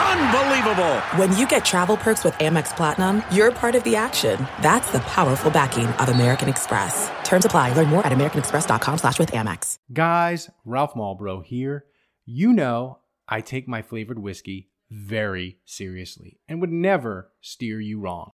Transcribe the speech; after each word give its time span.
Unbelievable! 0.00 1.00
When 1.16 1.36
you 1.36 1.46
get 1.46 1.64
travel 1.64 1.96
perks 1.96 2.24
with 2.24 2.34
Amex 2.34 2.74
Platinum, 2.74 3.22
you're 3.30 3.52
part 3.52 3.74
of 3.74 3.84
the 3.84 3.96
action. 3.96 4.38
That's 4.62 4.90
the 4.92 5.00
powerful 5.00 5.50
backing 5.50 5.86
of 5.86 6.08
American 6.08 6.48
Express. 6.48 7.10
Terms 7.22 7.44
apply. 7.44 7.74
Learn 7.74 7.88
more 7.88 8.06
at 8.06 8.12
americanexpress.com 8.12 8.98
slash 8.98 9.18
with 9.18 9.32
Amex. 9.32 9.76
Guys, 9.92 10.48
Ralph 10.64 10.94
Malbrough 10.94 11.44
here. 11.44 11.84
You 12.24 12.52
know 12.52 13.00
I 13.28 13.40
take 13.40 13.68
my 13.68 13.82
flavored 13.82 14.18
whiskey 14.18 14.70
very 14.90 15.58
seriously 15.64 16.40
and 16.48 16.60
would 16.60 16.72
never 16.72 17.30
steer 17.40 17.80
you 17.80 18.00
wrong. 18.00 18.30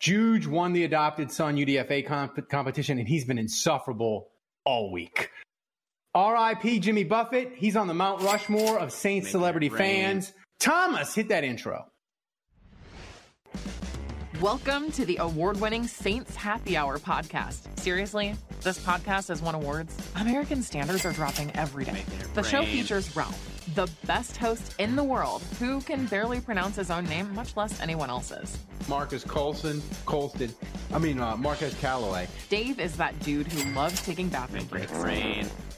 Juge 0.00 0.48
won 0.48 0.72
the 0.72 0.82
adopted 0.82 1.30
son 1.30 1.56
UDFA 1.56 2.04
comp- 2.04 2.48
competition, 2.48 2.98
and 2.98 3.06
he's 3.06 3.24
been 3.24 3.38
insufferable 3.38 4.30
all 4.64 4.90
week. 4.90 5.30
R.I.P. 6.12 6.80
Jimmy 6.80 7.04
Buffett. 7.04 7.52
He's 7.54 7.76
on 7.76 7.86
the 7.86 7.94
Mount 7.94 8.20
Rushmore 8.22 8.80
of 8.80 8.90
Saints 8.90 9.30
celebrity 9.30 9.68
fans. 9.68 10.32
Thomas, 10.58 11.14
hit 11.14 11.28
that 11.28 11.44
intro. 11.44 11.86
Welcome 14.42 14.90
to 14.92 15.04
the 15.04 15.18
award 15.18 15.60
winning 15.60 15.86
Saints 15.86 16.34
Happy 16.34 16.76
Hour 16.76 16.98
podcast. 16.98 17.78
Seriously, 17.78 18.34
this 18.62 18.76
podcast 18.84 19.28
has 19.28 19.40
won 19.40 19.54
awards. 19.54 19.96
American 20.16 20.64
standards 20.64 21.06
are 21.06 21.12
dropping 21.12 21.54
every 21.54 21.84
day. 21.84 22.02
The 22.34 22.42
show 22.42 22.64
features 22.64 23.14
Ralph, 23.14 23.72
the 23.76 23.88
best 24.04 24.36
host 24.36 24.74
in 24.80 24.96
the 24.96 25.04
world, 25.04 25.42
who 25.60 25.80
can 25.82 26.06
barely 26.06 26.40
pronounce 26.40 26.74
his 26.74 26.90
own 26.90 27.04
name, 27.04 27.32
much 27.36 27.56
less 27.56 27.80
anyone 27.80 28.10
else's. 28.10 28.58
Marcus 28.88 29.22
Colson, 29.22 29.80
Colston, 30.06 30.52
I 30.92 30.98
mean, 30.98 31.20
uh, 31.20 31.36
Marquez 31.36 31.74
Callaway. 31.74 32.26
Dave 32.48 32.80
is 32.80 32.96
that 32.96 33.16
dude 33.20 33.46
who 33.46 33.72
loves 33.74 34.02
taking 34.02 34.28
bathroom 34.28 34.64
breaks. 34.64 34.90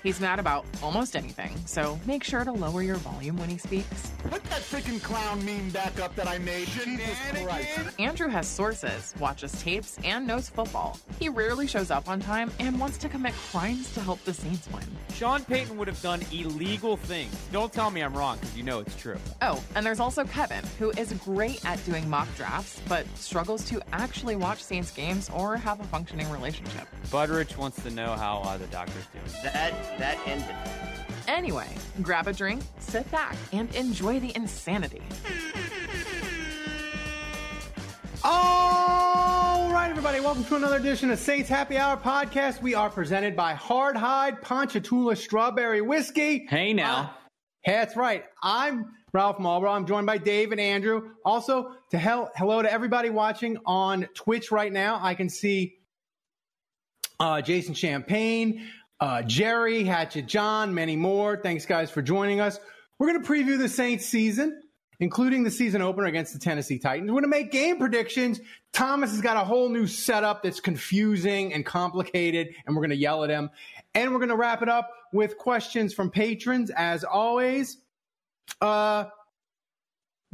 He's 0.05 0.21
mad 0.21 0.39
about 0.39 0.67
almost 0.83 1.17
anything, 1.17 1.57
so 1.65 1.99
make 2.05 2.23
sure 2.23 2.45
to 2.45 2.53
lower 2.53 2.83
your 2.83 2.97
volume 2.97 3.39
when 3.39 3.49
he 3.49 3.57
speaks. 3.57 4.13
Put 4.25 4.45
that 4.45 4.61
freaking 4.61 5.03
clown 5.03 5.43
meme 5.47 5.71
back 5.71 5.99
up 5.99 6.15
that 6.17 6.29
I 6.29 6.37
made. 6.37 6.69
Jesus 6.69 7.19
Christ. 7.31 7.99
Andrew 7.99 8.29
has 8.29 8.47
sources, 8.47 9.15
watches 9.19 9.53
tapes, 9.63 9.97
and 10.05 10.27
knows 10.27 10.51
football. 10.51 10.99
He 11.19 11.31
rarely 11.31 11.67
shows 11.67 11.91
up 11.91 12.07
on 12.07 12.21
time 12.21 12.51
and 12.59 12.79
wants 12.79 12.99
to 12.99 13.09
commit 13.09 13.33
crimes 13.51 13.95
to 13.95 14.01
help 14.01 14.23
the 14.25 14.35
Saints 14.35 14.69
win. 14.71 14.85
Sean 15.15 15.43
Payton 15.43 15.79
would 15.79 15.89
have 15.89 16.03
done 16.03 16.21
illegal 16.33 16.99
things. 16.99 17.35
Don't 17.51 17.73
tell 17.73 17.91
me 17.91 18.03
I'm 18.03 18.13
wrong, 18.15 18.37
because 18.37 18.55
you 18.55 18.63
know 18.63 18.81
it's 18.81 18.97
true. 18.97 19.17
Oh, 19.41 19.65
and 19.75 19.87
there's 19.87 20.01
also 20.01 20.25
Kevin, 20.25 20.65
who 20.79 20.91
is 20.99 21.15
great 21.25 21.65
at 21.65 21.83
doing 21.87 22.11
mock 22.11 22.29
drafts, 22.37 22.79
but 22.91 23.07
struggles 23.17 23.65
to 23.71 23.81
actually 23.95 24.37
watch 24.37 24.63
Saints 24.63 24.91
games 24.91 25.31
or 25.35 25.57
have 25.57 25.81
a 25.81 25.85
functioning 25.85 26.31
relationship. 26.31 26.89
Budrich 27.07 27.57
wants 27.57 27.83
to 27.85 27.91
know 27.91 28.13
how 28.13 28.41
uh, 28.41 28.59
the 28.59 28.67
doctor's 28.67 29.07
doing. 29.07 29.25
That 29.45 29.73
that 29.99 30.19
ended. 30.27 30.55
Anyway, 31.27 31.69
grab 32.03 32.27
a 32.27 32.33
drink, 32.33 32.63
sit 32.79 33.11
back, 33.11 33.37
and 33.53 33.75
enjoy 33.75 34.21
the 34.21 34.35
insanity. 34.37 35.03
All 38.23 39.71
right, 39.71 39.91
everybody, 39.91 40.21
welcome 40.21 40.45
to 40.45 40.57
another 40.57 40.77
edition 40.77 41.11
of 41.11 41.19
Saints 41.19 41.49
Happy 41.49 41.77
Hour 41.77 41.97
podcast. 41.99 42.63
We 42.63 42.75
are 42.75 42.89
presented 42.89 43.37
by 43.37 43.53
Hard 43.55 43.97
Hardhide 43.97 44.41
Ponchatoula 44.41 45.17
Strawberry 45.17 45.83
Whiskey. 45.83 46.47
Hey 46.49 46.73
now. 46.73 46.97
Uh, 46.97 47.09
that's 47.67 47.97
right. 47.97 48.25
I'm 48.43 48.93
Ralph 49.13 49.39
Malbrough. 49.39 49.71
I'm 49.71 49.87
joined 49.87 50.07
by 50.07 50.19
Dave 50.19 50.53
and 50.53 50.61
Andrew. 50.61 51.11
Also, 51.25 51.77
to 51.91 51.99
hell, 51.99 52.31
hello 52.37 52.63
to 52.63 52.73
everybody 52.73 53.11
watching 53.11 53.59
on 53.65 54.09
Twitch 54.15 54.51
right 54.51 54.73
now. 54.73 54.99
I 55.03 55.15
can 55.15 55.29
see 55.29 55.77
uh, 57.21 57.41
Jason 57.41 57.75
Champagne, 57.75 58.67
uh, 59.01 59.23
Jerry, 59.23 59.85
Hatchet 59.85 60.27
John, 60.27 60.75
many 60.75 60.97
more. 60.97 61.37
Thanks, 61.37 61.67
guys, 61.67 61.91
for 61.91 62.03
joining 62.03 62.41
us. 62.41 62.59
We're 62.99 63.09
going 63.13 63.23
to 63.23 63.29
preview 63.29 63.59
the 63.59 63.69
Saints 63.69 64.07
season, 64.07 64.63
including 65.01 65.43
the 65.43 65.51
season 65.51 65.83
opener 65.83 66.07
against 66.07 66.33
the 66.33 66.39
Tennessee 66.39 66.79
Titans. 66.79 67.11
We're 67.11 67.21
going 67.21 67.31
to 67.31 67.37
make 67.37 67.51
game 67.51 67.79
predictions. 67.79 68.41
Thomas 68.73 69.11
has 69.11 69.21
got 69.21 69.37
a 69.37 69.45
whole 69.45 69.69
new 69.69 69.87
setup 69.87 70.43
that's 70.43 70.61
confusing 70.61 71.53
and 71.53 71.67
complicated, 71.67 72.55
and 72.67 72.75
we're 72.75 72.83
going 72.83 72.91
to 72.91 72.97
yell 72.97 73.25
at 73.25 73.31
him. 73.31 73.51
And 73.95 74.13
we're 74.13 74.19
going 74.19 74.31
to 74.31 74.37
wrap 74.37 74.63
it 74.63 74.69
up 74.69 74.91
with 75.13 75.39
questions 75.39 75.93
from 75.93 76.11
patrons, 76.11 76.71
as 76.71 77.05
always. 77.05 77.79
Uh, 78.61 79.07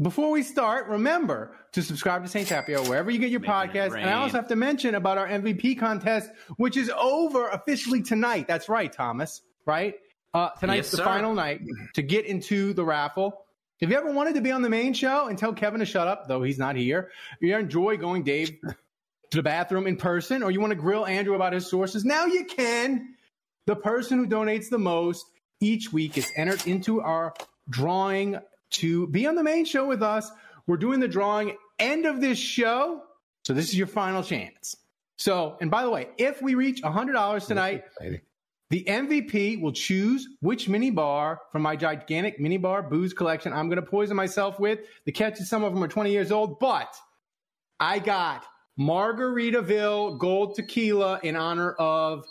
before 0.02 0.30
we 0.30 0.42
start, 0.42 0.86
remember 0.86 1.56
to 1.72 1.82
subscribe 1.82 2.22
to 2.22 2.28
St. 2.28 2.50
Hour 2.50 2.82
wherever 2.88 3.10
you 3.10 3.18
get 3.18 3.30
your 3.30 3.40
podcast. 3.40 3.96
And 3.96 4.08
I 4.08 4.14
also 4.14 4.36
have 4.36 4.48
to 4.48 4.56
mention 4.56 4.94
about 4.94 5.18
our 5.18 5.28
MVP 5.28 5.78
contest, 5.78 6.30
which 6.56 6.76
is 6.76 6.90
over 6.98 7.48
officially 7.48 8.02
tonight. 8.02 8.48
That's 8.48 8.68
right, 8.68 8.92
Thomas. 8.92 9.42
Right? 9.66 9.94
Uh, 10.32 10.50
tonight's 10.50 10.86
Yes, 10.86 10.90
the 10.92 10.96
sir. 10.98 11.04
final 11.04 11.34
night 11.34 11.60
to 11.94 12.02
get 12.02 12.24
into 12.24 12.72
the 12.72 12.84
raffle. 12.84 13.44
If 13.80 13.90
you 13.90 13.96
ever 13.96 14.12
wanted 14.12 14.34
to 14.34 14.40
be 14.40 14.52
on 14.52 14.62
the 14.62 14.68
main 14.68 14.92
show 14.92 15.26
and 15.28 15.38
tell 15.38 15.52
Kevin 15.52 15.80
to 15.80 15.86
shut 15.86 16.06
up, 16.06 16.28
though 16.28 16.42
he's 16.42 16.58
not 16.58 16.76
here, 16.76 17.10
you 17.40 17.56
enjoy 17.56 17.96
going, 17.96 18.22
Dave, 18.22 18.50
to 19.30 19.36
the 19.38 19.42
bathroom 19.42 19.86
in 19.86 19.96
person, 19.96 20.42
or 20.42 20.50
you 20.50 20.60
want 20.60 20.70
to 20.70 20.76
grill 20.76 21.06
Andrew 21.06 21.34
about 21.34 21.52
his 21.52 21.66
sources, 21.68 22.04
now 22.04 22.26
you 22.26 22.44
can. 22.44 23.14
The 23.66 23.76
person 23.76 24.18
who 24.18 24.26
donates 24.26 24.68
the 24.68 24.78
most 24.78 25.26
each 25.60 25.92
week 25.92 26.18
is 26.18 26.30
entered 26.36 26.66
into 26.66 27.00
our 27.00 27.34
drawing 27.68 28.38
to 28.70 29.06
be 29.08 29.26
on 29.26 29.34
the 29.34 29.42
main 29.42 29.64
show 29.64 29.86
with 29.86 30.02
us. 30.02 30.30
We're 30.66 30.76
doing 30.76 31.00
the 31.00 31.08
drawing 31.08 31.56
end 31.78 32.06
of 32.06 32.20
this 32.20 32.38
show. 32.38 33.02
So 33.44 33.52
this 33.52 33.68
is 33.68 33.76
your 33.76 33.86
final 33.86 34.22
chance. 34.22 34.76
So, 35.18 35.56
and 35.60 35.70
by 35.70 35.82
the 35.82 35.90
way, 35.90 36.08
if 36.16 36.40
we 36.40 36.54
reach 36.54 36.82
$100 36.82 37.46
tonight, 37.46 37.84
the 38.70 38.84
MVP 38.84 39.60
will 39.60 39.72
choose 39.72 40.26
which 40.40 40.68
mini 40.68 40.90
bar 40.90 41.40
from 41.50 41.62
my 41.62 41.76
gigantic 41.76 42.38
mini 42.38 42.56
bar 42.56 42.82
booze 42.82 43.12
collection 43.12 43.52
I'm 43.52 43.68
going 43.68 43.82
to 43.82 43.90
poison 43.90 44.16
myself 44.16 44.60
with. 44.60 44.80
The 45.04 45.12
catch 45.12 45.40
is 45.40 45.48
some 45.48 45.64
of 45.64 45.74
them 45.74 45.82
are 45.82 45.88
20 45.88 46.10
years 46.10 46.30
old, 46.30 46.58
but 46.60 46.94
I 47.80 47.98
got 47.98 48.46
Margaritaville 48.78 50.18
Gold 50.18 50.54
Tequila 50.54 51.20
in 51.22 51.36
honor 51.36 51.72
of 51.72 52.24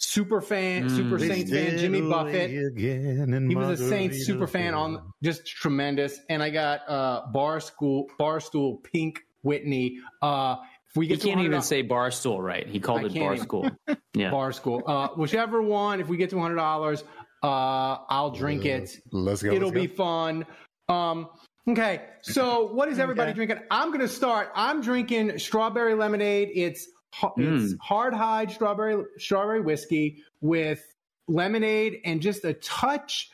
super 0.00 0.40
fan, 0.40 0.88
super 0.88 1.18
Saints 1.18 1.50
fan 1.50 1.78
Jimmy 1.78 2.00
Buffett. 2.00 2.50
He 2.50 3.54
was 3.54 3.80
a 3.80 3.88
Saints 3.88 4.24
super 4.26 4.46
fan 4.46 4.74
on 4.74 5.12
just 5.22 5.46
tremendous. 5.46 6.18
And 6.28 6.42
I 6.42 6.50
got 6.50 6.88
uh 6.88 7.26
Bar 7.32 7.60
School 7.60 8.08
Barstool 8.18 8.82
Pink 8.82 9.20
Whitney. 9.42 9.98
Uh 10.22 10.56
if 10.88 10.96
we 10.96 11.06
get 11.06 11.20
to 11.20 11.28
can't 11.28 11.40
even 11.40 11.62
say 11.62 11.82
bar 11.82 12.10
stool 12.10 12.42
right. 12.42 12.66
He 12.66 12.80
called 12.80 13.02
I 13.02 13.04
it 13.04 13.14
bar 13.14 13.34
even. 13.34 13.44
school. 13.44 13.70
Yeah. 14.12 14.32
Bar 14.32 14.50
School. 14.52 14.82
Uh 14.86 15.08
whichever 15.10 15.62
one, 15.62 16.00
if 16.00 16.08
we 16.08 16.16
get 16.16 16.30
to 16.30 16.40
hundred 16.40 16.56
dollars, 16.56 17.04
uh 17.42 17.98
I'll 18.08 18.30
drink 18.32 18.64
it. 18.64 18.90
Let's 19.12 19.42
go. 19.42 19.52
It'll 19.52 19.68
let's 19.68 19.80
be 19.80 19.86
go. 19.86 19.94
fun. 19.94 20.46
Um 20.88 21.28
Okay, 21.68 22.00
so 22.22 22.72
what 22.72 22.88
is 22.88 22.98
everybody 22.98 23.32
drinking? 23.34 23.58
I'm 23.70 23.88
going 23.88 24.00
to 24.00 24.08
start. 24.08 24.50
I'm 24.56 24.80
drinking 24.80 25.38
strawberry 25.38 25.94
lemonade. 25.94 26.48
It's 26.54 26.88
ha- 27.12 27.30
hmm. 27.30 27.56
it's 27.56 27.74
hard 27.80 28.14
hide 28.14 28.50
strawberry 28.50 29.04
strawberry 29.18 29.60
whiskey 29.60 30.22
with 30.40 30.82
lemonade 31.28 32.00
and 32.04 32.20
just 32.20 32.44
a 32.44 32.54
touch 32.54 33.30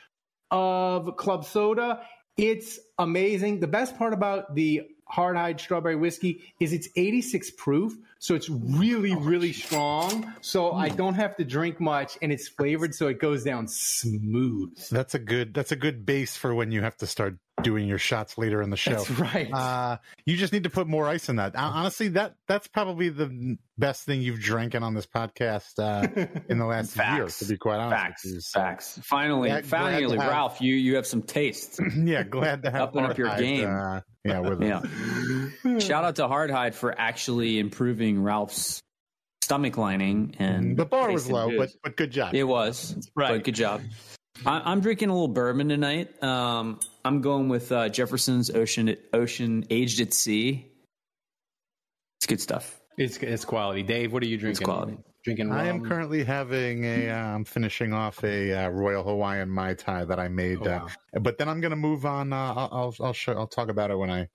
of 0.51 1.15
club 1.17 1.45
soda. 1.45 2.01
It's 2.37 2.79
amazing. 2.99 3.59
The 3.59 3.67
best 3.67 3.97
part 3.97 4.13
about 4.13 4.55
the 4.55 4.83
hard 5.05 5.35
hide 5.35 5.59
strawberry 5.59 5.95
whiskey 5.95 6.41
is 6.59 6.73
it's 6.73 6.87
86 6.95 7.51
proof, 7.51 7.93
so 8.19 8.35
it's 8.35 8.49
really 8.49 9.15
really 9.15 9.53
strong. 9.53 10.31
So 10.41 10.71
I 10.73 10.89
don't 10.89 11.15
have 11.15 11.35
to 11.37 11.43
drink 11.45 11.79
much, 11.79 12.17
and 12.21 12.31
it's 12.31 12.47
flavored, 12.47 12.93
so 12.95 13.07
it 13.07 13.19
goes 13.19 13.43
down 13.43 13.67
smooth. 13.67 14.77
That's 14.89 15.15
a 15.15 15.19
good. 15.19 15.53
That's 15.53 15.71
a 15.71 15.75
good 15.75 16.05
base 16.05 16.35
for 16.35 16.53
when 16.53 16.71
you 16.71 16.81
have 16.81 16.97
to 16.97 17.07
start 17.07 17.37
doing 17.63 17.87
your 17.87 17.97
shots 17.97 18.37
later 18.37 18.61
in 18.61 18.69
the 18.69 18.77
show. 18.77 18.91
That's 18.91 19.09
right. 19.11 19.51
Uh, 19.51 19.97
you 20.25 20.37
just 20.37 20.53
need 20.53 20.63
to 20.65 20.69
put 20.69 20.85
more 20.87 21.07
ice 21.07 21.27
in 21.27 21.37
that. 21.37 21.55
Hon- 21.55 21.73
Honestly, 21.73 22.09
that 22.09 22.35
that's 22.47 22.67
probably 22.67 23.09
the 23.09 23.57
best 23.79 24.03
thing 24.05 24.21
you've 24.21 24.39
drinking 24.39 24.83
on 24.83 24.93
this 24.93 25.05
podcast 25.07 25.79
uh, 25.79 26.07
in 26.49 26.57
the 26.59 26.65
last 26.65 26.95
year. 26.95 27.05
Facts. 27.05 27.39
To 27.39 27.45
be 27.45 27.57
quite 27.57 27.77
honest, 27.79 28.01
Facts. 28.01 28.23
with 28.25 28.33
you. 28.35 28.41
So, 28.41 28.59
Facts. 28.59 28.99
Finally, 29.03 29.49
Glad- 29.49 29.67
glad 29.69 29.81
finally, 29.81 30.15
to 30.15 30.21
have- 30.21 30.31
Ralph, 30.31 30.61
you 30.61 30.75
you 30.75 30.95
have 30.95 31.07
some 31.07 31.21
taste. 31.23 31.79
yeah, 31.97 32.23
glad 32.23 32.63
to 32.63 32.71
have 32.71 32.81
Upping 32.89 33.05
up 33.05 33.17
your 33.17 33.35
game. 33.37 33.67
Uh, 33.69 34.01
yeah, 34.23 34.39
with 34.39 34.61
Yeah. 35.63 35.79
Shout 35.79 36.03
out 36.03 36.15
to 36.17 36.23
Hardhide 36.27 36.73
for 36.73 36.93
actually 36.99 37.59
improving 37.59 38.06
Ralph's 38.15 38.79
stomach 39.41 39.77
lining 39.77 40.35
and 40.39 40.77
The 40.77 40.85
bar 40.85 41.11
was 41.11 41.29
low, 41.31 41.49
good. 41.49 41.57
but 41.57 41.69
but 41.83 41.97
good 41.97 42.11
job. 42.11 42.33
It 42.35 42.43
was. 42.43 43.09
But 43.15 43.43
good 43.43 43.55
job. 43.55 43.81
I, 44.45 44.61
I'm 44.71 44.81
drinking 44.81 45.09
a 45.09 45.13
little 45.13 45.27
bourbon 45.27 45.67
tonight. 45.69 46.21
Um, 46.23 46.79
I'm 47.03 47.21
going 47.21 47.49
with 47.49 47.71
uh, 47.71 47.89
Jefferson's 47.89 48.51
Ocean 48.51 48.95
Ocean 49.13 49.65
Aged 49.69 50.01
at 50.01 50.13
Sea. 50.13 50.67
It's 52.19 52.27
good 52.27 52.41
stuff. 52.41 52.79
It's 52.97 53.17
it's 53.17 53.45
quality. 53.45 53.83
Dave, 53.83 54.11
what 54.13 54.23
are 54.23 54.27
you 54.27 54.37
drinking? 54.37 54.65
quality. 54.65 54.97
Drinking. 55.23 55.51
I 55.51 55.67
am 55.67 55.83
currently 55.85 56.23
having 56.23 56.85
a. 56.85 57.09
Uh, 57.09 57.15
I'm 57.17 57.45
finishing 57.45 57.93
off 57.93 58.23
a 58.23 58.53
uh, 58.53 58.69
Royal 58.69 59.03
Hawaiian 59.03 59.49
Mai 59.49 59.73
Tai 59.73 60.05
that 60.05 60.19
I 60.19 60.27
made, 60.29 60.59
Oh, 60.61 60.65
wow. 60.65 60.87
uh, 61.15 61.19
but 61.19 61.37
then 61.37 61.49
I'm 61.49 61.59
going 61.59 61.71
to 61.71 61.75
move 61.75 62.05
on. 62.05 62.31
Uh, 62.31 62.35
I'll 62.55 62.69
I'll 62.71 62.95
I'll, 63.07 63.13
show, 63.13 63.33
I'll 63.33 63.47
talk 63.47 63.69
about 63.69 63.91
it 63.91 63.97
when 63.97 64.09
I 64.09 64.27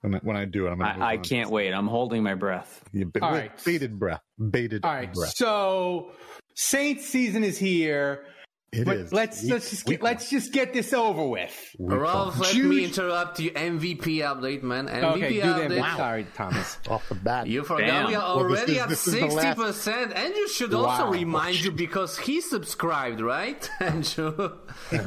when 0.00 0.14
I, 0.14 0.18
when 0.18 0.36
I 0.36 0.44
do 0.44 0.66
it. 0.66 0.70
I'm 0.70 0.78
gonna 0.78 1.04
I, 1.04 1.12
I 1.12 1.16
can't 1.16 1.50
wait. 1.50 1.72
I'm 1.72 1.86
holding 1.86 2.22
my 2.22 2.34
breath. 2.34 2.82
You 2.92 3.06
ba- 3.06 3.24
All 3.24 3.32
wait, 3.32 3.50
bated 3.64 3.98
breath, 3.98 4.20
bated 4.50 4.84
All 4.84 4.92
right. 4.92 5.12
breath. 5.12 5.32
So 5.36 6.12
Saints 6.54 7.06
season 7.06 7.44
is 7.44 7.58
here. 7.58 8.24
It 8.70 8.84
but 8.84 8.96
is. 8.98 9.12
let's 9.14 9.42
Week- 9.42 9.52
let's 9.52 9.70
just 9.70 9.86
week 9.88 9.98
get, 10.00 10.04
let's 10.04 10.28
just 10.30 10.52
get 10.52 10.72
this 10.74 10.92
over 10.92 11.24
with. 11.26 11.74
one. 11.78 11.90
Week 11.92 12.00
Ralph, 12.02 12.38
let 12.38 12.52
Jude- 12.54 12.68
me 12.68 12.84
interrupt 12.84 13.40
you. 13.40 13.50
MVP 13.52 14.18
update, 14.18 14.62
man. 14.62 14.88
MVP 14.88 15.04
Okay, 15.16 15.32
do 15.34 15.40
that. 15.40 15.70
update. 15.70 15.96
Sorry, 15.96 16.26
Thomas. 16.36 16.78
off 16.88 17.08
the 17.08 17.14
bat. 17.14 17.46
You 17.46 17.64
forgot 17.64 17.86
Damn. 17.86 18.06
we 18.08 18.14
are 18.14 18.36
Well, 18.36 18.48
this 18.50 18.58
already 18.58 18.72
is- 18.74 18.78
at 18.82 18.88
this 18.90 19.06
is 19.08 19.14
sixty 19.14 19.54
percent, 19.54 20.12
and 20.14 20.34
you 20.36 20.48
should 20.50 20.74
also 20.74 21.04
Wow. 21.06 21.10
remind 21.12 21.60
you 21.64 21.72
because 21.72 22.18
he 22.18 22.42
subscribed, 22.42 23.20
right, 23.22 23.70
Andrew? 23.80 24.58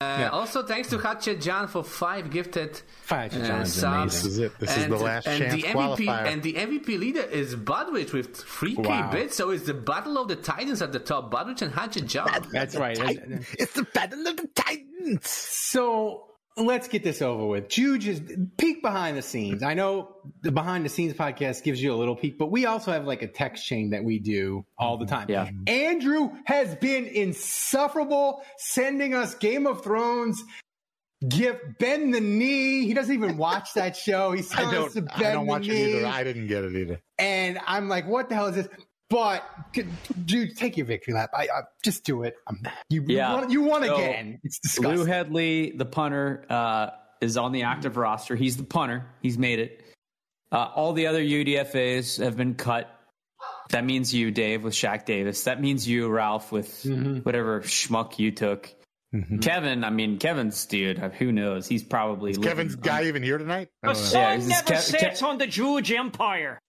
uh, 0.00 0.28
Also, 0.32 0.62
thanks 0.62 0.88
to 0.90 0.98
Hatchet 0.98 1.40
John 1.40 1.68
for 1.68 1.82
five 1.82 2.30
gifted 2.30 2.82
Five 3.02 3.34
uh, 3.34 3.64
subs. 3.64 4.22
This 4.22 4.32
is 4.32 4.38
it. 4.38 4.58
This 4.58 4.76
is 4.76 4.82
and, 4.84 4.92
the 4.92 4.96
last 4.96 5.26
and 5.28 5.38
chance 5.42 5.54
the 5.54 5.62
MVP, 5.62 5.72
qualifier. 6.06 6.26
And 6.26 6.42
the 6.42 6.54
MVP 6.54 6.98
leader 6.98 7.22
is 7.22 7.54
Budrich 7.56 8.12
with 8.12 8.36
three 8.36 8.74
K 8.74 8.82
Wow. 8.82 9.10
bits. 9.12 9.36
So 9.36 9.50
it's 9.50 9.64
the 9.64 9.74
battle 9.74 10.18
of 10.18 10.28
the 10.28 10.36
Titans 10.36 10.82
at 10.82 10.92
the 10.92 10.98
top. 10.98 11.32
Budrich 11.32 11.62
and 11.62 11.72
Hatchet 11.72 12.06
John. 12.06 12.28
That's 12.72 13.00
right. 13.00 13.18
It's 13.58 13.72
the 13.72 13.84
battle 13.84 14.26
of 14.26 14.36
the 14.36 14.48
Titans. 14.54 15.28
So 15.28 16.26
let's 16.56 16.88
get 16.88 17.02
this 17.02 17.22
over 17.22 17.46
with. 17.46 17.68
Jude 17.68 18.00
just 18.00 18.22
peek 18.56 18.82
behind 18.82 19.16
the 19.16 19.22
scenes. 19.22 19.62
I 19.62 19.74
know 19.74 20.16
the 20.42 20.52
behind 20.52 20.84
the 20.84 20.88
scenes 20.88 21.14
podcast 21.14 21.62
gives 21.62 21.82
you 21.82 21.92
a 21.92 21.96
little 21.96 22.16
peek, 22.16 22.38
but 22.38 22.50
we 22.50 22.66
also 22.66 22.92
have 22.92 23.04
like 23.04 23.22
a 23.22 23.28
text 23.28 23.64
chain 23.66 23.90
that 23.90 24.04
we 24.04 24.18
do 24.18 24.64
all 24.78 24.96
the 24.98 25.04
mm-hmm. 25.04 25.14
time. 25.14 25.28
Yeah. 25.28 25.72
Andrew 25.72 26.30
has 26.44 26.74
been 26.76 27.06
insufferable 27.06 28.42
sending 28.58 29.14
us 29.14 29.34
Game 29.34 29.66
of 29.66 29.82
Thrones. 29.82 30.42
Give 31.26 31.58
bend 31.78 32.12
the 32.12 32.20
knee. 32.20 32.86
He 32.86 32.92
doesn't 32.92 33.14
even 33.14 33.38
watch 33.38 33.72
that 33.74 33.96
show. 33.96 34.32
He's 34.32 34.52
I 34.54 34.56
telling 34.56 34.76
us 34.76 34.92
to 34.94 35.02
bend 35.02 35.24
I 35.24 35.32
don't 35.32 35.46
the 35.46 35.50
watch 35.50 35.66
it 35.66 35.72
either. 35.72 36.06
I 36.06 36.24
didn't 36.24 36.46
get 36.46 36.64
it 36.64 36.76
either. 36.76 37.00
and 37.18 37.58
I'm 37.66 37.88
like, 37.88 38.06
what 38.06 38.28
the 38.28 38.34
hell 38.34 38.46
is 38.46 38.56
this? 38.56 38.68
But 39.08 39.44
dude, 40.24 40.56
take 40.56 40.76
your 40.76 40.86
victory 40.86 41.14
lap. 41.14 41.30
I, 41.32 41.42
I 41.44 41.60
just 41.84 42.04
do 42.04 42.24
it. 42.24 42.34
I'm, 42.48 42.60
you, 42.88 43.04
Yeah. 43.06 43.30
you 43.34 43.40
won, 43.40 43.50
you 43.50 43.62
won 43.62 43.84
So, 43.84 43.94
again. 43.94 44.40
It's 44.42 44.58
disgusting. 44.58 44.84
Lou 44.84 44.96
disgusting. 45.04 45.12
Hedley, 45.14 45.70
the 45.76 45.84
punter, 45.84 46.44
uh, 46.50 46.88
is 47.20 47.36
on 47.36 47.52
the 47.52 47.62
active 47.62 47.96
roster. 47.96 48.34
He's 48.36 48.56
the 48.56 48.64
punter. 48.64 49.06
He's 49.22 49.38
made 49.38 49.58
it. 49.60 49.82
Uh, 50.52 50.68
all 50.74 50.92
the 50.92 51.06
other 51.06 51.22
UDFAs 51.22 52.22
have 52.22 52.36
been 52.36 52.54
cut. 52.54 52.90
That 53.70 53.84
means 53.84 54.12
you, 54.14 54.30
Dave, 54.30 54.64
with 54.64 54.74
Shaq 54.74 55.04
Davis. 55.04 55.44
That 55.44 55.60
means 55.60 55.86
you, 55.88 56.08
Ralph, 56.08 56.52
with 56.52 56.68
Mm-hmm. 56.82 57.18
whatever 57.18 57.60
schmuck 57.62 58.18
you 58.18 58.30
took. 58.32 58.72
Kevin, 59.40 59.82
I 59.82 59.90
mean, 59.90 60.18
Kevin's 60.18 60.66
dude. 60.66 60.98
Who 60.98 61.32
knows? 61.32 61.66
He's 61.66 61.82
probably 61.82 62.32
living- 62.32 62.42
Kevin's 62.44 62.74
guy 62.76 63.04
even 63.04 63.22
here 63.22 63.38
tonight? 63.38 63.68
I 63.82 63.92
don't 63.92 63.96
know. 64.12 64.20
Yeah, 64.20 64.36
this 64.36 64.46
is 64.46 64.94
Kev- 64.94 65.00
Kev- 65.12 65.22
on 65.22 65.38
the 65.38 65.46
Jewish 65.46 65.90
Empire. 65.90 66.60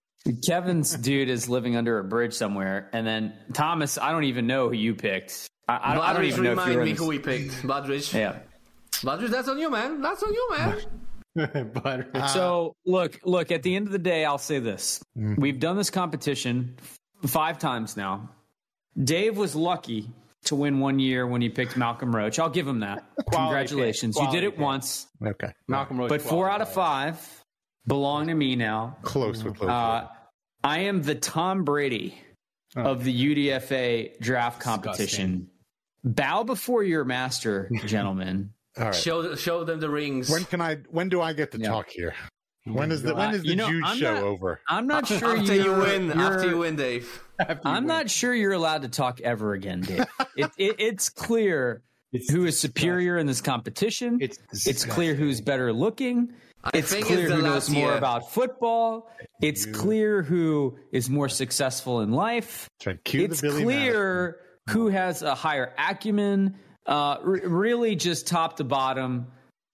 Kevin's 0.45 0.95
dude 0.97 1.29
is 1.29 1.47
living 1.47 1.75
under 1.75 1.99
a 1.99 2.03
bridge 2.03 2.33
somewhere, 2.33 2.89
and 2.93 3.05
then 3.07 3.33
Thomas. 3.53 3.97
I 3.97 4.11
don't 4.11 4.25
even 4.25 4.45
know 4.47 4.67
who 4.69 4.75
you 4.75 4.93
picked. 4.95 5.47
I, 5.69 5.91
I, 5.91 5.93
don't- 5.95 6.03
I 6.03 6.13
don't 6.13 6.21
Budrich, 6.23 6.27
even 6.27 6.43
know 6.43 6.51
if 6.51 6.57
remind 6.57 6.73
you're 6.73 6.81
in 6.81 6.87
me 6.89 6.93
who 6.95 7.07
we 7.07 7.19
picked. 7.19 7.51
Budrich. 7.63 8.13
Yeah. 8.13 8.39
Budrich, 9.01 9.29
that's 9.29 9.47
on 9.47 9.57
you, 9.59 9.69
man. 9.69 10.01
That's 10.01 10.23
on 10.23 10.33
you, 10.33 10.49
man. 10.57 10.81
but 11.83 12.15
Uh, 12.15 12.27
So 12.27 12.75
look, 12.85 13.19
look. 13.23 13.51
At 13.51 13.63
the 13.63 13.75
end 13.75 13.85
of 13.87 13.91
the 13.93 13.99
day, 13.99 14.25
I'll 14.25 14.37
say 14.37 14.59
this: 14.59 15.01
Mm-hmm. 15.17 15.39
we've 15.39 15.59
done 15.59 15.77
this 15.77 15.89
competition 15.89 16.75
f- 16.79 17.29
five 17.29 17.59
times 17.59 17.95
now. 17.95 18.29
Dave 19.01 19.37
was 19.37 19.55
lucky 19.55 20.09
to 20.45 20.55
win 20.55 20.79
one 20.79 20.97
year 20.99 21.27
when 21.27 21.41
he 21.41 21.49
picked 21.49 21.77
Malcolm 21.77 22.15
Roach. 22.15 22.39
I'll 22.39 22.49
give 22.49 22.67
him 22.67 22.79
that. 22.79 23.03
Congratulations, 23.31 24.17
you 24.19 24.31
did 24.31 24.43
it 24.43 24.51
pick. 24.51 24.59
once. 24.59 25.07
Okay. 25.25 25.51
Malcolm 25.67 25.99
Roach. 25.99 26.09
But 26.09 26.21
four 26.21 26.49
out 26.49 26.61
of 26.61 26.73
five 26.73 27.36
belong 27.87 28.27
to 28.27 28.33
me 28.33 28.55
now. 28.55 28.97
Close 29.01 29.43
with 29.43 29.57
those. 29.59 29.69
Uh, 29.69 30.07
I 30.63 30.79
am 30.79 31.01
the 31.03 31.15
Tom 31.15 31.63
Brady 31.63 32.17
of 32.75 33.03
the 33.03 33.47
UDFA 33.49 34.19
draft 34.19 34.59
competition. 34.61 35.49
Bow 36.03 36.43
before 36.43 36.83
your 36.83 37.05
master, 37.05 37.69
gentlemen. 37.85 38.51
All 38.77 38.85
right. 38.85 38.95
Show 38.95 39.35
show 39.35 39.63
them 39.63 39.79
the 39.79 39.89
rings. 39.89 40.29
When 40.29 40.43
can 40.45 40.61
I? 40.61 40.75
When 40.89 41.09
do 41.09 41.21
I 41.21 41.33
get 41.33 41.51
to 41.53 41.59
Yeah. 41.59 41.69
talk 41.69 41.89
here? 41.89 42.13
When 42.65 42.91
is 42.91 43.01
the 43.01 43.15
when 43.15 43.33
is 43.33 43.41
the 43.43 43.47
You 43.47 43.55
know, 43.55 43.69
Jude 43.69 43.83
I'm 43.85 43.97
show 43.97 44.13
not- 44.13 44.23
over? 44.23 44.59
I'm 44.67 44.87
not 44.87 45.07
sure 45.07 45.37
after 45.37 45.55
you 45.55 45.63
you're- 45.63 45.79
win, 45.79 46.07
you're- 46.07 46.21
after 46.21 46.49
you 46.49 46.57
win, 46.59 46.75
Dave. 46.75 47.23
I'm 47.63 47.87
not 47.87 48.09
sure 48.09 48.33
you're 48.33 48.51
allowed 48.53 48.81
to 48.81 48.89
talk 48.89 49.21
ever 49.21 49.53
again, 49.53 49.81
Dave. 49.81 50.05
it, 50.35 50.51
it, 50.57 50.75
it's 50.79 51.09
clear 51.09 51.81
who 52.29 52.45
is 52.45 52.59
superior 52.59 53.17
in 53.17 53.25
this 53.25 53.41
competition. 53.41 54.17
It's 54.21 54.37
It's 54.67 54.83
clear 54.85 55.15
who's 55.15 55.39
better 55.41 55.71
looking. 55.71 56.33
I 56.73 56.77
It's 56.77 56.93
clear 56.93 57.19
it's 57.19 57.29
the 57.29 57.35
who 57.35 57.41
knows 57.41 57.69
more 57.69 57.95
about 57.95 58.31
football. 58.31 59.09
It's 59.41 59.65
clear 59.65 60.23
who 60.23 60.77
is 60.91 61.09
more 61.09 61.29
successful 61.29 62.01
in 62.01 62.11
life. 62.11 62.69
Try 62.79 62.93
to 62.93 62.99
cue 62.99 63.23
it's 63.23 63.41
the 63.41 63.49
Billy 63.49 63.63
clear 63.63 64.39
who 64.69 64.87
has 64.89 65.21
a 65.21 65.35
higher 65.35 65.73
acumen. 65.77 66.55
Uh, 66.85 67.17
r- 67.19 67.21
really, 67.23 67.95
just 67.95 68.27
top 68.27 68.57
to 68.57 68.63
bottom, 68.63 69.27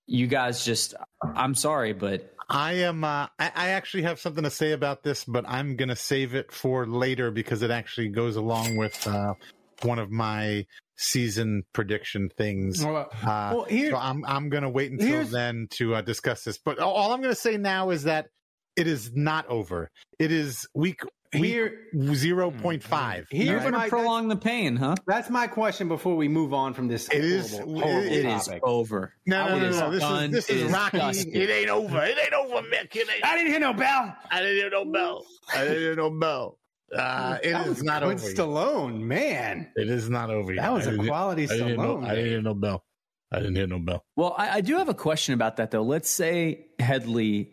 you 0.07 0.27
guys 0.27 0.65
just. 0.65 0.93
I'm 1.21 1.55
sorry, 1.55 1.93
but 1.93 2.33
I 2.49 2.73
am. 2.73 3.03
Uh, 3.03 3.27
I, 3.39 3.51
I 3.55 3.67
actually 3.69 4.03
have 4.03 4.19
something 4.19 4.43
to 4.43 4.51
say 4.51 4.71
about 4.71 5.03
this, 5.03 5.23
but 5.23 5.45
I'm 5.47 5.75
going 5.75 5.89
to 5.89 5.95
save 5.95 6.35
it 6.35 6.51
for 6.51 6.85
later 6.85 7.31
because 7.31 7.61
it 7.61 7.71
actually 7.71 8.09
goes 8.09 8.35
along 8.35 8.77
with 8.77 9.05
uh, 9.07 9.33
one 9.81 9.99
of 9.99 10.11
my 10.11 10.65
season 11.03 11.63
prediction 11.73 12.29
things. 12.29 12.83
Well, 12.85 13.09
Uh, 13.23 13.51
well, 13.55 13.63
here- 13.65 13.91
so 13.91 13.97
I'm 13.97 14.23
I'm 14.25 14.49
going 14.49 14.63
to 14.63 14.69
wait 14.69 14.91
until 14.91 15.23
then 15.25 15.67
to 15.71 15.95
uh, 15.95 16.01
discuss 16.01 16.43
this. 16.43 16.57
But 16.57 16.79
all- 16.79 16.93
all 16.93 17.11
I'm 17.13 17.21
going 17.21 17.33
to 17.33 17.39
say 17.39 17.57
now 17.57 17.89
is 17.91 18.03
that 18.03 18.27
it 18.75 18.87
is 18.87 19.11
not 19.13 19.47
over. 19.47 19.89
It 20.19 20.31
is 20.31 20.67
week 20.73 21.01
week 21.33 21.45
Here- 21.51 21.87
zero 22.13 22.51
point 22.51 22.83
five. 22.83 23.25
Here's 23.29 23.47
you're 23.49 23.59
going 23.59 23.73
to 23.73 23.87
prolong 23.89 24.27
the 24.27 24.35
pain, 24.35 24.75
huh? 24.75 24.95
That's 25.07 25.29
my 25.31 25.47
question 25.47 25.87
before 25.87 26.15
we 26.15 26.27
move 26.27 26.53
on 26.53 26.73
from 26.75 26.87
this. 26.87 27.09
It 27.09 27.23
is- 27.23 27.57
horrible, 27.57 27.77
it 27.79 27.83
horrible 27.83 28.13
It 28.13 28.25
is 28.25 28.49
over. 28.63 29.13
No, 29.25 29.49
no, 29.49 29.55
It 29.57 29.71
no, 29.71 29.79
no. 29.79 29.91
This 29.91 30.03
is 30.03 30.31
this 30.31 30.49
It 30.49 30.57
is 30.67 30.71
Rocky. 30.71 30.97
dusted. 30.99 31.35
It 31.35 31.49
ain't 31.49 31.69
over. 31.69 32.03
It 32.03 32.17
ain't 32.17 32.33
over, 32.33 32.61
Mick. 32.67 32.95
It 32.95 33.07
ain't. 33.13 33.25
I 33.25 33.35
didn't 33.35 33.51
hear 33.51 33.59
no 33.59 33.73
bell. 33.73 34.15
I 34.31 34.39
didn't 34.41 34.55
hear 34.57 34.69
no 34.69 34.85
bell. 34.85 35.25
I 35.53 35.63
didn't 35.65 35.79
hear 35.79 35.95
no 35.95 36.09
bell. 36.11 36.57
Uh, 36.95 37.37
it 37.43 37.51
That 37.51 37.61
is 37.63 37.69
was 37.69 37.83
not 37.83 38.01
good 38.03 38.13
over. 38.13 38.89
yet. 38.91 38.95
Man. 38.99 39.71
It 39.75 39.89
is 39.89 40.09
not 40.09 40.29
over. 40.29 40.53
yet. 40.53 40.61
That 40.61 40.73
was 40.73 40.87
I 40.87 40.91
a 40.91 40.93
didn't- 40.93 41.07
quality 41.07 41.43
I 41.43 41.47
didn't 41.47 41.67
hear 41.67 41.77
no- 41.77 41.83
Stallone. 41.97 42.05
I 42.05 42.15
didn't 42.15 42.29
hear 42.29 42.41
no 42.41 42.53
bell. 42.53 42.83
I 43.31 43.37
didn't 43.39 43.55
hear 43.55 43.67
no 43.67 43.79
bell. 43.79 44.03
Well, 44.15 44.35
I, 44.37 44.49
I 44.57 44.61
do 44.61 44.77
have 44.77 44.89
a 44.89 44.93
question 44.93 45.33
about 45.33 45.57
that, 45.57 45.71
though. 45.71 45.81
Let's 45.81 46.09
say 46.09 46.67
Hedley 46.79 47.51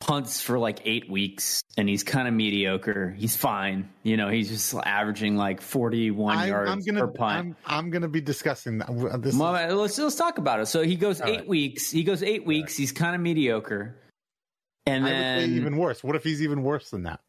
punts 0.00 0.40
for 0.40 0.58
like 0.58 0.80
eight 0.84 1.08
weeks 1.08 1.62
and 1.76 1.88
he's 1.88 2.02
kind 2.02 2.26
of 2.26 2.34
mediocre. 2.34 3.10
He's 3.16 3.36
fine. 3.36 3.88
You 4.02 4.16
know, 4.16 4.28
he's 4.30 4.48
just 4.48 4.74
averaging 4.74 5.36
like 5.36 5.60
41 5.60 6.36
I, 6.36 6.46
yards 6.48 6.70
I'm 6.72 6.80
gonna, 6.80 7.00
per 7.06 7.12
punt. 7.12 7.38
I'm, 7.38 7.56
I'm 7.84 7.90
gonna 7.90 8.08
be 8.08 8.20
discussing 8.20 8.78
that. 8.78 8.88
This 9.22 9.36
Well, 9.36 9.54
is- 9.54 9.74
let's 9.74 9.98
let's 9.98 10.16
talk 10.16 10.38
about 10.38 10.58
it. 10.58 10.66
So 10.66 10.82
he 10.82 10.96
goes 10.96 11.20
All 11.20 11.28
eight 11.28 11.38
right. 11.40 11.48
weeks. 11.48 11.88
He 11.88 12.02
goes 12.02 12.24
eight 12.24 12.44
weeks. 12.44 12.76
He's 12.76 12.90
kind 12.90 13.14
of 13.14 13.20
mediocre. 13.20 13.96
And 14.86 15.04
I 15.04 15.08
would 15.08 15.12
then 15.16 15.48
say 15.50 15.54
even 15.54 15.76
worse. 15.76 16.02
What 16.02 16.16
if 16.16 16.24
he's 16.24 16.42
even 16.42 16.64
worse 16.64 16.90
than 16.90 17.04
that? 17.04 17.20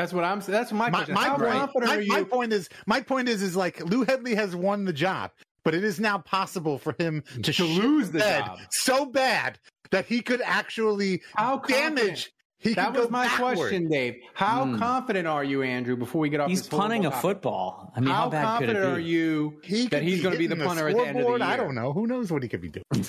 That's 0.00 0.14
what 0.14 0.24
I'm. 0.24 0.40
Saying 0.40 0.52
that's 0.58 0.72
my, 0.72 0.88
My, 0.88 0.98
question. 1.04 1.14
my 1.14 1.24
How 1.28 1.36
point, 1.36 1.52
confident 1.52 2.08
my, 2.08 2.16
are 2.16 2.20
my 2.22 2.24
point 2.24 2.52
is, 2.54 2.68
my 2.86 3.00
point 3.02 3.28
is, 3.28 3.42
is 3.42 3.54
like 3.54 3.84
Lou 3.84 4.04
Hedley 4.04 4.34
has 4.34 4.56
won 4.56 4.86
the 4.86 4.94
job, 4.94 5.30
but 5.62 5.74
it 5.74 5.84
is 5.84 6.00
now 6.00 6.16
possible 6.16 6.78
for 6.78 6.94
him 6.98 7.22
to, 7.42 7.52
To 7.52 7.64
lose 7.64 8.10
the 8.10 8.20
job. 8.20 8.58
so 8.70 9.04
bad 9.04 9.58
that 9.90 10.06
he 10.06 10.22
could 10.22 10.40
actually 10.42 11.20
How 11.34 11.58
damage. 11.58 12.32
He 12.62 12.72
That 12.74 12.94
was 12.94 13.10
my 13.10 13.26
backward. 13.26 13.56
question, 13.56 13.88
Dave. 13.90 14.16
How 14.34 14.64
Hmm. 14.64 14.78
confident 14.78 15.26
are 15.26 15.42
you, 15.44 15.62
Andrew? 15.62 15.96
Before 15.96 16.20
we 16.22 16.28
get 16.30 16.40
off, 16.40 16.48
he's 16.48 16.60
this 16.60 16.68
horrible 16.68 16.88
punting 16.88 17.06
a 17.06 17.10
football. 17.10 17.92
I 17.96 18.00
mean, 18.00 18.08
how, 18.10 18.22
how 18.22 18.28
bad 18.30 18.58
could 18.58 18.68
it 18.70 18.72
confident 18.74 18.84
be? 18.96 19.02
are 19.02 19.06
you 19.06 19.60
He 19.64 19.86
that 19.88 20.02
he's 20.02 20.22
going 20.22 20.32
to 20.34 20.38
be 20.38 20.46
the 20.46 20.54
hitting 20.56 20.66
punter 20.68 20.88
at 20.88 20.96
the 20.96 21.02
end 21.06 21.18
of 21.20 21.26
the 21.26 21.32
year? 21.38 21.42
I 21.42 21.56
don't 21.56 21.74
know. 21.74 21.92
Who 21.94 22.06
knows 22.06 22.30
what 22.32 22.42
he 22.42 22.48
could 22.50 22.60
be 22.62 22.68
doing? 22.70 23.06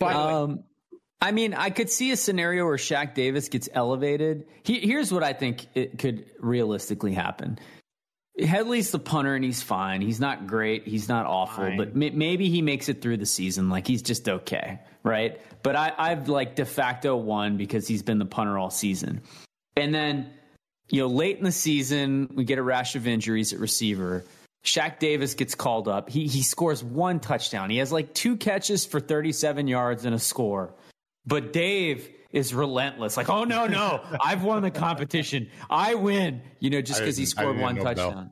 By 0.00 0.12
the 0.12 0.18
way, 0.18 0.32
Um, 0.32 0.64
I 1.24 1.32
mean, 1.32 1.54
I 1.54 1.70
could 1.70 1.88
see 1.88 2.10
a 2.10 2.18
scenario 2.18 2.66
where 2.66 2.76
Shaq 2.76 3.14
Davis 3.14 3.48
gets 3.48 3.66
elevated. 3.72 4.46
He, 4.62 4.80
here's 4.80 5.10
what 5.10 5.22
I 5.22 5.32
think 5.32 5.66
it 5.74 5.98
could 5.98 6.26
realistically 6.38 7.14
happen. 7.14 7.58
Hedley's 8.38 8.90
the 8.90 8.98
punter 8.98 9.34
and 9.34 9.42
he's 9.42 9.62
fine. 9.62 10.02
He's 10.02 10.20
not 10.20 10.46
great. 10.46 10.86
He's 10.86 11.08
not 11.08 11.24
awful, 11.24 11.64
Fine. 11.64 11.78
but 11.78 11.96
may, 11.96 12.10
maybe 12.10 12.50
he 12.50 12.60
makes 12.60 12.90
it 12.90 13.00
through 13.00 13.16
the 13.16 13.26
season. 13.26 13.70
Like 13.70 13.86
he's 13.86 14.02
just 14.02 14.28
okay, 14.28 14.80
right? 15.02 15.40
But 15.62 15.76
I, 15.76 15.94
I've 15.96 16.28
like 16.28 16.56
de 16.56 16.66
facto 16.66 17.16
won 17.16 17.56
because 17.56 17.88
he's 17.88 18.02
been 18.02 18.18
the 18.18 18.26
punter 18.26 18.58
all 18.58 18.68
season. 18.68 19.22
And 19.78 19.94
then, 19.94 20.30
you 20.90 21.00
know, 21.00 21.06
late 21.06 21.38
in 21.38 21.44
the 21.44 21.52
season, 21.52 22.32
we 22.34 22.44
get 22.44 22.58
a 22.58 22.62
rash 22.62 22.96
of 22.96 23.06
injuries 23.06 23.54
at 23.54 23.60
receiver. 23.60 24.24
Shaq 24.62 24.98
Davis 24.98 25.32
gets 25.32 25.54
called 25.54 25.88
up. 25.88 26.10
He 26.10 26.26
he 26.26 26.42
scores 26.42 26.84
one 26.84 27.18
touchdown. 27.18 27.70
He 27.70 27.78
has 27.78 27.92
like 27.92 28.12
two 28.12 28.36
catches 28.36 28.84
for 28.84 29.00
37 29.00 29.68
yards 29.68 30.04
and 30.04 30.14
a 30.14 30.18
score. 30.18 30.74
But 31.26 31.52
Dave 31.52 32.10
is 32.32 32.52
relentless. 32.52 33.16
Like, 33.16 33.30
oh 33.30 33.44
no, 33.44 33.66
no, 33.66 34.02
I've 34.22 34.42
won 34.42 34.62
the 34.62 34.70
competition. 34.70 35.48
I 35.70 35.94
win. 35.94 36.42
You 36.60 36.70
know, 36.70 36.82
just 36.82 37.00
because 37.00 37.16
he 37.16 37.26
scored 37.26 37.58
one 37.58 37.76
touchdown. 37.76 38.30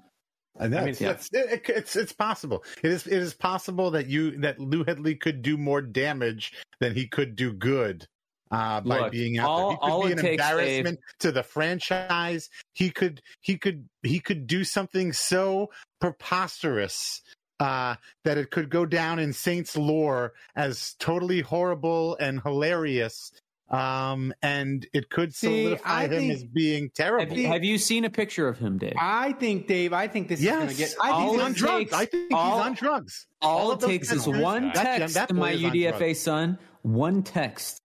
And 0.58 0.72
that's, 0.72 1.00
yeah. 1.00 1.08
that's 1.08 1.28
it, 1.32 1.62
it's 1.68 1.96
it's 1.96 2.12
possible. 2.12 2.62
It 2.82 2.90
is 2.90 3.06
it 3.06 3.14
is 3.14 3.32
possible 3.32 3.90
that 3.92 4.08
you 4.08 4.36
that 4.38 4.58
Lou 4.58 4.84
Hedley 4.84 5.14
could 5.14 5.40
do 5.40 5.56
more 5.56 5.80
damage 5.80 6.52
than 6.78 6.94
he 6.94 7.08
could 7.08 7.36
do 7.36 7.54
good 7.54 8.06
uh, 8.50 8.82
by 8.82 9.00
Look, 9.00 9.12
being 9.12 9.38
out 9.38 9.48
all- 9.48 9.68
there. 9.68 9.70
He 9.70 9.76
could 9.78 9.90
all 9.90 10.06
be 10.06 10.12
an 10.12 10.18
takes, 10.18 10.42
embarrassment 10.42 10.98
to 11.20 11.32
the 11.32 11.42
franchise. 11.42 12.50
He 12.74 12.90
could 12.90 13.22
he 13.40 13.56
could 13.56 13.88
he 14.02 14.20
could 14.20 14.46
do 14.46 14.62
something 14.62 15.14
so 15.14 15.70
preposterous 16.00 17.22
uh, 17.62 17.94
that 18.24 18.36
it 18.38 18.50
could 18.50 18.68
go 18.68 18.84
down 18.84 19.18
in 19.18 19.32
Saints 19.32 19.76
lore 19.76 20.32
as 20.56 20.94
totally 20.98 21.40
horrible 21.40 22.16
and 22.16 22.42
hilarious. 22.42 23.32
Um, 23.70 24.34
and 24.42 24.86
it 24.92 25.08
could 25.08 25.34
See, 25.34 25.62
solidify 25.62 26.00
I 26.00 26.04
him 26.04 26.10
think- 26.10 26.32
as 26.34 26.44
being 26.44 26.90
terrible. 26.94 27.26
Have 27.30 27.38
you, 27.38 27.46
have 27.46 27.64
you 27.64 27.78
seen 27.78 28.04
a 28.04 28.10
picture 28.10 28.46
of 28.46 28.58
him, 28.58 28.76
Dave? 28.76 28.92
I 29.00 29.32
think, 29.32 29.66
Dave. 29.66 29.94
I 29.94 30.08
think 30.08 30.28
this 30.28 30.40
is 30.40 30.46
going 30.46 30.68
to 30.68 30.74
get. 30.74 30.94
I 31.00 31.10
all 31.10 31.20
think 31.20 31.32
he's 31.32 31.40
on 31.42 31.52
drugs. 31.54 31.78
takes- 31.90 31.92
I 31.94 32.04
think 32.04 32.34
all- 32.34 32.58
he's 32.58 32.66
on 32.66 32.74
drugs. 32.74 33.26
All, 33.40 33.72
of 33.72 33.82
it 33.82 33.86
takes 33.86 34.12
is 34.12 34.26
one 34.28 34.64
that- 34.64 34.74
that- 34.74 34.98
text 34.98 35.14
that 35.14 35.28
to 35.28 35.34
my 35.34 35.52
is 35.52 35.64
on 35.64 35.70
UDFA 35.72 36.14
son, 36.16 36.58
one 36.82 37.22
text, 37.22 37.80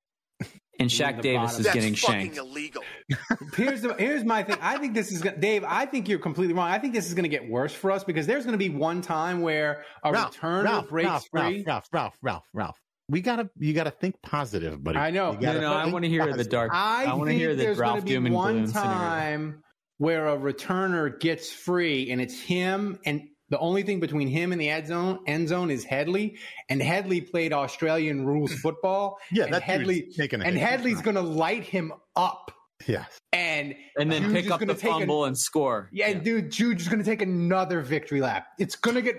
and 0.79 0.89
Shaq 0.89 1.21
Davis 1.21 1.51
bottom. 1.51 1.59
is 1.59 1.65
That's 1.65 1.75
getting 1.75 1.93
shanked. 1.93 2.37
illegal. 2.37 2.83
here's 3.55 3.81
the 3.81 3.93
here's 3.95 4.23
my 4.23 4.43
thing. 4.43 4.57
I 4.61 4.77
think 4.77 4.93
this 4.93 5.11
is 5.11 5.21
gonna, 5.21 5.37
Dave. 5.37 5.63
I 5.63 5.85
think 5.85 6.07
you're 6.07 6.19
completely 6.19 6.53
wrong. 6.53 6.69
I 6.69 6.79
think 6.79 6.93
this 6.93 7.07
is 7.07 7.13
going 7.13 7.23
to 7.23 7.29
get 7.29 7.49
worse 7.49 7.73
for 7.73 7.91
us 7.91 8.03
because 8.03 8.27
there's 8.27 8.43
going 8.45 8.53
to 8.53 8.57
be 8.57 8.69
one 8.69 9.01
time 9.01 9.41
where 9.41 9.83
a 10.03 10.11
Ralph, 10.11 10.37
returner 10.37 10.63
Ralph, 10.63 10.89
breaks 10.89 11.07
Ralph, 11.07 11.27
free. 11.31 11.63
Ralph, 11.65 11.65
Ralph, 11.67 11.87
Ralph, 11.91 12.13
Ralph, 12.21 12.43
Ralph. 12.53 12.77
We 13.09 13.21
gotta, 13.21 13.49
you 13.57 13.73
gotta 13.73 13.91
think 13.91 14.15
positive, 14.21 14.83
buddy. 14.83 14.97
I 14.97 15.11
know. 15.11 15.31
You 15.31 15.39
No, 15.39 15.59
no, 15.61 15.73
I 15.73 15.85
want 15.87 16.03
to 16.03 16.09
hear 16.09 16.33
the 16.33 16.43
dark. 16.43 16.71
I, 16.73 17.05
I, 17.05 17.13
want 17.13 17.29
to 17.29 17.35
hear 17.35 17.55
the 17.55 17.63
Ralph 17.63 17.65
human. 17.65 17.65
there's 17.65 17.77
Ralph 17.77 17.91
going 17.91 18.01
to 18.01 18.05
be 18.05 18.13
Doom 18.13 18.25
and 18.25 18.35
one 18.35 18.53
gloom 18.55 18.67
scenario. 18.67 18.91
time 18.91 19.63
where 19.97 20.27
a 20.27 20.37
returner 20.37 21.19
gets 21.19 21.51
free, 21.51 22.11
and 22.11 22.21
it's 22.21 22.39
him, 22.39 22.99
and 23.05 23.21
the 23.49 23.59
only 23.59 23.83
thing 23.83 23.99
between 23.99 24.27
him 24.27 24.51
and 24.51 24.59
the 24.59 24.69
end 24.69 24.87
zone 24.87 25.19
end 25.27 25.47
zone 25.47 25.71
is 25.71 25.83
Hedley, 25.83 26.37
and 26.69 26.81
Hedley 26.81 27.21
played 27.21 27.53
Australian 27.53 28.25
rules 28.25 28.53
football. 28.53 29.17
Yeah, 29.31 29.45
and 29.45 29.53
that 29.53 29.63
Hedley 29.63 30.11
taking 30.15 30.41
and 30.41 30.57
Hedley's 30.57 31.01
going 31.01 31.15
to 31.15 31.21
light 31.21 31.63
him 31.63 31.93
up, 32.15 32.51
Yes. 32.85 33.17
and 33.33 33.75
and 33.97 34.11
then 34.11 34.23
Jude's 34.23 34.33
pick 34.33 34.51
up 34.51 34.59
the 34.59 34.67
take 34.67 34.83
a- 34.83 34.93
fumble 34.99 35.25
and 35.25 35.37
score. 35.37 35.89
Yeah, 35.91 36.13
dude, 36.13 36.51
Jude's 36.51 36.87
going 36.87 36.99
to 36.99 37.05
take 37.05 37.21
another 37.21 37.81
victory 37.81 38.21
lap. 38.21 38.47
It's 38.59 38.75
going 38.75 38.95
to 38.95 39.01
get 39.01 39.15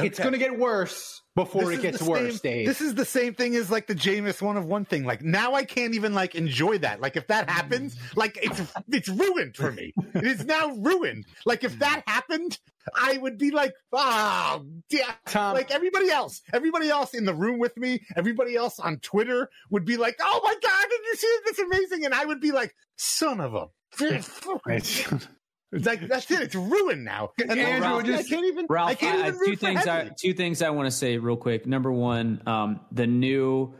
it's 0.00 0.18
going 0.18 0.32
to 0.32 0.38
get 0.38 0.58
worse 0.58 1.22
before 1.36 1.66
This 1.66 1.78
it 1.78 1.82
gets 1.82 2.02
worse, 2.02 2.40
same- 2.40 2.40
Dave. 2.42 2.66
This 2.66 2.80
is 2.80 2.94
the 2.94 3.04
same 3.04 3.34
thing 3.34 3.54
as 3.54 3.70
like 3.70 3.86
the 3.86 3.94
Jameis 3.94 4.40
one 4.42 4.56
of 4.56 4.64
one 4.64 4.86
thing. 4.86 5.04
Like 5.04 5.22
now 5.22 5.52
I 5.54 5.64
can't 5.64 5.94
even 5.94 6.14
like 6.14 6.34
enjoy 6.34 6.78
that. 6.78 7.00
Like 7.00 7.16
if 7.16 7.26
that 7.28 7.48
happens, 7.48 7.94
like 8.16 8.38
it's 8.42 8.60
it's 8.88 9.08
ruined 9.08 9.54
for 9.54 9.70
me. 9.70 9.92
It 10.14 10.24
is 10.24 10.44
now 10.44 10.70
ruined. 10.70 11.26
Like 11.44 11.62
if 11.62 11.78
that 11.78 12.02
happened, 12.06 12.58
I 12.98 13.18
would 13.18 13.36
be 13.36 13.50
like, 13.50 13.74
oh, 13.92 14.64
yeah. 14.90 15.12
Tom- 15.26 15.54
like 15.54 15.70
everybody 15.70 16.10
else, 16.10 16.40
everybody 16.54 16.88
else 16.88 17.12
in 17.12 17.26
the 17.26 17.34
room 17.34 17.58
with 17.58 17.76
me, 17.76 18.00
everybody 18.16 18.56
else 18.56 18.80
on 18.80 18.98
Twitter 19.00 19.50
would 19.70 19.84
be 19.84 19.98
like, 19.98 20.16
oh 20.20 20.40
my 20.42 20.54
god, 20.54 20.86
did 20.90 21.00
you 21.04 21.16
see? 21.16 21.36
That's 21.44 21.58
amazing, 21.58 22.04
and 22.06 22.14
I 22.14 22.24
would 22.24 22.40
be 22.40 22.50
like, 22.52 22.74
son 22.96 23.40
of 23.40 23.54
a. 23.54 23.66
It's 25.76 25.86
like 25.86 26.06
that's 26.08 26.30
it. 26.30 26.40
It's 26.42 26.54
ruined 26.54 27.04
now. 27.04 27.30
And 27.40 27.50
Andrew, 27.58 27.80
Ralph, 27.88 28.04
just- 28.04 28.26
I 28.26 28.28
can't 28.28 28.46
even. 28.46 28.66
Ralph, 28.68 28.90
I 28.90 28.94
can't 28.94 29.16
I- 29.24 29.28
even 29.28 29.32
two 29.34 29.38
root 29.46 29.58
for 29.60 29.66
things. 29.66 29.86
I, 29.86 30.10
two 30.20 30.32
things 30.34 30.62
I 30.62 30.70
want 30.70 30.86
to 30.86 30.90
say 30.90 31.18
real 31.18 31.36
quick. 31.36 31.66
Number 31.66 31.92
one, 31.92 32.42
um, 32.46 32.80
the 32.92 33.06
new 33.06 33.74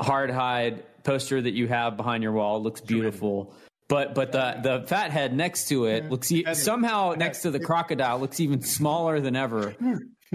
hard 0.00 0.30
hide 0.30 0.82
poster 1.04 1.40
that 1.40 1.52
you 1.52 1.68
have 1.68 1.96
behind 1.96 2.22
your 2.22 2.32
wall 2.32 2.62
looks 2.62 2.80
beautiful. 2.80 3.54
But 3.88 4.14
but 4.14 4.32
the 4.32 4.56
the 4.62 4.86
fat 4.86 5.10
head 5.10 5.36
next 5.36 5.68
to 5.68 5.84
it 5.84 6.10
looks 6.10 6.32
e- 6.32 6.44
somehow 6.54 7.14
next 7.16 7.42
to 7.42 7.50
the 7.50 7.60
crocodile 7.60 8.18
looks 8.18 8.40
even 8.40 8.62
smaller 8.62 9.20
than 9.20 9.36
ever. 9.36 9.74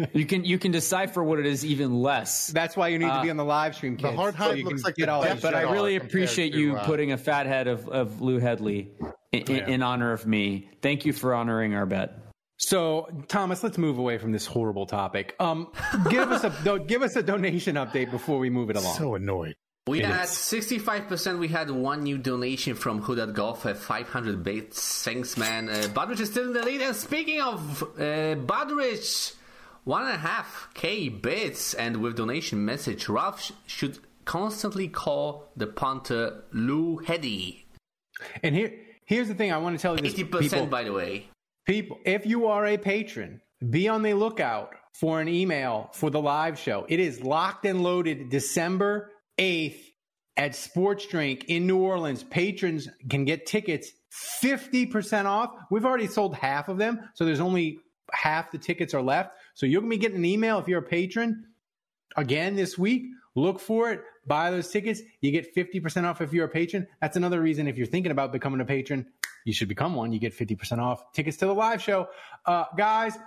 You 0.14 0.26
can 0.26 0.44
you 0.46 0.58
can 0.58 0.72
decipher 0.72 1.24
what 1.24 1.40
it 1.40 1.46
is 1.46 1.66
even 1.66 2.02
less. 2.02 2.48
That's 2.48 2.76
why 2.76 2.90
you 2.90 3.00
need 3.00 3.06
to 3.06 3.14
Uh, 3.14 3.24
be 3.24 3.30
on 3.30 3.38
the 3.38 3.46
live 3.46 3.76
stream, 3.76 3.98
kids. 3.98 4.16
hard 4.16 4.36
so 4.38 4.52
looks 4.52 4.84
like 4.84 4.96
get 4.96 5.10
all 5.10 5.22
but 5.22 5.54
I 5.56 5.62
really 5.62 5.94
compared 5.94 6.10
appreciate 6.10 6.54
to, 6.54 6.60
you 6.60 6.76
uh, 6.76 6.86
putting 6.86 7.12
a 7.12 7.18
fat 7.18 7.46
head 7.46 7.68
of, 7.68 7.88
of 7.90 8.22
Lou 8.22 8.40
Hedley 8.40 8.92
in, 9.32 9.42
in, 9.44 9.70
in 9.70 9.84
honor 9.84 10.12
of 10.12 10.26
me. 10.26 10.70
Thank 10.82 11.06
you 11.06 11.14
for 11.14 11.34
honoring 11.34 11.76
our 11.76 11.86
bet. 11.86 12.18
So, 12.62 13.08
Thomas, 13.30 13.64
let's 13.64 13.78
move 13.78 13.98
away 13.98 14.18
from 14.18 14.34
this 14.34 14.46
horrible 14.46 14.86
topic. 14.86 15.34
Um, 15.40 15.72
give 16.10 16.30
us 16.30 16.44
a 16.44 16.54
do, 16.64 16.80
give 16.80 17.02
us 17.04 17.16
a 17.16 17.24
donation 17.24 17.76
update 17.76 18.12
before 18.12 18.38
we 18.38 18.50
move 18.50 18.70
it 18.70 18.76
along. 18.76 18.96
So 18.96 19.16
annoyed. 19.16 19.56
We 19.88 20.02
It 20.02 20.06
had 20.06 20.28
65%. 20.28 21.40
We 21.40 21.48
had 21.48 21.72
one 21.72 22.04
new 22.04 22.18
donation 22.18 22.76
from 22.76 23.02
Hudat 23.02 23.34
Golf 23.34 23.66
at 23.66 23.78
500 23.78 24.44
bits. 24.44 25.04
Thanks, 25.04 25.36
man. 25.38 25.70
Uh, 25.70 25.74
Budrich 25.94 26.20
is 26.20 26.30
still 26.30 26.46
in 26.48 26.54
the 26.54 26.62
lead. 26.64 26.82
And 26.82 26.96
speaking 26.96 27.42
of 27.42 27.82
uh, 27.82 28.36
Budrich, 28.36 29.34
one 29.84 30.04
and 30.04 30.14
a 30.14 30.18
half 30.18 30.70
K 30.74 31.10
bits. 31.10 31.74
And 31.74 31.98
with 31.98 32.16
donation 32.16 32.64
message, 32.66 33.10
Ralph 33.10 33.42
sh- 33.42 33.52
should 33.66 34.00
constantly 34.26 34.88
call 34.88 35.52
the 35.56 35.68
punter 35.68 36.44
Lou 36.52 36.98
Heady. 36.98 37.66
and 38.44 38.56
here, 38.56 38.74
here's 39.06 39.28
the 39.28 39.36
thing: 39.36 39.52
I 39.52 39.58
want 39.58 39.78
to 39.78 39.82
tell 39.82 39.96
you 39.98 40.04
80%, 40.04 40.40
people. 40.40 40.66
by 40.68 40.84
the 40.84 40.94
way. 40.94 41.30
People, 41.66 42.00
if 42.06 42.26
you 42.26 42.48
are 42.48 42.66
a 42.66 42.78
patron, 42.78 43.42
be 43.70 43.88
on 43.88 44.02
the 44.02 44.14
lookout 44.14 44.74
for 45.00 45.22
an 45.22 45.28
email 45.28 45.90
for 45.94 46.10
the 46.10 46.20
live 46.22 46.58
show. 46.58 46.86
It 46.90 47.00
is 47.00 47.22
locked 47.22 47.66
and 47.66 47.84
loaded 47.84 48.30
December 48.30 49.12
8th 49.38 49.80
at 50.36 50.56
Sports 50.56 51.06
Drink 51.06 51.46
in 51.48 51.68
New 51.68 51.78
Orleans. 51.78 52.24
Patrons 52.24 52.88
can 53.10 53.26
get 53.26 53.46
tickets 53.46 53.92
50% 54.44 55.26
off. 55.26 55.52
We've 55.70 55.86
already 55.86 56.08
sold 56.08 56.36
half 56.36 56.70
of 56.70 56.78
them, 56.78 57.02
so 57.14 57.26
there's 57.26 57.40
only 57.40 57.80
half 58.12 58.52
the 58.52 58.58
tickets 58.58 58.94
are 58.94 59.02
left. 59.02 59.36
So 59.60 59.66
you're 59.66 59.82
going 59.82 59.92
to 59.92 59.98
be 59.98 60.00
getting 60.00 60.20
an 60.20 60.24
email 60.24 60.58
if 60.60 60.70
you're 60.70 60.80
a 60.80 60.82
patron 60.82 61.48
again 62.16 62.56
this 62.56 62.78
week. 62.78 63.08
Look 63.36 63.60
for 63.60 63.92
it. 63.92 64.00
Buy 64.26 64.52
those 64.52 64.70
tickets. 64.70 65.02
You 65.20 65.32
get 65.32 65.54
50% 65.54 66.06
off 66.06 66.22
if 66.22 66.32
you're 66.32 66.46
a 66.46 66.50
patron. 66.50 66.88
That's 67.02 67.18
another 67.18 67.42
reason 67.42 67.68
if 67.68 67.78
you're 67.78 67.86
thinking 67.86 68.14
about 68.14 68.32
becoming 68.32 68.62
a 68.62 68.66
patron, 68.66 69.08
you 69.44 69.52
should 69.52 69.68
become 69.68 69.96
one. 69.96 70.14
You 70.14 70.20
get 70.20 70.34
50% 70.34 70.80
off 70.80 71.12
tickets 71.12 71.36
to 71.38 71.46
the 71.46 71.54
live 71.54 71.82
show. 71.82 72.08
Uh, 72.46 72.68
guys, 72.78 73.18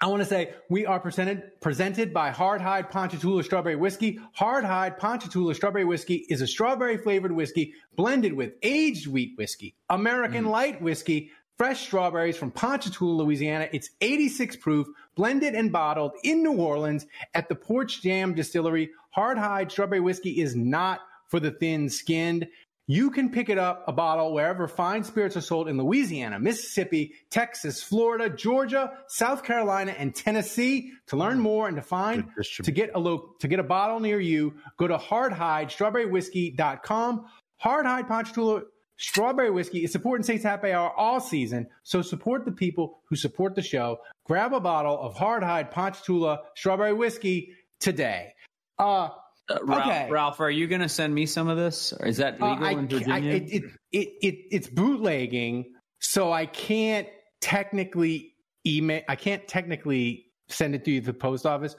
I 0.00 0.06
want 0.06 0.22
to 0.22 0.26
say 0.26 0.54
we 0.70 0.86
are 0.86 0.98
presented 0.98 1.60
presented 1.60 2.14
by 2.14 2.30
Hard 2.30 2.62
Hide 2.62 2.88
Ponchatoula 2.88 3.44
Strawberry 3.44 3.76
Whiskey. 3.76 4.20
Hard 4.32 4.64
Hide 4.64 4.96
Ponchatoula 4.96 5.54
Strawberry 5.54 5.84
Whiskey 5.84 6.24
is 6.30 6.40
a 6.40 6.46
strawberry 6.46 6.96
flavored 6.96 7.32
whiskey 7.32 7.74
blended 7.96 8.32
with 8.32 8.54
aged 8.62 9.08
wheat 9.08 9.34
whiskey, 9.36 9.74
American 9.90 10.46
light 10.46 10.80
whiskey, 10.80 11.32
fresh 11.56 11.86
strawberries 11.86 12.36
from 12.36 12.50
Ponchatoula, 12.50 13.22
Louisiana. 13.22 13.68
It's 13.72 13.90
86 14.00 14.56
proof, 14.56 14.86
blended 15.14 15.54
and 15.54 15.72
bottled 15.72 16.12
in 16.22 16.42
New 16.42 16.56
Orleans 16.56 17.06
at 17.34 17.48
the 17.48 17.54
Porch 17.54 18.02
Jam 18.02 18.34
Distillery. 18.34 18.90
Hard 19.10 19.38
Hide 19.38 19.70
Strawberry 19.70 20.00
Whiskey 20.00 20.40
is 20.40 20.56
not 20.56 21.00
for 21.28 21.40
the 21.40 21.50
thin 21.50 21.88
skinned. 21.88 22.48
You 22.86 23.10
can 23.10 23.30
pick 23.30 23.48
it 23.48 23.56
up 23.56 23.82
a 23.88 23.92
bottle 23.92 24.34
wherever 24.34 24.68
fine 24.68 25.04
spirits 25.04 25.38
are 25.38 25.40
sold 25.40 25.68
in 25.68 25.78
Louisiana, 25.78 26.38
Mississippi, 26.38 27.14
Texas, 27.30 27.82
Florida, 27.82 28.28
Georgia, 28.28 28.92
South 29.08 29.42
Carolina, 29.42 29.94
and 29.96 30.14
Tennessee. 30.14 30.92
To 31.06 31.16
learn 31.16 31.38
mm. 31.38 31.42
more 31.42 31.66
and 31.66 31.76
to 31.76 31.82
find 31.82 32.28
to 32.62 32.72
get 32.72 32.90
a 32.94 32.98
lo- 32.98 33.36
to 33.38 33.48
get 33.48 33.58
a 33.58 33.62
bottle 33.62 34.00
near 34.00 34.20
you, 34.20 34.52
go 34.76 34.86
to 34.86 34.98
hardhide.strawberrywhiskey.com. 34.98 37.24
Hardhide 37.64 38.06
Ponchatoula 38.06 38.64
Strawberry 38.96 39.50
Whiskey 39.50 39.84
is 39.84 39.92
supporting 39.92 40.24
Saints 40.24 40.44
Happy 40.44 40.70
Hour 40.72 40.92
all 40.96 41.20
season, 41.20 41.66
so 41.82 42.00
support 42.02 42.44
the 42.44 42.52
people 42.52 43.00
who 43.08 43.16
support 43.16 43.54
the 43.54 43.62
show. 43.62 43.98
Grab 44.24 44.52
a 44.54 44.60
bottle 44.60 44.98
of 45.00 45.14
Hardhide 45.14 45.70
Ponchatoula 45.70 46.40
Strawberry 46.56 46.92
Whiskey 46.92 47.50
today. 47.80 48.32
Uh, 48.78 49.08
Uh, 49.50 49.58
Ralph, 49.62 49.82
Okay. 49.86 50.10
Ralph, 50.10 50.40
are 50.40 50.50
you 50.50 50.66
going 50.66 50.80
to 50.80 50.88
send 50.88 51.14
me 51.14 51.26
some 51.26 51.48
of 51.48 51.58
this? 51.58 51.92
Or 51.92 52.06
is 52.06 52.16
that 52.16 52.40
Uh, 52.40 52.52
legal 52.52 52.64
I 52.66 52.70
in 52.70 52.88
ca- 52.88 52.96
I- 52.96 52.98
Virginia? 53.20 53.30
it, 53.34 53.42
it, 53.52 53.62
it, 53.92 54.08
it, 54.22 54.34
it's 54.52 54.68
bootlegging, 54.70 55.66
so 56.00 56.32
I 56.32 56.46
can't 56.46 57.06
technically 57.42 58.32
email. 58.66 59.02
I 59.06 59.16
can't 59.16 59.46
technically 59.46 60.26
send 60.48 60.74
it 60.74 60.84
to 60.86 60.92
you 60.92 61.02
the 61.02 61.12
post 61.12 61.44
office, 61.44 61.76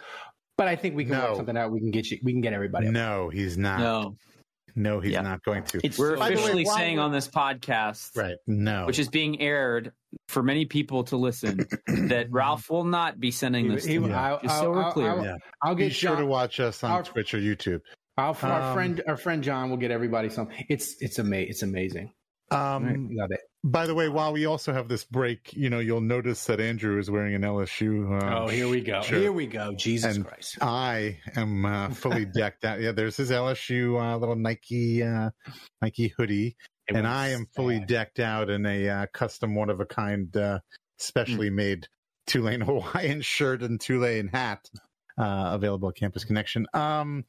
but 0.57 0.67
I 0.67 0.75
think 0.75 0.95
we 0.95 1.05
can 1.05 1.13
No. 1.13 1.29
work 1.29 1.37
something 1.37 1.57
out. 1.57 1.71
We 1.71 1.79
can 1.79 1.89
get 1.89 2.11
you. 2.11 2.19
We 2.23 2.33
can 2.33 2.41
get 2.41 2.53
everybody. 2.53 2.89
No, 2.89 3.29
he's 3.29 3.57
not. 3.57 3.79
No, 3.79 4.15
no, 4.75 4.99
he's 4.99 5.13
Yeah. 5.13 5.21
not 5.21 5.43
going 5.43 5.63
to. 5.65 5.79
It's 5.83 5.97
we're 5.97 6.15
so- 6.15 6.19
By 6.19 6.29
way, 6.29 6.33
officially 6.35 6.65
saying 6.65 6.99
on 6.99 7.11
this 7.11 7.27
podcast, 7.27 8.15
right. 8.17 8.35
No. 8.47 8.85
which 8.85 8.99
is 8.99 9.07
being 9.09 9.41
aired 9.41 9.91
for 10.27 10.43
many 10.43 10.65
people 10.65 11.03
to 11.05 11.17
listen, 11.17 11.65
that 11.87 12.27
Ralph 12.31 12.69
will 12.69 12.83
not 12.85 13.19
be 13.19 13.31
sending 13.31 13.69
this. 13.69 13.85
He- 13.85 13.95
to 13.95 13.99
me. 14.01 14.11
I'll- 14.13 14.39
just 14.41 14.57
so 14.57 14.65
I'll- 14.65 14.71
we're 14.71 14.83
I'll- 14.83 14.91
clear. 14.93 15.09
I'll- 15.11 15.23
Yeah. 15.23 15.35
I'll 15.63 15.75
Be 15.75 15.83
get 15.85 15.93
sure 15.95 16.11
John- 16.11 16.19
to 16.21 16.25
watch 16.25 16.59
us 16.59 16.83
on 16.83 16.91
our- 16.91 17.03
Twitch 17.03 17.33
or 17.33 17.39
YouTube. 17.39 17.81
Our, 18.17 18.35
our 18.43 18.61
Um, 18.61 18.73
friend, 18.73 19.01
our 19.07 19.17
friend 19.17 19.43
John 19.43 19.69
will 19.69 19.77
get 19.77 19.91
everybody 19.91 20.29
some. 20.29 20.47
It's 20.69 20.95
it's 21.01 21.19
ama- 21.19 21.35
It's 21.37 21.63
amazing. 21.63 22.13
Um, 22.51 23.09
Love 23.11 23.31
it. 23.31 23.41
By 23.67 23.87
the 23.87 23.95
way, 23.95 24.09
while 24.09 24.31
we 24.31 24.45
also 24.45 24.73
have 24.73 24.87
this 24.87 25.03
break, 25.03 25.51
you 25.53 25.71
know, 25.71 25.79
you'll 25.79 25.99
notice 25.99 26.45
that 26.45 26.59
Andrew 26.59 26.99
is 26.99 27.09
wearing 27.09 27.33
an 27.33 27.41
LSU. 27.41 28.21
Uh, 28.21 28.43
Oh, 28.43 28.47
here 28.47 28.67
we 28.67 28.79
go. 28.79 29.01
shirt. 29.01 29.19
Here 29.21 29.31
we 29.31 29.47
go. 29.47 29.73
Jesus 29.73 30.15
And 30.17 30.25
Christ. 30.25 30.59
I 30.61 31.17
am 31.35 31.65
uh, 31.65 31.89
fully 31.89 32.25
decked 32.35 32.63
out. 32.63 32.79
Yeah, 32.79 32.91
there's 32.91 33.17
his 33.17 33.31
LSU 33.31 33.99
uh, 33.99 34.17
little 34.17 34.35
Nike 34.35 35.01
uh, 35.01 35.31
Nike 35.81 36.09
hoodie, 36.09 36.55
It 36.87 36.95
and 36.95 37.07
I 37.07 37.29
am 37.29 37.47
fully 37.55 37.79
decked 37.79 38.19
out 38.19 38.51
in 38.51 38.67
a 38.67 38.87
uh, 38.87 39.05
custom 39.13 39.55
one 39.55 39.71
of 39.71 39.79
a 39.79 39.85
kind, 39.85 40.35
uh, 40.37 40.59
specially 40.99 41.49
Hmm. 41.49 41.55
made 41.55 41.87
Tulane 42.27 42.61
Hawaiian 42.69 43.21
shirt 43.21 43.63
and 43.63 43.81
Tulane 43.81 44.27
hat 44.27 44.69
uh, 45.17 45.49
available 45.53 45.89
at 45.89 45.95
Campus 45.95 46.23
Connection. 46.23 46.67
Um, 46.75 47.25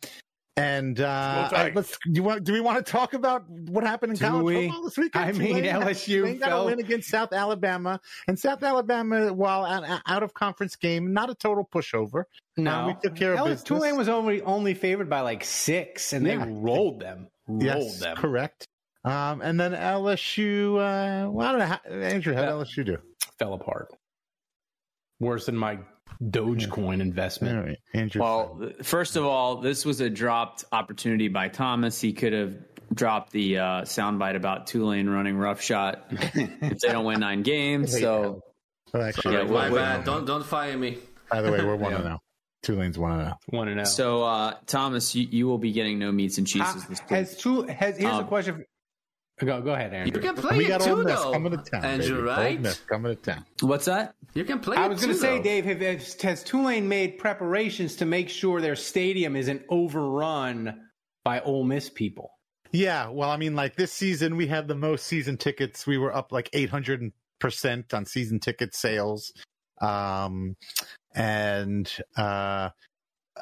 and 0.56 1.00
uh, 1.00 1.48
I- 1.52 1.72
let's. 1.74 1.98
Do, 2.04 2.10
you 2.12 2.22
want, 2.22 2.44
do 2.44 2.52
we 2.52 2.60
want 2.60 2.84
to 2.84 2.90
talk 2.90 3.12
about 3.14 3.48
what 3.50 3.84
happened 3.84 4.12
in 4.12 4.18
Do 4.18 4.24
college 4.26 4.44
we? 4.44 4.66
football 4.68 4.84
this 4.84 4.96
weekend? 4.98 5.24
I 5.24 5.32
mean, 5.32 5.48
Tulane- 5.62 5.64
LSU 5.82 6.06
Tulane 6.06 6.38
got 6.38 6.48
a 6.48 6.50
fell- 6.52 6.66
win 6.66 6.80
against 6.80 7.08
South 7.10 7.32
Alabama, 7.32 8.00
and 8.26 8.38
South 8.38 8.62
Alabama, 8.62 9.32
while 9.32 9.64
out, 9.64 10.00
out 10.06 10.22
of 10.22 10.32
conference 10.34 10.76
game, 10.76 11.12
not 11.12 11.28
a 11.30 11.34
total 11.34 11.68
pushover. 11.70 12.24
No, 12.56 12.86
we 12.86 12.94
took 13.02 13.16
care 13.16 13.32
of 13.34 13.38
L- 13.40 13.44
business. 13.46 13.62
Tulane 13.64 13.96
was 13.96 14.08
only 14.08 14.40
only 14.42 14.74
favored 14.74 15.10
by 15.10 15.20
like 15.20 15.44
six, 15.44 16.12
and 16.12 16.26
Yeah. 16.26 16.44
they 16.44 16.50
rolled 16.52 17.00
them. 17.00 17.28
Rolled 17.46 17.62
Yes, 17.62 18.00
them. 18.00 18.16
correct. 18.16 18.66
Um, 19.04 19.40
and 19.42 19.60
then 19.60 19.72
LSU. 19.72 20.76
Uh, 20.76 21.30
well, 21.30 21.46
I 21.46 21.50
don't 21.52 21.58
know, 21.60 21.66
how, 21.66 21.80
Andrew. 21.90 22.34
How 22.34 22.40
did 22.40 22.46
Yeah. 22.48 22.52
LSU 22.64 22.84
do? 22.86 22.98
Fell 23.38 23.52
apart. 23.54 23.88
Worse 25.20 25.46
than 25.46 25.56
my 25.56 25.78
Dogecoin 26.22 27.00
investment. 27.00 27.58
All 27.58 27.64
right, 27.64 27.78
Andrew. 27.94 28.22
Well, 28.22 28.70
first 28.82 29.16
of 29.16 29.24
all, 29.26 29.56
this 29.60 29.84
was 29.84 30.00
a 30.00 30.08
dropped 30.10 30.64
opportunity 30.72 31.28
by 31.28 31.48
Thomas. 31.48 32.00
He 32.00 32.12
could 32.12 32.32
have 32.32 32.54
dropped 32.94 33.32
the 33.32 33.58
uh, 33.58 33.64
soundbite 33.82 34.36
about 34.36 34.66
Tulane 34.66 35.08
running 35.08 35.36
rough 35.36 35.60
shot 35.60 36.06
if 36.10 36.78
they 36.80 36.88
don't 36.88 37.04
win 37.04 37.20
nine 37.20 37.42
games. 37.42 37.98
So 37.98 38.40
Well, 38.94 39.02
actually, 39.02 39.34
Yeah, 39.34 39.44
by, 39.44 39.50
well, 39.50 39.70
My 39.70 39.76
bad. 39.76 40.04
Don't 40.04 40.24
don't 40.26 40.44
fire 40.46 40.76
me. 40.76 40.98
by 41.30 41.42
the 41.42 41.50
way, 41.52 41.62
we're 41.64 41.76
one 41.76 41.92
to 41.92 41.98
know. 42.02 42.18
Tulane's 42.62 42.98
one 42.98 43.18
to 43.18 43.24
know. 43.26 43.34
Want 43.52 43.68
to 43.70 43.74
know? 43.76 43.84
So, 43.84 44.24
uh, 44.24 44.54
Thomas, 44.66 45.14
you, 45.14 45.28
you 45.30 45.46
will 45.46 45.58
be 45.58 45.70
getting 45.72 45.98
no 45.98 46.10
meats 46.10 46.38
and 46.38 46.46
cheeses 46.46 46.82
Ha- 46.82 46.86
this 46.88 47.00
week. 47.00 47.10
has 47.10 47.36
two? 47.36 47.62
Has 47.62 47.96
here's 47.96 48.12
a 48.12 48.16
Um, 48.18 48.26
question. 48.26 48.64
For, 49.38 49.44
go 49.44 49.60
go 49.60 49.74
ahead, 49.74 49.92
Andrew. 49.92 50.20
You 50.20 50.28
can 50.28 50.34
play 50.34 50.56
we 50.56 50.64
it 50.64 50.68
got 50.68 50.80
too, 50.80 50.92
Ole 50.92 51.04
Miss 51.04 51.20
though. 51.20 51.32
coming 51.32 51.52
to 51.52 51.58
town, 51.58 51.84
Andrew, 51.84 52.16
baby. 52.16 52.26
right? 52.26 52.56
Ole 52.56 52.62
Miss 52.62 52.80
coming 52.80 53.16
to 53.16 53.22
town. 53.22 53.44
What's 53.60 53.84
that? 53.84 54.14
You 54.34 54.44
can 54.44 54.60
play 54.60 54.76
I 54.76 54.86
it 54.86 54.88
was 54.88 55.00
going 55.02 55.14
to 55.14 55.20
say, 55.20 55.36
though. 55.36 55.42
Dave, 55.42 55.64
have, 55.66 55.80
has, 55.80 56.20
has 56.22 56.42
Tulane 56.42 56.88
made 56.88 57.18
preparations 57.18 57.96
to 57.96 58.06
make 58.06 58.30
sure 58.30 58.60
their 58.60 58.76
stadium 58.76 59.36
isn't 59.36 59.62
overrun 59.68 60.80
by 61.22 61.40
Ole 61.40 61.64
Miss 61.64 61.90
people? 61.90 62.30
Yeah, 62.72 63.08
well, 63.08 63.30
I 63.30 63.36
mean, 63.36 63.54
like 63.54 63.76
this 63.76 63.92
season, 63.92 64.36
we 64.36 64.46
had 64.46 64.68
the 64.68 64.74
most 64.74 65.06
season 65.06 65.36
tickets. 65.36 65.86
We 65.86 65.98
were 65.98 66.14
up 66.14 66.32
like 66.32 66.48
eight 66.52 66.70
hundred 66.70 67.12
percent 67.38 67.92
on 67.92 68.06
season 68.06 68.40
ticket 68.40 68.74
sales, 68.74 69.32
um, 69.80 70.56
and 71.14 71.90
uh, 72.16 72.70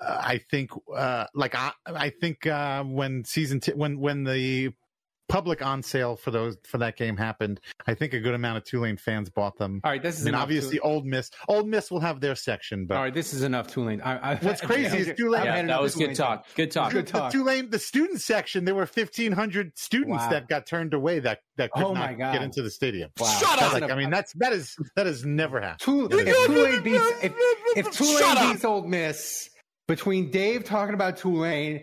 I 0.00 0.40
think, 0.50 0.70
uh, 0.94 1.26
like 1.34 1.54
I, 1.54 1.72
I 1.86 2.10
think 2.10 2.46
uh, 2.46 2.82
when 2.84 3.24
season 3.24 3.60
t- 3.60 3.72
when 3.72 3.98
when 3.98 4.24
the 4.24 4.72
public 5.28 5.64
on 5.64 5.82
sale 5.82 6.16
for 6.16 6.30
those 6.30 6.56
for 6.64 6.78
that 6.78 6.96
game 6.96 7.16
happened, 7.16 7.60
I 7.86 7.94
think 7.94 8.12
a 8.12 8.20
good 8.20 8.34
amount 8.34 8.58
of 8.58 8.64
Tulane 8.64 8.96
fans 8.96 9.30
bought 9.30 9.56
them. 9.58 9.80
All 9.84 9.90
right, 9.90 10.02
this 10.02 10.18
is 10.18 10.24
mean, 10.24 10.34
enough 10.34 10.42
obviously, 10.42 10.78
Tulane. 10.78 10.94
Ole 10.96 11.02
Miss, 11.04 11.30
Ole 11.48 11.64
Miss 11.64 11.90
will 11.90 12.00
have 12.00 12.20
their 12.20 12.34
section, 12.34 12.86
but 12.86 12.96
All 12.96 13.02
right, 13.04 13.14
this 13.14 13.32
is 13.34 13.42
enough 13.42 13.66
Tulane. 13.68 14.00
I, 14.02 14.32
I, 14.32 14.34
What's 14.36 14.60
crazy 14.62 14.98
is 14.98 15.12
Tulane- 15.16 15.44
Yeah, 15.44 15.62
that 15.62 15.80
was 15.82 15.94
Tulane 15.94 16.08
good 16.10 16.16
talk. 16.16 16.46
Good 16.54 16.70
talk. 16.70 16.92
Good 16.92 17.06
the 17.06 17.12
talk. 17.12 17.32
Tulane, 17.32 17.70
the 17.70 17.78
student 17.78 18.20
section, 18.20 18.64
there 18.64 18.74
were 18.74 18.86
fifteen 18.86 19.32
hundred 19.32 19.76
students 19.78 20.10
Wow. 20.24 20.30
that 20.30 20.48
got 20.48 20.66
turned 20.66 20.94
away 20.94 21.20
that 21.20 21.40
that 21.56 21.70
could 21.72 21.84
Oh 21.84 21.94
not 21.94 22.10
my 22.10 22.14
God. 22.14 22.32
get 22.34 22.42
into 22.42 22.62
the 22.62 22.70
stadium. 22.70 23.10
Wow. 23.18 23.26
Shut 23.40 23.62
up! 23.62 23.72
Like, 23.72 23.90
I 23.90 23.94
mean, 23.96 24.10
that's 24.10 24.32
that 24.34 24.52
is 24.52 24.76
that 24.96 25.06
has 25.06 25.24
never 25.24 25.60
happened. 25.60 25.80
Tul- 25.80 26.08
if 26.12 26.46
Tulane 26.46 26.82
beats 26.82 27.04
if, 27.22 27.32
if 27.76 27.90
Tulane 27.92 28.18
Shut 28.18 28.36
up! 28.38 28.52
beats 28.52 28.64
Ole 28.64 28.82
Miss 28.86 29.50
between 29.88 30.30
Dave 30.30 30.64
talking 30.64 30.94
about 30.94 31.16
Tulane 31.16 31.82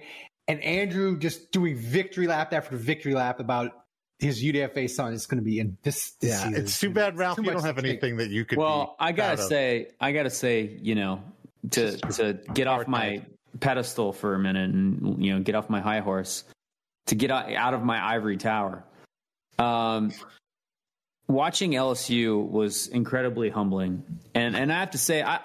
and 0.51 0.61
Andrew 0.63 1.17
just 1.17 1.51
doing 1.51 1.77
victory 1.77 2.27
lap 2.27 2.51
after 2.51 2.75
victory 2.75 3.13
lap 3.13 3.39
about 3.39 3.85
his 4.19 4.43
UDFA 4.43 4.89
son, 4.89 5.13
is 5.13 5.25
going 5.25 5.39
to 5.39 5.43
be 5.43 5.59
in 5.59 5.77
this. 5.81 6.11
this 6.19 6.31
yeah, 6.31 6.43
season. 6.43 6.55
it's 6.55 6.79
too 6.79 6.89
bad, 6.89 7.17
Ralph. 7.17 7.37
too 7.37 7.43
You 7.43 7.51
don't 7.51 7.63
have 7.63 7.77
anything 7.77 8.17
that 8.17 8.29
you 8.29 8.43
could. 8.43 8.57
Well, 8.57 8.97
be 8.99 9.05
I 9.05 9.11
gotta 9.13 9.37
proud 9.37 9.43
of. 9.43 9.49
say, 9.49 9.87
I 10.01 10.11
gotta 10.11 10.29
say, 10.29 10.77
you 10.81 10.95
know, 10.95 11.23
to 11.71 11.97
to 11.97 12.33
get 12.53 12.67
off 12.67 12.85
my 12.87 13.23
pedestal 13.61 14.11
for 14.11 14.35
a 14.35 14.39
minute 14.39 14.71
and 14.71 15.23
you 15.23 15.33
know 15.33 15.39
get 15.39 15.55
off 15.55 15.69
my 15.69 15.79
high 15.79 16.01
horse, 16.01 16.43
to 17.07 17.15
get 17.15 17.31
out 17.31 17.51
out 17.53 17.73
of 17.73 17.83
my 17.83 18.13
ivory 18.13 18.37
tower. 18.37 18.83
Um, 19.57 20.11
watching 21.27 21.71
LSU 21.71 22.45
was 22.45 22.87
incredibly 22.87 23.49
humbling, 23.49 24.03
and 24.35 24.55
and 24.55 24.71
I 24.71 24.81
have 24.81 24.91
to 24.91 24.97
say, 24.97 25.23
I. 25.23 25.39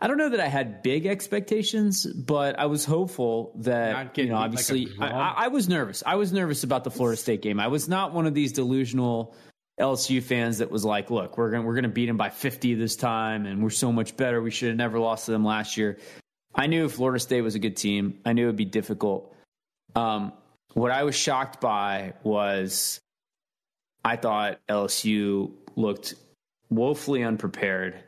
I- 0.00 0.08
don't 0.08 0.18
know 0.18 0.28
that 0.30 0.40
I 0.40 0.48
had 0.48 0.82
big 0.82 1.06
expectations, 1.06 2.06
but 2.06 2.58
I 2.58 2.66
was 2.66 2.84
hopeful 2.84 3.52
that 3.56 4.16
you 4.18 4.26
know. 4.26 4.36
Obviously, 4.36 4.88
I. 5.00 5.08
I, 5.08 5.34
I 5.44 5.48
was 5.48 5.68
nervous. 5.68 6.02
I 6.06 6.16
was 6.16 6.32
nervous 6.32 6.64
about 6.64 6.84
the 6.84 6.90
Florida 6.90 7.16
State 7.16 7.42
game. 7.42 7.58
I 7.60 7.68
was 7.68 7.88
not 7.88 8.12
one 8.12 8.26
of 8.26 8.34
these 8.34 8.52
delusional 8.52 9.34
LSU 9.80 10.22
fans 10.22 10.58
that 10.58 10.70
was 10.70 10.84
like, 10.84 11.10
"Look, 11.10 11.36
we're 11.38 11.50
gonna 11.50 11.64
we're 11.64 11.74
gonna 11.74 11.88
beat 11.88 12.06
them 12.06 12.16
by 12.16 12.30
50 12.30 12.74
this 12.74 12.96
time, 12.96 13.46
and 13.46 13.62
we're 13.62 13.70
so 13.70 13.92
much 13.92 14.16
better. 14.16 14.40
We 14.40 14.50
should 14.50 14.68
have 14.68 14.76
never 14.76 14.98
lost 14.98 15.26
to 15.26 15.32
them 15.32 15.44
last 15.44 15.76
year." 15.76 15.98
I 16.54 16.66
knew 16.66 16.88
Florida 16.88 17.20
State 17.20 17.42
was 17.42 17.54
a 17.54 17.58
good 17.58 17.76
team. 17.76 18.20
I 18.24 18.32
knew 18.32 18.44
it 18.44 18.46
would 18.46 18.56
be 18.56 18.64
difficult. 18.64 19.34
Um, 19.94 20.32
what 20.72 20.90
I 20.90 21.04
was 21.04 21.14
shocked 21.14 21.60
by 21.60 22.14
was 22.22 23.00
I 24.04 24.16
thought 24.16 24.60
LSU 24.68 25.52
looked 25.74 26.14
woefully 26.70 27.22
unprepared. 27.22 28.02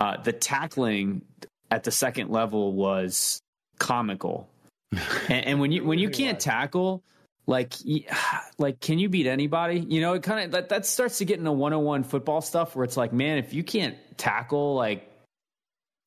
Uh, 0.00 0.16
the 0.22 0.32
tackling 0.32 1.22
at 1.70 1.84
the 1.84 1.90
second 1.90 2.30
level 2.30 2.72
was 2.72 3.42
comical, 3.78 4.48
and, 5.28 5.46
and 5.46 5.60
when 5.60 5.70
you 5.70 5.84
when 5.84 5.98
you 5.98 6.10
can't 6.10 6.40
tackle, 6.40 7.02
like 7.46 7.74
like 8.58 8.80
can 8.80 8.98
you 8.98 9.08
beat 9.08 9.26
anybody? 9.26 9.78
You 9.80 10.00
know, 10.00 10.14
it 10.14 10.22
kind 10.22 10.46
of 10.46 10.50
that 10.52 10.70
that 10.70 10.86
starts 10.86 11.18
to 11.18 11.24
get 11.24 11.38
into 11.38 11.52
one 11.52 11.72
on 11.72 11.84
one 11.84 12.02
football 12.02 12.40
stuff 12.40 12.74
where 12.74 12.84
it's 12.84 12.96
like, 12.96 13.12
man, 13.12 13.38
if 13.38 13.52
you 13.52 13.62
can't 13.62 13.96
tackle, 14.16 14.74
like 14.74 15.06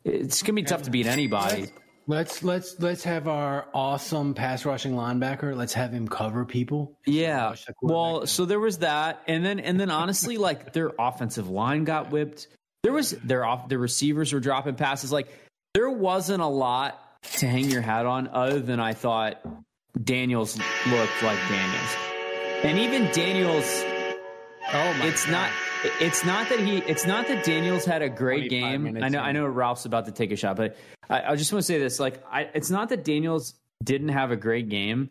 it's 0.04 0.42
gonna 0.42 0.54
be 0.54 0.64
tough 0.64 0.84
to 0.84 0.92
beat 0.92 1.06
anybody. 1.06 1.68
Let's 2.06 2.44
let's 2.44 2.80
let's 2.80 3.04
have 3.06 3.30
our 3.30 3.68
awesome 3.74 4.34
pass 4.34 4.66
rushing 4.66 4.94
linebacker. 4.94 5.56
Let's 5.56 5.74
have 5.74 5.94
him 5.94 6.08
cover 6.08 6.44
people. 6.44 6.98
Yeah. 7.06 7.46
Rush 7.46 7.66
the 7.66 7.74
quarterback. 7.74 7.96
Well, 7.96 8.28
so 8.28 8.46
there 8.46 8.60
was 8.60 8.80
that, 8.80 9.22
and 9.26 9.46
then 9.46 9.62
and 9.62 9.80
then 9.80 9.90
honestly, 9.90 10.38
like 10.38 10.74
their 10.74 10.92
offensive 11.00 11.50
line 11.50 11.86
got 11.86 12.12
whipped. 12.12 12.48
There 12.84 12.94
was 12.94 13.12
their 13.12 13.46
off 13.46 13.70
the 13.70 13.78
receivers 13.78 14.34
were 14.34 14.40
dropping 14.40 14.76
passes. 14.76 15.12
Like 15.12 15.30
there 15.74 15.90
wasn't 15.90 16.42
a 16.42 16.48
lot 16.48 17.00
to 17.38 17.48
hang 17.48 17.70
your 17.70 17.82
hat 17.82 18.06
on, 18.06 18.28
other 18.28 18.60
than 18.60 18.80
I 18.80 18.94
thought 18.94 19.42
Daniels 20.04 20.58
looked 20.88 21.24
like 21.24 21.40
Daniels, 21.50 21.96
and 22.64 22.78
even 22.80 23.10
Daniels. 23.12 23.84
Oh 24.74 24.94
my! 25.00 25.06
It's 25.06 25.28
not. 25.28 25.50
It's 26.00 26.26
not 26.26 26.50
that 26.50 26.60
he. 26.60 26.78
It's 26.80 27.06
not 27.06 27.28
that 27.28 27.44
Daniels 27.44 27.86
had 27.86 28.02
a 28.02 28.10
great 28.10 28.50
game. 28.50 28.86
I 28.88 29.10
know. 29.10 29.20
in. 29.20 29.26
I 29.26 29.32
know. 29.32 29.46
Ralph's 29.46 29.86
about 29.86 30.06
to 30.06 30.12
take 30.12 30.32
a 30.32 30.36
shot, 30.36 30.56
but 30.58 30.76
I, 31.10 31.32
I 31.32 31.36
just 31.36 31.52
want 31.52 31.62
to 31.62 31.68
say 31.68 31.80
this. 31.80 32.00
Like, 32.00 32.24
I, 32.30 32.50
it's 32.54 32.70
not 32.70 32.90
that 32.90 33.04
Daniels 33.04 33.54
didn't 33.84 34.10
have 34.10 34.32
a 34.32 34.38
great 34.38 34.70
game. 34.70 35.10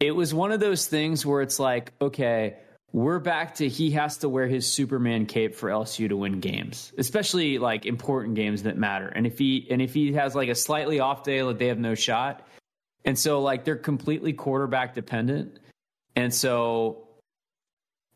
it 0.00 0.12
was 0.12 0.32
one 0.34 0.50
of 0.52 0.60
those 0.60 0.86
things 0.86 1.24
where 1.24 1.42
it's 1.42 1.58
like, 1.58 1.92
okay, 2.00 2.56
we're 2.92 3.18
back 3.18 3.54
to 3.56 3.68
he 3.68 3.90
has 3.92 4.18
to 4.18 4.28
wear 4.28 4.46
his 4.46 4.70
Superman 4.70 5.26
cape 5.26 5.54
for 5.54 5.70
LSU 5.70 6.08
to 6.08 6.16
win 6.16 6.40
games, 6.40 6.92
especially 6.98 7.58
like 7.58 7.86
important 7.86 8.34
games 8.34 8.64
that 8.64 8.76
matter. 8.76 9.08
And 9.08 9.26
if 9.26 9.38
he 9.38 9.66
and 9.70 9.80
if 9.80 9.94
he 9.94 10.12
has 10.12 10.34
like 10.34 10.48
a 10.48 10.54
slightly 10.54 11.00
off 11.00 11.24
day, 11.24 11.42
like 11.42 11.58
they 11.58 11.68
have 11.68 11.78
no 11.78 11.94
shot. 11.94 12.46
And 13.04 13.18
so 13.18 13.40
like 13.40 13.64
they're 13.64 13.76
completely 13.76 14.34
quarterback 14.34 14.94
dependent. 14.94 15.58
And 16.14 16.32
so 16.32 17.08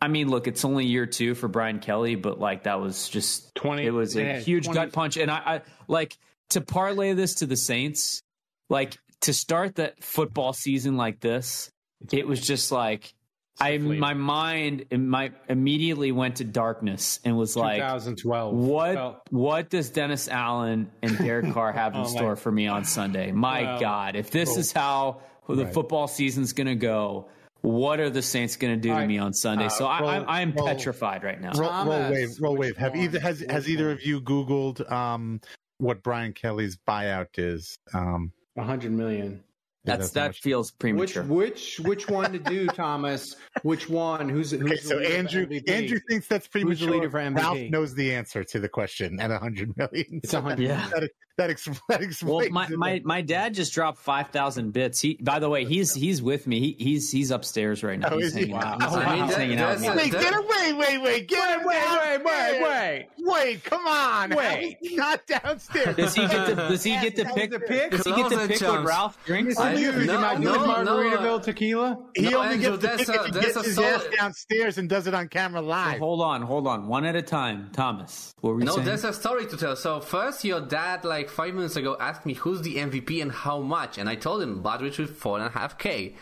I 0.01 0.09
mean, 0.09 0.29
look, 0.29 0.47
it's 0.47 0.65
only 0.65 0.85
year 0.85 1.07
two 1.07 1.35
for 1.35 1.49
Brian 1.49 1.79
Kelly, 1.79 2.15
but 2.15 2.39
like 2.39 2.65
that 2.65 2.79
was 2.81 3.09
just 3.09 3.55
20 3.55 3.87
It 3.87 3.91
was 3.91 4.15
a 4.15 4.23
yeah, 4.23 4.39
huge 4.39 4.67
20 4.67 4.79
gut 4.79 4.93
punch. 4.93 5.17
And 5.17 5.31
I, 5.31 5.37
I 5.37 5.61
like 5.89 6.19
to 6.51 6.61
parlay 6.61 7.15
this 7.15 7.37
to 7.37 7.47
the 7.47 7.57
Saints, 7.57 8.21
like 8.69 8.99
to 9.23 9.33
start 9.33 9.77
that 9.77 10.05
football 10.05 10.53
season 10.53 10.99
like 10.99 11.21
this, 11.21 11.71
it 12.13 12.29
was 12.29 12.47
just 12.47 12.71
like 12.71 13.15
I 13.61 13.79
my 13.79 14.15
mind 14.15 14.85
my 14.95 15.33
immediately 15.49 16.13
went 16.13 16.37
to 16.37 16.45
darkness 16.45 17.21
and 17.25 17.37
was 17.39 17.57
like 17.57 17.77
2012. 17.81 18.55
what 18.55 18.95
Felt- 18.95 19.21
what 19.31 19.71
does 19.71 19.91
Dennis 19.91 20.29
Allen 20.29 20.91
and 21.03 21.17
Derek 21.19 21.53
Carr 21.55 21.73
have 21.73 21.95
in 21.95 22.01
Oh, 22.01 22.05
my- 22.05 22.11
store 22.11 22.37
for 22.37 22.53
me 22.53 22.67
on 22.69 22.85
Sunday? 22.85 23.33
My 23.33 23.63
Well, 23.63 23.81
God, 23.81 24.17
if 24.17 24.31
this 24.31 24.57
is 24.57 24.73
how 24.73 25.21
the 25.49 25.65
Right. 25.65 25.73
football 25.75 26.07
season's 26.09 26.53
going 26.53 26.67
to 26.67 26.75
go, 26.75 27.29
what 27.63 27.99
are 28.01 28.11
the 28.11 28.23
Saints 28.23 28.57
going 28.57 28.75
to 28.75 28.81
do 28.81 28.93
All 28.93 29.01
to 29.01 29.07
me 29.07 29.19
on 29.19 29.33
Sunday? 29.33 29.67
Uh, 29.67 29.71
so 29.71 29.87
I, 29.87 30.01
roll- 30.01 30.11
I'm, 30.11 30.25
I'm 30.29 30.53
petrified 30.53 31.25
right 31.25 31.41
now. 31.41 31.53
Roll, 31.57 31.85
roll 31.87 32.11
wave, 32.11 32.29
roll 32.41 32.57
wave. 32.57 32.77
Have 32.77 32.95
either 32.95 33.19
has 33.21 33.41
has 33.49 33.69
either 33.69 33.91
of 33.91 34.05
you 34.05 34.21
Googled 34.21 34.91
um, 34.93 35.41
what 35.79 36.03
Brian 36.03 36.33
Kelly's 36.33 36.77
buyout 36.77 37.39
is? 37.39 37.79
Um, 37.95 38.33
100 38.55 38.93
million. 38.93 39.43
Yeah, 39.87 39.97
That's 39.97 40.11
that 40.13 40.27
much- 40.29 40.41
feels 40.41 40.73
Which 40.73 40.79
premature. 40.81 41.23
which 41.25 41.79
which 41.81 41.87
which 41.87 42.09
one 42.09 42.33
to 42.33 42.39
do, 42.39 42.67
Thomas? 42.67 43.37
Which 43.63 43.89
one? 43.89 44.29
Who's 44.29 44.51
who's 44.51 44.63
Okay, 44.63 44.71
the 44.75 44.77
so 44.81 44.97
leader 44.97 45.09
for 45.11 45.15
Andrew 45.17 45.47
MVP? 45.47 45.69
Andrew 45.71 45.99
thinks 46.09 46.27
that's 46.27 46.47
premature. 46.49 46.71
Who's 46.77 46.87
the 46.87 46.93
leader 46.93 47.11
for 47.11 47.19
MVP? 47.19 47.37
Ralph 47.37 47.59
knows 47.71 47.95
the 47.95 48.13
answer 48.15 48.43
to 48.45 48.59
the 48.59 48.69
question 48.69 49.21
at 49.21 49.31
a 49.31 49.35
100 49.35 49.77
million. 49.77 50.21
It's 50.23 50.31
So 50.31 50.41
100. 50.41 50.63
Yeah. 50.63 50.89
That, 50.95 51.11
that, 51.37 51.51
ex- 51.51 51.65
that 51.89 52.03
explains. 52.03 52.23
Well, 52.23 52.49
my, 52.51 52.65
it. 52.67 52.77
my, 52.77 53.03
my 53.05 53.21
dad 53.23 53.55
just 53.55 53.73
dropped 53.73 53.99
five 53.99 54.29
thousand 54.31 54.73
bits. 54.73 55.01
He, 55.01 55.15
by 55.21 55.39
the 55.39 55.49
way, 55.49 55.65
he's 55.65 55.95
he's 55.95 56.23
with 56.23 56.47
me. 56.47 56.61
He, 56.61 56.77
he's 56.85 57.11
he's 57.11 57.31
upstairs 57.31 57.83
right 57.83 57.99
now. 57.99 58.09
Oh, 58.13 58.17
he's 58.19 58.29
is 58.29 58.35
he? 58.35 58.41
hanging 58.49 58.57
out. 58.57 58.81
Wow. 58.81 58.89
He's, 58.89 58.97
I 58.97 59.15
mean, 59.17 59.27
he's 59.27 59.37
hanging 59.37 59.59
out. 59.61 59.71
with 59.77 59.83
that's 59.85 59.97
me. 59.97 60.03
a- 60.03 60.05
Wait, 60.05 60.13
get 60.13 60.35
away! 60.35 60.73
Wait, 60.73 61.03
wait, 61.03 61.29
get 61.29 61.61
him 61.61 61.67
Wait, 61.67 61.77
wait, 61.77 62.25
wait, 62.25 62.63
wait. 62.63 63.09
Wait, 63.19 63.65
come 63.65 63.87
on! 63.87 64.31
Wait. 64.31 64.37
How 64.45 64.57
is 64.59 64.75
he 64.81 64.97
not 64.97 65.27
downstairs? 65.27 65.97
Does 65.97 66.15
he 66.15 66.27
get 66.27 66.47
to 66.47 66.55
Does 66.55 66.83
he 66.85 66.91
get 67.01 67.17
to 67.17 67.25
pick? 67.27 67.51
the 67.51 67.61
pick? 67.61 67.91
Does 67.91 68.05
he 68.05 68.13
get 68.15 68.29
to 68.31 68.37
Close 68.37 68.49
pick 68.49 68.63
what. 68.69 68.85
Ralph 68.85 69.25
drinks? 69.25 69.59
I- 69.59 69.75
Dude, 69.75 69.95
no, 69.95 70.01
you're 70.13 70.21
not 70.21 70.41
no, 70.41 70.55
doing 70.55 70.67
no, 70.67 70.75
Margaritaville 70.97 71.39
uh, 71.41 71.43
tequila? 71.43 71.99
He 72.15 72.23
No, 72.31 72.41
only 72.43 72.55
Andrew, 72.55 72.79
gets 72.79 72.81
to 72.83 72.87
that's 72.89 73.05
pick 73.11 73.17
a- 73.21 73.25
if 73.29 73.35
he 73.35 73.41
gets 73.41 73.67
his 73.67 73.79
ass 73.79 74.05
downstairs 74.17 74.79
and 74.79 74.89
does 74.89 75.07
it 75.07 75.15
on 75.15 75.29
camera 75.29 75.61
live. 75.61 75.99
Hold 75.99 76.21
on, 76.23 76.43
hold 76.43 76.67
on, 76.67 76.87
one 76.89 77.05
at 77.05 77.17
a 77.17 77.23
time. 77.23 77.71
Thomas, 77.73 78.33
what 78.41 78.55
were 78.55 78.61
you 78.61 78.67
No, 78.67 78.75
saying? 78.75 78.87
there's 78.87 79.05
a 79.05 79.13
story 79.13 79.47
to 79.47 79.57
tell. 79.57 79.77
So 79.77 80.01
first, 80.01 80.45
your 80.45 80.61
dad, 80.61 81.05
like 81.05 81.26
five 81.29 81.55
minutes 81.55 81.77
ago, 81.77 81.97
asked 82.01 82.27
me 82.27 82.35
who's 82.35 82.63
the 82.63 82.77
MVP 82.77 83.21
and 83.23 83.31
how 83.33 83.61
much, 83.61 83.99
and 83.99 84.09
I 84.09 84.15
told 84.15 84.43
him 84.43 84.63
Budrich 84.63 84.99
with 84.99 85.17
four 85.17 85.39
and 85.39 85.47
a 85.47 85.51
half 85.51 85.79
k. 85.79 86.15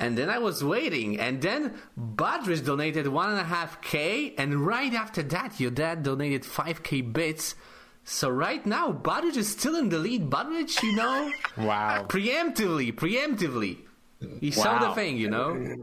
And 0.00 0.16
then 0.16 0.30
I 0.30 0.38
was 0.38 0.62
waiting, 0.62 1.18
and 1.18 1.42
then 1.42 1.74
Budrich 1.98 2.64
donated 2.64 3.08
one 3.08 3.30
and 3.30 3.40
a 3.40 3.44
half 3.44 3.80
k, 3.82 4.34
and 4.38 4.64
right 4.66 4.94
after 4.94 5.22
that, 5.24 5.58
your 5.58 5.72
dad 5.72 6.02
donated 6.04 6.44
five 6.44 6.82
k 6.82 7.00
bits. 7.00 7.54
So 8.04 8.30
right 8.30 8.64
now, 8.64 8.92
Budrich 8.92 9.36
is 9.36 9.48
still 9.48 9.76
in 9.76 9.88
the 9.88 9.98
lead. 9.98 10.30
Budrich, 10.30 10.82
you 10.82 10.94
know, 10.94 11.30
Wow. 11.58 12.06
preemptively, 12.08 12.92
preemptively. 12.94 13.78
He 14.40 14.50
saw 14.50 14.78
the 14.88 14.94
thing, 14.94 15.16
you 15.16 15.30
know. 15.30 15.74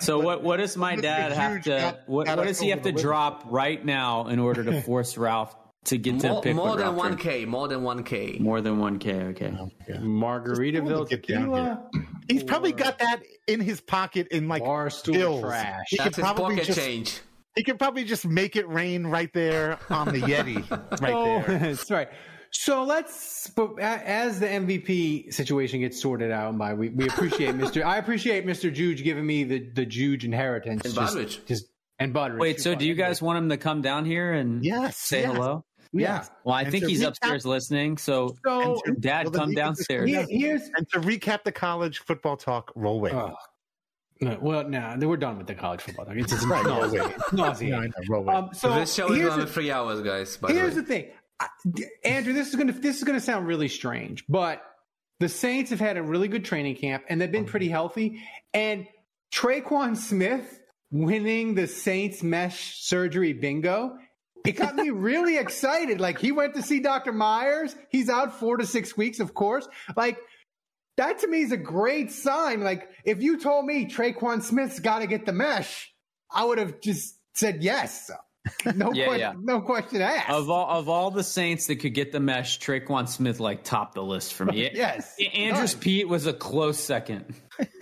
so 0.00 0.18
what? 0.18 0.42
What 0.42 0.56
does 0.56 0.76
my 0.76 0.96
dad 0.96 1.32
have 1.32 1.62
to? 1.64 1.98
What, 2.06 2.26
what 2.28 2.44
does 2.46 2.58
he 2.58 2.70
have 2.70 2.82
to 2.82 2.92
the 2.92 3.00
drop 3.00 3.44
right 3.46 3.84
now 3.84 4.26
in 4.28 4.38
order 4.38 4.64
to 4.64 4.80
force 4.82 5.16
Ralph 5.16 5.54
to 5.86 5.98
get 5.98 6.20
to 6.20 6.28
More, 6.28 6.42
pick 6.42 6.54
more 6.56 6.76
than 6.76 6.94
one 6.96 7.16
k, 7.16 7.44
more 7.44 7.66
than 7.68 7.82
one 7.82 8.02
k. 8.04 8.36
More 8.40 8.60
than 8.60 8.78
one 8.78 8.98
k. 8.98 9.12
Okay. 9.14 9.50
Margaritaville 10.16 11.08
Get 11.08 11.26
down 11.26 11.40
tequila? 11.46 11.90
He's 12.28 12.42
probably 12.42 12.72
got 12.72 12.98
that 12.98 13.22
in 13.46 13.60
his 13.60 13.80
pocket 13.80 14.28
in 14.30 14.48
like 14.48 14.62
Barstool 14.62 15.12
bills. 15.12 15.40
trash. 15.42 15.84
He 15.88 15.96
could 15.96 16.06
That's 16.06 16.16
his 16.16 16.22
probably 16.24 16.56
pocket 16.56 16.66
just 16.66 16.78
change. 16.78 17.20
he 17.54 17.62
could 17.62 17.78
probably 17.78 18.04
just 18.04 18.26
make 18.26 18.56
it 18.56 18.68
rain 18.68 19.06
right 19.06 19.32
there 19.32 19.78
on 19.90 20.08
the 20.08 20.20
Yeti, 20.20 20.68
right 21.00 21.12
Oh, 21.14 21.42
there. 21.46 21.58
That's 21.58 21.90
right. 21.90 22.08
So 22.52 22.84
let's, 22.84 23.48
but 23.50 23.78
as 23.80 24.40
the 24.40 24.46
MVP 24.46 25.32
situation 25.34 25.80
gets 25.80 26.00
sorted 26.00 26.30
out, 26.30 26.56
by 26.56 26.74
we, 26.74 26.88
we 26.88 27.04
appreciate 27.06 27.54
Mr. 27.56 27.84
I 27.84 27.98
appreciate 27.98 28.46
Mr. 28.46 28.72
Juge 28.72 29.02
giving 29.04 29.26
me 29.26 29.44
the 29.44 29.68
the 29.74 29.84
Juge 29.86 30.24
inheritance. 30.24 30.84
And 30.84 30.94
just, 30.94 31.16
Budrich. 31.16 31.46
just 31.46 31.66
and 31.98 32.14
Budrich. 32.14 32.38
Wait, 32.38 32.60
so 32.60 32.74
do 32.74 32.86
you 32.86 32.94
guys 32.94 33.20
want 33.22 33.38
him 33.38 33.48
to 33.50 33.56
come 33.56 33.82
down 33.82 34.04
here 34.04 34.32
and 34.32 34.64
Yes, 34.64 34.96
say 34.96 35.22
yes. 35.22 35.32
hello? 35.34 35.64
Yeah. 35.98 36.24
Well, 36.44 36.54
I 36.54 36.62
And 36.62 36.70
think 36.72 36.86
he's 36.86 37.02
recap- 37.02 37.08
upstairs 37.08 37.46
listening. 37.46 37.96
So, 37.98 38.34
So 38.44 38.80
And 38.84 38.94
to- 38.96 39.00
Dad, 39.00 39.26
well, 39.26 39.32
come 39.32 39.50
he 39.50 39.54
can 39.56 39.74
just- 39.74 39.88
downstairs. 39.88 40.08
here- 40.10 40.26
here's 40.28 40.62
And 40.76 40.88
to 40.90 41.00
recap 41.00 41.44
the 41.44 41.52
college 41.52 41.98
football 42.00 42.36
talk, 42.36 42.72
roll 42.74 43.00
wave. 43.00 43.14
oh, 43.14 43.34
no, 44.20 44.38
well, 44.40 44.68
no, 44.68 44.96
we're 45.02 45.16
done 45.16 45.36
with 45.38 45.46
the 45.46 45.54
college 45.54 45.82
football. 45.82 46.06
Talk. 46.06 46.16
It's 46.16 46.32
just 46.32 46.46
Right, 46.48 46.64
roll 46.64 46.80
nauseating. 46.80 47.06
wave. 47.08 47.16
It's 47.18 47.32
nauseating. 47.32 47.70
No, 47.74 47.78
I 47.80 47.90
roll 48.08 48.22
wave. 48.24 48.36
Um, 48.36 48.50
so 48.54 48.74
this 48.74 48.94
show 48.94 49.10
is 49.12 49.16
here's 49.18 49.32
only 49.32 49.44
the- 49.44 49.50
three 49.50 49.70
hours, 49.70 50.00
guys. 50.00 50.36
By 50.38 50.52
Here's 50.52 50.74
the 50.74 50.80
the 50.82 50.86
thing, 50.86 51.04
I, 51.40 51.48
Andrew. 52.04 52.32
This 52.32 52.48
is 52.48 52.54
gonna 52.56 52.72
this 52.72 52.96
is 52.96 53.04
gonna 53.04 53.20
sound 53.20 53.46
really 53.46 53.68
strange, 53.68 54.24
but 54.28 54.62
the 55.20 55.28
Saints 55.28 55.70
have 55.70 55.80
had 55.80 55.96
a 55.96 56.02
really 56.02 56.28
good 56.28 56.44
training 56.44 56.76
camp 56.76 57.04
and 57.08 57.20
they've 57.20 57.32
been 57.32 57.44
pretty 57.46 57.68
healthy. 57.68 58.22
And 58.54 58.86
Tre'Quan 59.32 59.96
Smith 59.96 60.60
winning 60.90 61.54
the 61.54 61.66
Saints 61.66 62.22
mesh 62.22 62.78
surgery 62.82 63.32
bingo, 63.34 63.98
it 64.46 64.56
got 64.56 64.74
me 64.76 64.90
really 64.90 65.36
excited. 65.38 66.00
Like 66.00 66.18
he 66.18 66.32
went 66.32 66.54
to 66.54 66.62
see 66.62 66.80
Dr. 66.80 67.12
Meyers. 67.12 67.74
He's 67.90 68.08
out 68.08 68.38
four 68.38 68.56
to 68.56 68.66
six 68.66 68.96
weeks, 68.96 69.20
of 69.20 69.34
course. 69.34 69.68
Like 69.96 70.18
that 70.96 71.18
to 71.20 71.28
me 71.28 71.42
is 71.42 71.52
a 71.52 71.56
great 71.56 72.10
sign. 72.10 72.62
Like 72.62 72.88
if 73.04 73.22
you 73.22 73.38
told 73.38 73.66
me 73.66 73.86
Tre'Quan 73.86 74.42
Smith's 74.42 74.80
got 74.80 75.00
to 75.00 75.06
get 75.06 75.26
the 75.26 75.32
mesh, 75.32 75.92
I 76.30 76.44
would 76.44 76.58
have 76.58 76.80
just 76.80 77.18
said 77.34 77.62
yes. 77.62 78.10
No, 78.76 78.92
Yeah, 78.92 79.06
question, 79.06 79.20
yeah. 79.20 79.32
no 79.42 79.60
question 79.60 80.00
asked. 80.00 80.30
Of 80.30 80.48
all 80.50 80.68
of 80.78 80.88
all 80.88 81.10
the 81.10 81.24
Saints 81.24 81.66
that 81.66 81.76
could 81.76 81.94
get 81.94 82.12
the 82.12 82.20
mesh, 82.20 82.60
Tre'Quan 82.60 83.08
Smith 83.08 83.40
like 83.40 83.64
topped 83.64 83.94
the 83.94 84.04
list 84.04 84.34
for 84.34 84.44
me. 84.44 84.70
Yes. 84.74 85.16
Andrus 85.34 85.72
Done. 85.74 85.80
Peat 85.82 86.08
was 86.08 86.26
a 86.28 86.32
close 86.32 86.78
second. 86.78 87.34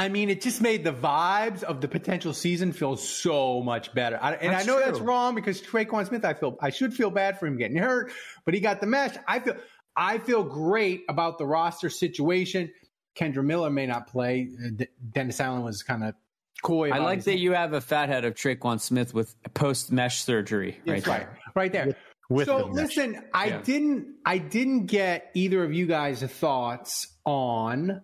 I 0.00 0.08
mean, 0.08 0.30
it 0.30 0.40
just 0.40 0.62
made 0.62 0.82
the 0.82 0.92
vibes 0.94 1.62
of 1.62 1.80
the 1.82 1.88
potential 1.88 2.32
season 2.32 2.72
feel 2.72 2.96
so 2.96 3.62
much 3.62 3.92
better. 3.92 4.18
I, 4.22 4.32
and 4.32 4.52
That's 4.54 4.64
I 4.64 4.66
know 4.66 4.80
that's 4.80 4.98
wrong 4.98 5.34
because 5.34 5.60
Tre'Quan 5.60 6.06
Smith, 6.08 6.24
I 6.24 6.32
feel 6.32 6.56
I 6.62 6.70
should 6.70 6.94
feel 6.94 7.10
bad 7.10 7.38
for 7.38 7.46
him 7.46 7.58
getting 7.58 7.76
hurt, 7.76 8.10
but 8.46 8.54
he 8.54 8.60
got 8.60 8.80
the 8.80 8.86
mesh. 8.86 9.14
I 9.28 9.40
feel 9.40 9.56
I 9.96 10.16
feel 10.18 10.42
great 10.42 11.02
about 11.08 11.36
the 11.36 11.44
roster 11.44 11.90
situation. 11.90 12.70
Kendre 13.14 13.44
Miller 13.44 13.68
may 13.68 13.86
not 13.86 14.06
play. 14.06 14.48
Uh, 14.64 14.70
D- 14.76 14.86
Dennis 15.12 15.38
Allen 15.40 15.62
was 15.64 15.82
kind 15.82 16.02
of 16.04 16.14
coy. 16.62 16.90
I 16.90 16.98
like 16.98 17.16
his- 17.16 17.24
that 17.26 17.38
you 17.38 17.52
have 17.52 17.74
a 17.74 17.80
fathead 17.82 18.24
of 18.24 18.34
Tre'Quan 18.34 18.80
Smith 18.80 19.12
with 19.12 19.34
post 19.52 19.92
mesh 19.92 20.22
surgery 20.22 20.80
right 20.86 21.06
right, 21.06 21.20
there. 21.20 21.38
right 21.54 21.72
there. 21.72 21.96
with 22.30 22.46
so 22.46 22.58
the 22.60 22.66
mesh. 22.68 22.76
listen, 22.96 23.22
I 23.34 23.46
Yeah. 23.48 23.60
didn't, 23.62 24.06
I 24.24 24.38
didn't 24.38 24.86
get 24.86 25.30
either 25.34 25.62
of 25.62 25.74
you 25.74 25.86
guys' 25.86 26.22
thoughts 26.22 27.06
on 27.26 28.00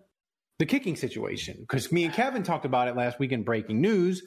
the 0.59 0.65
kicking 0.65 0.95
situation 0.95 1.57
because 1.61 1.91
me 1.91 2.05
and 2.05 2.13
Kevin 2.13 2.43
talked 2.43 2.65
about 2.65 2.87
it 2.87 2.95
last 2.95 3.19
week 3.19 3.31
in 3.31 3.43
breaking 3.43 3.79
news. 3.81 4.23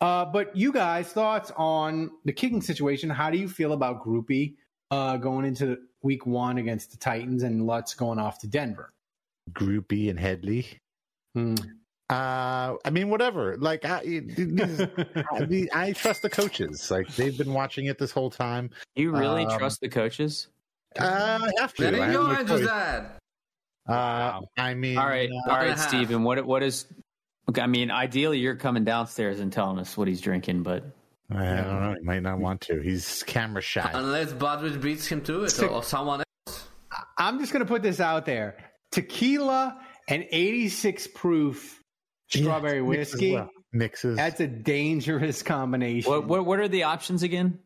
Uh, 0.00 0.24
but 0.24 0.54
you 0.56 0.72
guys' 0.72 1.08
thoughts 1.08 1.52
on 1.56 2.10
the 2.24 2.32
kicking 2.32 2.60
situation? 2.60 3.08
How 3.08 3.30
do 3.30 3.38
you 3.38 3.48
feel 3.48 3.72
about 3.72 4.04
Grupe 4.04 4.54
uh, 4.90 5.16
going 5.16 5.44
into 5.46 5.78
week 6.02 6.26
one 6.26 6.58
against 6.58 6.90
the 6.90 6.96
Titans 6.96 7.42
and 7.42 7.66
Lutz 7.66 7.94
going 7.94 8.18
off 8.18 8.38
to 8.40 8.46
Denver? 8.46 8.92
Grupe 9.52 10.10
and 10.10 10.18
Hedley. 10.18 10.66
Hmm. 11.34 11.54
Uh, 12.10 12.74
I 12.84 12.90
mean, 12.90 13.08
whatever. 13.08 13.56
Like, 13.56 13.84
I, 13.84 14.00
is- 14.04 14.80
I, 15.32 15.44
mean, 15.48 15.68
I 15.72 15.92
trust 15.92 16.22
the 16.22 16.28
coaches. 16.30 16.90
Like, 16.90 17.08
they've 17.14 17.36
been 17.36 17.52
watching 17.54 17.86
it 17.86 17.98
this 17.98 18.10
whole 18.10 18.30
time. 18.30 18.70
You 18.96 19.10
really 19.10 19.46
Um, 19.46 19.58
trust 19.58 19.80
the 19.80 19.88
coaches? 19.88 20.48
Uh, 20.98 21.38
I 21.42 21.50
have 21.60 21.72
to. 21.74 21.82
There 21.90 22.02
I 22.02 22.06
have 22.06 22.14
go, 22.14 22.32
no 22.32 23.08
Andrew's 23.86 24.40
choice. 24.46 24.48
Uh, 24.56 24.60
I 24.60 24.74
mean, 24.74 24.98
All 24.98 25.06
right, 25.06 25.30
uh, 25.30 25.50
all 25.50 25.56
and 25.58 25.66
a 25.66 25.68
right, 25.70 25.78
half. 25.78 25.88
Steven. 25.88 26.22
What 26.24 26.44
what 26.46 26.62
is? 26.62 26.86
Okay, 27.48 27.60
I 27.60 27.66
mean, 27.66 27.90
ideally, 27.90 28.38
you're 28.38 28.56
coming 28.56 28.84
downstairs 28.84 29.40
and 29.40 29.52
telling 29.52 29.78
us 29.78 29.96
what 29.96 30.08
he's 30.08 30.20
drinking, 30.20 30.62
but 30.62 30.84
I 31.30 31.56
don't 31.56 31.80
know. 31.82 31.94
He 31.98 32.04
might 32.04 32.22
not 32.22 32.38
want 32.38 32.62
to. 32.62 32.80
He's 32.80 33.22
camera 33.24 33.60
shy. 33.62 33.90
Unless 33.92 34.32
Budrich 34.34 34.80
beats 34.80 35.06
him 35.06 35.20
to 35.22 35.44
it, 35.44 35.58
or, 35.62 35.66
or 35.68 35.82
someone 35.82 36.22
else. 36.46 36.66
I'm 37.18 37.38
just 37.38 37.52
going 37.52 37.64
to 37.64 37.68
put 37.68 37.82
this 37.82 38.00
out 38.00 38.24
there: 38.24 38.56
tequila 38.92 39.78
and 40.08 40.24
86 40.30 41.06
proof 41.08 41.80
strawberry 42.28 42.78
Yeah, 42.78 42.82
mix 42.88 43.00
as 43.08 43.12
whiskey. 43.14 43.32
well. 43.34 43.50
Mixes. 43.72 44.16
That's 44.16 44.40
a 44.40 44.46
dangerous 44.46 45.42
combination. 45.42 46.10
what 46.10 46.26
what 46.26 46.46
what 46.46 46.60
are 46.60 46.68
the 46.68 46.84
options 46.84 47.22
again? 47.24 47.58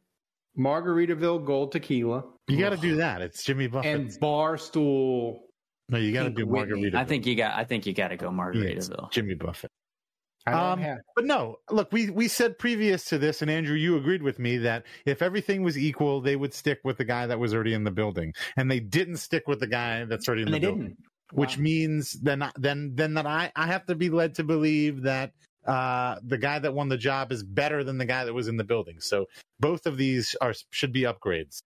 Margaritaville 0.59 1.45
Gold 1.45 1.71
Tequila 1.73 2.25
you 2.49 2.59
got 2.59 2.71
to 2.71 2.77
do 2.79 2.97
that. 2.97 3.21
It's 3.23 3.45
Jimmy 3.45 3.67
Buffett. 3.69 3.95
and 3.95 4.11
Barstool 4.21 5.41
No, 5.89 5.99
you 5.99 6.13
got 6.13 6.25
to 6.25 6.31
do 6.31 6.47
Margaritaville. 6.47 6.95
I 6.95 7.05
think 7.05 7.27
you 7.27 7.35
got. 7.35 7.55
I 7.59 7.65
think 7.65 7.87
you 7.87 7.95
got 7.95 8.09
to 8.09 8.17
go 8.17 8.27
Yeah, 8.27 8.33
Margaritaville. 8.33 9.11
Jimmy 9.11 9.35
Buffett. 9.35 9.71
Um, 10.47 10.83
but 11.15 11.27
no, 11.27 11.57
look, 11.71 11.93
we 11.93 12.09
we 12.09 12.27
said 12.27 12.59
previous 12.59 13.05
to 13.07 13.19
this, 13.19 13.43
and 13.43 13.51
Andrew, 13.51 13.77
you 13.77 13.97
agreed 13.97 14.23
with 14.23 14.39
me 14.39 14.57
that 14.59 14.85
if 15.05 15.21
everything 15.21 15.63
was 15.63 15.77
equal, 15.77 16.21
they 16.23 16.37
would 16.37 16.55
stick 16.55 16.81
with 16.85 16.97
the 16.97 17.05
guy 17.05 17.27
that 17.27 17.39
was 17.39 17.53
already 17.53 17.75
in 17.75 17.85
the 17.85 17.91
building, 17.91 18.33
and 18.57 18.71
they 18.71 18.81
didn't 18.81 19.19
stick 19.19 19.47
with 19.47 19.61
the 19.61 19.67
guy 19.67 20.05
that's 20.07 20.27
already 20.27 20.43
in 20.43 20.49
And 20.49 20.55
the 20.55 20.59
they 20.59 20.67
building. 20.67 20.83
didn't. 20.89 20.99
Which 21.33 21.59
Wow. 21.59 21.63
means 21.65 22.13
then 22.23 22.43
I- 22.43 22.53
then 22.57 22.93
then 22.95 23.13
that 23.15 23.27
I 23.27 23.53
I 23.57 23.67
have 23.67 23.85
to 23.87 23.95
be 23.95 24.09
led 24.09 24.35
to 24.37 24.45
believe 24.45 25.03
that 25.03 25.33
uh 25.67 26.17
the 26.23 26.39
guy 26.39 26.59
that 26.59 26.73
won 26.73 26.89
the 26.89 26.97
job 26.97 27.31
is 27.31 27.43
better 27.43 27.85
than 27.85 27.99
the 27.99 28.07
guy 28.07 28.25
that 28.25 28.33
was 28.33 28.49
in 28.49 28.57
the 28.57 28.65
building. 28.65 29.01
So 29.01 29.27
both 29.61 29.85
of 29.85 29.99
these 29.99 30.35
are 30.41 30.55
should 30.71 30.93
be 30.93 31.03
upgrades. 31.03 31.59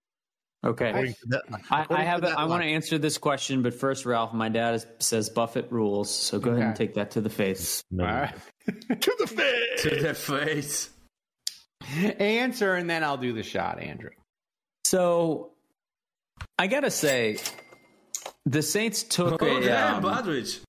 Okay. 0.65 0.89
According 0.89 1.13
to 1.13 1.19
that- 1.27 1.43
I, 1.69 1.85
I 1.89 2.03
have. 2.03 2.21
to 2.21 2.27
that 2.27 2.39
I 2.39 2.45
want 2.45 2.63
to 2.63 2.69
answer 2.69 2.97
this 2.97 3.17
question, 3.17 3.61
but 3.63 3.73
first, 3.73 4.05
Ralph, 4.05 4.33
my 4.33 4.47
dad 4.49 4.75
is, 4.75 4.85
says 4.99 5.29
Buffett 5.29 5.69
rules, 5.71 6.09
so 6.09 6.39
go 6.39 6.51
ahead 6.51 6.63
and 6.67 6.75
take 6.75 6.93
that 6.93 7.11
to 7.11 7.21
the 7.21 7.29
face. 7.29 7.83
No. 7.91 8.05
All 8.05 8.11
right. 8.11 8.35
to 9.01 9.15
the 9.19 9.27
face. 9.27 9.81
To 9.83 9.95
the 10.01 10.13
face. 10.13 10.89
Answer, 12.19 12.75
and 12.75 12.89
then 12.89 13.03
I'll 13.03 13.17
do 13.17 13.33
the 13.33 13.43
shot, 13.43 13.79
Andrew. 13.81 14.11
So, 14.85 15.51
I 16.57 16.67
gotta 16.67 16.91
say, 16.91 17.37
the 18.45 18.61
Saints 18.61 19.03
took 19.03 19.41
Oh, 19.43 19.57
a. 19.57 19.61
damn, 19.61 20.03
um, 20.05 20.13
Budrich. 20.23 20.61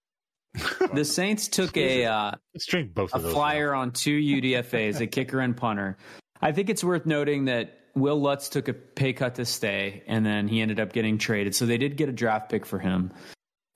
the 0.92 1.04
Saints 1.04 1.46
took 1.48 1.76
a 1.76 2.04
uh, 2.06 2.32
Let's 2.52 2.66
drink 2.66 2.94
both 2.94 3.12
a 3.12 3.16
of 3.16 3.22
those. 3.22 3.32
flyer 3.32 3.74
on 3.74 3.92
two 3.92 4.18
UDFA's, 4.20 5.00
a 5.00 5.06
kicker 5.06 5.38
and 5.40 5.56
punter. 5.56 5.96
I 6.40 6.50
think 6.52 6.68
it's 6.68 6.82
worth 6.82 7.06
noting 7.06 7.44
that 7.46 7.78
Will 7.94 8.20
Lutz 8.20 8.48
took 8.48 8.68
a 8.68 8.72
pay 8.74 9.12
cut 9.12 9.36
to 9.36 9.44
stay, 9.44 10.02
and 10.06 10.24
then 10.26 10.48
he 10.48 10.60
ended 10.60 10.80
up 10.80 10.92
getting 10.92 11.18
traded. 11.18 11.54
So 11.54 11.64
they 11.66 11.78
did 11.78 11.96
get 11.96 12.08
a 12.08 12.12
draft 12.12 12.50
pick 12.50 12.66
for 12.66 12.78
him. 12.78 13.12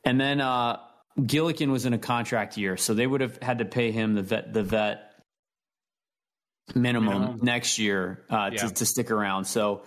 And 0.05 0.21
then 0.21 0.41
uh, 0.41 0.79
Gillikin 1.19 1.71
was 1.71 1.87
in 1.87 1.93
a 1.93 1.99
contract 1.99 2.57
year, 2.57 2.77
so 2.77 2.95
they 2.95 3.07
would 3.07 3.21
have 3.21 3.41
had 3.43 3.59
to 3.59 3.65
pay 3.65 3.91
him 3.93 4.15
the 4.15 4.23
vet 4.23 4.53
the 4.53 4.63
vet 4.63 5.05
minimum, 6.75 7.21
Minimum. 7.21 7.39
next 7.43 7.79
year 7.79 8.25
uh, 8.31 8.51
Yeah. 8.53 8.67
to, 8.67 8.75
to 8.75 8.87
stick 8.87 9.11
around. 9.11 9.45
So 9.47 9.83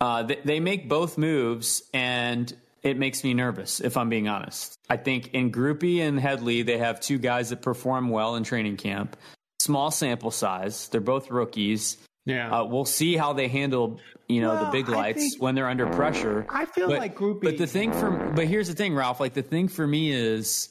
uh, 0.00 0.24
they, 0.24 0.38
they 0.44 0.60
make 0.60 0.88
both 0.88 1.16
moves, 1.18 1.82
and 1.94 2.52
it 2.82 2.98
makes 2.98 3.22
me 3.22 3.34
nervous, 3.34 3.80
if 3.80 3.96
I'm 3.96 4.08
being 4.08 4.28
honest. 4.28 4.76
I 4.90 4.96
think 4.96 5.32
in 5.34 5.52
Grupe 5.52 6.00
and 6.00 6.18
Hedley, 6.18 6.62
they 6.62 6.78
have 6.78 7.00
two 7.00 7.18
guys 7.18 7.50
that 7.50 7.62
perform 7.62 8.08
well 8.08 8.34
in 8.34 8.42
training 8.44 8.76
camp. 8.78 9.16
Small 9.60 9.90
sample 9.92 10.32
size. 10.32 10.88
They're 10.88 11.00
both 11.00 11.30
rookies. 11.30 11.98
Yeah. 12.24 12.50
Uh, 12.60 12.64
we'll 12.64 12.84
see 12.84 13.16
how 13.16 13.32
they 13.32 13.48
handle, 13.48 13.98
you 14.28 14.40
know, 14.40 14.64
the 14.64 14.70
big 14.70 14.88
lights 14.88 15.20
think- 15.20 15.42
when 15.42 15.54
they're 15.54 15.68
under 15.68 15.86
pressure. 15.88 16.46
I 16.48 16.66
feel 16.66 16.88
But- 16.88 16.98
like 16.98 17.16
Grupe. 17.16 17.42
But 17.42 17.58
the 17.58 17.66
thing 17.66 17.92
for, 17.92 18.10
but 18.34 18.46
here's 18.46 18.68
the 18.68 18.74
thing, 18.74 18.94
Ralph. 18.94 19.18
Like 19.20 19.34
the 19.34 19.42
thing 19.42 19.68
for 19.68 19.86
me 19.86 20.12
is, 20.12 20.68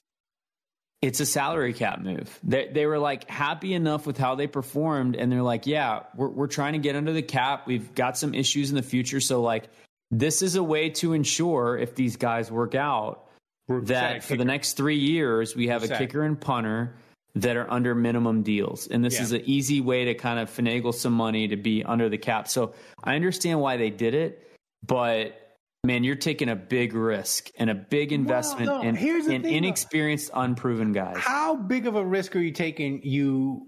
it's 1.01 1.19
a 1.19 1.25
salary 1.25 1.73
cap 1.73 1.99
move. 1.99 2.39
They 2.43 2.69
they 2.71 2.85
were 2.85 2.99
like 2.99 3.27
happy 3.27 3.73
enough 3.73 4.05
with 4.05 4.19
how 4.19 4.35
they 4.35 4.45
performed, 4.45 5.15
and 5.15 5.31
they're 5.31 5.41
like, 5.41 5.65
yeah, 5.65 6.03
we're 6.15 6.29
we're 6.29 6.47
trying 6.47 6.73
to 6.73 6.79
get 6.79 6.95
under 6.95 7.11
the 7.11 7.23
cap. 7.23 7.65
We've 7.65 7.93
got 7.95 8.17
some 8.17 8.35
issues 8.35 8.69
in 8.69 8.75
the 8.75 8.83
future, 8.83 9.19
so 9.19 9.41
like, 9.41 9.69
this 10.11 10.43
is 10.43 10.55
a 10.55 10.63
way 10.63 10.91
to 10.91 11.13
ensure 11.13 11.75
if 11.77 11.95
these 11.95 12.17
guys 12.17 12.51
work 12.51 12.75
out 12.75 13.25
that 13.67 14.23
for 14.23 14.35
the 14.37 14.45
next 14.45 14.73
three 14.73 14.97
years 14.99 15.55
we 15.55 15.67
have 15.69 15.81
a 15.83 15.87
kicker 15.87 16.21
and 16.23 16.39
punter 16.39 16.93
that 17.35 17.55
are 17.55 17.69
under 17.71 17.95
minimum 17.95 18.43
deals, 18.43 18.87
and 18.87 19.03
this 19.03 19.15
Yeah. 19.15 19.23
is 19.23 19.31
an 19.31 19.41
easy 19.45 19.81
way 19.81 20.05
to 20.05 20.13
kind 20.13 20.39
of 20.39 20.49
finagle 20.49 20.93
some 20.93 21.13
money 21.13 21.47
to 21.47 21.55
be 21.55 21.83
under 21.83 22.09
the 22.09 22.17
cap. 22.17 22.47
So 22.47 22.73
I 23.03 23.15
understand 23.15 23.61
why 23.61 23.77
they 23.77 23.89
did 23.89 24.13
it, 24.13 24.47
but 24.85 25.37
man, 25.83 26.03
you're 26.03 26.15
taking 26.15 26.49
a 26.49 26.55
big 26.55 26.93
risk 26.93 27.49
and 27.57 27.69
a 27.69 27.75
big 27.75 28.11
investment 28.11 28.67
no, 28.67 28.81
in, 28.81 28.95
in 28.97 29.23
thing, 29.25 29.41
though. 29.41 29.49
inexperienced, 29.49 30.29
unproven 30.33 30.91
guys. 30.91 31.17
How 31.17 31.55
big 31.55 31.87
of 31.87 31.95
a 31.95 32.05
risk 32.05 32.35
are 32.35 32.39
you 32.39 32.51
taking? 32.51 33.01
You 33.03 33.67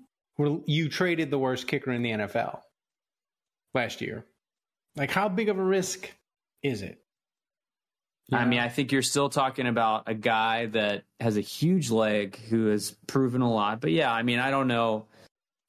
you 0.65 0.89
traded 0.89 1.29
the 1.29 1.37
worst 1.37 1.67
kicker 1.67 1.91
in 1.91 2.01
the 2.01 2.09
NFL 2.11 2.61
last 3.73 4.01
year. 4.01 4.25
Like, 4.95 5.11
how 5.11 5.29
big 5.29 5.49
of 5.49 5.57
a 5.59 5.63
risk 5.63 6.11
is 6.63 6.81
it? 6.81 7.02
I 8.31 8.45
mean, 8.45 8.59
I 8.59 8.69
think 8.69 8.91
you're 8.91 9.01
still 9.01 9.29
talking 9.29 9.67
about 9.67 10.03
a 10.07 10.13
guy 10.13 10.67
that 10.67 11.03
has 11.19 11.37
a 11.37 11.41
huge 11.41 11.91
leg 11.91 12.37
who 12.49 12.67
has 12.67 12.95
proven 13.05 13.41
a 13.41 13.51
lot. 13.51 13.81
But 13.81 13.91
yeah, 13.91 14.11
I 14.11 14.23
mean, 14.23 14.39
I 14.39 14.49
don't 14.49 14.67
know 14.67 15.05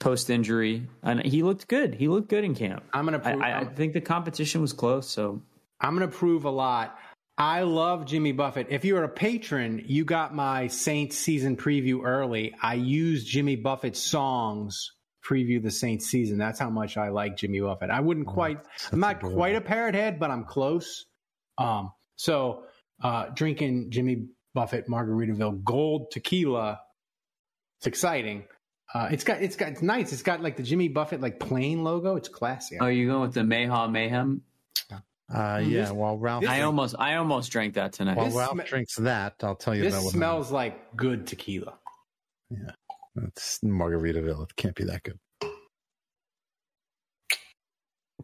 post 0.00 0.30
injury, 0.30 0.86
and 1.02 1.24
he 1.24 1.42
looked 1.42 1.66
good. 1.66 1.94
He 1.94 2.08
looked 2.08 2.28
good 2.28 2.44
in 2.44 2.54
camp. 2.54 2.84
I'm 2.92 3.04
gonna. 3.04 3.20
I, 3.24 3.32
Prove, 3.32 3.42
I, 3.42 3.60
I 3.60 3.64
think 3.64 3.92
the 3.92 4.00
competition 4.00 4.60
was 4.60 4.72
close. 4.72 5.08
So 5.08 5.42
I'm 5.80 5.94
gonna 5.94 6.08
prove 6.08 6.44
a 6.44 6.50
lot. 6.50 6.98
I 7.36 7.62
love 7.62 8.06
Jimmy 8.06 8.30
Buffett. 8.30 8.68
If 8.70 8.84
you're 8.84 9.02
a 9.02 9.08
patron, 9.08 9.82
you 9.86 10.04
got 10.04 10.34
my 10.34 10.68
Saints 10.68 11.16
season 11.18 11.56
preview 11.56 12.04
early. 12.04 12.54
I 12.62 12.74
used 12.74 13.26
Jimmy 13.26 13.56
Buffett 13.56 13.96
songs 13.96 14.92
preview 15.28 15.60
the 15.60 15.70
Saints 15.70 16.06
season. 16.06 16.38
That's 16.38 16.60
how 16.60 16.70
much 16.70 16.96
I 16.96 17.08
like 17.08 17.36
Jimmy 17.36 17.60
Buffett. 17.60 17.90
I 17.90 18.00
wouldn't 18.00 18.26
quite. 18.26 18.60
I'm 18.92 19.00
not 19.00 19.20
quite 19.20 19.56
a 19.56 19.60
parrot 19.60 19.94
head, 19.94 20.20
but 20.20 20.30
I'm 20.30 20.44
close. 20.44 21.06
Um, 21.58 21.92
so 22.16 22.64
uh, 23.02 23.26
drinking 23.34 23.90
Jimmy 23.90 24.26
Buffett 24.54 24.88
Margaritaville 24.88 25.62
Gold 25.64 26.10
Tequila. 26.10 26.80
It's 27.78 27.86
exciting. 27.86 28.44
Uh, 28.92 29.08
it's 29.10 29.24
got 29.24 29.42
it's 29.42 29.56
got 29.56 29.70
it's 29.70 29.82
nice. 29.82 30.12
It's 30.12 30.22
got 30.22 30.40
like 30.42 30.56
the 30.56 30.62
Jimmy 30.62 30.88
Buffett 30.88 31.20
like 31.20 31.40
plane 31.40 31.82
logo. 31.82 32.16
It's 32.16 32.28
classy. 32.28 32.78
oh, 32.80 32.86
you 32.86 33.08
going 33.08 33.22
with 33.22 33.34
the 33.34 33.40
Mayhaw 33.40 33.90
Mayhem? 33.90 34.42
Uh, 35.32 35.62
yeah, 35.64 35.90
while 35.90 36.18
Ralph 36.18 36.46
I 36.46 36.62
almost 36.62 36.94
I 36.98 37.14
almost 37.16 37.50
drank 37.50 37.74
that 37.74 37.94
tonight. 37.94 38.16
while 38.16 38.26
This 38.26 38.34
Ralph 38.34 38.52
sm- 38.52 38.66
drinks 38.66 38.96
that, 38.96 39.36
I'll 39.42 39.56
tell 39.56 39.74
you 39.74 39.82
this 39.82 39.94
about 39.94 40.04
what 40.04 40.12
smells 40.12 40.52
like 40.52 40.94
good 40.96 41.26
tequila. 41.26 41.74
Yeah, 42.50 42.72
it's 43.26 43.58
Margaritaville. 43.64 44.44
It 44.44 44.56
can't 44.56 44.76
be 44.76 44.84
that 44.84 45.02
good. 45.02 45.18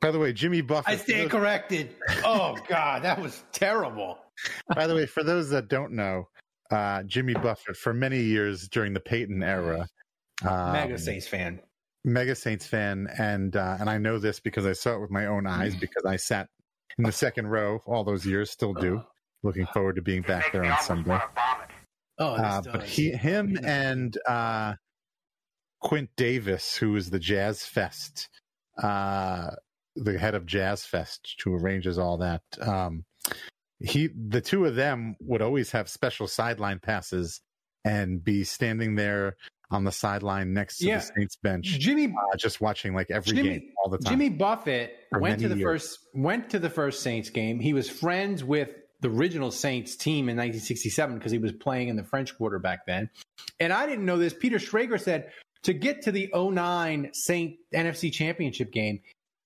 By 0.01 0.11
the 0.11 0.19
way, 0.19 0.33
Jimmy 0.33 0.63
Buffett. 0.63 0.95
I 0.95 0.97
stand 0.97 1.31
corrected. 1.31 1.95
Oh 2.25 2.57
God, 2.69 3.03
that 3.03 3.21
was 3.21 3.45
terrible. 3.53 4.19
By 4.75 4.87
the 4.87 4.95
way, 4.95 5.07
for 5.07 5.23
those 5.23 5.51
that 5.51 5.69
don't 5.69 5.93
know, 5.93 6.29
uh, 6.71 7.03
Jimmy 7.03 7.35
Buffett 7.35 7.77
for 7.77 7.93
many 7.93 8.21
years 8.21 8.69
during 8.69 8.95
the 8.95 9.01
Peyton 9.01 9.43
era, 9.43 9.87
um, 10.49 10.73
Mega 10.73 10.99
Saints 10.99 11.27
fan. 11.27 11.61
Mega 12.05 12.35
Saints 12.35 12.67
fan, 12.67 13.09
and 13.19 13.55
uh, 13.57 13.77
and 13.79 13.91
I 13.91 13.99
know 13.99 14.19
this 14.19 14.41
because 14.41 14.65
I 14.65 14.73
saw 14.73 14.95
it 14.95 15.01
with 15.01 15.11
my 15.11 15.27
own 15.27 15.47
eyes 15.47 15.77
because 15.77 16.07
I 16.07 16.17
sat 16.17 16.49
in 16.97 17.05
the 17.05 17.13
second 17.13 17.49
row 17.49 17.81
all 17.87 18.05
those 18.05 18.25
years, 18.25 18.51
still 18.51 18.73
do. 18.73 19.03
Looking 19.43 19.67
forward 19.67 19.97
to 19.97 20.03
being 20.03 20.23
back 20.23 20.53
there 20.53 20.65
on 20.65 20.81
Sunday. 20.83 21.19
Oh, 22.19 22.35
Uh, 22.35 22.61
but 22.61 22.83
he, 22.85 23.11
him, 23.11 23.59
and 23.65 24.17
uh, 24.29 24.75
Quint 25.81 26.11
Davis, 26.17 26.77
who 26.77 26.95
is 26.97 27.09
the 27.11 27.19
Jazz 27.19 27.65
Fest, 27.65 28.29
uh, 28.83 29.51
the 29.97 30.19
head 30.19 30.35
of 30.35 30.47
Jazz 30.47 30.85
Fest, 30.85 31.41
who 31.45 31.55
arranges 31.55 31.99
all 31.99 32.19
that. 32.19 32.43
Um, 32.61 33.05
he, 33.79 34.09
the 34.29 34.41
two 34.41 34.67
of 34.67 34.75
them 34.75 35.17
would 35.21 35.43
always 35.43 35.71
have 35.73 35.89
special 35.89 36.27
sideline 36.29 36.79
passes 36.81 37.41
and 37.85 38.23
be 38.23 38.45
standing 38.45 38.95
there 38.95 39.37
on 39.71 39.85
the 39.85 39.93
sideline 39.93 40.53
next 40.53 40.79
to 40.79 40.87
Yeah. 40.87 40.97
the 40.99 41.11
Saints 41.17 41.37
bench, 41.37 41.67
Jimmy 41.79 42.07
uh, 42.07 42.37
just 42.37 42.61
watching 42.61 42.93
like 42.95 43.11
every 43.11 43.37
Jimmy- 43.37 43.49
game 43.61 43.73
all 43.83 43.89
the 43.91 43.99
time. 43.99 44.13
Jimmy 44.13 44.29
Buffett 44.29 44.93
For 45.11 45.21
went 45.21 45.41
to 45.41 45.49
the 45.49 45.57
years. 45.57 45.65
first 45.85 45.99
went 46.13 46.51
to 46.51 46.59
the 46.59 46.69
first 46.71 47.03
Saints 47.03 47.31
game. 47.31 47.61
He 47.61 47.73
was 47.73 47.89
friends 47.89 48.43
with 48.45 48.69
the 49.01 49.09
original 49.09 49.51
Saints 49.51 49.97
team 49.97 50.29
in 50.29 50.37
1967 50.37 51.17
because 51.17 51.33
he 51.33 51.39
was 51.39 51.53
playing 51.53 51.89
in 51.89 51.97
the 51.97 52.03
French 52.05 52.37
Quarter 52.37 52.59
back 52.59 52.85
then. 52.87 53.09
And 53.61 53.73
I 53.73 53.87
didn't 53.87 54.05
know 54.05 54.19
this. 54.19 54.35
Peter 54.35 54.59
Schrager 54.59 55.01
said 55.01 55.31
to 55.63 55.73
get 55.73 56.03
to 56.03 56.13
the 56.13 56.29
09 56.35 57.11
Saint 57.15 57.57
NFC 57.73 58.13
Championship 58.13 58.73
game, 58.73 59.01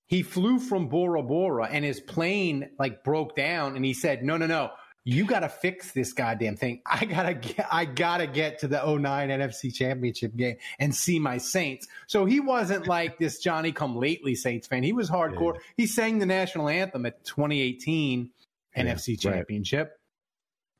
he 0.07 0.21
flew 0.23 0.59
from 0.59 0.87
Bora 0.87 1.23
Bora 1.23 1.67
and 1.71 1.83
his 1.83 1.99
plane 1.99 2.69
like 2.77 3.03
broke 3.03 3.35
down 3.35 3.75
and 3.75 3.83
he 3.83 3.93
said, 3.93 4.23
"No, 4.23 4.37
no, 4.37 4.45
no. 4.45 4.71
You 5.07 5.25
got 5.25 5.41
to 5.41 5.49
fix 5.49 5.91
this 5.91 6.13
goddamn 6.13 6.55
thing. 6.55 6.81
I 6.85 7.05
got 7.05 7.23
to 7.23 7.33
get 7.35 7.67
I 7.71 7.85
got 7.85 8.17
to 8.17 8.27
get 8.27 8.59
to 8.59 8.67
the 8.67 8.81
09 8.83 9.29
NFC 9.29 9.73
Championship 9.73 10.35
game 10.35 10.57
and 10.79 10.93
see 10.93 11.19
my 11.19 11.37
Saints." 11.37 11.87
So 12.07 12.25
he 12.25 12.39
wasn't 12.39 12.87
like 12.97 13.17
this 13.17 13.39
Johnny 13.39 13.71
come 13.71 13.95
lately 13.95 14.35
Saints 14.35 14.67
fan. 14.67 14.83
He 14.83 14.93
was 14.93 15.09
hardcore. 15.09 15.57
He 15.77 15.87
sang 15.87 16.19
the 16.19 16.25
national 16.25 16.69
anthem 16.69 17.05
at 17.05 17.23
2018 17.25 18.29
Yeah, 18.75 18.83
NFC 18.83 19.09
right. 19.09 19.19
Championship. 19.19 19.99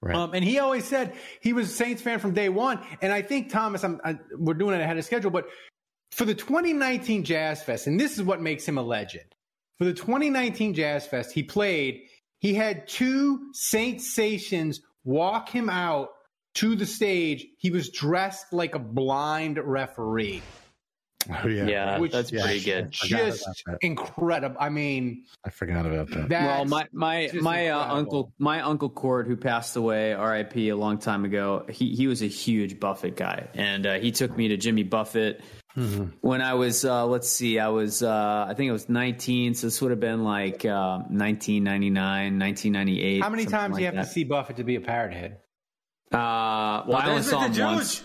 Right. 0.01 0.15
Um, 0.15 0.35
and 0.35 0.43
he 0.43 0.59
always 0.59 0.85
said 0.85 1.15
he 1.41 1.53
was 1.53 1.71
a 1.71 1.73
Saints 1.73 2.01
fan 2.01 2.19
from 2.19 2.33
day 2.33 2.49
one. 2.49 2.79
And 3.01 3.11
I 3.11 3.23
think 3.23 3.49
Thomas, 3.49 3.83
I'm, 3.83 3.99
I, 4.03 4.19
we're 4.38 4.53
doing 4.53 4.75
it 4.75 4.81
ahead 4.81 4.97
of 4.97 5.05
schedule, 5.05 5.31
but 5.31 5.47
for 6.15 6.25
the 6.25 6.34
2019 6.36 7.23
Jazz 7.23 7.62
Fest, 7.63 7.88
and 7.88 7.99
this 7.99 8.13
is 8.17 8.23
what 8.23 8.41
makes 8.41 8.65
him 8.67 8.78
a 8.78 8.82
legend. 8.84 9.25
For 9.78 9.86
the 9.86 9.93
2019 9.93 10.73
Jazz 10.73 11.06
Fest, 11.06 11.32
he 11.34 11.43
played. 11.43 12.01
He 12.39 12.54
had 12.54 12.88
two 12.88 13.51
Saintsations 13.54 14.80
walk 15.04 15.49
him 15.49 15.69
out 15.69 16.10
to 16.56 16.75
the 16.75 16.86
stage. 16.86 17.45
He 17.58 17.71
was 17.71 17.89
dressed 17.89 18.54
like 18.54 18.75
a 18.75 18.80
blind 18.80 19.58
referee. 19.58 20.41
Oh 21.43 21.47
yeah, 21.47 21.65
Yeah, 21.67 21.97
Which- 21.97 22.12
that's 22.12 22.32
Yeah, 22.32 22.43
pretty 22.43 22.62
good. 22.63 22.91
Just 22.91 23.43
that. 23.65 23.80
incredible. 23.82 24.56
I 24.60 24.69
mean, 24.69 25.23
I 25.43 25.49
forgot 25.49 25.86
about 25.88 26.10
that. 26.12 26.30
well, 26.30 26.65
my 26.65 26.88
my 26.93 27.32
my 27.34 27.69
uh, 27.69 27.93
uncle 27.95 28.32
my 28.38 28.62
uncle 28.62 28.89
Cord, 28.89 29.25
who 29.28 29.36
passed 29.36 29.75
away, 29.75 30.13
R.I.P. 30.13 30.69
a 30.69 30.75
long 30.78 30.99
time 30.99 31.25
ago. 31.25 31.65
He 31.69 31.95
he 31.95 32.06
was 32.08 32.21
a 32.21 32.28
huge 32.28 32.80
Buffett 32.80 33.15
guy, 33.17 33.47
and 33.56 33.88
uh, 33.88 33.95
he 33.95 34.12
took 34.12 34.38
me 34.38 34.49
to 34.49 34.58
Jimmy 34.58 34.84
Buffett 34.84 35.41
Mm-hmm. 35.77 36.05
when 36.21 36.41
I 36.41 36.53
was 36.53 36.85
uh, 36.85 37.05
let's 37.05 37.29
see, 37.29 37.59
I 37.59 37.67
was 37.67 38.01
uh, 38.01 38.45
I 38.47 38.53
think 38.53 38.69
I 38.69 38.73
was 38.73 38.88
19, 38.88 39.55
so 39.55 39.67
this 39.67 39.81
would 39.81 39.91
have 39.91 39.99
been 39.99 40.23
like 40.23 40.63
uh, 40.63 40.99
1999, 41.09 42.39
1998. 42.39 43.21
How 43.21 43.29
many 43.29 43.43
something 43.43 43.59
times 43.59 43.67
do 43.67 43.73
like 43.73 43.79
you 43.81 43.85
have 43.88 43.95
that. 43.95 44.05
to 44.05 44.09
see 44.09 44.23
Buffett 44.23 44.55
to 44.57 44.63
be 44.63 44.75
a 44.75 44.81
parrot 44.81 45.13
head? 45.13 45.39
Uh, 46.11 46.83
well, 46.88 46.97
I 46.97 47.09
only 47.09 47.23
saw 47.23 47.41
him 47.41 47.53
Juge. 47.53 47.65
once. 47.65 48.03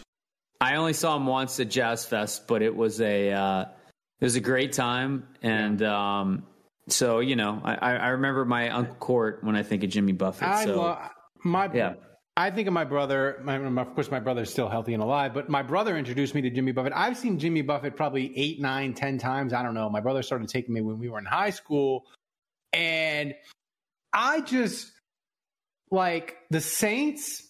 I 0.61 0.76
only 0.76 0.92
saw 0.94 1.16
him 1.16 1.26
once 1.26 1.61
at 1.61 1.70
Jazz 1.70 2.04
Fest, 2.04 2.48
but 2.48 2.61
it 2.62 2.74
was 2.74 3.00
a 3.00 3.33
uh, 3.33 3.64
it 4.20 4.24
was 4.24 4.37
a 4.37 4.40
great 4.40 4.72
time, 4.72 5.28
and 5.40 5.80
um, 5.83 6.42
so 6.88 7.20
you 7.20 7.37
know, 7.37 7.61
I, 7.64 7.74
I 7.76 7.96
I 7.96 8.09
remember 8.09 8.44
my 8.44 8.70
uncle 8.70 8.96
Court 8.96 9.44
when 9.44 9.54
I 9.54 9.62
think 9.62 9.85
of 9.85 9.90
Jimmy 9.90 10.12
Buffett. 10.12 10.48
I 10.48 10.64
so 10.64 10.76
lo- 10.76 10.98
my 11.44 11.70
yeah. 11.72 11.94
I 12.40 12.50
think 12.50 12.66
of 12.68 12.72
my 12.72 12.85
brother. 12.85 13.38
My, 13.44 13.57
of 13.57 13.94
course, 13.94 14.11
my 14.11 14.18
brother's 14.18 14.50
still 14.50 14.68
healthy 14.68 14.94
and 14.94 15.03
alive, 15.03 15.35
but 15.35 15.50
my 15.50 15.62
brother 15.62 15.98
introduced 15.98 16.35
me 16.35 16.40
to 16.40 16.50
Jimmy 16.50 16.72
Buffett. 16.72 16.94
I've 16.96 17.18
seen 17.18 17.38
Jimmy 17.38 17.61
Buffett 17.61 17.96
probably 17.96 18.33
eight, 18.35 18.61
nine, 18.61 18.94
ten 18.94 19.18
times. 19.18 19.53
I 19.53 19.62
don't 19.62 19.74
know. 19.74 19.90
My 19.90 20.00
brother 20.00 20.22
started 20.22 20.48
taking 20.48 20.72
me 20.72 20.81
when 20.81 20.98
we 20.98 21.11
were 21.11 21.18
in 21.18 21.26
high 21.26 21.50
school, 21.50 22.07
and 22.72 23.35
I 24.12 24.40
just 24.40 24.90
like 25.90 26.38
the 26.48 26.62
Saints 26.62 27.46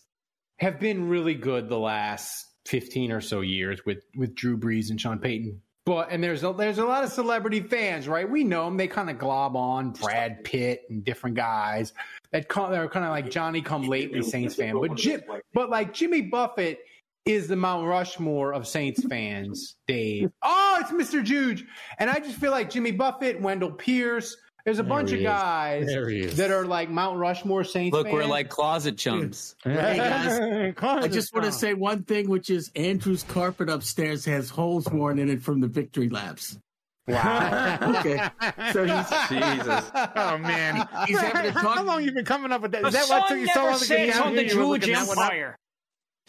have 0.58 0.80
been 0.80 1.08
really 1.08 1.34
good 1.34 1.68
the 1.68 1.78
last 1.78 2.46
fifteen 2.66 3.12
or 3.12 3.20
so 3.20 3.42
years 3.42 3.80
with 3.86 4.02
with 4.16 4.34
Drew 4.34 4.58
Brees 4.58 4.90
and 4.90 5.00
Sean 5.00 5.20
Payton. 5.20 5.62
But 5.90 6.12
and 6.12 6.22
there's 6.22 6.44
a, 6.44 6.52
there's 6.52 6.78
a 6.78 6.84
lot 6.84 7.02
of 7.02 7.10
celebrity 7.10 7.58
fans, 7.58 8.06
right? 8.06 8.30
We 8.30 8.44
know 8.44 8.66
them. 8.66 8.76
They 8.76 8.86
kind 8.86 9.10
of 9.10 9.18
glob 9.18 9.56
on 9.56 9.90
Brad 9.90 10.44
Pitt 10.44 10.84
and 10.88 11.04
different 11.04 11.34
guys 11.34 11.94
that 12.30 12.48
come, 12.48 12.70
they're 12.70 12.88
kind 12.88 13.04
of 13.04 13.10
like 13.10 13.28
Johnny 13.28 13.60
Come 13.60 13.88
Lately 13.88 14.22
Saints 14.22 14.54
fan. 14.54 14.78
But 14.78 14.94
Jim, 14.94 15.20
but 15.52 15.68
like 15.68 15.92
Jimmy 15.92 16.22
Buffett 16.22 16.78
is 17.26 17.48
the 17.48 17.56
Mount 17.56 17.88
Rushmore 17.88 18.54
of 18.54 18.68
Saints 18.68 19.04
fans. 19.08 19.78
Dave, 19.88 20.30
oh, 20.42 20.78
it's 20.80 20.92
Mr. 20.92 21.24
Juge, 21.24 21.64
and 21.98 22.08
I 22.08 22.20
just 22.20 22.36
feel 22.36 22.52
like 22.52 22.70
Jimmy 22.70 22.92
Buffett, 22.92 23.40
Wendell 23.40 23.72
Pierce. 23.72 24.36
There's 24.64 24.78
a 24.78 24.82
There 24.82 24.88
bunch 24.88 25.12
of 25.12 25.18
is. 25.18 25.24
guys 25.24 25.86
There 25.86 26.08
he 26.08 26.20
is. 26.20 26.36
that 26.36 26.50
are 26.50 26.64
like 26.66 26.90
Mount 26.90 27.18
Rushmore 27.18 27.64
Saints. 27.64 27.94
Look, 27.96 28.10
we're 28.12 28.24
like 28.26 28.48
closet 28.48 28.96
chums. 28.98 29.56
Hey, 29.64 29.96
guys. 29.96 30.74
I 30.82 31.08
just 31.08 31.32
want 31.34 31.46
to 31.46 31.52
say 31.52 31.74
one 31.74 32.02
thing, 32.04 32.28
which 32.28 32.50
is 32.50 32.70
Andrew's 32.76 33.22
carpet 33.22 33.68
upstairs 33.70 34.24
has 34.26 34.50
holes 34.50 34.86
worn 34.90 35.18
in 35.18 35.28
it 35.30 35.42
from 35.42 35.60
the 35.60 35.68
victory 35.68 36.08
laps. 36.08 36.58
wow. 37.08 37.78
Okay, 38.00 38.20
so 38.72 38.84
he's 38.84 39.08
Jesus. 39.28 39.90
Oh 40.16 40.38
man, 40.38 40.86
He's 41.06 41.18
having 41.18 41.52
to 41.52 41.58
talk- 41.58 41.76
How 41.78 41.82
long 41.82 42.04
you 42.04 42.12
been 42.12 42.24
coming 42.24 42.52
up 42.52 42.62
with 42.62 42.72
that? 42.72 42.82
The 42.82 42.88
Is 42.88 42.94
that 42.94 43.08
what 43.08 43.28
sun 43.28 43.38
took 43.38 43.38
you 43.38 43.46
so 43.48 43.60
never 43.60 43.70
long 43.70 43.78
to 43.80 43.86
get 43.88 43.98
sets 44.06 44.18
down 44.18 44.26
on 44.28 44.32
here? 44.34 44.42
the 44.42 44.48
You 44.48 44.54
Jewish 44.78 44.86
that 44.86 45.08
one 45.08 45.18
up? 45.18 45.24
Empire. 45.24 45.56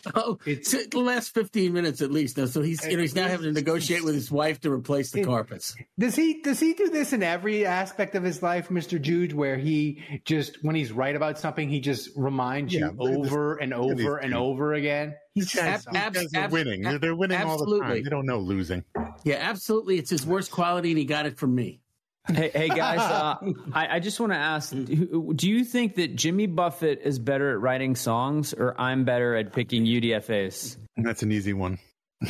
oh, 0.16 0.38
it's 0.46 0.72
the 0.88 1.00
last 1.00 1.34
fifteen 1.34 1.74
minutes 1.74 2.02
at 2.02 2.12
least. 2.12 2.38
Now, 2.38 2.46
so 2.46 2.62
he's 2.62 2.86
you 2.86 2.96
know 2.98 3.02
he's 3.02 3.16
now 3.16 3.28
having 3.28 3.46
to 3.48 3.52
negotiate 3.52 4.04
with 4.04 4.16
his 4.16 4.32
wife 4.32 4.60
to 4.62 4.72
replace 4.72 5.12
the 5.12 5.24
carpets. 5.24 5.76
Does 6.00 6.16
he 6.16 6.42
does 6.42 6.60
he 6.60 6.74
do 6.74 6.90
this 6.90 7.14
in 7.14 7.24
every 7.24 7.66
aspect 7.66 8.16
of 8.16 8.24
his 8.24 8.42
life, 8.44 8.70
Mr. 8.70 9.02
Juge, 9.02 9.34
where 9.34 9.58
he 9.58 10.04
just 10.26 10.58
when 10.64 10.76
he's 10.76 10.92
right 10.92 11.16
about 11.16 11.40
something, 11.40 11.70
he 11.70 11.80
just 11.80 12.10
reminds 12.16 12.74
Yeah, 12.74 12.88
you 12.88 12.92
look 12.98 13.12
at 13.12 13.22
this- 13.24 13.32
over 13.32 13.56
and 13.58 13.72
look 13.72 13.92
at 13.92 13.98
these 13.98 14.06
over 14.06 14.18
and 14.18 14.32
people. 14.32 14.48
over 14.48 14.74
again? 14.74 15.16
He's 15.34 15.54
Guys, 15.54 15.86
ab- 15.88 15.94
these 15.94 16.02
ab- 16.02 16.14
guys 16.14 16.34
are 16.36 16.40
ab- 16.46 16.52
winning. 16.52 16.86
ab- 16.86 17.00
They're 17.00 17.16
winning 17.16 17.38
all 17.42 17.58
the 17.58 17.66
time. 17.66 17.74
absolutely. 17.76 18.02
They 18.04 18.10
don't 18.10 18.26
know 18.26 18.40
losing. 18.40 18.84
Yeah, 19.24 19.36
absolutely. 19.40 19.98
It's 19.98 20.10
his 20.10 20.26
worst 20.26 20.52
quality, 20.52 20.90
and 20.92 20.98
he 21.00 21.06
got 21.06 21.26
it 21.26 21.38
from 21.38 21.56
me. 21.56 21.80
Hey, 22.28 22.52
hey 22.54 22.70
guys, 22.70 23.00
uh, 23.00 23.38
I, 23.74 23.96
I 23.96 24.00
just 24.00 24.20
want 24.20 24.32
to 24.32 24.38
ask: 24.38 24.72
Do 24.72 25.34
do 25.36 25.50
you 25.50 25.64
think 25.66 25.96
that 25.96 26.16
Jimmy 26.16 26.46
Buffett 26.46 27.02
is 27.04 27.18
better 27.20 27.52
at 27.52 27.60
writing 27.60 27.96
songs, 27.96 28.54
or 28.54 28.80
I'm 28.80 29.04
better 29.06 29.36
at 29.36 29.54
picking 29.54 29.86
UDFA's? 29.86 30.78
That's 30.98 31.24
an 31.24 31.32
easy 31.32 31.54
one. 31.54 31.80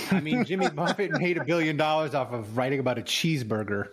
I 0.09 0.21
mean, 0.21 0.45
Jimmy 0.45 0.69
Buffett 0.69 1.11
made 1.11 1.37
a 1.37 1.43
billion 1.43 1.75
dollars 1.75 2.15
off 2.15 2.31
of 2.31 2.55
writing 2.55 2.79
about 2.79 2.97
a 2.97 3.01
cheeseburger. 3.01 3.87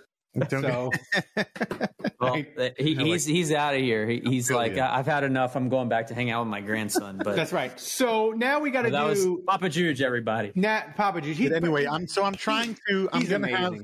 Don't 0.49 0.63
So 0.63 0.91
Well, 2.21 2.35
he, 2.35 2.95
he's 2.95 3.25
he's 3.25 3.53
out 3.53 3.75
of 3.75 3.81
here. 3.81 4.07
He, 4.07 4.21
he's 4.21 4.51
like, 4.51 4.73
Brilliant. 4.73 4.93
I've 4.93 5.07
had 5.07 5.25
enough. 5.25 5.57
I'm 5.57 5.69
going 5.69 5.89
back 5.89 6.07
to 6.09 6.15
hang 6.15 6.31
out 6.31 6.43
with 6.45 6.51
my 6.51 6.61
grandson. 6.61 7.21
But 7.23 7.35
that's 7.35 7.53
right. 7.53 7.79
So 7.79 8.31
now 8.31 8.61
we 8.61 8.71
got 8.71 8.83
to 8.83 8.91
that 8.91 9.03
was 9.05 9.23
do 9.25 9.43
Papa 9.47 9.69
Juge, 9.69 10.01
everybody. 10.03 10.53
Nat 10.55 10.97
Papa 10.97 11.21
Juge. 11.21 11.37
He- 11.37 11.49
But 11.49 11.57
anyway, 11.57 11.87
I'm 11.87 12.07
so 12.07 12.23
I'm 12.25 12.35
trying 12.35 12.77
to. 12.89 13.09
I'm 13.13 13.25
gonna 13.25 13.57
have. 13.57 13.75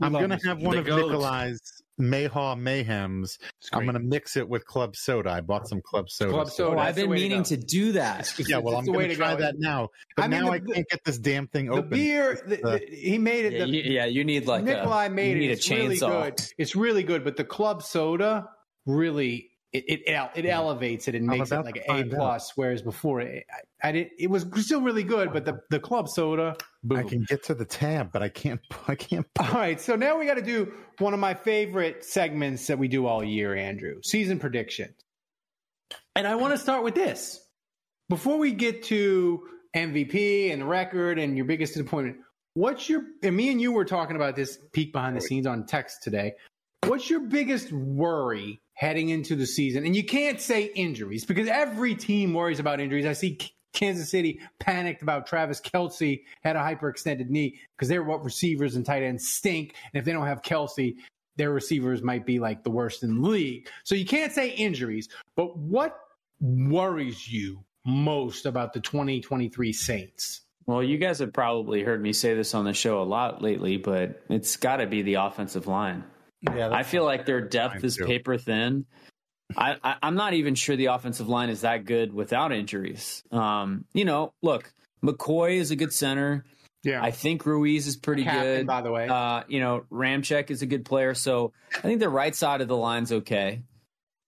Amazing. 0.00 0.12
We 0.12 0.18
I'm 0.18 0.28
gonna 0.30 0.40
have 0.48 0.62
one 0.62 0.74
The 0.76 0.80
of 0.80 0.86
goat. 0.86 1.06
Nikolai's 1.10 1.60
Mayhaw 2.00 2.56
Mayhems. 2.58 3.36
I'm 3.74 3.84
gonna 3.84 3.98
mix 4.00 4.36
it 4.36 4.48
with 4.48 4.64
club 4.64 4.96
soda. 4.96 5.30
I 5.30 5.40
bought 5.42 5.68
some 5.68 5.82
club 5.82 6.08
soda. 6.08 6.32
Club 6.32 6.48
so- 6.48 6.68
soda. 6.70 6.76
Oh, 6.76 6.78
I've 6.78 6.94
been 6.94 7.10
way 7.10 7.16
to 7.18 7.22
meaning 7.22 7.42
to 7.44 7.56
do 7.58 7.92
that. 7.92 8.32
Yeah, 8.48 8.58
well, 8.58 8.76
I'm 8.76 8.86
gonna 8.86 9.08
to 9.08 9.16
try 9.16 9.34
go. 9.34 9.40
that 9.42 9.56
now. 9.58 9.88
But 10.16 10.24
I 10.24 10.28
mean, 10.28 10.40
now 10.40 10.46
the- 10.46 10.52
I 10.52 10.58
can't 10.60 10.88
get 10.88 11.04
this 11.04 11.18
damn 11.18 11.46
thing 11.48 11.66
The 11.66 11.72
open. 11.72 11.90
beer, 11.90 12.40
the, 12.46 12.56
the, 12.56 12.80
he 12.90 13.18
made 13.18 13.44
it. 13.44 13.52
Yeah, 13.52 13.64
The, 13.64 13.70
you, 13.70 13.82
yeah, 13.82 14.04
you 14.06 14.24
need 14.24 14.46
like 14.46 14.64
Nikolai 14.64 15.06
a, 15.06 15.10
made 15.10 15.30
you 15.30 15.36
it. 15.36 15.38
need 15.40 15.50
It's 15.50 15.70
a 15.70 15.74
really 15.74 15.98
chainsaw. 15.98 16.22
good. 16.24 16.40
It's 16.56 16.74
really 16.74 17.02
good, 17.02 17.22
but 17.22 17.36
the 17.36 17.44
club 17.44 17.82
soda 17.82 18.48
really 18.86 19.49
it 19.72 19.84
it, 19.86 20.30
it 20.34 20.46
elevates 20.46 21.06
it 21.06 21.14
and 21.14 21.26
makes 21.26 21.52
it 21.52 21.64
like 21.64 21.76
an 21.76 21.82
A 21.88 22.00
out. 22.00 22.10
plus. 22.10 22.52
Whereas 22.56 22.82
before, 22.82 23.20
it, 23.20 23.46
I, 23.82 23.88
I. 23.88 24.10
It 24.18 24.28
was 24.28 24.46
still 24.56 24.80
really 24.80 25.04
good, 25.04 25.32
but 25.32 25.44
the 25.44 25.60
the 25.70 25.78
club 25.78 26.08
soda. 26.08 26.56
Boom. 26.82 26.98
I 26.98 27.02
can 27.04 27.24
get 27.28 27.44
to 27.44 27.54
the 27.54 27.64
tab, 27.64 28.10
but 28.10 28.22
I 28.22 28.28
can't. 28.28 28.60
I 28.88 28.96
can't. 28.96 29.26
All 29.38 29.52
right, 29.52 29.80
so 29.80 29.94
now 29.94 30.18
we 30.18 30.26
got 30.26 30.34
to 30.34 30.42
do 30.42 30.72
one 30.98 31.14
of 31.14 31.20
my 31.20 31.34
favorite 31.34 32.04
segments 32.04 32.66
that 32.66 32.78
we 32.78 32.88
do 32.88 33.06
all 33.06 33.22
year, 33.22 33.54
Andrew. 33.54 34.00
Season 34.02 34.38
predictions. 34.38 34.94
And 36.16 36.26
I 36.26 36.34
want 36.34 36.52
to 36.52 36.58
start 36.58 36.82
with 36.82 36.94
this. 36.94 37.40
Before 38.08 38.38
we 38.38 38.52
get 38.52 38.82
to 38.84 39.40
MVP 39.76 40.52
and 40.52 40.62
the 40.62 40.66
record 40.66 41.18
and 41.18 41.36
your 41.36 41.46
biggest 41.46 41.74
disappointment, 41.74 42.18
what's 42.54 42.88
your 42.88 43.02
and 43.22 43.36
me 43.36 43.50
and 43.50 43.60
you 43.60 43.70
were 43.72 43.84
talking 43.84 44.16
about 44.16 44.34
this 44.34 44.58
peek 44.72 44.92
behind 44.92 45.16
the 45.16 45.20
scenes 45.20 45.46
on 45.46 45.64
text 45.64 46.02
today. 46.02 46.34
What's 46.86 47.08
your 47.08 47.20
biggest 47.20 47.72
worry 47.72 48.60
heading 48.80 49.10
into 49.10 49.36
the 49.36 49.46
season? 49.46 49.84
And 49.84 49.94
you 49.94 50.02
can't 50.02 50.40
say 50.40 50.64
injuries 50.74 51.26
because 51.26 51.48
every 51.48 51.94
team 51.94 52.32
worries 52.32 52.60
about 52.60 52.80
injuries. 52.80 53.04
I 53.04 53.12
see 53.12 53.38
Kansas 53.74 54.10
City 54.10 54.40
panicked 54.58 55.02
about 55.02 55.26
Travis 55.26 55.60
Kelce 55.60 56.22
had 56.42 56.56
a 56.56 56.60
hyperextended 56.60 57.28
knee 57.28 57.60
because 57.76 57.88
they're 57.88 58.02
what 58.02 58.24
receivers 58.24 58.76
and 58.76 58.86
tight 58.86 59.02
ends 59.02 59.28
stink. 59.28 59.74
And 59.92 60.00
if 60.00 60.06
they 60.06 60.12
don't 60.12 60.26
have 60.26 60.40
Kelce, 60.40 60.96
their 61.36 61.50
receivers 61.50 62.02
might 62.02 62.24
be 62.24 62.38
like 62.38 62.64
the 62.64 62.70
worst 62.70 63.02
in 63.02 63.20
the 63.20 63.28
league. 63.28 63.68
So 63.84 63.94
you 63.94 64.06
can't 64.06 64.32
say 64.32 64.48
injuries, 64.50 65.10
but 65.36 65.58
what 65.58 65.98
worries 66.40 67.30
you 67.30 67.62
most 67.84 68.46
about 68.46 68.72
the 68.72 68.80
2023 68.80 69.74
Saints? 69.74 70.40
Well, 70.64 70.82
you 70.82 70.96
guys 70.96 71.18
have 71.18 71.34
probably 71.34 71.82
heard 71.82 72.02
me 72.02 72.14
say 72.14 72.34
this 72.34 72.54
on 72.54 72.64
the 72.64 72.72
show 72.72 73.02
a 73.02 73.04
lot 73.04 73.42
lately, 73.42 73.76
but 73.76 74.22
it's 74.30 74.56
got 74.56 74.78
to 74.78 74.86
be 74.86 75.02
the 75.02 75.14
offensive 75.14 75.66
line. 75.66 76.04
Yeah, 76.42 76.70
I 76.72 76.82
feel 76.82 77.04
like 77.04 77.26
their 77.26 77.40
depth 77.40 77.84
is 77.84 77.96
too. 77.96 78.06
paper 78.06 78.38
thin. 78.38 78.86
I, 79.56 79.76
I, 79.82 79.96
I'm 80.02 80.14
not 80.14 80.34
even 80.34 80.54
sure 80.54 80.76
the 80.76 80.86
offensive 80.86 81.28
line 81.28 81.50
is 81.50 81.62
that 81.62 81.84
good 81.84 82.12
without 82.12 82.52
injuries. 82.52 83.22
Um, 83.30 83.84
you 83.92 84.04
know, 84.04 84.32
look, 84.42 84.72
McCoy 85.04 85.56
is 85.56 85.70
a 85.70 85.76
good 85.76 85.92
center. 85.92 86.44
Yeah. 86.82 87.02
I 87.02 87.10
think 87.10 87.44
Ruiz 87.44 87.86
is 87.86 87.96
pretty 87.96 88.24
Captain, 88.24 88.58
good. 88.58 88.66
by 88.66 88.80
the 88.80 88.90
way. 88.90 89.08
Uh, 89.08 89.42
you 89.48 89.60
know, 89.60 89.84
Ramczyk 89.90 90.50
is 90.50 90.62
a 90.62 90.66
good 90.66 90.84
player. 90.84 91.14
So 91.14 91.52
I 91.76 91.80
think 91.80 92.00
the 92.00 92.08
right 92.08 92.34
side 92.34 92.60
of 92.60 92.68
the 92.68 92.76
line's 92.76 93.12
okay. 93.12 93.62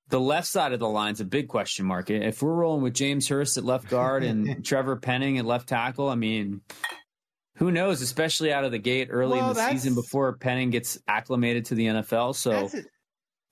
The 0.09 0.21
left 0.21 0.47
side 0.49 0.73
of 0.73 0.81
the 0.81 0.89
line's 0.89 1.23
a 1.23 1.25
big 1.25 1.49
question 1.49 1.87
mark. 1.87 2.11
If 2.11 2.43
we're 2.43 2.53
rolling 2.53 2.83
with 2.83 2.93
James 2.93 3.29
Hurst 3.29 3.57
at 3.57 3.65
left 3.65 3.89
guard 3.89 4.25
and 4.25 4.63
Trevor 4.65 4.97
Penning 4.97 5.39
at 5.39 5.47
left 5.47 5.71
tackle, 5.71 6.11
I 6.11 6.17
mean, 6.17 6.61
who 7.57 7.71
knows? 7.71 8.01
Especially 8.03 8.53
out 8.53 8.65
of 8.65 8.71
the 8.73 8.79
gate 8.79 9.09
early 9.11 9.39
Well, 9.39 9.51
in 9.51 9.57
the 9.57 9.71
season 9.71 9.95
before 9.95 10.33
Penning 10.35 10.71
gets 10.71 10.99
acclimated 11.07 11.67
to 11.67 11.75
the 11.75 11.87
NFL. 11.87 12.35
So 12.35 12.71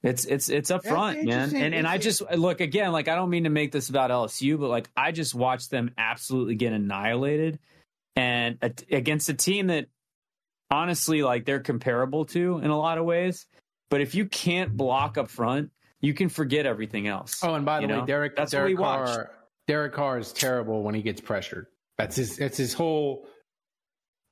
it's 0.02 0.24
it's 0.24 0.48
it's 0.48 0.70
up 0.70 0.84
front, 0.84 1.24
man. 1.24 1.54
And 1.54 1.74
and 1.74 1.86
I 1.86 1.98
just 1.98 2.22
look 2.32 2.60
again, 2.60 2.92
like 2.92 3.08
I 3.08 3.14
don't 3.14 3.30
mean 3.30 3.44
to 3.44 3.50
make 3.50 3.72
this 3.72 3.90
about 3.90 4.10
LSU, 4.10 4.58
but 4.58 4.68
like 4.68 4.88
I 4.96 5.12
just 5.12 5.34
watched 5.34 5.70
them 5.70 5.90
absolutely 5.98 6.54
get 6.54 6.72
annihilated, 6.72 7.58
and 8.16 8.56
a, 8.62 8.72
against 8.90 9.28
a 9.28 9.34
team 9.34 9.66
that 9.66 9.86
honestly, 10.70 11.22
like 11.22 11.44
they're 11.44 11.60
comparable 11.60 12.24
to 12.26 12.58
in 12.58 12.70
a 12.70 12.78
lot 12.78 12.96
of 12.96 13.04
ways. 13.04 13.46
But 13.90 14.00
if 14.00 14.14
you 14.14 14.24
can't 14.24 14.74
block 14.74 15.18
up 15.18 15.28
front, 15.28 15.70
you 16.00 16.14
can 16.14 16.28
forget 16.28 16.64
everything 16.64 17.06
else. 17.06 17.40
Oh, 17.42 17.54
and 17.54 17.66
by 17.66 17.76
the 17.76 17.82
you 17.82 17.88
way, 17.88 18.00
know? 18.00 18.06
Derek 18.06 18.36
that's 18.36 18.52
Derek 18.52 18.78
what 18.78 19.04
we 19.04 19.06
watched. 19.06 19.30
Derek 19.66 19.92
Carr 19.92 20.18
is 20.18 20.32
terrible 20.32 20.82
when 20.82 20.94
he 20.94 21.02
gets 21.02 21.20
pressured. 21.20 21.66
That's 21.98 22.16
his. 22.16 22.38
That's 22.38 22.56
his 22.56 22.72
whole 22.72 23.26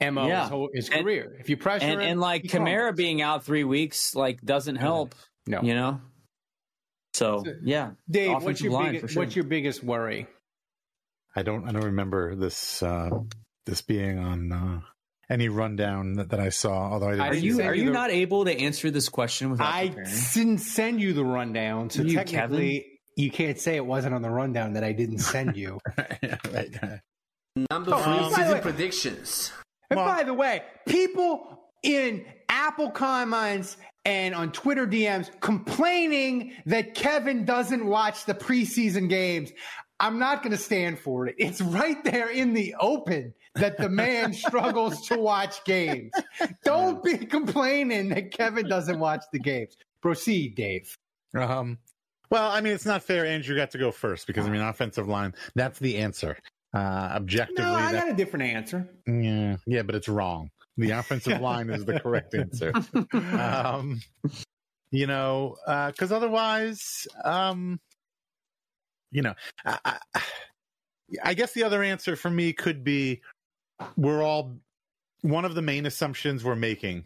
mo. 0.00 0.26
Yeah. 0.26 0.42
His, 0.42 0.50
whole, 0.50 0.70
his 0.72 0.88
And- 0.90 1.04
career. 1.04 1.36
If 1.40 1.48
you 1.48 1.56
pressure 1.56 1.84
And 1.84 2.00
him, 2.00 2.08
and 2.08 2.20
like 2.20 2.42
he 2.42 2.48
Kamara 2.48 2.94
being 2.94 3.20
out 3.22 3.44
three 3.44 3.64
weeks, 3.64 4.14
like 4.14 4.40
doesn't 4.42 4.76
help. 4.76 5.14
no. 5.46 5.60
You 5.62 5.74
know. 5.74 6.00
So 7.14 7.42
yeah, 7.62 7.92
Dave, 8.08 8.42
what's 8.42 8.60
your 8.60 8.80
biggest, 8.80 9.14
sure. 9.14 9.22
what's 9.22 9.34
your 9.34 9.44
biggest 9.46 9.82
worry? 9.82 10.26
I 11.34 11.42
don't. 11.42 11.66
I 11.68 11.72
don't 11.72 11.84
remember 11.86 12.34
this. 12.36 12.82
Uh, 12.82 13.10
this 13.66 13.82
being 13.82 14.18
on 14.18 14.52
uh, 14.52 14.80
any 15.28 15.48
rundown 15.48 16.12
that, 16.14 16.30
that 16.30 16.38
I 16.40 16.50
saw. 16.50 16.92
Although 16.92 17.08
I 17.08 17.10
didn't 17.12 17.26
Are 17.26 17.34
you 17.34 17.60
it. 17.60 17.66
are 17.66 17.74
you 17.74 17.90
not 17.90 18.10
able 18.10 18.44
to 18.44 18.52
answer 18.56 18.90
this 18.90 19.08
question 19.08 19.50
without 19.50 19.72
I 19.74 19.88
preparing? 19.88 20.10
didn't 20.34 20.58
send 20.58 21.00
you 21.00 21.12
the 21.12 21.24
rundown, 21.24 21.90
so 21.90 22.02
You, 22.02 22.14
technically 22.14 23.00
you 23.16 23.30
can't 23.30 23.58
say 23.58 23.74
it 23.76 23.84
wasn't 23.86 24.14
on 24.14 24.22
the 24.22 24.30
rundown 24.30 24.74
that 24.74 24.84
I 24.84 24.92
didn't 24.92 25.18
send 25.18 25.56
you. 25.56 25.80
right. 25.98 27.00
Number 27.70 27.92
Oh, 27.94 28.02
three 28.02 28.18
by 28.18 28.28
season 28.36 28.52
way- 28.54 28.60
predictions. 28.60 29.52
And 29.90 29.98
by 29.98 30.22
the 30.22 30.34
way, 30.34 30.62
people 30.86 31.58
in 31.82 32.24
Apple 32.48 32.90
comments 32.90 33.76
and 34.04 34.34
on 34.34 34.52
Twitter 34.52 34.86
DMs 34.86 35.30
complaining 35.40 36.54
that 36.66 36.94
Kevin 36.94 37.44
doesn't 37.44 37.84
watch 37.84 38.24
the 38.24 38.34
preseason 38.34 39.08
games. 39.08 39.52
I'm 40.00 40.18
not 40.18 40.42
going 40.42 40.52
to 40.52 40.62
stand 40.62 40.98
for 40.98 41.26
it. 41.26 41.34
It's 41.38 41.60
right 41.60 42.02
there 42.04 42.30
in 42.30 42.54
the 42.54 42.74
open 42.80 43.34
that 43.56 43.76
the 43.78 43.88
man 43.88 44.32
struggles 44.32 45.06
to 45.08 45.18
watch 45.18 45.64
games. 45.64 46.12
Don't 46.64 47.02
be 47.02 47.18
complaining 47.18 48.08
that 48.10 48.30
Kevin 48.30 48.68
doesn't 48.68 48.98
watch 48.98 49.24
the 49.32 49.40
games. 49.40 49.76
Proceed, 50.00 50.54
Dave. 50.54 50.96
Um, 51.34 51.78
well, 52.30 52.50
I 52.50 52.60
mean, 52.60 52.72
it's 52.72 52.86
not 52.86 53.02
fair. 53.02 53.26
Andrew 53.26 53.56
got 53.56 53.72
to 53.72 53.78
go 53.78 53.90
first 53.90 54.26
because 54.26 54.46
I 54.46 54.50
mean, 54.50 54.60
offensive 54.60 55.08
line. 55.08 55.34
That's 55.54 55.78
the 55.78 55.98
answer. 55.98 56.38
Uh, 56.74 57.10
objectively, 57.14 57.64
No, 57.64 57.74
I 57.74 57.92
that- 57.92 58.04
got 58.04 58.12
a 58.12 58.16
different 58.16 58.44
answer. 58.44 58.88
Yeah, 59.06 59.56
yeah, 59.66 59.82
but 59.82 59.94
it's 59.94 60.08
wrong. 60.08 60.50
The 60.76 60.90
offensive 60.90 61.40
line 61.40 61.70
is 61.70 61.84
the 61.84 61.98
correct 62.00 62.34
answer. 62.34 62.72
Um, 63.12 64.00
you 64.90 65.06
know, 65.06 65.56
because 65.66 66.12
otherwise, 66.12 67.06
um, 67.24 67.80
you 69.10 69.22
know, 69.22 69.34
I, 69.64 69.78
I, 70.14 70.22
I 71.24 71.34
guess 71.34 71.52
the 71.52 71.64
other 71.64 71.82
answer 71.82 72.16
for 72.16 72.30
me 72.30 72.52
could 72.52 72.84
be 72.84 73.22
we're 73.96 74.22
all 74.22 74.56
one 75.22 75.44
of 75.44 75.54
the 75.54 75.62
main 75.62 75.86
assumptions 75.86 76.44
we're 76.44 76.54
making 76.54 77.04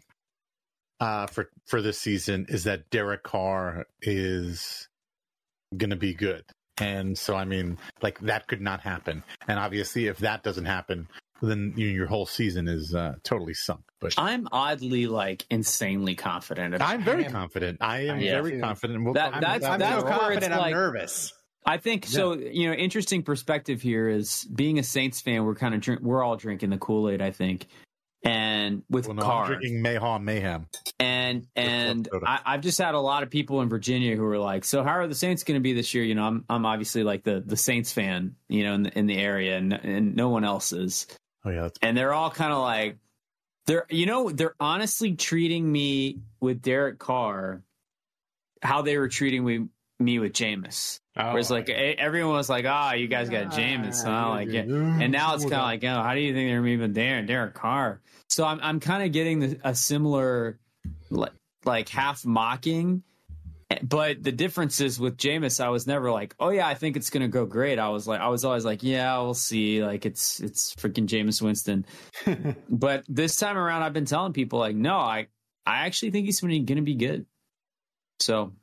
uh, 0.99 1.27
for 1.27 1.49
for 1.65 1.81
this 1.81 1.97
season 1.99 2.45
is 2.49 2.65
that 2.65 2.89
Derek 2.89 3.23
Carr 3.23 3.85
is 4.01 4.87
going 5.77 5.89
to 5.89 5.95
be 5.95 6.13
good. 6.13 6.43
And 6.79 7.17
so, 7.17 7.35
I 7.35 7.45
mean, 7.45 7.77
like 8.01 8.19
that 8.21 8.47
could 8.47 8.61
not 8.61 8.81
happen. 8.81 9.23
And 9.47 9.59
obviously, 9.59 10.07
if 10.07 10.17
that 10.19 10.43
doesn't 10.43 10.65
happen, 10.65 11.07
then 11.41 11.73
you 11.75 11.87
know, 11.87 11.93
your 11.93 12.07
whole 12.07 12.25
season 12.25 12.67
is 12.67 12.95
uh, 12.95 13.15
totally 13.23 13.53
sunk. 13.53 13.81
But 13.99 14.15
I'm 14.17 14.47
oddly 14.51 15.07
like 15.07 15.45
insanely 15.49 16.15
confident. 16.15 16.81
I'm 16.81 17.03
very 17.03 17.25
confident. 17.25 17.77
I 17.81 18.05
am 18.07 18.19
Yeah. 18.19 18.41
very 18.41 18.59
confident. 18.59 19.03
We'll 19.03 19.13
That- 19.13 19.33
talk 19.33 19.41
that's 19.41 19.65
about 19.65 19.79
that's 19.79 20.03
that. 20.03 20.05
where 20.05 20.11
it's 20.13 20.19
confident, 20.21 20.53
I'm 20.53 20.59
like, 20.59 20.73
nervous. 20.73 21.33
I 21.65 21.77
think 21.77 22.05
so. 22.05 22.33
You 22.33 22.67
know, 22.69 22.73
interesting 22.73 23.23
perspective 23.23 23.81
here 23.81 24.09
is 24.09 24.43
being 24.53 24.79
a 24.79 24.83
Saints 24.83 25.21
fan. 25.21 25.45
We're 25.45 25.55
kind 25.55 25.73
of 25.73 25.79
drink, 25.79 26.01
we're 26.01 26.21
all 26.21 26.35
drinking 26.35 26.71
the 26.71 26.77
Kool 26.77 27.09
Aid, 27.09 27.21
I 27.21 27.31
think, 27.31 27.67
and 28.23 28.83
with 28.89 29.07
Well, 29.07 29.15
no, 29.15 29.23
Carr. 29.23 29.43
I'm 29.45 29.51
drinking 29.51 29.81
Mayhem 29.81 30.25
Mayhem. 30.25 30.67
and 30.99 31.47
and. 31.55 32.07
I, 32.25 32.39
I've 32.45 32.61
just 32.61 32.79
had 32.79 32.95
a 32.95 32.99
lot 32.99 33.23
of 33.23 33.29
people 33.29 33.61
in 33.61 33.69
Virginia 33.69 34.15
who 34.15 34.25
are 34.25 34.39
like, 34.39 34.63
"So 34.65 34.83
how 34.83 34.91
are 34.91 35.07
the 35.07 35.15
Saints 35.15 35.43
going 35.43 35.59
to 35.59 35.61
be 35.61 35.73
this 35.73 35.93
year?" 35.93 36.03
You 36.03 36.15
know, 36.15 36.23
I'm 36.23 36.45
I'm 36.49 36.65
obviously 36.65 37.03
like 37.03 37.23
the 37.23 37.43
the 37.45 37.57
Saints 37.57 37.91
fan, 37.91 38.35
you 38.47 38.63
know, 38.63 38.73
in 38.75 38.83
the, 38.83 38.99
in 38.99 39.05
the 39.07 39.17
area, 39.17 39.57
and 39.57 39.73
and 39.73 40.15
no 40.15 40.29
one 40.29 40.43
else 40.43 40.71
is, 40.71 41.07
Oh 41.45 41.49
yeah, 41.49 41.69
and 41.81 41.97
they're 41.97 42.13
all 42.13 42.31
kind 42.31 42.53
of 42.53 42.59
like, 42.59 42.97
they're 43.67 43.85
you 43.89 44.05
know 44.05 44.29
they're 44.29 44.55
honestly 44.59 45.15
treating 45.15 45.69
me 45.69 46.19
with 46.39 46.61
Derek 46.61 46.99
Carr 46.99 47.63
how 48.61 48.81
they 48.81 48.97
were 48.97 49.09
treating 49.09 49.43
me 49.43 49.65
me 50.03 50.19
with 50.19 50.33
Jameis. 50.33 50.99
Whereas 51.15 51.51
like 51.51 51.69
everyone 51.69 52.33
was 52.35 52.49
like, 52.49 52.65
"Ah, 52.67 52.93
you 52.93 53.07
guys 53.07 53.29
got 53.29 53.51
Jameis," 53.51 53.95
so 53.95 54.09
I'm 54.09 54.29
like, 54.29 54.49
yeah. 54.49 54.61
and 54.61 55.11
now 55.11 55.35
it's 55.35 55.43
kind 55.43 55.55
of 55.55 55.61
like, 55.61 55.83
"Oh, 55.83 56.01
how 56.01 56.15
do 56.15 56.21
you 56.21 56.33
think 56.33 56.49
they're 56.49 56.65
even 56.67 56.93
there?" 56.93 57.21
Derek 57.21 57.53
Carr. 57.53 58.01
So 58.29 58.45
I'm 58.45 58.59
I'm 58.61 58.79
kind 58.79 59.03
of 59.03 59.11
getting 59.11 59.39
the, 59.39 59.59
a 59.63 59.75
similar 59.75 60.59
li- 61.11 61.29
like 61.65 61.89
half 61.89 62.25
mocking. 62.25 63.03
But 63.81 64.21
the 64.21 64.31
difference 64.31 64.81
is 64.81 64.99
with 64.99 65.17
Jameis, 65.17 65.63
I 65.63 65.69
was 65.69 65.87
never 65.87 66.11
like, 66.11 66.35
oh 66.39 66.49
yeah, 66.49 66.67
I 66.67 66.75
think 66.75 66.95
it's 66.95 67.09
gonna 67.09 67.27
go 67.27 67.45
great. 67.45 67.79
I 67.79 67.89
was 67.89 68.07
like, 68.07 68.19
I 68.19 68.27
was 68.27 68.45
always 68.45 68.65
like, 68.65 68.83
yeah, 68.83 69.17
we'll 69.19 69.33
see. 69.33 69.83
Like 69.83 70.05
it's 70.05 70.39
it's 70.39 70.75
freaking 70.75 71.07
Jameis 71.07 71.41
Winston. 71.41 71.85
but 72.69 73.03
this 73.07 73.35
time 73.35 73.57
around, 73.57 73.83
I've 73.83 73.93
been 73.93 74.05
telling 74.05 74.33
people 74.33 74.59
like, 74.59 74.75
no, 74.75 74.97
I 74.97 75.27
I 75.65 75.85
actually 75.85 76.11
think 76.11 76.25
he's 76.25 76.39
gonna 76.41 76.59
gonna 76.59 76.81
be 76.81 76.95
good. 76.95 77.25
So 78.19 78.53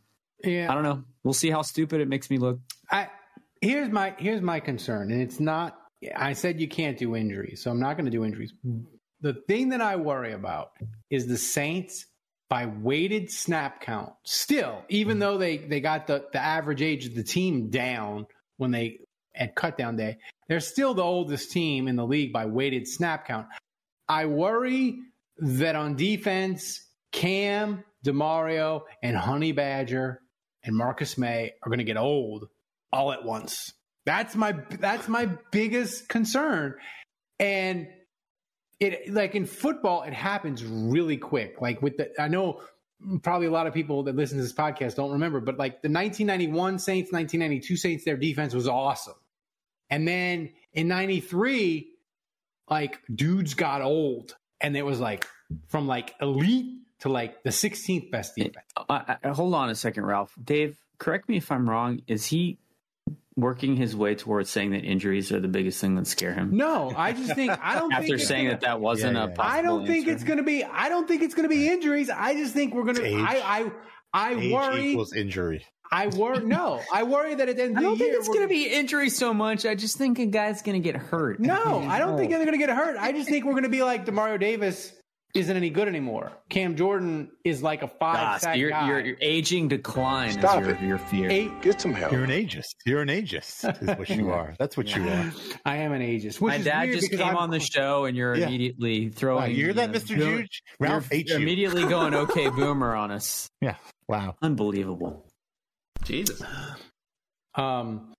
Yeah. 0.45 0.71
I 0.71 0.75
don't 0.75 0.83
know. 0.83 1.05
We'll 1.25 1.35
see 1.35 1.51
how 1.51 1.63
stupid 1.63 2.01
it 2.01 2.09
makes 2.09 2.31
me 2.31 2.39
look. 2.39 2.59
I 2.91 3.09
here's 3.61 3.91
my 3.91 4.15
here's 4.19 4.41
my 4.41 4.61
concern, 4.61 5.11
and 5.11 5.21
it's 5.21 5.41
not. 5.41 5.77
I 6.17 6.33
said 6.33 6.61
you 6.61 6.69
can't 6.69 6.99
do 6.99 7.15
injuries, 7.15 7.63
so 7.63 7.71
I'm 7.71 7.81
not 7.81 7.97
going 7.97 8.07
to 8.07 8.11
do 8.11 8.25
injuries. 8.25 8.55
The 9.21 9.35
thing 9.49 9.69
that 9.71 9.83
I 9.83 9.97
worry 9.97 10.33
about 10.33 10.71
is 11.11 11.27
the 11.27 11.37
Saints 11.37 12.07
by 12.49 12.67
weighted 12.67 13.31
snap 13.31 13.83
count. 13.83 14.13
Still, 14.25 14.83
even 14.89 15.19
though 15.19 15.37
they 15.37 15.59
they 15.59 15.81
got 15.81 16.07
the 16.07 16.25
the 16.33 16.41
average 16.43 16.83
age 16.83 17.07
of 17.07 17.15
the 17.15 17.23
team 17.23 17.69
down 17.69 18.27
when 18.57 18.71
they 18.71 19.01
at 19.35 19.55
cutdown 19.55 19.97
day, 19.97 20.19
they're 20.49 20.61
still 20.61 20.95
the 20.95 21.03
oldest 21.03 21.53
team 21.53 21.87
in 21.87 21.97
the 21.97 22.05
league 22.07 22.33
by 22.33 22.47
weighted 22.47 22.89
snap 22.89 23.27
count. 23.27 23.47
I 24.09 24.27
worry 24.27 24.99
that 25.39 25.77
on 25.77 25.97
defense, 25.97 26.85
Cam, 27.13 27.85
Demario, 28.05 28.83
and 29.03 29.17
Honey 29.17 29.53
Badger 29.53 30.21
and 30.63 30.77
Marcus 30.77 31.17
Maye 31.17 31.55
are 31.63 31.69
going 31.69 31.79
to 31.79 31.85
get 31.85 31.97
old 31.97 32.49
all 32.93 33.13
at 33.13 33.25
once. 33.25 33.73
That's 34.07 34.35
my 34.35 34.53
that's 34.53 35.09
my 35.09 35.27
biggest 35.51 36.09
concern. 36.09 36.75
And 37.39 37.89
it 38.79 39.13
like 39.13 39.35
in 39.35 39.47
football, 39.47 40.03
it 40.03 40.13
happens 40.15 40.65
really 40.65 41.17
quick. 41.17 41.61
Like 41.61 41.83
with 41.83 41.99
the, 41.99 42.21
I 42.21 42.29
know 42.29 42.63
probably 43.23 43.47
a 43.47 43.51
lot 43.51 43.67
of 43.67 43.75
people 43.75 44.05
that 44.05 44.17
listen 44.17 44.39
to 44.39 44.43
this 44.43 44.53
podcast 44.53 44.97
don't 44.97 45.13
remember, 45.13 45.41
but 45.41 45.59
like 45.59 45.83
the 45.83 45.89
1991 45.89 46.79
Saints, 46.79 47.13
1992 47.13 47.77
Saints, 47.77 48.05
their 48.05 48.17
defense 48.17 48.55
was 48.55 48.69
awesome. 48.69 49.15
And 49.91 50.07
then 50.07 50.51
in 50.73 50.89
93, 50.89 51.89
like 52.69 53.01
dudes 53.13 53.55
got 53.55 53.83
old 53.83 54.37
and 54.61 54.77
it 54.77 54.85
was 54.85 55.01
like 55.01 55.27
from 55.69 55.87
like 55.87 56.15
elite 56.21 56.81
to 57.01 57.09
like 57.09 57.43
the 57.43 57.51
16th 57.51 58.11
best 58.11 58.35
defense. 58.37 58.57
I, 58.89 59.17
I, 59.25 59.29
hold 59.29 59.55
on 59.55 59.71
a 59.71 59.75
second, 59.75 60.05
Ralph. 60.07 60.33
Dave, 60.43 60.77
correct 60.99 61.29
me 61.29 61.37
if 61.37 61.51
I'm 61.53 61.69
wrong. 61.69 62.03
Is 62.07 62.27
he 62.27 62.59
working 63.37 63.77
his 63.77 63.97
way 63.97 64.15
towards 64.15 64.51
saying 64.51 64.73
that 64.73 64.85
injuries 64.85 65.33
are 65.33 65.41
the 65.41 65.49
biggest 65.49 65.81
thing 65.81 65.95
that 65.95 66.07
scare 66.07 66.35
him? 66.35 66.57
No, 66.57 66.93
I 66.97 67.13
just 67.13 67.35
think 67.35 67.53
I 67.63 67.79
don't 67.79 67.93
After 67.93 68.07
think 68.07 68.21
saying 68.21 68.45
gonna- 68.47 68.57
that 68.57 68.61
that 68.63 68.81
wasn't 68.81 69.15
Yeah, 69.17 69.25
a 69.25 69.29
yeah. 69.29 69.35
possible 69.35 69.59
I 69.59 69.63
don't 69.63 69.87
think 69.87 70.07
answer. 70.07 70.15
it's 70.15 70.25
going 70.25 70.39
to 70.39 70.43
be. 70.43 70.65
I 70.65 70.89
don't 70.89 71.09
think 71.09 71.23
it's 71.23 71.35
going 71.35 71.49
to 71.49 71.55
be 71.55 71.69
injuries. 71.69 72.11
I 72.11 72.35
just 72.35 72.53
think 72.55 72.75
we're 72.75 72.85
going 72.85 72.97
to. 72.97 73.05
Age. 73.05 73.15
I 73.19 73.41
I 73.41 73.71
I 74.13 74.35
Age 74.35 74.53
worry. 74.53 74.91
equals 74.91 75.13
injury. 75.15 75.65
I 75.93 76.07
worry. 76.09 76.45
No, 76.45 76.81
I 76.93 77.03
worry 77.05 77.35
that 77.35 77.49
at 77.49 77.57
the 77.57 77.63
end 77.65 77.77
of 77.77 77.77
the 77.77 77.81
year, 77.83 77.89
I 77.89 77.91
don't 77.91 77.99
year 77.99 78.09
think 78.13 78.19
it's 78.21 78.29
going 78.29 78.43
to 78.43 78.49
be 78.49 78.67
injuries 78.67 79.17
so 79.17 79.33
much. 79.35 79.65
I 79.67 79.75
just 79.75 79.97
think 79.97 80.19
a 80.19 80.27
guy's 80.27 80.63
going 80.63 80.81
to 80.81 80.85
get 80.93 81.01
hurt. 81.01 81.41
No, 81.41 81.81
I 81.81 81.99
don't 81.99 82.17
think 82.19 82.31
they're 82.31 82.45
going 82.45 82.53
to 82.53 82.65
get 82.65 82.71
hurt. 82.71 82.97
I 82.99 83.13
just 83.13 83.29
think 83.29 83.45
we're 83.45 83.53
going 83.53 83.65
to 83.65 83.69
be 83.71 83.83
like 83.83 84.05
Demario 84.07 84.39
Davis 84.39 84.93
isn't 85.35 85.57
any 85.57 85.71
good 85.71 85.87
anymore. 85.89 86.33
Cam 86.49 86.77
Jordan 86.77 87.31
is 87.45 87.63
like 87.63 87.83
a 87.83 87.89
five 87.89 88.17
Gosh, 88.17 88.41
sack 88.41 88.57
your, 88.57 88.71
guy. 88.71 88.87
your, 88.89 89.01
your 89.01 89.17
aging 89.21 89.69
decline 89.69 90.33
Stop 90.33 90.63
is 90.63 90.67
your, 90.69 90.77
it. 90.77 90.83
your 90.83 90.99
fear. 90.99 91.31
Eight. 91.31 91.63
Get 91.63 91.81
some 91.81 91.93
help. 91.95 92.13
You're 92.13 92.25
an 92.25 92.31
ageist. 92.31 92.75
You're 92.85 93.03
an 93.03 93.09
ageist. 93.09 93.83
Is 93.83 93.99
what 93.99 94.09
you 94.11 94.31
are. 94.31 94.55
That's 94.59 94.77
what 94.77 94.95
you 94.95 95.09
are. 95.09 95.33
I 95.65 95.77
am 95.77 95.93
an 95.93 96.03
ageist. 96.03 96.41
Which 96.41 96.51
My 96.53 96.57
is 96.57 96.65
dad 96.65 96.91
just 96.93 97.11
came 97.11 97.21
I'm- 97.23 97.37
on 97.37 97.51
the 97.51 97.61
show, 97.75 98.05
and 98.07 98.17
you're 98.17 98.35
Yeah. 98.37 98.47
immediately 98.49 99.09
throwing. 99.11 99.43
Wow, 99.43 99.47
you 99.49 99.65
hear 99.65 99.75
that, 99.75 99.93
Mr. 99.93 100.17
you're- 100.17 100.39
Juge? 100.43 100.63
Ralph 100.81 101.09
you're 101.11 101.19
hates 101.19 101.31
you. 101.33 101.37
immediately 101.39 101.83
going 101.89 102.15
okay 102.15 102.49
boomer 102.51 102.95
on 102.95 103.11
us. 103.11 103.49
Yeah. 103.61 103.77
Wow. 104.09 104.37
Unbelievable. 104.43 105.27
Jesus. 106.05 106.43
Um. 107.55 108.13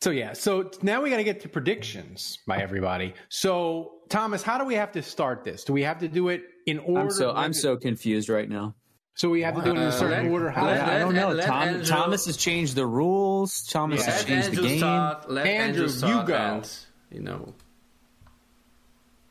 So 0.00 0.10
yeah. 0.10 0.32
So 0.32 0.70
now 0.82 1.02
we 1.02 1.10
got 1.10 1.16
to 1.16 1.24
get 1.24 1.40
to 1.40 1.48
predictions 1.48 2.38
by 2.46 2.58
everybody. 2.58 3.14
So 3.28 3.92
Thomas, 4.08 4.42
how 4.42 4.58
do 4.58 4.64
we 4.64 4.74
have 4.74 4.92
to 4.92 5.02
start 5.02 5.42
this? 5.44 5.64
Do 5.64 5.72
we 5.72 5.82
have 5.82 5.98
to 5.98 6.08
do 6.08 6.28
it 6.28 6.42
in 6.66 6.78
order? 6.78 7.00
I'm 7.00 7.10
so 7.10 7.32
I'm 7.32 7.52
so 7.52 7.76
confused 7.76 8.28
right 8.28 8.48
now. 8.48 8.74
So 9.14 9.28
we 9.28 9.42
have 9.42 9.56
to 9.56 9.62
do 9.62 9.70
it 9.70 9.76
in 9.76 9.82
a 9.82 9.90
certain 9.92 10.26
let- 10.26 10.32
order. 10.32 10.50
How 10.50 10.66
let- 10.66 10.74
does 10.78 10.88
I 10.88 10.98
don't 11.00 11.14
know. 11.14 11.40
Tom, 11.40 11.62
Andrew- 11.68 11.84
Thomas 11.84 12.26
has 12.26 12.36
changed 12.36 12.76
the 12.76 12.86
rules. 12.86 13.64
Thomas 13.64 14.04
has 14.04 14.18
Let 14.18 14.26
changed 14.28 14.56
the 14.56 14.62
game. 14.62 14.78
start. 14.78 15.28
Let 15.28 15.46
Andrew, 15.48 15.64
Andrew 15.66 15.82
you 15.82 15.88
start 15.88 16.26
go. 16.28 16.34
and, 16.36 16.76
you 17.10 17.20
know. 17.22 17.54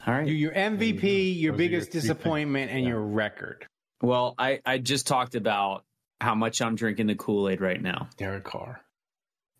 All 0.06 0.14
right. 0.14 0.28
You, 0.28 0.34
your 0.34 0.52
MVP, 0.54 1.40
your 1.40 1.54
Those 1.54 1.58
biggest 1.58 1.94
your 1.94 2.02
key 2.02 2.08
disappointment, 2.08 2.72
and 2.72 2.86
your 2.86 3.00
record. 3.00 3.66
Well, 4.02 4.36
I, 4.38 4.60
I 4.66 4.78
just 4.78 5.08
talked 5.08 5.36
about 5.36 5.86
how 6.20 6.36
much 6.36 6.62
I'm 6.62 6.76
drinking 6.76 7.08
the 7.08 7.16
Kool 7.16 7.48
Aid 7.50 7.62
right 7.62 7.82
now. 7.82 8.10
Derek 8.18 8.44
Carr. 8.44 8.82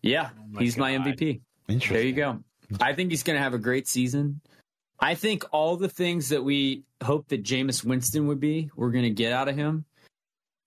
Yeah, 0.02 0.30
my 0.50 0.60
he's 0.60 0.76
my 0.76 0.92
MVP. 0.92 1.40
Interesting. 1.68 1.94
There 1.94 2.06
you 2.06 2.12
go. 2.12 2.42
I 2.80 2.94
think 2.94 3.10
he's 3.10 3.22
going 3.22 3.36
to 3.36 3.42
have 3.42 3.54
a 3.54 3.58
great 3.58 3.88
season. 3.88 4.40
I 5.00 5.14
think 5.14 5.44
all 5.52 5.76
the 5.76 5.88
things 5.88 6.30
that 6.30 6.42
we 6.42 6.84
hope 7.02 7.28
that 7.28 7.44
Jameis 7.44 7.84
Winston 7.84 8.26
would 8.26 8.40
be, 8.40 8.70
we're 8.74 8.90
going 8.90 9.04
to 9.04 9.10
get 9.10 9.32
out 9.32 9.48
of 9.48 9.56
him. 9.56 9.84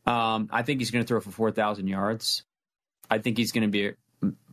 Um, 0.05 0.49
I 0.51 0.63
think 0.63 0.79
he's 0.79 0.91
going 0.91 1.03
to 1.03 1.07
throw 1.07 1.19
for 1.19 1.31
4,000 1.31 1.87
yards. 1.87 2.43
I 3.09 3.19
think 3.19 3.37
he's 3.37 3.51
going 3.51 3.63
to 3.63 3.67
be 3.67 3.87
a, 3.87 3.93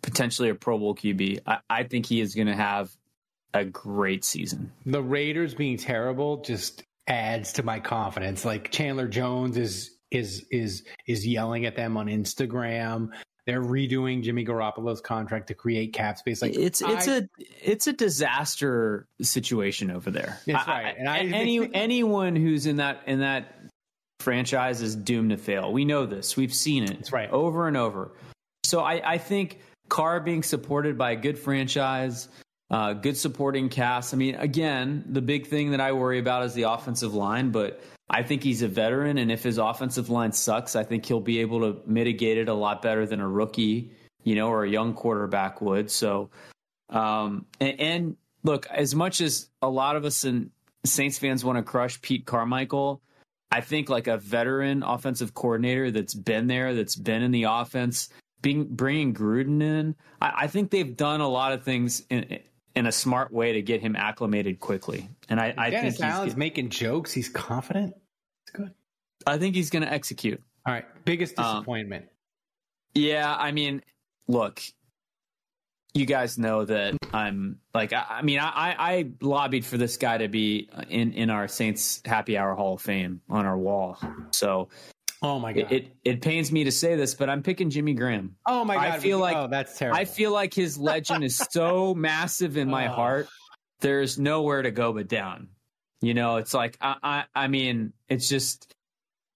potentially 0.03 0.51
a 0.51 0.55
Pro 0.55 0.79
Bowl 0.79 0.95
QB. 0.95 1.41
I, 1.47 1.59
I 1.71 1.83
think 1.85 2.07
he 2.07 2.21
is 2.21 2.35
going 2.35 2.49
to 2.49 2.57
have 2.57 2.91
a 3.55 3.65
great 3.65 4.25
season. 4.25 4.73
The 4.85 5.03
Raiders 5.03 5.55
being 5.55 5.79
terrible 5.79 6.39
just 6.43 6.83
adds 7.07 7.53
to 7.55 7.63
my 7.63 7.81
confidence. 7.81 8.45
Like 8.45 8.71
Chandler 8.71 9.09
Jones 9.09 9.57
is 9.57 9.97
is 10.11 10.47
is 10.51 10.85
is 11.07 11.27
yelling 11.27 11.67
at 11.67 11.77
them 11.77 11.97
on 11.97 12.07
Instagram. 12.07 13.11
They're 13.49 13.63
redoing 13.63 14.23
Jimmy 14.23 14.45
Garoppolo's 14.45 15.01
contract 15.01 15.47
to 15.47 15.55
create 15.55 15.95
cap 15.95 16.19
space. 16.19 16.43
Like 16.43 16.55
it's 16.55 16.83
it's 16.83 17.09
I- 17.09 17.17
a 17.17 17.23
it's 17.63 17.87
a 17.87 17.95
disaster 17.95 19.07
situation 19.23 19.91
over 19.91 20.11
there. 20.11 20.39
That's 20.47 20.69
I- 20.69 20.83
right. 20.83 20.95
And 20.99 21.09
I- 21.09 21.21
any 21.21 21.75
anyone 21.75 22.37
who's 22.37 22.67
in 22.67 22.77
that 22.77 23.01
in 23.07 23.21
that 23.21 23.55
franchise 24.21 24.83
is 24.83 24.95
doomed 24.95 25.31
to 25.31 25.39
fail. 25.39 25.73
We 25.73 25.87
know 25.87 26.05
this. 26.05 26.37
We've 26.37 26.53
seen 26.53 26.85
it. 26.85 26.91
That's 26.97 27.11
right. 27.11 27.31
Over 27.31 27.67
and 27.69 27.77
over. 27.79 28.13
So 28.67 28.81
I, 28.81 29.13
I 29.15 29.17
think 29.17 29.61
Carr 29.89 30.21
being 30.21 30.43
supported 30.43 30.99
by 30.99 31.13
a 31.13 31.17
good 31.17 31.39
franchise, 31.39 32.29
uh, 32.71 32.93
good 32.93 33.17
supporting 33.17 33.69
cast. 33.69 34.13
I 34.13 34.17
mean, 34.17 34.35
again, 34.35 35.05
the 35.09 35.23
big 35.23 35.47
thing 35.47 35.71
that 35.71 35.81
I 35.81 35.93
worry 35.93 36.19
about 36.19 36.45
is 36.45 36.55
the 36.55 36.65
offensive 36.65 37.15
line, 37.15 37.51
but 37.51 37.81
I 38.11 38.23
think 38.23 38.43
he's 38.43 38.63
a 38.63 38.69
veteran, 38.69 39.19
and 39.19 39.31
if 39.31 39.43
his 39.43 39.59
offensive 39.59 40.11
line 40.11 40.33
sucks, 40.33 40.77
I 40.77 40.85
think 40.85 41.05
he'll 41.05 41.21
be 41.21 41.41
able 41.41 41.61
to 41.61 41.81
mitigate 41.87 42.39
it 42.39 42.49
a 42.49 42.55
lot 42.55 42.83
better 42.83 43.07
than 43.07 43.21
a 43.21 43.29
rookie, 43.29 43.93
you 44.25 44.35
know, 44.35 44.49
or 44.49 44.65
a 44.65 44.69
young 44.69 44.95
quarterback 44.95 45.61
would. 45.61 45.91
So, 45.91 46.31
um, 46.89 47.47
and, 47.61 47.81
and 47.81 48.17
look, 48.45 48.67
as 48.71 48.95
much 48.95 49.21
as 49.21 49.51
a 49.61 49.69
lot 49.69 49.97
of 49.97 50.05
us 50.05 50.25
and 50.25 50.51
Saints 50.85 51.19
fans 51.19 51.45
want 51.45 51.59
to 51.59 51.63
crush 51.63 52.01
Pete 52.01 52.25
Carmichael, 52.25 53.03
I 53.51 53.61
think 53.61 53.89
like 53.89 54.07
a 54.07 54.19
veteran 54.19 54.83
offensive 54.83 55.35
coordinator 55.35 55.91
that's 55.91 56.15
been 56.15 56.47
there, 56.47 56.75
that's 56.75 56.97
been 56.97 57.23
in 57.23 57.31
the 57.31 57.45
offense, 57.45 58.09
being 58.41 58.65
bringing 58.65 59.15
Gruden 59.15 59.63
in, 59.63 59.97
I, 60.21 60.33
I 60.37 60.47
think 60.47 60.71
they've 60.71 60.97
done 60.97 61.21
a 61.21 61.29
lot 61.29 61.53
of 61.53 61.63
things 61.63 62.03
in 62.09 62.41
in 62.79 62.87
a 62.87 62.93
smart 62.93 63.33
way 63.33 63.53
to 63.55 63.63
get 63.63 63.81
him 63.81 63.97
acclimated 63.97 64.61
quickly. 64.61 65.11
And 65.29 65.41
I, 65.41 65.53
I 65.59 65.71
think 65.71 65.83
Dennis 65.83 65.95
he's, 65.97 66.03
Allen's 66.03 66.37
making 66.37 66.71
jokes. 66.71 67.13
He's 67.13 67.29
confident. 67.29 67.95
It's 68.45 68.53
good. 68.53 68.73
I 69.27 69.37
think 69.37 69.55
he's 69.57 69.71
going 69.71 69.83
to 69.83 69.93
execute. 69.93 70.41
All 70.65 70.73
right. 70.73 70.87
Biggest 71.05 71.39
Um, 71.39 71.57
disappointment. 71.57 72.07
Yeah, 72.95 73.35
I 73.37 73.53
mean, 73.53 73.83
look, 74.29 74.63
you 75.95 76.07
guys 76.07 76.39
know 76.39 76.65
that 76.65 76.97
I'm 77.13 77.59
like, 77.75 77.93
I, 77.93 78.05
I 78.09 78.23
mean, 78.23 78.39
I, 78.39 78.49
I 78.49 78.77
I 78.79 79.11
lobbied 79.21 79.65
for 79.65 79.77
this 79.77 79.97
guy 79.97 80.19
to 80.19 80.29
be 80.29 80.71
in 80.89 81.13
in 81.13 81.31
our 81.31 81.49
Saints 81.49 82.01
Happy 82.05 82.39
Hour 82.39 82.55
Hall 82.55 82.75
of 82.75 82.81
Fame 82.81 83.21
on 83.29 83.47
our 83.47 83.59
wall. 83.59 83.99
So, 84.33 84.69
oh 85.23 85.39
my 85.39 85.51
it 85.53 85.73
it, 85.73 85.97
it 86.05 86.23
pains 86.23 86.51
me 86.53 86.65
to 86.65 86.73
say 86.73 86.95
this, 86.97 87.15
but 87.15 87.29
I'm 87.31 87.43
picking 87.43 87.71
Jimmy 87.71 87.95
Graham. 87.95 88.37
oh 88.47 88.65
my 88.65 88.75
god. 88.77 88.87
I 88.87 88.99
feel 88.99 89.19
like 89.19 89.37
oh, 89.37 89.49
that's 89.49 89.77
terrible. 89.79 89.99
I 89.99 90.05
feel 90.05 90.31
like 90.33 90.55
his 90.55 90.79
legend 90.79 91.25
is 91.25 91.37
so 91.51 91.95
massive 91.97 92.57
in 92.57 92.69
my 92.71 92.89
Oh. 92.89 92.93
heart. 92.93 93.29
There's 93.81 94.19
nowhere 94.19 94.63
to 94.63 94.71
go 94.71 94.93
but 94.93 95.09
down. 95.09 95.49
You 96.01 96.15
know, 96.15 96.37
it's 96.37 96.55
like 96.55 96.77
I, 96.81 96.97
I 97.03 97.25
I 97.45 97.49
mean, 97.49 97.93
it's 98.09 98.29
just 98.29 98.75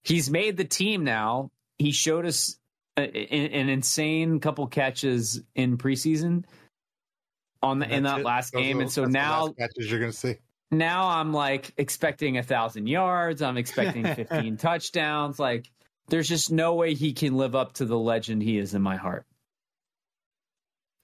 he's 0.05 0.30
made 0.30 0.57
the 0.57 0.64
team 0.64 1.05
now. 1.05 1.51
He 1.78 1.91
showed 1.93 2.26
us 2.26 2.57
a- 2.97 3.03
a- 3.03 3.61
an 3.61 3.68
insane 3.68 4.39
couple 4.41 4.66
catches 4.68 5.41
in 5.55 5.78
preseason 5.78 6.45
on 7.62 7.78
the 7.78 7.87
in 7.93 8.03
That's 8.03 8.14
that 8.16 8.20
it. 8.20 8.24
last 8.24 8.53
Those 8.53 8.62
game, 8.62 8.78
are- 8.78 8.83
and 8.83 8.91
so 8.93 9.05
now 9.05 9.49
catches 9.59 9.91
you're 9.91 10.01
going 10.01 10.12
to 10.12 10.16
see. 10.16 10.35
Now 10.73 11.09
I'm 11.09 11.33
like 11.33 11.73
expecting 11.77 12.39
a 12.39 12.43
thousand 12.43 12.87
yards. 12.89 13.43
I'm 13.43 13.57
expecting 13.59 14.05
15 14.14 14.57
touchdowns. 14.57 15.39
Like, 15.39 15.70
there's 16.09 16.29
just 16.29 16.51
no 16.51 16.75
way 16.75 16.95
he 16.95 17.12
can 17.12 17.37
live 17.37 17.55
up 17.55 17.75
to 17.75 17.85
the 17.85 17.99
legend 17.99 18.43
he 18.43 18.59
is 18.59 18.75
in 18.75 18.83
my 18.83 18.97
heart. 18.97 19.27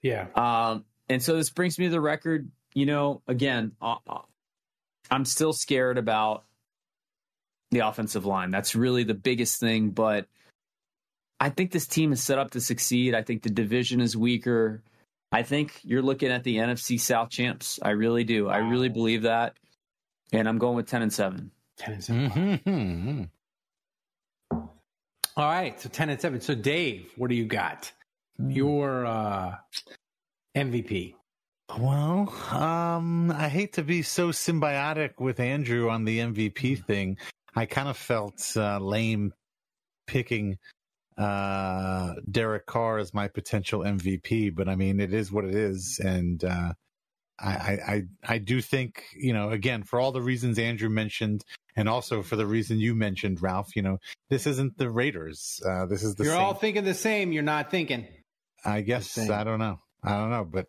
yeah. 0.03 0.27
Um, 0.35 0.85
and 1.09 1.23
so 1.23 1.37
this 1.37 1.51
brings 1.51 1.79
me 1.79 1.87
to 1.87 1.91
the 1.91 2.01
record. 2.01 2.51
You 2.75 2.87
know, 2.87 3.23
again, 3.27 3.73
uh, 3.81 3.97
uh, 4.09 4.21
I'm 5.11 5.25
still 5.25 5.53
scared 5.53 5.99
about 5.99 6.45
the 7.71 7.81
offensive 7.81 8.27
line. 8.27 8.51
That's 8.51 8.75
really 8.75 9.05
the 9.05 9.15
biggest 9.15 9.61
thing. 9.61 9.91
But 9.91 10.27
I 11.41 11.51
think 11.51 11.71
this 11.71 11.87
team 11.87 12.13
is 12.13 12.23
set 12.23 12.39
up 12.39 12.51
to 12.53 12.61
succeed. 12.61 13.15
I 13.15 13.23
think 13.23 13.43
the 13.43 13.51
division 13.51 14.01
is 14.01 14.17
weaker. 14.17 14.83
I 15.31 15.43
think 15.43 15.81
you're 15.83 16.03
looking 16.03 16.31
at 16.31 16.45
the 16.45 16.57
NFC 16.57 16.99
South 16.99 17.31
champs. 17.31 17.79
I 17.83 17.91
really 17.91 18.25
do. 18.25 18.49
I 18.49 18.59
really 18.59 18.89
believe 18.89 19.23
that. 19.23 19.57
And 20.33 20.49
I'm 20.49 20.59
going 20.59 20.77
with 20.77 20.87
10 20.87 21.03
and 21.03 21.13
7. 21.13 21.51
10 21.79 21.95
and 21.95 22.05
7. 22.05 22.31
Mm-hmm. 22.31 23.23
All 25.37 25.51
right. 25.51 25.81
So 25.81 25.89
10 25.89 26.11
and 26.11 26.21
7. 26.21 26.41
So 26.41 26.55
Dave, 26.55 27.11
what 27.17 27.29
do 27.29 27.37
you 27.37 27.45
got? 27.45 27.93
Your 28.39 29.05
uh 29.05 29.57
MVP. 30.57 31.15
Well, 31.79 32.33
um, 32.51 33.31
I 33.31 33.49
hate 33.49 33.75
to 33.75 33.83
be 33.83 34.03
so 34.03 34.31
symbiotic 34.31 35.21
with 35.21 35.39
Andrew 35.39 35.91
on 35.91 36.05
the 36.05 36.21
MVP 36.21 36.85
thing. 36.87 37.19
I 37.55 37.67
kind 37.67 37.89
of 37.89 37.97
felt 37.97 38.53
uh, 38.57 38.79
lame 38.79 39.35
picking 40.07 40.59
uh, 41.19 42.15
Derek 42.31 42.67
Carr 42.67 42.99
as 42.99 43.13
my 43.13 43.29
potential 43.29 43.81
MVP, 43.81 44.55
but 44.55 44.69
I 44.69 44.77
mean, 44.77 45.01
it 45.01 45.13
is 45.13 45.33
what 45.33 45.45
it 45.45 45.55
is, 45.55 46.01
and 46.03 46.43
uh, 46.45 46.73
I, 47.41 47.51
I, 47.51 47.79
I, 47.87 48.03
I 48.35 48.39
do 48.39 48.61
think 48.61 49.05
you 49.17 49.33
know, 49.33 49.51
again, 49.51 49.83
for 49.83 50.01
all 50.01 50.13
the 50.13 50.23
reasons 50.23 50.59
Andrew 50.59 50.89
mentioned, 50.89 51.45
and 51.77 51.89
also 51.89 52.23
for 52.23 52.37
the 52.37 52.47
reason 52.47 52.79
you 52.79 52.95
mentioned, 52.95 53.43
Ralph. 53.43 53.75
You 53.75 53.83
know, 53.83 53.99
this 54.31 54.47
isn't 54.47 54.79
the 54.79 54.91
Raiders. 54.91 55.61
Uh, 55.65 55.87
this 55.87 56.03
is 56.03 56.15
the 56.15 56.25
You're 56.25 56.35
same 56.35 56.43
all 56.43 56.55
thinking 56.55 56.85
the 56.85 56.95
same. 56.95 57.33
You're 57.33 57.43
not 57.43 57.71
thinking. 57.71 58.07
I 58.65 58.81
guess. 58.83 59.19
I 59.19 59.45
don't 59.45 59.59
know. 59.59 59.79
I 60.03 60.17
don't 60.17 60.31
know, 60.31 60.45
but 60.45 60.67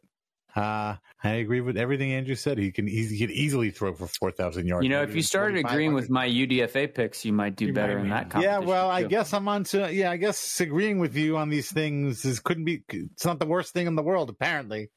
uh, 0.59 0.95
I 1.23 1.29
agree 1.29 1.61
with 1.61 1.77
everything 1.77 2.11
Andrew 2.11 2.35
said. 2.35 2.57
He 2.57 2.71
can 2.71 2.87
easy, 2.87 3.15
he 3.17 3.25
could 3.25 3.33
easily 3.33 3.71
throw 3.71 3.93
for 3.93 4.07
four 4.07 4.31
thousand 4.31 4.67
yards. 4.67 4.83
You 4.83 4.89
know, 4.89 5.01
if 5.01 5.15
you 5.15 5.21
started 5.21 5.65
agreeing 5.65 5.93
with 5.93 6.09
my 6.09 6.27
UDFA 6.27 6.93
picks, 6.93 7.23
you 7.23 7.31
might 7.33 7.55
do 7.55 7.67
You 7.67 7.73
better 7.73 7.95
might 7.95 8.03
in 8.03 8.09
that 8.09 8.29
competition. 8.29 8.61
yeah, 8.61 8.67
well, 8.67 8.89
I 8.89 9.03
guess 9.03 9.33
I'm 9.33 9.47
on 9.47 9.63
to 9.65 9.93
yeah. 9.93 10.11
I 10.11 10.17
guess 10.17 10.59
agreeing 10.59 10.99
with 10.99 11.15
you 11.15 11.37
on 11.37 11.49
these 11.49 11.71
things 11.71 12.25
is 12.25 12.39
couldn't 12.39 12.65
be. 12.65 12.83
It's 12.89 13.25
not 13.25 13.39
the 13.39 13.45
worst 13.45 13.73
thing 13.73 13.87
in 13.87 13.95
the 13.95 14.03
world, 14.03 14.29
apparently. 14.29 14.89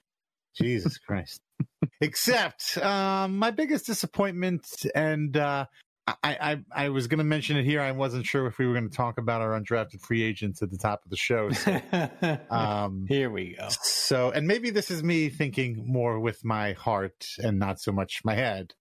Jesus 0.54 0.98
Christ. 0.98 1.40
Except 2.00 2.78
um, 2.78 3.38
my 3.38 3.50
biggest 3.50 3.86
disappointment, 3.86 4.66
and 4.94 5.36
uh, 5.36 5.66
I, 6.07 6.16
I 6.24 6.84
I 6.84 6.88
was 6.88 7.07
going 7.07 7.18
to 7.18 7.24
mention 7.24 7.57
it 7.57 7.64
here. 7.64 7.80
I 7.80 7.92
wasn't 7.92 8.26
sure 8.26 8.46
if 8.46 8.59
we 8.59 8.66
were 8.66 8.72
going 8.72 8.90
to 8.90 8.96
talk 8.96 9.18
about 9.18 9.40
our 9.40 9.59
undrafted 9.59 10.00
free 10.00 10.22
agents 10.22 10.61
at 10.61 10.70
the 10.70 10.78
top 10.78 11.05
of 11.05 11.11
the 11.11 11.16
show. 11.16 11.50
So, 11.50 11.80
um, 12.50 13.07
Here 13.09 13.30
we 13.30 13.55
go. 13.59 13.68
So, 13.82 14.30
and 14.30 14.48
maybe 14.48 14.70
this 14.70 14.90
is 14.90 15.05
me 15.05 15.28
thinking 15.28 15.84
more 15.86 16.18
with 16.18 16.44
my 16.44 16.72
heart 16.72 17.26
and 17.38 17.59
not 17.59 17.80
so 17.80 17.92
much 17.92 18.22
my 18.24 18.34
head. 18.34 18.74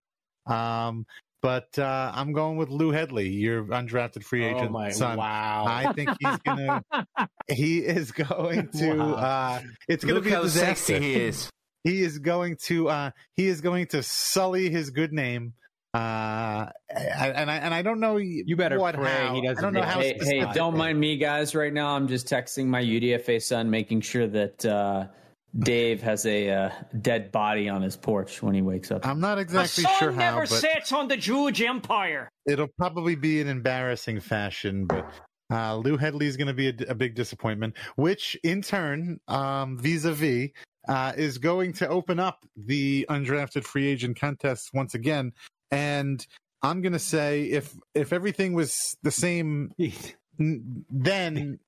Um, 0.48 1.06
but 1.42 1.78
uh, 1.78 2.12
I'm 2.14 2.34
going 2.34 2.58
with 2.58 2.70
Lou 2.70 2.92
Hedley, 2.92 3.30
your 3.30 3.66
undrafted 3.66 4.24
free 4.24 4.46
agent 4.46 4.70
oh 4.70 4.74
my 4.74 4.92
son. 4.92 5.18
wow. 5.18 5.66
I 5.68 5.92
think 5.94 6.10
he's 6.20 6.38
gonna. 6.38 6.84
he 7.48 7.80
is 7.80 8.12
going 8.12 8.70
to. 8.70 8.96
Wow. 8.96 9.14
Uh, 9.14 9.62
it's 9.88 10.04
going 10.04 10.16
to 10.16 10.22
Look 10.22 10.24
be 10.26 10.32
how 10.32 10.44
disaster. 10.44 10.76
sexy 10.94 11.00
he 11.00 11.16
is. 11.16 11.50
He 11.84 12.04
is 12.04 12.20
going 12.20 12.58
to. 12.64 12.90
Uh, 12.90 13.12
he 13.36 13.48
is 13.48 13.62
going 13.62 13.88
to 13.88 14.04
sully 14.04 14.70
his 14.70 14.92
good 14.92 15.12
name. 15.14 15.54
Uh, 15.94 16.68
and 16.90 17.52
I 17.52 17.58
and 17.58 17.74
I 17.74 17.82
don't 17.82 18.00
know. 18.00 18.16
You 18.18 18.56
better 18.56 18.80
what, 18.80 18.96
pray 18.96 19.28
how. 19.28 19.34
he 19.34 19.42
doesn't 19.42 19.58
I 19.58 19.62
don't 19.62 19.74
know 19.74 19.82
how. 19.82 20.00
Hey, 20.00 20.18
hey, 20.22 20.46
don't 20.54 20.78
mind 20.78 21.00
me, 21.00 21.18
guys. 21.18 21.54
Right 21.54 21.74
now, 21.74 21.96
I'm 21.96 22.08
just 22.08 22.28
texting 22.28 22.68
my 22.68 22.82
UDFA 22.82 23.42
son, 23.42 23.70
making 23.70 24.00
sure 24.00 24.28
that 24.28 24.66
uh, 24.66 25.08
Dave 25.60 26.02
has 26.02 26.26
a 26.26 26.50
uh, 26.50 26.70
dead 27.02 27.32
body 27.34 27.68
on 27.68 27.82
his 27.82 27.98
porch 27.98 28.42
when 28.42 28.56
he 28.56 28.62
wakes 28.62 28.90
up. 28.90 29.06
I'm 29.06 29.20
not 29.20 29.38
exactly 29.38 29.84
sure 30.00 30.14
how, 30.14 30.40
but 30.40 30.48
sits 30.48 30.94
on 30.94 31.10
the 31.10 31.18
Jewish 31.18 31.60
Empire. 31.60 32.30
it'll 32.46 32.70
probably 32.78 33.16
be 33.16 33.42
an 33.42 33.50
embarrassing 33.50 34.22
fashion, 34.22 34.86
but 34.86 35.12
uh, 35.52 35.76
Lou 35.76 35.98
Hedley 35.98 36.28
is 36.28 36.38
going 36.38 36.48
to 36.48 36.54
be 36.54 36.70
a, 36.70 36.74
a 36.88 36.96
big 36.96 37.16
disappointment, 37.16 37.76
which 37.98 38.38
in 38.44 38.62
turn, 38.62 39.20
um, 39.28 39.78
vis-a-vis, 39.78 40.52
uh, 40.88 41.12
is 41.18 41.38
going 41.38 41.74
to 41.74 41.88
open 41.90 42.20
up 42.20 42.46
the 42.56 43.06
undrafted 43.10 43.66
free 43.66 43.88
agent 43.88 44.18
contest 44.18 44.70
once 44.74 44.94
again. 44.94 45.34
And 45.72 46.26
I'm 46.62 46.82
going 46.82 46.94
to 46.94 47.00
say 47.00 47.44
if 47.46 47.76
if 47.96 48.14
everything 48.14 48.54
was 48.54 48.76
the 49.04 49.12
same 49.12 49.74
then 50.40 51.60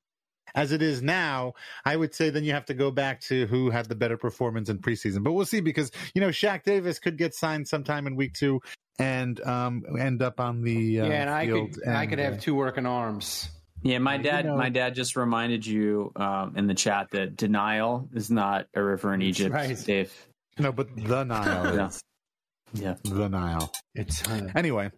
as 0.56 0.72
it 0.72 0.82
is 0.82 1.01
now, 1.01 1.54
I 1.84 1.95
would 1.95 2.14
say 2.14 2.30
then 2.30 2.43
you 2.43 2.54
have 2.54 2.66
to 2.66 2.74
go 2.74 2.91
back 2.91 3.22
to 3.22 3.47
who 3.47 3.72
had 3.72 3.88
the 3.88 3.95
better 3.95 4.18
performance 4.18 4.70
in 4.70 4.80
preseason. 4.80 5.24
But 5.24 5.34
we'll 5.34 5.45
see 5.45 5.62
because 5.62 5.91
you 6.14 6.22
know 6.22 6.30
Shaq 6.30 6.64
Davis 6.64 6.99
could 6.99 7.18
get 7.18 7.34
signed 7.34 7.68
sometime 7.68 8.06
in 8.08 8.16
week 8.16 8.34
two 8.34 8.62
and 8.99 9.41
um 9.41 9.84
end 9.99 10.22
up 10.22 10.39
on 10.39 10.62
the 10.62 11.01
uh, 11.01 11.06
yeah, 11.08 11.22
and 11.22 11.30
I 11.30 11.45
field 11.45 11.74
could 11.74 11.88
I 11.88 12.06
could 12.06 12.20
uh, 12.20 12.24
have 12.24 12.39
two 12.39 12.56
working 12.56 12.86
arms. 12.86 13.49
Yeah, 13.82 13.97
my 13.97 14.16
you 14.16 14.24
dad. 14.24 14.45
know- 14.45 14.56
My 14.58 14.70
dad 14.70 14.95
just 14.95 15.16
reminded 15.18 15.66
you 15.66 16.12
um, 16.16 16.54
in 16.56 16.68
the 16.68 16.74
chat 16.74 17.10
that 17.12 17.36
denial 17.36 18.08
is 18.14 18.32
not 18.32 18.68
a 18.74 18.82
river 18.82 19.14
in 19.14 19.22
Egypt, 19.22 19.54
right. 19.54 19.78
Dave. 19.84 20.14
no, 20.58 20.72
but 20.72 20.95
the 20.95 21.26
Nile 21.26 21.91
Yeah. 22.74 22.95
the 23.03 23.28
Nile. 23.30 23.71
It's 23.95 24.28
uh, 24.28 24.49
Anyway, 24.55 24.91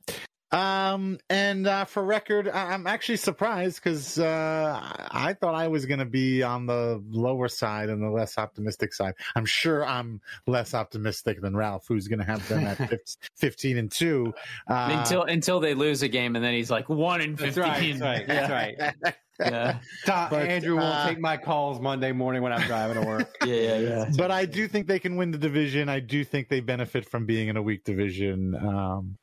Um, 0.51 1.17
and 1.29 1.67
uh, 1.67 1.83
for 1.85 2.03
record, 2.05 2.47
I- 2.47 2.73
I'm 2.73 2.87
actually 2.87 3.17
surprised 3.17 3.83
because 3.83 4.17
uh, 4.19 4.79
I 4.81 5.29
I 5.29 5.33
thought 5.33 5.55
I 5.55 5.67
was 5.67 5.85
going 5.85 5.99
to 5.99 6.05
be 6.05 6.43
on 6.43 6.65
the 6.67 7.03
lower 7.09 7.47
side 7.49 7.89
and 7.89 8.01
the 8.01 8.09
less 8.09 8.37
optimistic 8.37 8.93
side. 8.93 9.15
I'm 9.35 9.45
sure 9.45 9.85
I'm 9.85 10.21
less 10.47 10.73
optimistic 10.73 11.41
than 11.41 11.55
Ralph, 11.57 11.85
who's 11.87 12.07
going 12.07 12.19
to 12.19 12.25
have 12.25 12.47
them 12.47 12.65
at 12.67 12.77
fif- 12.77 13.15
15 13.37 13.77
and 13.77 13.91
two. 13.91 14.33
Uh, 14.69 14.89
until 14.99 15.23
until 15.23 15.59
they 15.59 15.73
lose 15.73 16.03
a 16.03 16.07
game, 16.07 16.35
and 16.35 16.45
then 16.45 16.53
he's 16.53 16.69
like 16.71 16.87
one 16.87 17.21
in 17.21 17.35
That's 17.35 17.55
fifteen. 17.55 17.99
right. 17.99 18.25
That's 18.27 18.51
right. 18.51 18.75
That's 18.77 18.97
right. 19.03 19.15
Yeah, 19.39 19.79
Ta- 20.05 20.27
But, 20.29 20.47
Andrew 20.49 20.75
won't 20.75 20.85
uh, 20.95 21.07
take 21.07 21.19
my 21.19 21.37
calls 21.37 21.79
Monday 21.81 22.11
morning 22.13 22.41
when 22.41 22.53
I'm 22.53 22.65
driving 22.67 23.01
to 23.01 23.07
work. 23.07 23.35
yeah, 23.45 23.55
yeah, 23.55 23.77
yeah. 23.79 24.09
but 24.17 24.31
I 24.31 24.45
do 24.45 24.67
think 24.67 24.87
they 24.87 24.99
can 24.99 25.17
win 25.17 25.31
the 25.31 25.37
division. 25.37 25.89
I 25.89 25.99
do 25.99 26.23
think 26.23 26.47
they 26.49 26.61
benefit 26.61 27.09
from 27.09 27.25
being 27.25 27.49
in 27.49 27.57
a 27.57 27.61
weak 27.61 27.83
division, 27.83 28.55
um, 28.55 29.17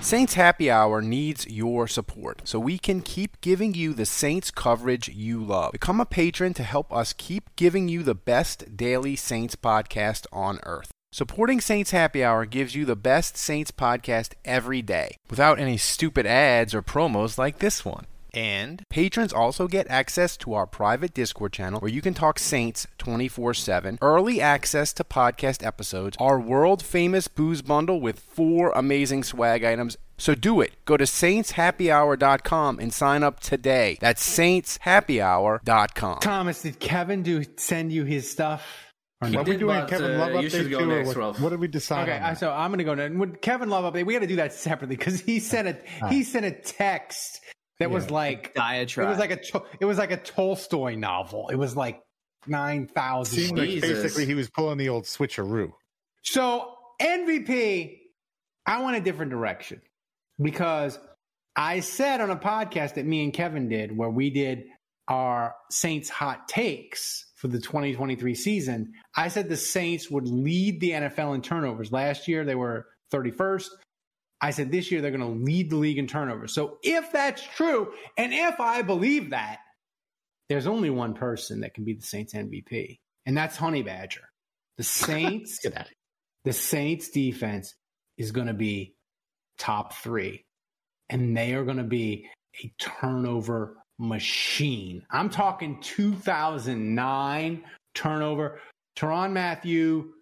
Saints 0.00 0.34
Happy 0.34 0.70
Hour 0.70 1.02
needs 1.02 1.46
your 1.48 1.86
support 1.86 2.42
so 2.44 2.58
we 2.58 2.78
can 2.78 3.02
keep 3.02 3.40
giving 3.40 3.74
you 3.74 3.92
the 3.92 4.06
Saints 4.06 4.50
coverage 4.50 5.08
you 5.08 5.42
love. 5.42 5.72
Become 5.72 6.00
a 6.00 6.06
patron 6.06 6.54
to 6.54 6.62
help 6.62 6.92
us 6.92 7.12
keep 7.12 7.54
giving 7.56 7.88
you 7.88 8.02
the 8.02 8.14
best 8.14 8.76
daily 8.76 9.16
Saints 9.16 9.56
podcast 9.56 10.26
on 10.32 10.60
earth. 10.62 10.90
Supporting 11.12 11.60
Saints 11.60 11.90
Happy 11.90 12.22
Hour 12.24 12.46
gives 12.46 12.74
you 12.74 12.84
the 12.84 12.96
best 12.96 13.36
Saints 13.36 13.70
podcast 13.70 14.32
every 14.44 14.82
day 14.82 15.16
without 15.28 15.58
any 15.58 15.76
stupid 15.76 16.26
ads 16.26 16.74
or 16.74 16.82
promos 16.82 17.36
like 17.36 17.58
this 17.58 17.84
one. 17.84 18.06
And 18.34 18.84
patrons 18.88 19.32
also 19.32 19.68
get 19.68 19.86
access 19.88 20.36
to 20.38 20.54
our 20.54 20.66
private 20.66 21.14
Discord 21.14 21.52
channel 21.52 21.80
where 21.80 21.90
you 21.90 22.02
can 22.02 22.14
talk 22.14 22.38
Saints 22.38 22.86
24 22.98 23.54
7, 23.54 23.98
early 24.02 24.40
access 24.40 24.92
to 24.94 25.04
podcast 25.04 25.64
episodes, 25.66 26.16
our 26.20 26.38
world 26.38 26.82
famous 26.82 27.28
booze 27.28 27.62
bundle 27.62 28.00
with 28.00 28.20
four 28.20 28.70
amazing 28.74 29.24
swag 29.24 29.64
items. 29.64 29.96
So 30.20 30.34
do 30.34 30.60
it. 30.60 30.72
Go 30.84 30.96
to 30.96 31.04
saintshappyhour.com 31.04 32.78
and 32.80 32.92
sign 32.92 33.22
up 33.22 33.38
today. 33.40 33.98
That's 34.00 34.38
saintshappyhour.com. 34.38 36.18
Thomas, 36.20 36.62
did 36.62 36.80
Kevin 36.80 37.22
do 37.22 37.44
send 37.56 37.92
you 37.92 38.04
his 38.04 38.30
stuff? 38.30 38.66
What 39.20 39.34
Are 39.34 39.38
we 39.42 39.44
did, 39.52 39.60
doing 39.60 39.80
but, 39.80 39.88
Kevin 39.88 40.12
uh, 40.12 40.18
Love 40.32 40.42
you 40.44 40.48
should 40.50 40.66
update 40.66 40.70
go 40.70 40.78
too, 40.78 40.90
or 40.90 40.96
next, 40.96 41.08
what, 41.08 41.16
Ralph. 41.16 41.40
what 41.40 41.48
did 41.50 41.58
we 41.60 41.66
decide? 41.66 42.02
Okay, 42.08 42.16
on 42.18 42.22
I- 42.22 42.28
that? 42.30 42.38
so 42.38 42.52
I'm 42.52 42.70
gonna 42.70 42.84
go 42.84 42.94
now. 42.94 43.08
With 43.08 43.40
Kevin 43.40 43.68
Love 43.68 43.92
update, 43.92 44.06
we 44.06 44.12
got 44.12 44.20
to 44.20 44.28
do 44.28 44.36
that 44.36 44.52
separately 44.52 44.94
because 44.96 45.20
he 45.20 45.40
sent 45.40 45.66
a 45.68 46.06
he 46.08 46.22
sent 46.22 46.46
a 46.46 46.52
text 46.52 47.40
that 47.78 47.90
was 47.90 48.10
like 48.10 48.54
Diatribe. 48.54 49.06
it 49.06 49.10
was 49.10 49.18
like 49.18 49.30
a 49.30 49.62
it 49.80 49.84
was 49.84 49.98
like 49.98 50.10
a 50.10 50.16
Tolstoy 50.16 50.94
novel. 50.94 51.48
It 51.48 51.56
was 51.56 51.76
like 51.76 52.00
nine 52.46 52.86
thousand. 52.86 53.56
Like 53.56 53.80
basically 53.80 54.26
he 54.26 54.34
was 54.34 54.50
pulling 54.50 54.78
the 54.78 54.88
old 54.88 55.04
switcheroo. 55.04 55.72
So 56.22 56.74
MVP, 57.00 57.98
I 58.66 58.82
went 58.82 58.96
a 58.96 59.00
different 59.00 59.30
direction 59.30 59.80
because 60.40 60.98
I 61.56 61.80
said 61.80 62.20
on 62.20 62.30
a 62.30 62.36
podcast 62.36 62.94
that 62.94 63.06
me 63.06 63.22
and 63.24 63.32
Kevin 63.32 63.68
did 63.68 63.96
where 63.96 64.10
we 64.10 64.30
did 64.30 64.64
our 65.08 65.54
Saints 65.70 66.10
hot 66.10 66.48
takes 66.48 67.24
for 67.36 67.48
the 67.48 67.58
2023 67.60 68.34
season. 68.34 68.92
I 69.16 69.28
said 69.28 69.48
the 69.48 69.56
Saints 69.56 70.10
would 70.10 70.28
lead 70.28 70.80
the 70.80 70.90
NFL 70.90 71.34
in 71.34 71.42
turnovers. 71.42 71.90
Last 71.90 72.28
year 72.28 72.44
they 72.44 72.54
were 72.54 72.86
31st. 73.12 73.68
I 74.40 74.50
said 74.50 74.70
this 74.70 74.90
year 74.90 75.00
they're 75.00 75.10
going 75.10 75.20
to 75.20 75.44
lead 75.44 75.70
the 75.70 75.76
league 75.76 75.98
in 75.98 76.06
turnovers. 76.06 76.52
So 76.52 76.78
if 76.82 77.10
that's 77.12 77.42
true, 77.56 77.92
and 78.16 78.32
if 78.32 78.60
I 78.60 78.82
believe 78.82 79.30
that, 79.30 79.58
there's 80.48 80.66
only 80.66 80.90
one 80.90 81.14
person 81.14 81.60
that 81.60 81.74
can 81.74 81.84
be 81.84 81.94
the 81.94 82.02
Saints 82.06 82.32
MVP, 82.34 82.98
and 83.26 83.36
that's 83.36 83.56
Honey 83.56 83.82
Badger. 83.82 84.28
The 84.76 84.82
Saints 84.84 85.58
Get 85.58 85.74
out 85.74 85.82
of 85.82 85.86
here. 85.88 85.94
the 86.44 86.52
Saints 86.52 87.10
defense 87.10 87.74
is 88.16 88.32
going 88.32 88.46
to 88.46 88.54
be 88.54 88.94
top 89.58 89.94
three, 89.94 90.44
and 91.10 91.36
they 91.36 91.54
are 91.54 91.64
going 91.64 91.76
to 91.78 91.82
be 91.84 92.28
a 92.62 92.72
turnover 92.78 93.76
machine. 93.98 95.02
I'm 95.10 95.28
talking 95.28 95.80
2009 95.80 97.64
turnover. 97.94 98.60
Tyrann 98.96 99.32
Mathieu 99.32 100.12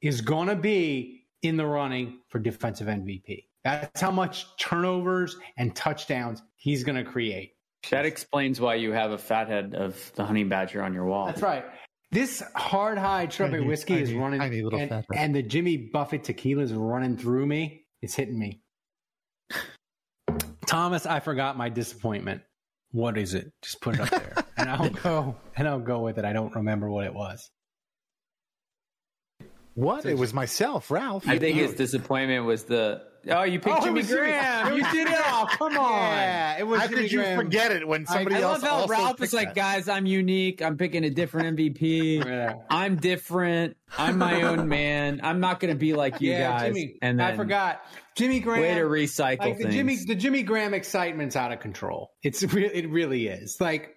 is 0.00 0.20
going 0.20 0.48
to 0.48 0.56
be 0.56 1.26
in 1.42 1.56
the 1.56 1.66
running 1.66 2.20
for 2.28 2.38
defensive 2.38 2.86
MVP. 2.86 3.44
That's 3.64 4.00
how 4.00 4.10
much 4.10 4.46
turnovers 4.58 5.36
and 5.56 5.74
touchdowns 5.74 6.42
he's 6.56 6.84
going 6.84 7.02
to 7.02 7.10
create. 7.10 7.54
That 7.90 8.06
explains 8.06 8.60
why 8.60 8.76
you 8.76 8.92
have 8.92 9.10
a 9.10 9.18
fathead 9.18 9.74
of 9.74 10.12
the 10.14 10.24
honey 10.24 10.44
badger 10.44 10.82
on 10.82 10.94
your 10.94 11.04
wall. 11.04 11.26
That's 11.26 11.42
right. 11.42 11.64
This 12.10 12.42
hard 12.54 12.96
hide 12.96 13.32
strawberry 13.32 13.60
Tiny, 13.60 13.68
whiskey 13.68 14.00
is 14.00 14.12
running, 14.12 14.40
and, 14.40 14.88
fat 14.88 15.04
and 15.12 15.34
the 15.34 15.42
Jimmy 15.42 15.76
Buffett 15.76 16.22
tequila 16.22 16.62
is 16.62 16.72
running 16.72 17.16
through 17.16 17.46
me. 17.46 17.86
It's 18.02 18.14
hitting 18.14 18.38
me. 18.38 18.60
Thomas, 20.66 21.06
I 21.06 21.20
forgot 21.20 21.56
my 21.56 21.68
disappointment. 21.68 22.42
What 22.92 23.18
is 23.18 23.34
it? 23.34 23.52
Just 23.62 23.80
put 23.80 23.96
it 23.96 24.00
up 24.02 24.10
there, 24.10 24.44
and 24.56 24.70
I'll 24.70 24.90
go 24.90 25.36
and 25.56 25.66
I'll 25.66 25.80
go 25.80 26.00
with 26.00 26.18
it. 26.18 26.24
I 26.24 26.32
don't 26.32 26.54
remember 26.54 26.88
what 26.88 27.04
it 27.04 27.14
was. 27.14 27.50
What? 29.74 30.06
It 30.06 30.16
was 30.16 30.32
myself, 30.32 30.92
Ralph. 30.92 31.28
I 31.28 31.38
think 31.38 31.56
his 31.56 31.74
disappointment 31.74 32.44
was 32.44 32.62
the 32.62 33.02
oh 33.30 33.42
you 33.42 33.58
picked 33.60 33.76
Oh, 33.76 33.84
Jimmy 33.84 34.00
was 34.00 34.08
Jimmy- 34.08 34.20
Graham. 34.20 34.66
it 34.68 34.82
was 34.82 34.92
Jimmy- 34.92 35.10
oh, 35.14 35.46
come 35.50 35.76
on. 35.78 35.92
Yeah, 35.92 36.58
It 36.58 36.66
was 36.66 36.80
How 36.80 36.86
Jimmy 36.88 37.02
could 37.02 37.12
you 37.12 37.18
Graham. 37.18 37.38
forget 37.38 37.72
it 37.72 37.86
when 37.88 38.06
somebody 38.06 38.36
I 38.36 38.40
else 38.40 38.62
love 38.62 38.70
how 38.70 38.76
also 38.76 38.88
Ralph 38.88 39.10
picked 39.16 39.22
is 39.28 39.32
like, 39.34 39.48
that? 39.48 39.54
guys, 39.54 39.88
I'm 39.88 40.06
unique. 40.06 40.62
I'm 40.62 40.76
picking 40.76 41.04
a 41.04 41.10
different 41.10 41.56
MVP. 41.58 42.24
Yeah. 42.24 42.54
I'm 42.70 42.96
different. 42.96 43.76
I'm 43.96 44.18
my 44.18 44.42
own 44.42 44.68
man. 44.68 45.20
I'm 45.22 45.40
not 45.40 45.60
going 45.60 45.72
to 45.72 45.78
be 45.78 45.94
like 45.94 46.20
you 46.20 46.32
yeah, 46.32 46.50
guys. 46.58 46.68
Jimmy. 46.74 46.96
and 47.02 47.18
then 47.20 47.32
I 47.32 47.36
forgot 47.36 47.82
Jimmy 48.16 48.40
Graham. 48.40 48.62
way 48.62 48.74
to 48.74 48.80
recycle 48.82 49.38
like 49.40 49.56
the 49.58 49.62
things. 49.64 49.74
Jimmy 49.74 49.96
the 50.06 50.14
Jimmy 50.14 50.42
Graham 50.42 50.74
excitement's 50.74 51.36
out 51.36 51.52
of 51.52 51.60
control. 51.60 52.12
It's 52.22 52.42
re- 52.42 52.66
it 52.72 52.88
really 52.90 53.26
is. 53.28 53.60
Like 53.60 53.93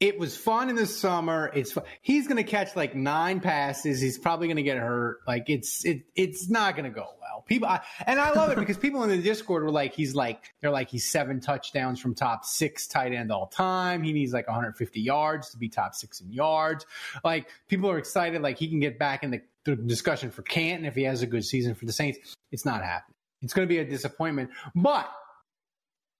it 0.00 0.18
was 0.18 0.36
fun 0.36 0.70
in 0.70 0.76
the 0.76 0.86
summer. 0.86 1.50
It's 1.54 1.72
fun. 1.72 1.84
he's 2.02 2.28
going 2.28 2.36
to 2.36 2.44
catch 2.44 2.76
like 2.76 2.94
nine 2.94 3.40
passes. 3.40 4.00
He's 4.00 4.16
probably 4.16 4.46
going 4.46 4.56
to 4.56 4.62
get 4.62 4.78
hurt. 4.78 5.18
Like 5.26 5.50
it's 5.50 5.84
it 5.84 6.02
it's 6.14 6.48
not 6.48 6.76
going 6.76 6.84
to 6.84 6.90
go 6.90 7.08
well. 7.20 7.44
People 7.46 7.68
I, 7.68 7.80
and 8.06 8.20
I 8.20 8.30
love 8.30 8.50
it 8.50 8.58
because 8.58 8.76
people 8.76 9.02
in 9.02 9.10
the 9.10 9.18
Discord 9.18 9.64
were 9.64 9.72
like 9.72 9.94
he's 9.94 10.14
like 10.14 10.52
they're 10.60 10.70
like 10.70 10.88
he's 10.88 11.10
seven 11.10 11.40
touchdowns 11.40 12.00
from 12.00 12.14
top 12.14 12.44
six 12.44 12.86
tight 12.86 13.12
end 13.12 13.32
all 13.32 13.48
time. 13.48 14.02
He 14.02 14.12
needs 14.12 14.32
like 14.32 14.46
150 14.46 15.00
yards 15.00 15.50
to 15.50 15.58
be 15.58 15.68
top 15.68 15.94
six 15.94 16.20
in 16.20 16.30
yards. 16.30 16.86
Like 17.24 17.48
people 17.66 17.90
are 17.90 17.98
excited. 17.98 18.40
Like 18.40 18.58
he 18.58 18.68
can 18.68 18.78
get 18.78 19.00
back 19.00 19.24
in 19.24 19.32
the, 19.32 19.40
the 19.64 19.74
discussion 19.74 20.30
for 20.30 20.42
Canton 20.42 20.86
if 20.86 20.94
he 20.94 21.02
has 21.04 21.22
a 21.22 21.26
good 21.26 21.44
season 21.44 21.74
for 21.74 21.86
the 21.86 21.92
Saints. 21.92 22.36
It's 22.52 22.64
not 22.64 22.84
happening. 22.84 23.14
It's 23.42 23.52
going 23.52 23.66
to 23.66 23.72
be 23.72 23.78
a 23.78 23.84
disappointment. 23.84 24.50
But 24.74 25.10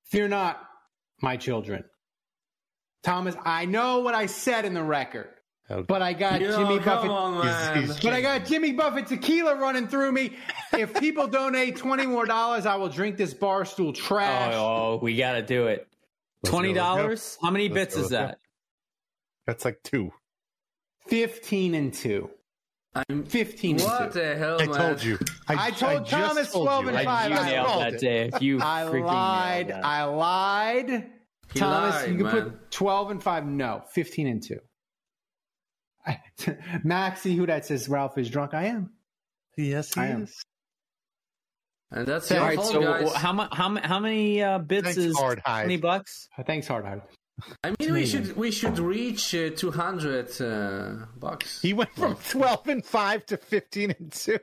fear 0.05 0.29
not, 0.29 0.61
my 1.20 1.37
children. 1.37 1.85
Thomas, 3.03 3.36
I 3.44 3.64
know 3.64 4.01
what 4.01 4.14
I 4.14 4.26
said 4.26 4.64
in 4.64 4.74
the 4.74 4.82
record. 4.82 5.28
Okay. 5.70 5.82
But 5.86 6.01
I 6.01 6.14
got 6.14 6.40
Yo, 6.40 6.57
Jimmy 6.57 6.78
Buffett. 6.78 7.11
on. 7.11 7.42
He's- 7.46 7.76
he's- 7.76 8.01
But 8.01 8.14
I 8.14 8.22
got 8.22 8.46
Jimmy 8.46 8.72
Buffett 8.72 9.07
tequila 9.07 9.55
running 9.57 9.86
through 9.86 10.12
me. 10.12 10.32
If 10.72 10.94
people 10.99 11.26
donate 11.26 11.76
twenty 11.76 12.07
more 12.07 12.24
dollars, 12.24 12.64
I 12.64 12.76
will 12.76 12.88
drink 12.88 13.16
this 13.18 13.34
barstool 13.34 13.94
trash. 13.94 14.55
Oh, 14.57 14.94
oh, 14.94 14.99
we 15.03 15.16
got 15.16 15.34
to 15.34 15.42
do 15.42 15.66
it. 15.66 15.86
Let's 16.42 16.51
twenty 16.53 16.72
dollars. 16.72 17.36
How 17.42 17.51
many 17.51 17.68
Let's 17.68 17.74
bits 17.74 17.96
is 17.96 18.01
let's 18.11 18.11
that? 18.12 18.38
That's 19.46 19.64
like 19.66 19.82
two. 19.82 20.11
Fifteen 21.07 21.74
and 21.74 21.92
two. 21.92 22.30
I'm, 22.94 23.24
Fifteen 23.24 23.76
what 23.76 24.03
and 24.05 24.12
two. 24.12 24.18
the 24.20 24.36
hell, 24.36 24.57
I 24.62 24.66
man? 24.66 24.74
told 24.74 25.03
you. 25.05 25.18
I 25.49 25.70
told 25.70 26.07
just 26.07 26.11
Thomas 26.11 26.53
told 26.53 26.66
12 26.66 26.82
you. 26.84 26.88
and 26.88 26.99
I 26.99 27.05
five. 27.05 27.30
You 27.30 27.36
just 27.36 27.46
I 27.46 27.51
nailed 27.51 27.80
that, 27.82 27.94
it. 27.94 28.01
Dave. 28.01 28.42
You 28.42 28.61
I 28.61 28.82
lied. 28.84 29.66
nailed 29.68 29.82
that. 29.82 29.84
I 29.86 30.05
lied. 30.05 31.11
He 31.53 31.59
Thomas, 31.61 31.94
lied, 31.94 32.11
you 32.11 32.16
can 32.16 32.26
man. 32.26 32.34
put 32.51 32.70
twelve 32.70 33.11
and 33.11 33.22
five. 33.22 33.46
No, 33.46 33.82
fifteen 33.92 34.26
and 34.26 34.42
two. 34.42 34.59
I, 36.07 36.20
Maxie, 36.84 37.34
who 37.36 37.46
that 37.46 37.64
says 37.66 37.88
Ralph 37.88 38.16
is 38.18 38.30
drunk? 38.30 38.55
I 38.55 38.66
am. 38.66 38.90
Yes, 39.57 39.94
he 39.94 40.01
I 40.01 40.07
am. 40.09 40.22
is. 40.24 40.42
And 41.90 42.07
that's 42.07 42.30
All 42.30 42.40
right, 42.40 42.61
so 42.62 42.82
guys. 42.82 43.14
how, 43.14 43.32
mu- 43.32 43.46
how, 43.51 43.68
mu- 43.70 43.80
how 43.82 43.99
many 43.99 44.42
uh, 44.42 44.59
bits 44.59 44.84
Thanks, 44.84 44.99
is 44.99 45.16
Hard 45.18 45.40
Hide. 45.44 45.62
twenty 45.62 45.78
bucks? 45.78 46.28
Thanks, 46.46 46.68
hard 46.68 46.84
hard. 46.84 47.01
I 47.64 47.72
mean, 47.80 47.92
we 47.94 48.05
should 48.05 48.36
we 48.36 48.51
should 48.51 48.78
reach 48.78 49.32
uh, 49.34 49.51
200 49.57 50.40
uh, 50.42 51.07
bucks. 51.18 51.62
He 51.62 51.72
went 51.72 51.94
from 51.94 52.16
12 52.30 52.66
and 52.68 52.84
5 52.84 53.26
to 53.26 53.36
15 53.36 53.94
and 53.99 54.12
2. 54.12 54.38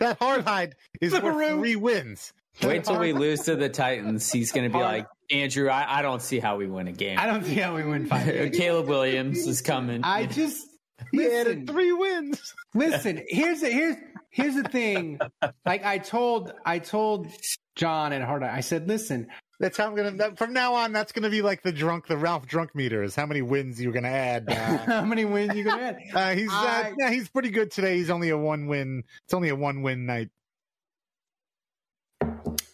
That 0.00 0.18
hard 0.18 0.42
hide 0.44 0.74
is 1.00 1.12
worth 1.12 1.22
Flipperoo. 1.22 1.58
three 1.60 1.76
wins. 1.76 2.32
Wait 2.62 2.84
till 2.84 2.98
we 2.98 3.12
lose 3.12 3.40
to 3.42 3.54
the 3.54 3.68
Titans. 3.68 4.30
He's 4.32 4.50
going 4.52 4.64
to 4.64 4.76
be 4.76 4.82
Hard- 4.82 4.98
like, 4.98 5.06
Andrew, 5.30 5.68
I, 5.68 5.98
I 5.98 6.02
don't 6.02 6.22
see 6.22 6.38
how 6.38 6.56
we 6.56 6.66
win 6.66 6.88
a 6.88 6.92
game. 6.92 7.18
I 7.18 7.26
don't 7.26 7.44
see 7.44 7.54
how 7.54 7.74
we 7.74 7.82
win 7.84 8.06
five. 8.06 8.26
games. 8.32 8.56
Caleb 8.56 8.88
Williams 8.88 9.46
is 9.46 9.60
coming. 9.62 10.02
I 10.04 10.26
just 10.26 10.66
He 11.12 11.18
listen. 11.18 11.66
three 11.66 11.92
wins. 11.92 12.54
Listen, 12.74 13.22
here's 13.28 13.60
the 13.60 13.68
here's 13.70 13.96
here's 14.30 14.54
the 14.54 14.62
thing. 14.64 15.18
Like 15.64 15.84
I 15.84 15.98
told 15.98 16.52
I 16.64 16.78
told 16.78 17.28
John 17.74 18.12
and 18.12 18.24
Hard. 18.24 18.42
I 18.42 18.60
said, 18.60 18.88
listen, 18.88 19.26
That's 19.60 19.76
how 19.76 19.86
I'm 19.88 19.94
gonna. 19.94 20.12
That, 20.12 20.38
from 20.38 20.52
now 20.54 20.72
on, 20.74 20.92
that's 20.92 21.12
gonna 21.12 21.28
be 21.28 21.42
like 21.42 21.62
the 21.62 21.72
drunk, 21.72 22.06
the 22.06 22.16
Ralph 22.16 22.46
drunk 22.46 22.74
meter 22.74 23.02
is 23.02 23.14
how 23.14 23.26
many 23.26 23.42
wins 23.42 23.80
you're 23.80 23.92
gonna 23.92 24.08
add. 24.08 24.46
Uh, 24.50 24.78
how 24.86 25.04
many 25.04 25.24
wins 25.26 25.54
you 25.54 25.64
gonna 25.64 25.82
add? 25.82 25.98
uh, 26.14 26.34
he's 26.34 26.50
uh, 26.52 26.90
yeah, 26.98 27.10
he's 27.10 27.28
pretty 27.28 27.50
good 27.50 27.70
today. 27.70 27.96
He's 27.96 28.10
only 28.10 28.30
a 28.30 28.38
one 28.38 28.66
win. 28.66 29.02
It's 29.24 29.34
only 29.34 29.50
a 29.50 29.56
one 29.56 29.82
win 29.82 30.06
night. 30.06 30.28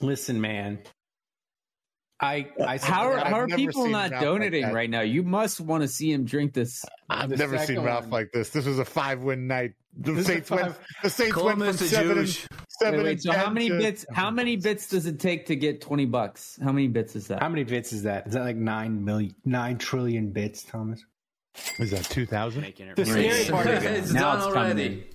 Listen, 0.00 0.40
man. 0.40 0.78
I 2.22 2.46
I 2.64 2.78
how 2.78 3.08
are, 3.10 3.18
how 3.18 3.40
are 3.40 3.48
people 3.48 3.88
not 3.88 4.10
Ralph 4.12 4.22
donating 4.22 4.62
that. 4.62 4.72
right 4.74 4.88
now? 4.88 5.00
You 5.00 5.22
must 5.24 5.60
want 5.60 5.82
to 5.82 5.88
see 5.88 6.12
him 6.12 6.24
drink 6.24 6.52
this. 6.54 6.84
I've 7.10 7.28
the 7.30 7.36
never 7.36 7.58
seen 7.58 7.80
Ralph 7.80 8.04
one. 8.04 8.10
like 8.10 8.32
this. 8.32 8.50
This 8.50 8.64
was 8.64 8.78
a 8.78 8.84
five 8.84 9.22
win 9.22 9.46
night. 9.46 9.72
The 9.98 10.12
This 10.12 10.26
Saints 10.26 10.50
a 10.50 10.54
went. 10.54 10.74
The 11.02 11.10
Saints 11.10 11.32
Call 11.34 11.44
went 11.46 11.58
from 11.58 11.72
seven 11.74 12.18
and 12.18 12.28
seven 12.28 12.48
Wait, 13.00 13.04
wait, 13.04 13.10
and 13.12 13.22
so 13.22 13.32
how 13.32 13.50
many 13.50 13.68
to- 13.68 13.78
bits? 13.78 14.06
How 14.12 14.30
many 14.30 14.56
bits 14.56 14.88
does 14.88 15.04
it 15.06 15.18
take 15.20 15.44
to 15.46 15.56
get 15.56 15.80
twenty 15.82 16.06
bucks? 16.06 16.58
How 16.62 16.72
many 16.72 16.88
bits 16.88 17.14
is 17.16 17.26
that? 17.28 17.42
How 17.42 17.48
many 17.48 17.64
bits 17.64 17.92
is 17.92 18.04
that? 18.04 18.26
Is 18.28 18.32
that 18.34 18.42
like 18.44 18.56
nine 18.56 19.04
million, 19.04 19.34
nine 19.44 19.76
trillion 19.76 20.30
bits, 20.30 20.62
Thomas? 20.62 21.04
Is 21.78 21.90
that 21.90 22.04
two 22.04 22.24
thousand? 22.24 22.62
The 22.96 23.04
scary 23.04 23.44
part 23.50 23.66
is 23.68 23.84
it's 23.84 24.12
Now 24.12 24.36
it's 24.36 24.44
coming 24.54 24.56
already. 24.72 25.10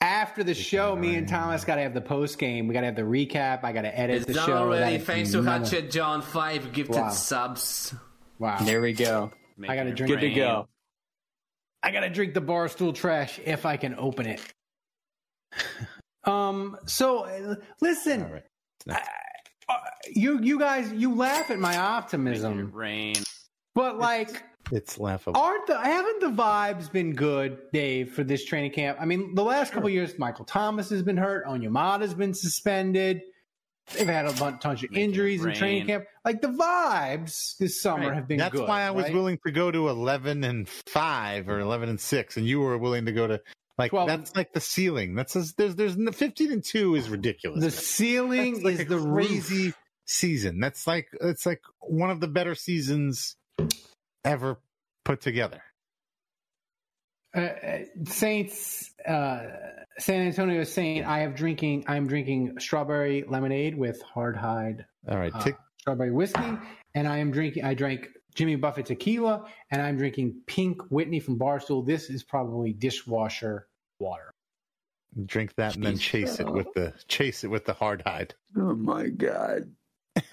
In. 0.00 0.06
After 0.06 0.42
the 0.44 0.54
show, 0.54 0.96
me 0.96 1.16
and 1.16 1.28
Thomas 1.28 1.64
got 1.64 1.76
to 1.76 1.82
have 1.82 1.94
the 1.94 2.00
post 2.00 2.38
game. 2.38 2.66
We 2.68 2.74
got 2.74 2.80
to 2.80 2.86
have 2.86 2.96
the 2.96 3.02
recap. 3.02 3.64
I 3.64 3.72
got 3.72 3.82
to 3.82 3.98
edit 3.98 4.16
It's 4.18 4.26
the 4.26 4.34
show. 4.34 4.56
already. 4.56 4.98
Thanks 4.98 5.32
to 5.32 5.42
none 5.42 5.62
Hatchet 5.62 5.90
John. 5.90 6.22
Five 6.22 6.72
gifted 6.72 6.96
Wow. 6.96 7.10
subs. 7.10 7.94
Wow. 8.38 8.58
There 8.62 8.80
we 8.80 8.92
go. 8.92 9.30
I 9.68 9.76
got 9.76 9.84
to 9.84 9.92
drink. 9.94 10.12
Good 10.14 10.20
to 10.20 10.30
go. 10.30 10.68
I 11.82 11.90
gotta 11.92 12.10
drink 12.10 12.34
the 12.34 12.42
barstool 12.42 12.94
trash 12.94 13.40
if 13.42 13.64
I 13.64 13.78
can 13.78 13.94
open 13.98 14.26
it. 14.26 14.40
Um. 16.24 16.76
So 16.86 17.24
uh, 17.24 17.54
listen, 17.80 18.22
All 18.22 18.28
right. 18.32 19.02
uh, 19.68 19.74
you 20.14 20.38
you 20.42 20.58
guys 20.58 20.92
you 20.92 21.14
laugh 21.14 21.50
at 21.50 21.58
my 21.58 21.78
optimism, 21.78 22.70
Rain. 22.72 23.14
but 23.74 23.98
like, 23.98 24.42
It's 24.72 24.98
laughable. 24.98 25.40
aren't 25.40 25.66
the 25.66 25.78
haven't 25.78 26.20
the 26.20 26.30
vibes 26.30 26.90
been 26.92 27.12
good, 27.14 27.58
Dave, 27.72 28.12
for 28.12 28.22
this 28.24 28.44
training 28.44 28.70
camp? 28.72 28.98
I 29.00 29.04
mean, 29.04 29.34
the 29.34 29.42
last 29.42 29.72
couple 29.72 29.88
years, 29.90 30.18
Michael 30.18 30.44
Thomas 30.44 30.90
has 30.90 31.02
been 31.02 31.16
hurt, 31.16 31.46
Onyemata's 31.46 32.14
been 32.14 32.34
suspended. 32.34 33.22
They've 33.94 34.06
had 34.06 34.26
a 34.26 34.32
bunch, 34.34 34.62
bunch 34.62 34.84
of 34.84 34.90
Making 34.92 35.04
injuries 35.04 35.44
in 35.44 35.52
training 35.52 35.86
camp. 35.86 36.04
Like 36.24 36.40
the 36.40 36.48
vibes 36.48 37.56
this 37.58 37.82
summer 37.82 38.08
Right. 38.08 38.14
have 38.14 38.28
been 38.28 38.38
That's 38.38 38.54
good. 38.54 38.68
why 38.68 38.82
I 38.82 38.92
was 38.92 39.06
right? 39.06 39.14
willing 39.14 39.38
to 39.44 39.50
go 39.50 39.70
to 39.72 39.88
eleven 39.88 40.44
and 40.44 40.68
five 40.68 41.48
or 41.48 41.58
eleven 41.58 41.88
and 41.88 41.98
six, 42.00 42.36
and 42.36 42.46
you 42.46 42.60
were 42.60 42.78
willing 42.78 43.06
to 43.06 43.12
go 43.12 43.26
to 43.26 43.40
like 43.78 43.90
12 43.90 44.06
that's 44.08 44.36
like 44.36 44.52
the 44.52 44.60
ceiling. 44.60 45.16
That's 45.16 45.34
a, 45.34 45.42
there's 45.56 45.74
there's 45.74 45.96
fifteen 46.14 46.52
and 46.52 46.62
two 46.62 46.94
is 46.94 47.08
ridiculous. 47.08 47.64
The 47.64 47.70
ceiling 47.72 48.62
like 48.62 48.74
is 48.74 48.86
the 48.86 48.98
crazy 49.00 49.64
roof. 49.66 49.78
season. 50.04 50.60
That's 50.60 50.86
like 50.86 51.08
it's 51.20 51.44
like 51.46 51.62
one 51.80 52.10
of 52.10 52.20
the 52.20 52.28
better 52.28 52.54
seasons 52.54 53.34
ever 54.24 54.58
put 55.04 55.20
together. 55.20 55.62
uh, 57.34 57.40
uh, 57.40 57.78
Saints, 58.04 58.92
uh, 59.06 59.46
San 59.98 60.26
Antonio 60.26 60.64
Saint. 60.64 61.06
I 61.06 61.20
have 61.20 61.34
drinking. 61.34 61.84
I'm 61.86 62.06
drinking 62.06 62.58
strawberry 62.58 63.24
lemonade 63.28 63.76
with 63.76 64.02
hard 64.02 64.36
hide 64.36 64.86
All 65.08 65.18
right, 65.18 65.34
uh, 65.34 65.52
strawberry 65.78 66.10
whiskey, 66.10 66.58
and 66.94 67.06
I 67.06 67.18
am 67.18 67.30
drinking. 67.30 67.64
I 67.64 67.74
drank 67.74 68.08
Jimmy 68.34 68.56
Buffett 68.56 68.86
tequila, 68.86 69.46
and 69.70 69.82
I'm 69.82 69.96
drinking 69.96 70.42
Pink 70.46 70.82
Whitney 70.90 71.20
from 71.20 71.38
Barstool. 71.38 71.86
This 71.86 72.10
is 72.10 72.22
probably 72.22 72.72
dishwasher 72.72 73.68
water. 73.98 74.32
drink 75.26 75.54
that 75.56 75.74
and 75.76 75.84
then 75.84 75.98
chase 75.98 76.40
it 76.40 76.50
with 76.50 76.72
the 76.74 76.92
chase 77.08 77.44
it 77.44 77.48
with 77.48 77.64
the 77.64 77.74
hard 77.74 78.02
hide. 78.06 78.34
Oh 78.56 78.74
my 78.74 79.08
god. 79.08 79.70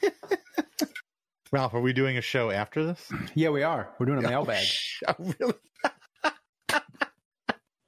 Ralph, 1.52 1.74
are 1.74 1.82
we 1.82 1.94
doing 1.94 2.18
a 2.18 2.22
show 2.22 2.52
after 2.52 2.86
this? 2.86 3.10
Yeah, 3.36 3.50
we 3.50 3.64
are. 3.64 3.94
We're 4.00 4.06
doing 4.08 4.24
a 4.24 4.28
mailbag. 4.30 4.66
Oh, 5.08 5.16
really? 5.40 5.54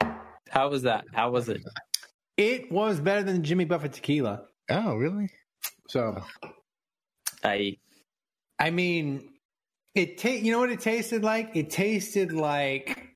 How 0.50 0.70
was 0.70 0.84
that? 0.84 1.06
How 1.14 1.32
was 1.32 1.50
it? 1.50 1.62
It 2.38 2.72
was 2.72 3.00
better 3.00 3.24
than 3.24 3.44
Jimmy 3.44 3.66
Buffett 3.66 3.94
tequila. 3.94 4.44
Oh, 4.70 4.96
really? 4.96 5.30
So, 5.90 6.24
I 7.44 7.78
I 8.60 8.70
mean, 8.72 9.30
it. 9.96 10.18
Ta- 10.18 10.30
you 10.30 10.52
know 10.52 10.60
what 10.60 10.72
it 10.72 10.80
tasted 10.80 11.24
like? 11.24 11.56
It 11.56 11.70
tasted 11.70 12.32
like 12.32 13.16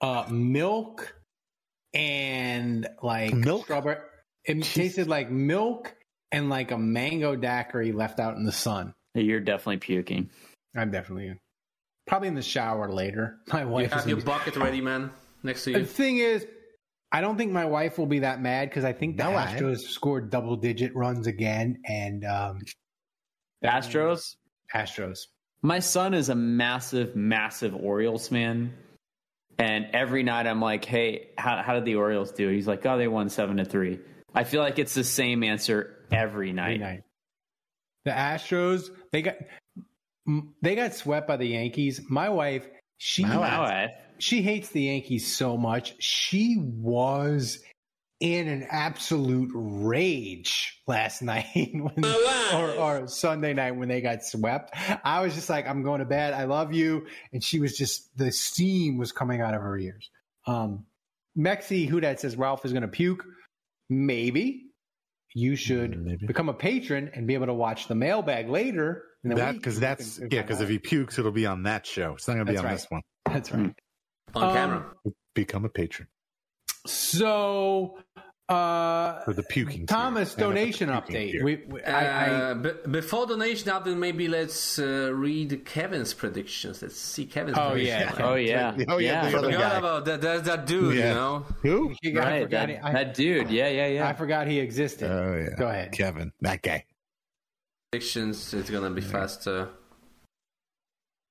uh, 0.00 0.26
milk 0.30 1.14
and 1.94 2.88
like 3.02 3.34
Milk? 3.34 3.64
strawberry. 3.64 3.98
It 4.44 4.62
tasted 4.62 5.08
like 5.08 5.30
milk 5.30 5.94
and 6.32 6.48
like 6.48 6.70
a 6.70 6.78
mango 6.78 7.36
daiquiri 7.36 7.92
left 7.92 8.18
out 8.20 8.36
in 8.36 8.44
the 8.44 8.52
sun. 8.52 8.94
You're 9.14 9.40
definitely 9.40 9.78
puking. 9.78 10.30
I'm 10.76 10.90
definitely 10.90 11.38
probably 12.06 12.28
in 12.28 12.34
the 12.34 12.42
shower 12.42 12.90
later. 12.90 13.38
My 13.52 13.62
You 13.62 13.68
wife 13.68 13.92
have 13.92 14.00
is. 14.02 14.06
your 14.08 14.18
in- 14.18 14.24
bucket 14.24 14.56
ready, 14.56 14.80
man, 14.80 15.10
next 15.42 15.64
to 15.64 15.72
you. 15.72 15.78
the 15.80 15.84
thing 15.86 16.18
is, 16.18 16.46
I 17.10 17.20
don't 17.22 17.36
think 17.38 17.52
my 17.52 17.64
wife 17.64 17.96
will 17.98 18.06
be 18.06 18.18
that 18.18 18.40
mad 18.42 18.68
because 18.68 18.84
I 18.84 18.92
think 18.92 19.16
the 19.16 19.24
No, 19.24 19.36
I- 19.36 19.46
Astros 19.46 19.78
scored 19.80 20.30
double 20.30 20.56
digit 20.56 20.94
runs 20.94 21.26
again, 21.26 21.78
and 21.86 22.24
um, 22.24 22.60
Astros. 23.64 24.36
Astros. 24.74 25.18
My 25.62 25.78
son 25.80 26.14
is 26.14 26.28
a 26.28 26.34
massive, 26.34 27.16
massive 27.16 27.74
Orioles 27.74 28.28
fan. 28.28 28.72
And 29.58 29.86
every 29.92 30.22
night 30.22 30.46
I'm 30.46 30.60
like, 30.60 30.84
hey, 30.84 31.30
how, 31.36 31.62
how 31.62 31.74
did 31.74 31.84
the 31.84 31.96
Orioles 31.96 32.30
do? 32.30 32.48
He's 32.48 32.68
like, 32.68 32.86
oh, 32.86 32.96
they 32.96 33.08
won 33.08 33.28
seven 33.28 33.56
to 33.56 33.64
three. 33.64 33.98
I 34.32 34.44
feel 34.44 34.62
like 34.62 34.78
it's 34.78 34.94
the 34.94 35.02
same 35.02 35.42
answer 35.42 35.96
every 36.12 36.52
night. 36.52 36.74
Every 36.74 36.78
night. 36.78 37.02
The 38.04 38.10
Astros, 38.10 38.90
they 39.12 39.22
got 39.22 39.36
they 40.62 40.74
got 40.74 40.94
swept 40.94 41.26
by 41.26 41.36
the 41.36 41.46
Yankees. 41.46 42.00
My 42.08 42.28
wife, 42.28 42.66
she 42.98 43.24
My 43.24 43.36
wife. 43.38 43.70
Eh? 43.70 43.86
she 44.18 44.42
hates 44.42 44.68
the 44.70 44.82
Yankees 44.82 45.34
so 45.34 45.56
much. 45.56 45.94
She 46.02 46.56
was 46.58 47.60
in 48.20 48.48
an 48.48 48.66
absolute 48.68 49.50
rage 49.54 50.80
last 50.86 51.22
night 51.22 51.46
when, 51.72 52.04
or, 52.54 52.70
or 52.72 53.08
Sunday 53.08 53.54
night 53.54 53.72
when 53.72 53.88
they 53.88 54.00
got 54.00 54.24
swept. 54.24 54.74
I 55.04 55.22
was 55.22 55.34
just 55.34 55.48
like, 55.48 55.68
I'm 55.68 55.82
going 55.82 56.00
to 56.00 56.04
bed. 56.04 56.34
I 56.34 56.44
love 56.44 56.74
you. 56.74 57.06
And 57.32 57.42
she 57.42 57.60
was 57.60 57.76
just, 57.76 58.16
the 58.16 58.32
steam 58.32 58.98
was 58.98 59.12
coming 59.12 59.40
out 59.40 59.54
of 59.54 59.62
her 59.62 59.78
ears. 59.78 60.10
Um, 60.46 60.84
Mexi, 61.36 61.88
who 61.88 62.00
that 62.00 62.20
says 62.20 62.36
Ralph 62.36 62.64
is 62.64 62.72
going 62.72 62.82
to 62.82 62.88
puke. 62.88 63.24
Maybe 63.88 64.67
you 65.38 65.54
should 65.56 65.92
Mm, 65.92 66.02
Maybe. 66.04 66.26
become 66.26 66.48
a 66.48 66.54
patron 66.54 67.10
and 67.14 67.26
be 67.26 67.34
able 67.34 67.46
to 67.46 67.54
watch 67.54 67.86
the 67.88 67.94
mailbag 67.94 68.48
later. 68.48 69.04
in 69.24 69.30
the 69.30 69.36
That 69.36 69.54
because 69.54 69.78
that's 69.80 70.18
can- 70.18 70.28
yeah. 70.30 70.42
Because 70.42 70.60
if 70.60 70.68
he 70.68 70.78
pukes, 70.78 71.18
it'll 71.18 71.32
be 71.32 71.46
on 71.46 71.62
that 71.64 71.86
show. 71.86 72.14
It's 72.14 72.26
not 72.28 72.34
going 72.34 72.46
to 72.46 72.52
be 72.52 72.56
That's 72.56 72.64
on 72.64 72.70
right. 72.70 72.74
this 72.76 72.86
one. 72.90 73.02
that's 73.26 73.52
right. 73.52 73.74
on 74.34 74.44
Um, 74.44 74.54
camera. 74.54 74.92
Become 75.34 75.64
a 75.64 75.68
patron 75.68 76.08
So, 76.86 77.98
uh, 78.48 79.20
for 79.20 79.32
the 79.34 79.42
puking. 79.42 79.86
Thomas 79.86 80.34
tier. 80.34 80.46
And 80.46 80.54
for 80.54 80.54
the 80.54 80.60
donation 80.60 80.88
puking 81.02 81.14
update. 81.40 81.42
We, 81.44 81.56
we, 81.68 81.82
I, 81.82 82.26
I, 82.26 82.28
Uh, 82.30 82.54
be- 82.54 82.90
before 82.90 83.26
donation 83.26 83.68
update, 83.70 83.96
maybe 83.96 84.26
let's 84.28 84.78
uh, 84.78 85.12
read 85.14 85.64
Kevin's 85.66 86.14
predictions. 86.14 86.80
Let's 86.82 86.96
see 86.98 87.26
Kevin's. 87.26 87.58
oh 87.58 87.70
predictions. 87.72 88.18
yeah, 88.18 88.24
Oh 88.26 88.34
yeah, 88.36 88.74
Oh 88.88 88.96
yeah, 88.98 89.24
yeah. 89.24 89.30
the 89.30 89.38
other 89.38 89.46
Forgot 89.52 89.72
guy. 89.72 89.78
about 89.78 90.04
that. 90.06 90.20
There's 90.22 90.42
that 90.42 90.66
dude, 90.66 90.96
Yeah. 90.96 91.08
you 91.08 91.14
know. 91.14 91.46
Who? 91.62 91.90
I 91.90 92.10
Right, 92.10 92.42
forgot 92.44 92.50
that, 92.50 92.68
he- 92.70 92.76
I, 92.76 92.92
that 92.92 93.14
dude. 93.14 93.50
Yeah, 93.50 93.68
yeah, 93.68 93.86
yeah. 93.88 94.08
I 94.08 94.12
forgot 94.14 94.46
he 94.46 94.58
existed. 94.60 95.10
Oh 95.10 95.36
yeah. 95.36 95.56
Go 95.56 95.68
ahead. 95.68 95.92
Kevin. 95.92 96.32
That 96.40 96.62
guy. 96.62 96.84
Predictions. 97.92 98.54
It's 98.54 98.70
gonna 98.70 98.90
be 98.90 99.00
faster. 99.02 99.68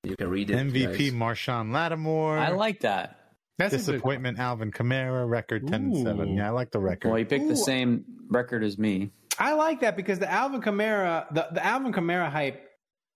You 0.04 0.14
can 0.16 0.28
read 0.30 0.50
it. 0.50 0.56
MVP 0.56 0.96
guys. 0.98 1.12
Marshon 1.12 1.72
Lattimore. 1.72 2.38
I 2.38 2.50
like 2.50 2.80
that. 2.80 3.17
That's 3.58 3.74
a 3.74 3.76
good- 3.78 3.86
disappointment. 3.92 4.38
Alvin 4.38 4.70
Kamara 4.70 5.28
record 5.28 5.66
10 5.66 5.74
and 5.74 5.96
seven. 5.96 6.34
Yeah, 6.36 6.46
I 6.48 6.50
like 6.50 6.70
the 6.70 6.78
record. 6.80 7.08
Well, 7.08 7.18
he 7.18 7.24
picked 7.24 7.44
Ooh. 7.44 7.48
the 7.48 7.56
same 7.56 8.04
record 8.30 8.62
as 8.64 8.78
me. 8.78 9.10
I 9.38 9.52
like 9.54 9.80
that 9.80 9.96
because 9.96 10.18
the 10.18 10.30
Alvin 10.30 10.60
Kamara, 10.60 11.26
the, 11.32 11.48
the 11.52 11.64
Alvin 11.64 11.92
Kamara 11.92 12.30
hype. 12.30 12.64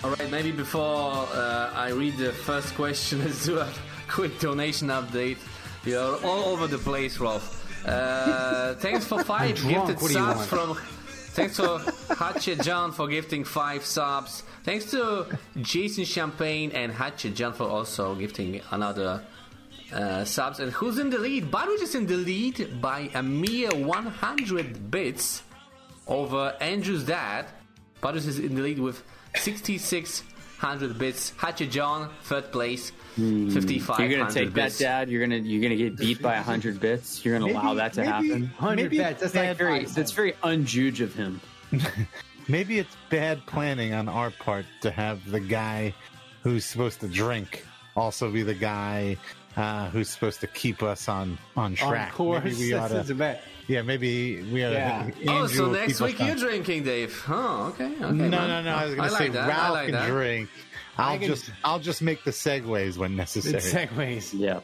All 0.04 0.10
right, 0.10 0.32
maybe 0.32 0.52
before 0.52 1.28
uh, 1.32 1.72
I 1.76 1.92
read 1.92 2.18
the 2.18 2.32
first 2.32 2.74
question, 2.74 3.20
let's 3.24 3.46
do 3.46 3.60
a 3.60 3.72
quick 4.08 4.40
donation 4.40 4.88
update. 4.88 5.38
You're 5.86 6.18
all 6.26 6.46
over 6.46 6.68
the 6.68 6.78
place, 6.78 7.20
Ralph. 7.20 7.66
Uh, 7.88 8.74
thanks 8.80 9.06
for 9.06 9.24
five 9.24 9.56
gifted 9.56 9.72
what 9.72 9.98
do 9.98 10.06
you 10.06 10.10
subs 10.10 10.46
from. 10.46 10.78
Thanks 11.32 11.56
to 11.58 11.78
Hatchet 12.18 12.62
John 12.62 12.92
for 12.92 13.08
gifting 13.08 13.46
five 13.46 13.86
subs. 13.86 14.44
Thanks 14.64 14.92
to 14.92 15.26
Jason 15.62 16.04
Champagne 16.04 16.72
and 16.74 16.92
Hatchet 16.92 17.34
John 17.36 17.54
for 17.54 17.64
also 17.64 18.14
gifting 18.16 18.62
another 18.72 19.24
uh, 19.94 20.26
subs. 20.26 20.60
And 20.60 20.72
who's 20.74 20.98
in 20.98 21.10
the 21.10 21.18
lead? 21.18 21.50
Barwich 21.50 21.82
is 21.82 21.96
in 21.96 22.08
the 22.08 22.18
lead 22.18 22.82
by 22.82 23.10
a 23.14 23.24
mere 23.24 23.70
100 23.70 24.92
bits 24.92 25.44
over 26.08 26.56
Andrew's 26.60 27.06
dad. 27.06 27.46
Barwich 28.02 28.28
is 28.28 28.40
in 28.40 28.56
the 28.56 28.62
lead 28.62 28.80
with 28.80 29.02
6,600 29.36 30.98
bits. 30.98 31.34
Hatchet 31.38 31.72
John, 31.72 32.10
third 32.24 32.52
place, 32.52 32.92
55. 33.16 33.96
Hmm. 33.98 34.02
You're 34.04 34.20
gonna 34.20 34.32
take 34.32 34.54
that. 34.54 34.78
Dad. 34.78 35.10
You're 35.10 35.22
gonna 35.22 35.38
you're 35.38 35.62
gonna 35.62 35.76
get 35.76 35.98
beat 35.98 36.22
by 36.22 36.36
hundred 36.52 36.80
bits. 36.80 37.24
You're 37.26 37.38
gonna 37.40 37.52
allow 37.54 37.74
that 37.76 37.94
to 37.94 38.04
happen. 38.06 38.42
100 38.58 38.76
maybe 38.76 38.98
bets. 38.98 39.22
That's 39.22 39.34
bad 39.34 39.48
like 39.50 39.58
Very, 39.58 39.86
five 39.86 39.96
that's 39.96 40.12
very 40.12 40.32
unjuge 40.44 41.02
of 41.02 41.14
him. 41.16 41.42
Maybe 42.48 42.80
it's 42.80 42.96
bad 43.12 43.46
planning 43.46 43.94
on 43.94 44.10
our 44.10 44.32
part 44.32 44.66
to 44.82 44.90
have 44.90 45.30
the 45.30 45.40
guy 45.40 45.94
who's 46.42 46.66
supposed 46.66 47.00
to 47.02 47.08
drink 47.08 47.64
also 47.96 48.32
be 48.32 48.42
the 48.42 48.56
guy 48.56 49.18
uh, 49.56 49.90
who's 49.92 50.10
supposed 50.10 50.40
to 50.40 50.48
keep 50.48 50.82
us 50.82 51.08
on 51.08 51.38
on 51.56 51.66
on 51.66 51.76
track. 51.76 52.12
course. 52.14 52.44
Maybe 52.44 52.56
we 52.56 52.72
That's- 52.72 52.86
oughta- 52.86 52.94
that's 52.96 53.10
a 53.12 53.16
bet. 53.16 53.44
yeah, 53.68 53.84
maybe 53.84 54.42
we 54.52 54.64
ought 54.66 54.72
Yeah. 54.72 55.12
Oh, 55.28 55.46
so 55.46 55.70
next 55.72 56.02
week 56.02 56.18
you're 56.20 56.34
drinking, 56.36 56.84
Dave. 56.86 57.24
Oh, 57.28 57.68
okay. 57.74 57.86
okay 57.86 58.00
No, 58.00 58.12
man. 58.14 58.32
no, 58.32 58.62
no. 58.64 58.72
I 58.76 58.86
was 58.86 58.96
going 58.96 59.10
to 59.10 59.16
say 59.16 59.24
like 59.26 59.34
that. 59.34 59.44
I 59.46 59.48
Ralph 59.48 59.72
like 59.74 59.86
can 59.88 59.94
that. 59.96 60.08
drink. 60.08 60.50
I'll 61.00 61.18
can- 61.20 61.28
just 61.28 61.52
I'll 61.64 61.80
just 61.80 62.02
make 62.02 62.24
the 62.24 62.32
segues 62.32 62.98
when 62.98 63.16
necessary. 63.16 63.58
It's 63.58 63.72
segues. 63.74 64.34
Yeah. 64.40 64.60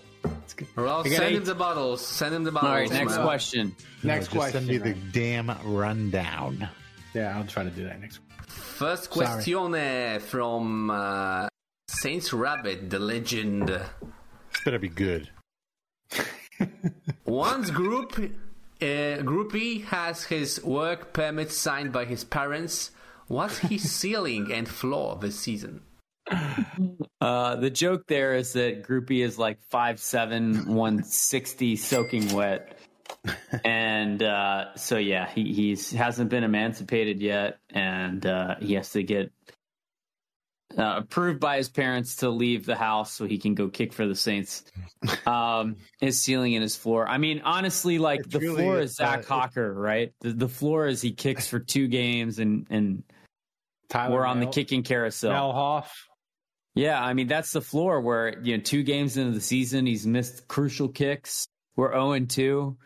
Ralph, 0.75 1.05
Again, 1.05 1.17
send 1.19 1.29
eight- 1.31 1.36
him 1.38 1.43
the 1.45 1.55
bottles. 1.55 2.05
Send 2.05 2.33
him 2.33 2.43
the 2.43 2.51
bottles. 2.51 2.69
All 2.69 2.75
right. 2.77 2.89
Next 2.91 3.15
man. 3.15 3.23
question. 3.25 3.75
Next 4.03 4.25
just 4.25 4.36
question. 4.36 4.65
Send 4.65 4.67
me 4.67 4.77
the 4.77 4.93
right? 4.93 5.11
damn 5.11 5.51
rundown. 5.63 6.67
Yeah, 7.13 7.38
I'll 7.38 7.45
try 7.45 7.63
to 7.63 7.69
do 7.69 7.83
that 7.86 8.01
next 8.01 8.19
week. 8.19 8.47
First 8.47 9.13
Sorry. 9.13 9.27
question 9.27 10.19
from 10.19 10.89
uh, 10.89 11.47
Saints 11.88 12.33
Rabbit, 12.33 12.89
the 12.89 12.99
legend. 12.99 13.67
This 13.69 14.61
better 14.65 14.79
be 14.79 14.89
good. 14.89 15.29
Once 17.25 17.69
group 17.71 18.17
uh, 18.17 19.21
Grupe 19.23 19.83
has 19.86 20.23
his 20.25 20.63
work 20.63 21.13
permit 21.13 21.51
signed 21.51 21.91
by 21.91 22.05
his 22.05 22.23
parents. 22.23 22.91
What's 23.27 23.57
his 23.59 23.89
ceiling 23.95 24.51
and 24.51 24.67
floor 24.67 25.17
this 25.19 25.39
season? 25.39 25.81
Uh, 27.21 27.55
the 27.55 27.69
joke 27.69 28.05
there 28.07 28.34
is 28.36 28.53
that 28.53 28.84
Grupe 28.84 29.23
is 29.23 29.38
like 29.39 29.59
5'7", 29.71 30.67
160, 30.67 31.76
soaking 31.76 32.34
wet. 32.34 32.78
and 33.63 34.21
uh, 34.21 34.76
so, 34.76 34.97
yeah, 34.97 35.30
he 35.30 35.53
he's 35.53 35.91
hasn't 35.91 36.30
been 36.30 36.43
emancipated 36.43 37.21
yet, 37.21 37.59
and 37.69 38.26
uh, 38.26 38.55
he 38.59 38.73
has 38.73 38.91
to 38.91 39.03
get 39.03 39.32
uh, 40.78 40.95
approved 40.97 41.39
by 41.39 41.57
his 41.57 41.69
parents 41.69 42.17
to 42.17 42.30
leave 42.30 42.65
the 42.65 42.76
house 42.76 43.13
so 43.13 43.26
he 43.26 43.38
can 43.38 43.55
go 43.55 43.69
kick 43.69 43.93
for 43.93 44.05
the 44.05 44.15
Saints. 44.15 44.63
Um, 45.26 45.78
his 46.01 46.21
ceiling 46.21 46.55
and 46.55 46.61
his 46.61 46.76
floor. 46.76 47.07
I 47.07 47.17
mean, 47.17 47.41
honestly, 47.45 47.97
like 47.97 48.21
It's 48.21 48.30
the 48.30 48.39
really, 48.39 48.63
floor 48.63 48.80
is 48.80 48.99
uh, 48.99 49.05
Zach 49.05 49.19
it- 49.19 49.26
Hocker, 49.28 49.73
right? 49.73 50.13
The, 50.21 50.34
the 50.34 50.49
floor 50.49 50.88
is 50.88 51.01
he 51.01 51.11
kicks 51.11 51.47
for 51.47 51.59
two 51.59 51.88
games 51.88 52.39
and 52.39 52.67
and 52.69 53.03
Tyler 53.89 54.15
we're 54.15 54.26
on 54.26 54.39
the 54.39 54.47
kicking 54.47 54.84
carousel. 54.84 55.32
Mel 55.32 55.53
Hoff. 55.53 56.07
Yeah, 56.76 57.01
I 57.03 57.13
mean 57.13 57.28
that's 57.28 57.51
the 57.51 57.61
floor 57.61 58.01
where 58.01 58.39
you 58.41 58.57
know 58.57 58.63
two 58.63 58.84
games 58.84 59.17
into 59.17 59.32
the 59.32 59.41
season 59.41 59.86
he's 59.86 60.05
missed 60.05 60.47
crucial 60.47 60.89
kicks. 60.89 61.47
We're 61.76 61.91
zero 61.91 62.11
and 62.11 62.30
two, 62.30 62.78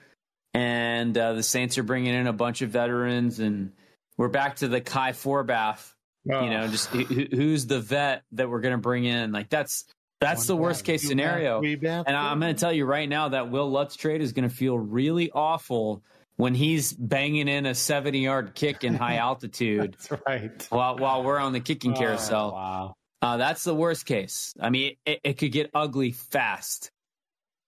and 0.53 1.17
uh, 1.17 1.33
the 1.33 1.43
Saints 1.43 1.77
are 1.77 1.83
bringing 1.83 2.13
in 2.13 2.27
a 2.27 2.33
bunch 2.33 2.61
of 2.61 2.69
veterans, 2.69 3.39
and 3.39 3.71
we're 4.17 4.27
back 4.29 4.57
to 4.57 4.67
the 4.67 4.81
Kai 4.81 5.11
Forbath. 5.13 5.93
You 6.25 6.49
know, 6.49 6.67
just 6.67 6.89
who, 6.89 7.03
who's 7.31 7.65
the 7.65 7.79
vet 7.79 8.23
that 8.33 8.49
we're 8.49 8.59
going 8.61 8.73
to 8.73 8.77
bring 8.77 9.05
in? 9.05 9.31
Like 9.31 9.49
that's 9.49 9.85
That's 10.19 10.45
the 10.45 10.55
worst 10.55 10.83
case 10.83 11.07
scenario. 11.07 11.61
And 11.63 12.15
I'm 12.15 12.39
going 12.39 12.53
to 12.53 12.59
tell 12.59 12.73
you 12.73 12.85
right 12.85 13.07
now 13.09 13.29
that 13.29 13.49
Wil 13.49 13.71
Lutz 13.71 13.95
trade 13.95 14.21
is 14.21 14.33
going 14.33 14.47
to 14.47 14.53
feel 14.53 14.77
really 14.77 15.31
awful 15.31 16.03
when 16.35 16.53
he's 16.53 16.93
banging 16.93 17.47
in 17.47 17.65
a 17.65 17.73
70 17.73 18.19
yard 18.19 18.53
kick 18.53 18.83
in 18.83 18.93
high 18.95 19.15
altitude. 19.27 19.95
That's 19.97 20.21
right. 20.27 20.67
While, 20.69 20.97
while 20.97 21.23
we're 21.23 21.39
on 21.39 21.53
the 21.53 21.61
kicking 21.61 21.93
Oh, 21.95 21.99
carousel. 21.99 22.51
wow. 22.51 22.95
Uh, 23.21 23.37
that's 23.37 23.63
the 23.63 23.75
worst 23.75 24.05
case. 24.05 24.53
I 24.59 24.69
mean, 24.69 24.95
it, 25.05 25.19
it 25.23 25.33
could 25.37 25.51
get 25.51 25.71
ugly 25.73 26.11
fast. 26.11 26.89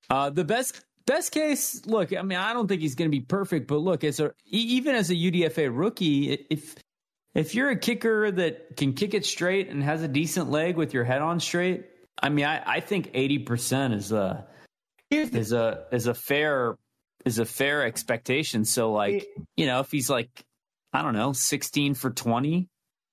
Uh, 0.09 0.29
the 0.29 0.45
best 0.45 0.81
best 1.05 1.31
case, 1.31 1.85
look, 1.85 2.15
I 2.15 2.21
mean, 2.21 2.37
I 2.37 2.53
don't 2.53 2.67
think 2.67 2.81
he's 2.81 2.95
going 2.95 3.09
to 3.09 3.17
be 3.17 3.23
perfect, 3.23 3.67
but 3.67 3.77
look, 3.77 4.03
as 4.03 4.19
a 4.19 4.33
even 4.45 4.95
as 4.95 5.09
a 5.09 5.15
UDFA 5.15 5.69
rookie, 5.71 6.45
if 6.49 6.75
if 7.33 7.55
you're 7.55 7.69
a 7.69 7.77
kicker 7.77 8.31
that 8.31 8.77
can 8.77 8.93
kick 8.93 9.13
it 9.13 9.25
straight 9.25 9.69
and 9.69 9.83
has 9.83 10.03
a 10.03 10.07
decent 10.07 10.49
leg 10.49 10.75
with 10.75 10.93
your 10.93 11.03
head 11.03 11.21
on 11.21 11.39
straight, 11.39 11.85
I 12.21 12.29
mean, 12.29 12.45
I, 12.45 12.61
I 12.65 12.79
think 12.79 13.11
eighty 13.13 13.39
percent 13.39 13.93
is 13.93 14.11
a 14.11 14.45
is 15.09 15.51
a 15.51 15.85
is 15.91 16.07
a 16.07 16.13
fair 16.13 16.77
is 17.25 17.39
a 17.39 17.45
fair 17.45 17.83
expectation. 17.83 18.65
So, 18.65 18.91
like, 18.91 19.27
you 19.55 19.65
know, 19.65 19.79
if 19.79 19.91
he's 19.91 20.09
like, 20.09 20.29
I 20.93 21.01
don't 21.01 21.13
know, 21.13 21.33
sixteen 21.33 21.93
for 21.93 22.09
twenty, 22.09 22.67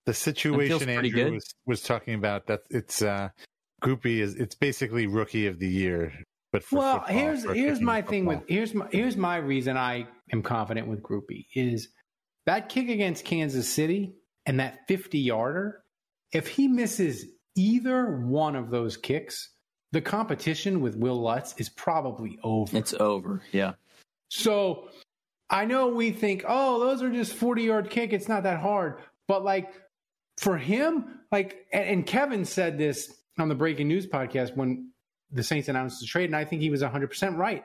The 0.09 0.15
situation 0.15 0.89
Andrew 0.89 1.11
good. 1.11 1.33
was, 1.35 1.55
was 1.67 1.83
talking 1.83 2.15
about 2.15 2.47
that 2.47 2.63
it's 2.71 3.03
uh 3.03 3.29
Grupe 3.83 4.07
is 4.07 4.37
it's 4.37 4.55
basically 4.55 5.07
rookie 5.07 5.47
of 5.47 5.59
the 5.59 5.69
year, 5.69 6.15
but 6.51 6.65
for 6.65 6.79
well, 6.79 6.99
football, 7.01 7.15
here's 7.15 7.45
for 7.45 7.53
here's 7.53 7.73
kicking 7.73 7.85
my 7.85 8.01
thing 8.01 8.25
with 8.25 8.41
here's 8.49 8.73
my 8.73 8.87
here's 8.91 9.19
my 9.19 9.37
reason 9.37 9.77
I 9.77 10.07
am 10.33 10.43
confident 10.43 10.87
with 10.87 11.03
Grupe 11.03 11.45
is 11.55 11.89
that 12.47 12.71
kick 12.71 12.89
against 12.89 13.27
Kansas 13.27 13.69
City 13.69 14.15
and 14.47 14.61
that 14.61 14.79
50 14.89 15.19
yarder. 15.19 15.83
If 16.33 16.49
he 16.49 16.69
misses 16.69 17.27
either 17.55 18.19
one 18.23 18.57
of 18.57 18.71
those 18.71 18.97
kicks, 18.97 19.51
the 19.93 20.01
competition 20.01 20.81
with 20.81 20.97
Wil 20.97 21.21
Lutz 21.21 21.55
is 21.59 21.69
probably 21.69 22.39
over. 22.43 22.79
it's 22.79 22.95
over. 22.95 23.43
Yeah. 23.53 23.73
So 24.31 24.89
I 25.51 25.67
know 25.67 25.89
we 25.89 26.13
think, 26.13 26.47
oh, 26.49 26.81
those 26.81 27.03
are 27.03 27.11
just 27.11 27.35
40 27.35 27.63
yard 27.65 27.91
kick. 27.91 28.15
It's 28.15 28.27
not 28.27 28.45
that 28.45 28.61
hard. 28.61 29.01
But 29.27 29.45
like 29.45 29.75
for 30.39 30.57
him, 30.57 31.21
like, 31.31 31.67
and, 31.73 31.85
and 31.85 32.07
Kevin 32.07 32.45
said 32.45 32.79
this 32.79 33.13
on 33.39 33.49
the 33.49 33.55
breaking 33.55 33.89
news 33.89 34.07
podcast 34.07 34.57
when 34.57 34.91
the 35.31 35.43
Saints 35.43 35.69
announced 35.69 36.01
the 36.01 36.07
trade, 36.07 36.27
and 36.27 36.37
I 36.37 36.45
think 36.45 36.63
he 36.63 36.71
was 36.71 36.83
100% 36.83 37.37
right. 37.37 37.65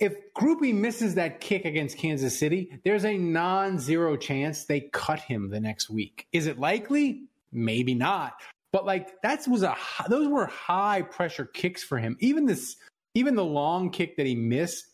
If 0.00 0.14
Grupe 0.34 0.74
misses 0.74 1.14
that 1.14 1.40
kick 1.40 1.64
against 1.64 1.96
Kansas 1.96 2.38
City, 2.38 2.80
there's 2.84 3.04
a 3.04 3.16
non 3.16 3.78
zero 3.78 4.16
chance 4.16 4.64
they 4.64 4.80
cut 4.92 5.20
him 5.20 5.50
the 5.50 5.60
next 5.60 5.88
week. 5.88 6.26
Is 6.32 6.46
it 6.46 6.58
likely? 6.58 7.22
Maybe 7.52 7.94
not. 7.94 8.34
But 8.72 8.84
like 8.84 9.22
that 9.22 9.46
was 9.46 9.62
a 9.62 9.76
those 10.08 10.26
were 10.26 10.46
high 10.46 11.02
pressure 11.02 11.44
kicks 11.44 11.84
for 11.84 11.96
him. 11.96 12.16
Even 12.18 12.44
this, 12.44 12.74
even 13.14 13.36
the 13.36 13.44
long 13.44 13.90
kick 13.90 14.16
that 14.16 14.26
he 14.26 14.34
missed 14.34 14.84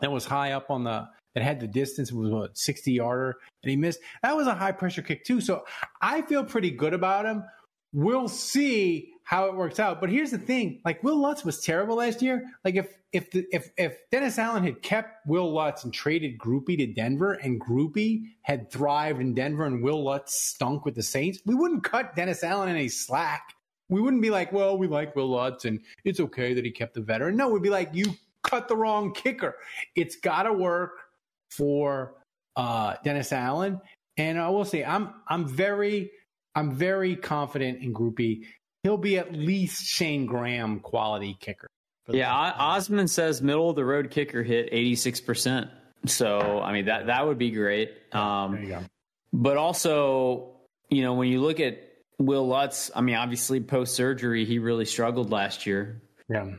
that 0.00 0.10
was 0.10 0.24
high 0.24 0.52
up 0.52 0.70
on 0.70 0.84
the 0.84 1.06
that 1.34 1.42
had 1.42 1.60
the 1.60 1.66
distance 1.66 2.10
it 2.10 2.16
was 2.16 2.30
what 2.30 2.58
60 2.58 2.92
yarder 2.92 3.36
and 3.62 3.70
he 3.70 3.76
missed. 3.76 4.00
That 4.22 4.36
was 4.36 4.46
a 4.46 4.54
high 4.54 4.72
pressure 4.72 5.02
kick 5.02 5.24
too. 5.24 5.40
So 5.40 5.64
i 6.00 6.22
feel 6.22 6.44
pretty 6.44 6.70
good 6.70 6.94
about 6.94 7.26
him. 7.26 7.44
We'll 7.92 8.28
see 8.28 9.12
how 9.24 9.46
it 9.46 9.54
works 9.54 9.78
out. 9.78 10.00
But 10.00 10.10
here's 10.10 10.30
the 10.30 10.38
thing 10.38 10.80
like 10.84 11.02
Wil 11.04 11.20
Lutz 11.20 11.44
was 11.44 11.60
terrible 11.60 11.96
last 11.96 12.22
year. 12.22 12.44
Like 12.64 12.76
if 12.76 12.96
if 13.12 13.30
the, 13.30 13.46
if 13.52 13.70
if 13.76 13.98
dennis 14.10 14.38
allen 14.38 14.64
had 14.64 14.82
kept 14.82 15.26
Wil 15.26 15.52
Lutz 15.52 15.84
and 15.84 15.92
traded 15.92 16.38
Grupe 16.38 16.76
to 16.78 16.86
denver 16.86 17.34
and 17.34 17.60
Grupe 17.60 18.24
had 18.42 18.70
thrived 18.70 19.20
in 19.20 19.34
denver 19.34 19.66
and 19.66 19.82
Wil 19.82 20.04
Lutz 20.04 20.34
stunk 20.34 20.84
with 20.84 20.94
the 20.94 21.02
saints 21.02 21.40
we 21.46 21.54
wouldn't 21.54 21.84
cut 21.84 22.16
dennis 22.16 22.42
allen 22.42 22.68
any 22.68 22.88
slack. 22.88 23.54
We 23.88 24.00
wouldn't 24.00 24.22
be 24.22 24.30
like, 24.30 24.52
well, 24.52 24.78
we 24.78 24.86
like 24.86 25.16
Wil 25.16 25.30
Lutz 25.30 25.64
and 25.64 25.80
it's 26.04 26.20
okay 26.20 26.54
that 26.54 26.64
he 26.64 26.70
kept 26.70 26.94
the 26.94 27.00
veteran. 27.00 27.36
No, 27.36 27.48
we'd 27.48 27.62
be 27.62 27.70
like, 27.70 27.90
you 27.92 28.14
cut 28.42 28.68
the 28.68 28.76
wrong 28.76 29.12
kicker. 29.12 29.56
It's 29.96 30.16
got 30.16 30.44
to 30.44 30.52
work 30.52 30.92
for 31.50 32.14
uh, 32.56 32.94
Dennis 33.04 33.32
Allen. 33.32 33.80
And 34.16 34.38
I 34.38 34.48
will 34.50 34.64
say, 34.64 34.84
I'm 34.84 35.14
I'm 35.28 35.48
very 35.48 36.10
I'm 36.54 36.72
very 36.72 37.16
confident 37.16 37.82
in 37.82 37.92
Grupe. 37.94 38.44
He'll 38.82 38.96
be 38.96 39.18
at 39.18 39.32
least 39.32 39.84
Shayne 39.86 40.26
Graham 40.26 40.80
quality 40.80 41.36
kicker. 41.40 41.68
Yeah, 42.08 42.32
O- 42.34 42.62
Osmond 42.62 43.10
says 43.10 43.40
middle 43.42 43.70
of 43.70 43.76
the 43.76 43.84
road 43.84 44.10
kicker 44.10 44.42
hit 44.42 44.72
86%. 44.72 45.70
So, 46.06 46.60
I 46.60 46.72
mean, 46.72 46.86
that, 46.86 47.06
that 47.06 47.26
would 47.26 47.38
be 47.38 47.50
great. 47.50 47.92
Um, 48.12 48.52
There 48.52 48.62
you 48.62 48.68
go. 48.68 48.80
But 49.32 49.56
also, 49.58 50.56
you 50.88 51.02
know, 51.02 51.14
when 51.14 51.28
you 51.28 51.40
look 51.40 51.60
at 51.60 51.78
Wil 52.18 52.48
Lutz, 52.48 52.90
I 52.94 53.00
mean, 53.00 53.14
obviously 53.16 53.60
post 53.60 53.94
surgery, 53.94 54.44
he 54.44 54.58
really 54.58 54.86
struggled 54.86 55.30
last 55.30 55.66
year. 55.66 56.02
Yeah. 56.28 56.50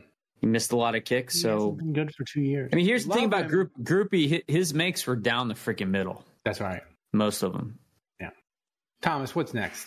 He 0.42 0.46
missed 0.48 0.72
a 0.72 0.76
lot 0.76 0.94
of 0.96 1.04
kicks. 1.04 1.34
He 1.34 1.40
So, 1.40 1.52
hasn't 1.54 1.78
been 1.78 1.92
good 1.94 2.14
for 2.14 2.24
two 2.24 2.42
years. 2.42 2.68
I 2.72 2.76
mean, 2.76 2.84
here's 2.84 3.06
the 3.06 3.14
thing 3.14 3.24
about 3.26 3.44
him. 3.44 3.48
group 3.50 3.72
Grupe. 3.82 4.42
His 4.48 4.74
makes 4.74 5.06
were 5.06 5.16
down 5.16 5.48
the 5.48 5.54
freaking 5.54 5.88
middle, 5.88 6.24
That's 6.44 6.60
right. 6.60 6.82
most 7.14 7.42
of 7.42 7.52
them. 7.54 7.78
Yeah. 8.20 8.30
Thomas, 9.00 9.34
what's 9.34 9.54
next? 9.54 9.86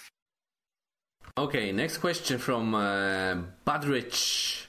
Okay, 1.38 1.72
next 1.74 1.98
question 1.98 2.38
from 2.40 2.74
uh, 2.74 3.36
Budrich. 3.68 4.66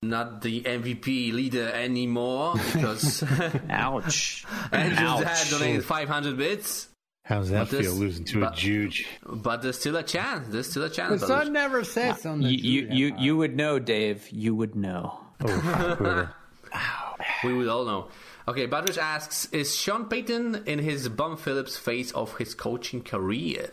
Not 0.00 0.40
the 0.42 0.62
MVP 0.62 1.32
leader 1.32 1.68
anymore 1.72 2.54
because 2.54 3.24
Ouch. 3.68 4.44
Andrew's 4.72 4.98
Ouch. 5.00 5.24
dad 5.24 5.46
donated 5.50 5.84
500 5.84 6.36
bits. 6.36 6.88
How's 7.24 7.50
that 7.50 7.60
But 7.60 7.70
this- 7.70 7.86
feel 7.86 7.94
losing 7.94 8.24
to 8.26 8.40
but- 8.40 8.52
a 8.54 8.56
Juge? 8.56 9.06
But 9.24 9.62
there's 9.62 9.78
still 9.78 9.96
a 9.96 10.02
chance. 10.02 10.48
There's 10.48 10.68
still 10.70 10.82
a 10.84 10.88
The 10.88 10.94
chance. 10.94 11.26
sun 11.26 11.52
never 11.52 11.84
sets 11.84 12.26
on 12.26 12.40
the 12.40 12.48
You, 12.48 12.82
you, 12.82 12.88
you, 13.08 13.16
you 13.18 13.36
would 13.36 13.56
know, 13.56 13.78
Dave. 13.78 14.28
You 14.30 14.54
would 14.54 14.74
know. 14.74 15.20
Oh, 15.40 16.28
We 17.44 17.54
would 17.54 17.68
all 17.68 17.84
know. 17.84 18.08
Okay, 18.48 18.66
Budrich 18.66 18.98
asks 18.98 19.46
Is 19.52 19.74
Sean 19.76 20.06
Payton 20.08 20.64
in 20.66 20.78
his 20.80 21.08
Bum 21.08 21.36
Phillips 21.36 21.76
phase 21.76 22.10
of 22.12 22.36
his 22.38 22.54
coaching 22.54 23.02
career? 23.02 23.70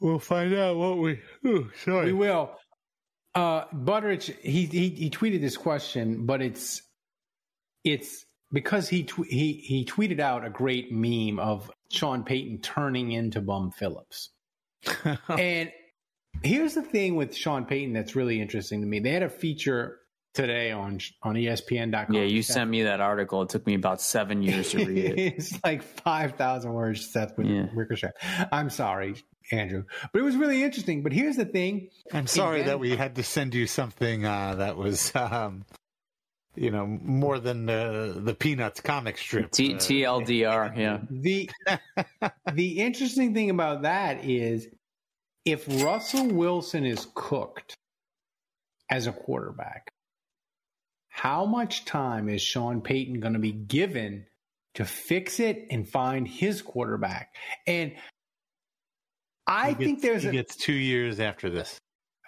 we'll 0.00 0.18
find 0.18 0.52
out, 0.52 0.76
won't 0.76 1.00
we? 1.00 1.20
Oh, 1.44 1.70
sorry. 1.84 2.06
We 2.06 2.12
will. 2.12 2.50
Uh, 3.34 3.64
Budrich, 3.68 4.36
he, 4.40 4.66
he 4.66 4.90
he 4.90 5.08
tweeted 5.10 5.40
this 5.40 5.56
question, 5.56 6.26
but 6.26 6.42
it's 6.42 6.82
it's 7.84 8.26
because 8.52 8.88
he 8.88 9.04
tw- 9.04 9.26
he 9.26 9.52
he 9.54 9.84
tweeted 9.84 10.20
out 10.20 10.44
a 10.44 10.50
great 10.50 10.92
meme 10.92 11.38
of 11.38 11.70
Sean 11.90 12.24
Payton 12.24 12.58
turning 12.60 13.12
into 13.12 13.40
Bum 13.40 13.70
Phillips. 13.70 14.30
and 15.28 15.70
here's 16.42 16.74
the 16.74 16.82
thing 16.82 17.16
with 17.16 17.34
Sean 17.36 17.64
Payton 17.64 17.92
that's 17.92 18.16
really 18.16 18.40
interesting 18.40 18.80
to 18.80 18.86
me. 18.86 19.00
They 19.00 19.10
had 19.12 19.22
a 19.22 19.28
feature 19.28 19.98
today 20.34 20.70
on 20.70 20.98
on 21.22 21.34
ESPN.com. 21.34 22.14
Yeah, 22.14 22.22
you 22.22 22.42
sent 22.42 22.70
me 22.70 22.82
that 22.84 23.00
article. 23.00 23.42
It 23.42 23.50
took 23.50 23.66
me 23.66 23.74
about 23.74 24.00
seven 24.00 24.42
years 24.42 24.70
to 24.70 24.78
read 24.84 25.04
it. 25.04 25.18
it's 25.36 25.62
like 25.64 25.82
5,000 25.82 26.72
words, 26.72 27.10
Seth, 27.12 27.36
with 27.36 27.46
Yeah. 27.46 27.66
Ricochet. 27.74 28.12
I'm 28.50 28.70
sorry, 28.70 29.16
Andrew. 29.50 29.84
But 30.12 30.20
it 30.20 30.22
was 30.22 30.36
really 30.36 30.62
interesting. 30.62 31.02
But 31.02 31.12
here's 31.12 31.36
the 31.36 31.44
thing. 31.44 31.90
I'm 32.12 32.26
sorry 32.26 32.60
In 32.60 32.66
that 32.66 32.80
we 32.80 32.96
had 32.96 33.16
to 33.16 33.22
send 33.22 33.54
you 33.54 33.66
something 33.66 34.24
uh, 34.24 34.54
that 34.56 34.76
was, 34.76 35.12
um, 35.14 35.64
you 36.54 36.70
know, 36.70 36.86
more 36.86 37.38
than 37.38 37.66
the 37.66 38.14
the 38.22 38.34
Peanuts 38.34 38.80
comic 38.80 39.16
strip. 39.18 39.50
T- 39.50 39.74
Uh, 39.74 39.78
TLDR, 39.78 40.76
yeah. 40.76 40.98
The 41.10 41.50
the 42.52 42.78
interesting 42.80 43.32
thing 43.34 43.50
about 43.50 43.82
that 43.82 44.24
is 44.24 44.68
if 45.44 45.66
Russell 45.82 46.26
Wilson 46.26 46.84
is 46.84 47.06
cooked 47.14 47.74
as 48.90 49.06
a 49.06 49.12
quarterback, 49.12 49.88
how 51.08 51.46
much 51.46 51.84
time 51.84 52.28
is 52.28 52.42
Sean 52.42 52.80
Payton 52.80 53.20
going 53.20 53.32
to 53.34 53.38
be 53.38 53.52
given 53.52 54.26
to 54.74 54.84
fix 54.84 55.40
it 55.40 55.66
and 55.70 55.88
find 55.88 56.28
his 56.28 56.62
quarterback? 56.62 57.34
And 57.66 57.92
I 59.46 59.70
he 59.70 59.74
think 59.74 60.00
gets- 60.00 60.02
there's 60.02 60.22
he 60.22 60.28
a, 60.28 60.32
gets 60.32 60.56
two 60.56 60.72
years 60.74 61.18
after 61.18 61.50
this. 61.50 61.78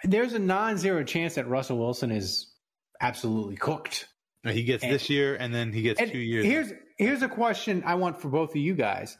there's 0.03 0.33
a 0.33 0.39
non-zero 0.39 1.03
chance 1.03 1.35
that 1.35 1.47
Russell 1.47 1.77
Wilson 1.77 2.11
is 2.11 2.51
absolutely 3.01 3.55
cooked. 3.55 4.07
He 4.45 4.63
gets 4.63 4.83
And- 4.83 4.93
this 4.93 5.09
year, 5.09 5.35
and 5.35 5.53
then 5.53 5.73
he 5.73 5.81
gets 5.81 5.99
two 6.09 6.17
years. 6.17 6.45
Here's 6.45 6.71
here's 6.97 7.21
a 7.21 7.29
question 7.29 7.83
I 7.85 7.95
want 7.95 8.21
for 8.21 8.29
both 8.29 8.51
of 8.51 8.57
you 8.57 8.73
guys 8.75 9.17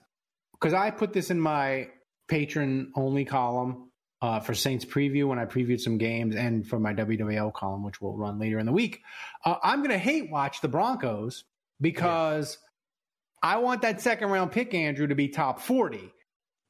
because 0.54 0.74
I 0.74 0.92
put 0.92 1.14
this 1.14 1.32
in 1.32 1.40
my 1.40 1.90
patron 2.28 2.92
only 2.96 3.26
column 3.26 3.92
uh, 4.22 4.40
for 4.40 4.54
Saints 4.54 4.86
preview 4.86 5.28
when 5.28 5.38
I 5.38 5.46
previewed 5.46 5.80
some 5.82 5.98
games, 5.98 6.36
and 6.36 6.66
for 6.68 6.80
my 6.80 6.94
WWL 6.94 7.54
column, 7.54 7.84
which 7.84 8.02
will 8.02 8.18
run 8.18 8.40
later 8.40 8.60
in 8.60 8.66
the 8.66 8.72
week. 8.72 9.02
Uh, 9.44 9.56
I'm 9.62 9.80
going 9.80 9.92
to 9.92 9.98
hate 9.98 10.32
watch 10.32 10.62
the 10.62 10.68
Broncos 10.68 11.44
because 11.82 12.58
I 13.44 13.58
want 13.58 13.82
that 13.82 14.02
second 14.02 14.30
round 14.30 14.52
pick, 14.52 14.74
Andrew, 14.74 15.08
to 15.08 15.16
be 15.16 15.28
top 15.28 15.60
forty. 15.60 16.12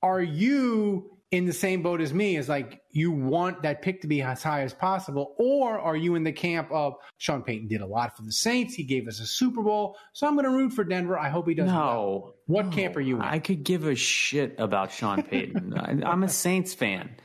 Are 0.01 0.21
you 0.21 1.14
in 1.35 1.45
the 1.45 1.53
same 1.53 1.81
boat 1.81 2.01
as 2.01 2.13
me? 2.13 2.35
Is 2.37 2.49
like 2.49 2.81
you 2.91 3.11
want 3.11 3.61
that 3.63 3.81
pick 3.81 4.01
to 4.01 4.07
be 4.07 4.21
as 4.21 4.41
high 4.41 4.61
as 4.61 4.73
possible, 4.73 5.35
or 5.37 5.79
are 5.79 5.95
you 5.95 6.15
in 6.15 6.23
the 6.23 6.31
camp 6.31 6.69
of 6.71 6.95
Sean 7.17 7.41
Payton 7.43 7.67
did 7.67 7.81
a 7.81 7.85
lot 7.85 8.15
for 8.15 8.23
the 8.23 8.31
Saints? 8.31 8.73
He 8.73 8.83
gave 8.83 9.07
us 9.07 9.19
a 9.19 9.25
Super 9.25 9.61
Bowl, 9.61 9.97
so 10.13 10.27
I'm 10.27 10.33
going 10.35 10.45
to 10.45 10.51
root 10.51 10.73
for 10.73 10.83
Denver. 10.83 11.17
I 11.19 11.29
hope 11.29 11.47
he 11.47 11.53
does. 11.53 11.67
well. 11.67 11.75
No. 11.75 12.33
What 12.47 12.71
camp 12.71 12.95
are 12.95 13.01
you 13.01 13.15
in? 13.17 13.21
I 13.21 13.39
could 13.39 13.63
give 13.63 13.85
a 13.85 13.95
shit 13.95 14.55
about 14.59 14.91
Sean 14.91 15.23
Payton. 15.23 15.73
I, 15.77 16.09
I'm 16.09 16.23
a 16.23 16.29
Saints 16.29 16.73
fan. 16.73 17.15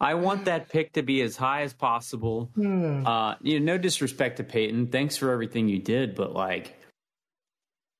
I 0.00 0.14
want 0.14 0.46
that 0.46 0.68
pick 0.68 0.94
to 0.94 1.02
be 1.02 1.22
as 1.22 1.36
high 1.36 1.62
as 1.62 1.72
possible. 1.72 2.50
Uh, 2.56 3.34
you 3.40 3.60
know, 3.60 3.72
no 3.74 3.78
disrespect 3.78 4.38
to 4.38 4.44
Payton. 4.44 4.88
Thanks 4.88 5.16
for 5.16 5.30
everything 5.30 5.68
you 5.68 5.78
did, 5.78 6.14
but 6.16 6.32
like, 6.32 6.76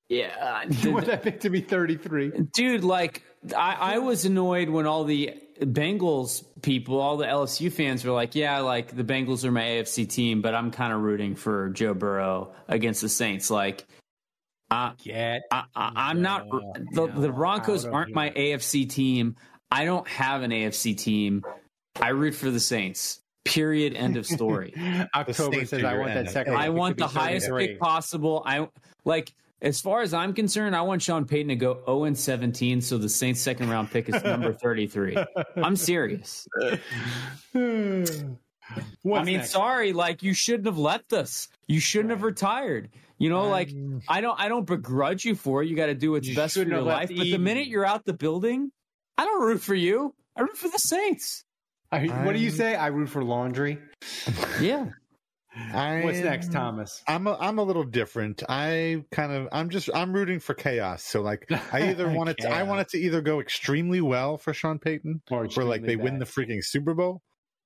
yeah, 0.09 0.63
You 0.81 0.93
want 0.93 1.05
that 1.07 1.23
pick 1.23 1.39
to 1.41 1.49
be 1.49 1.61
33. 1.61 2.31
dude, 2.53 2.83
like, 2.83 3.23
I, 3.55 3.95
I 3.95 3.97
was 3.99 4.25
annoyed 4.25 4.69
when 4.69 4.85
all 4.85 5.05
the 5.05 5.33
Bengals 5.59 6.45
people, 6.61 6.99
all 6.99 7.17
the 7.17 7.25
LSU 7.25 7.71
fans 7.71 8.03
were 8.03 8.11
like, 8.11 8.35
yeah, 8.35 8.59
like 8.59 8.95
the 8.95 9.03
Bengals 9.03 9.43
are 9.43 9.51
my 9.51 9.63
AFC 9.63 10.09
team, 10.09 10.41
but 10.41 10.55
I'm 10.55 10.71
kind 10.71 10.93
of 10.93 11.01
rooting 11.01 11.35
for 11.35 11.69
Joe 11.69 11.93
Burrow 11.93 12.53
against 12.67 13.01
the 13.01 13.09
Saints. 13.09 13.49
Like, 13.49 13.85
I, 14.69 14.93
Get 15.03 15.43
I, 15.51 15.65
I, 15.75 15.91
I'm 15.95 16.21
not. 16.21 16.49
The, 16.93 17.07
the 17.07 17.31
Broncos 17.31 17.85
aren't 17.85 18.13
my 18.13 18.31
AFC 18.31 18.89
team. 18.89 19.35
I 19.69 19.85
don't 19.85 20.07
have 20.07 20.41
an 20.41 20.51
AFC 20.51 20.97
team. 20.97 21.43
I 22.01 22.09
root 22.09 22.33
for 22.33 22.49
the 22.49 22.59
Saints. 22.59 23.19
Period. 23.45 23.93
End 23.93 24.17
of 24.17 24.25
story. 24.25 24.73
October 25.15 25.65
says 25.65 25.83
I 25.83 25.97
want 25.97 26.13
that 26.13 26.31
second. 26.31 26.55
I 26.55 26.69
want 26.69 26.97
the 26.97 27.07
highest 27.07 27.49
pick 27.49 27.79
possible. 27.79 28.41
I 28.45 28.67
like 29.05 29.33
as 29.63 29.79
far 29.79 30.01
as 30.01 30.13
I'm 30.13 30.33
concerned, 30.33 30.75
I 30.75 30.81
want 30.81 31.01
Sean 31.01 31.25
Payton 31.25 31.47
to 31.47 31.55
go 31.55 31.81
0 31.85 32.03
and 32.03 32.17
17, 32.17 32.81
so 32.81 32.97
the 32.97 33.07
Saints' 33.07 33.39
second 33.39 33.69
round 33.69 33.89
pick 33.89 34.09
is 34.09 34.21
number 34.23 34.51
33. 34.61 35.17
I'm 35.55 35.77
serious. 35.77 36.47
What's 36.61 36.81
I 37.53 39.23
mean, 39.23 39.37
next? 39.37 39.51
sorry, 39.51 39.93
like 39.93 40.21
you 40.21 40.33
shouldn't 40.33 40.65
have 40.65 40.77
left 40.77 41.13
us. 41.13 41.47
You 41.67 41.79
shouldn't 41.79 42.11
have 42.11 42.23
retired. 42.23 42.89
You 43.17 43.29
know, 43.29 43.47
like 43.47 43.71
I 44.09 44.19
don't, 44.19 44.39
I 44.39 44.49
don't 44.49 44.65
begrudge 44.65 45.23
you 45.23 45.35
for 45.35 45.63
it. 45.63 45.69
You 45.69 45.75
got 45.75 45.85
to 45.85 45.95
do 45.95 46.11
what's 46.11 46.27
You 46.27 46.35
best 46.35 46.55
for 46.55 46.63
your 46.63 46.81
life. 46.81 47.09
But 47.09 47.23
the 47.23 47.37
minute 47.37 47.67
you're 47.67 47.85
out 47.85 48.05
the 48.05 48.13
building, 48.13 48.71
I 49.17 49.23
don't 49.23 49.41
root 49.41 49.61
for 49.61 49.75
you. 49.75 50.13
I 50.35 50.41
root 50.41 50.57
for 50.57 50.67
the 50.67 50.79
Saints. 50.79 51.45
I, 51.91 52.07
what 52.25 52.33
do 52.33 52.39
you 52.39 52.49
say? 52.49 52.75
I 52.75 52.87
root 52.87 53.07
for 53.07 53.23
laundry. 53.23 53.77
Yeah. 54.59 54.89
I 55.55 56.01
What's 56.03 56.19
next, 56.19 56.51
Thomas? 56.51 57.03
I'm 57.07 57.27
a, 57.27 57.37
I'm 57.39 57.59
a 57.59 57.63
little 57.63 57.83
different. 57.83 58.41
I 58.49 59.03
kind 59.11 59.31
of 59.31 59.49
I'm 59.51 59.69
just 59.69 59.89
I'm 59.93 60.13
rooting 60.13 60.39
for 60.39 60.53
chaos. 60.53 61.03
So 61.03 61.21
like 61.21 61.47
I 61.71 61.89
either 61.89 62.09
want 62.09 62.29
it 62.29 62.37
to, 62.39 62.49
I 62.49 62.63
want 62.63 62.81
it 62.81 62.89
to 62.89 62.97
either 62.97 63.21
go 63.21 63.39
extremely 63.39 64.01
well 64.01 64.37
for 64.37 64.53
Sean 64.53 64.79
Payton, 64.79 65.21
Or 65.29 65.45
where 65.45 65.65
like 65.65 65.81
they 65.81 65.93
extremely 65.93 66.03
win 66.11 66.19
the 66.19 66.25
freaking 66.25 66.63
Super 66.63 66.93
Bowl, 66.93 67.21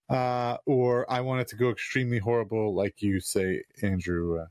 uh, 0.10 0.58
or 0.66 1.10
I 1.12 1.22
want 1.22 1.42
it 1.42 1.48
to 1.50 1.56
go 1.56 1.70
extremely 1.70 2.20
horrible, 2.20 2.76
like 2.76 3.02
you 3.02 3.20
say, 3.22 3.64
Andrew. 3.82 4.42
Uh, 4.42 4.46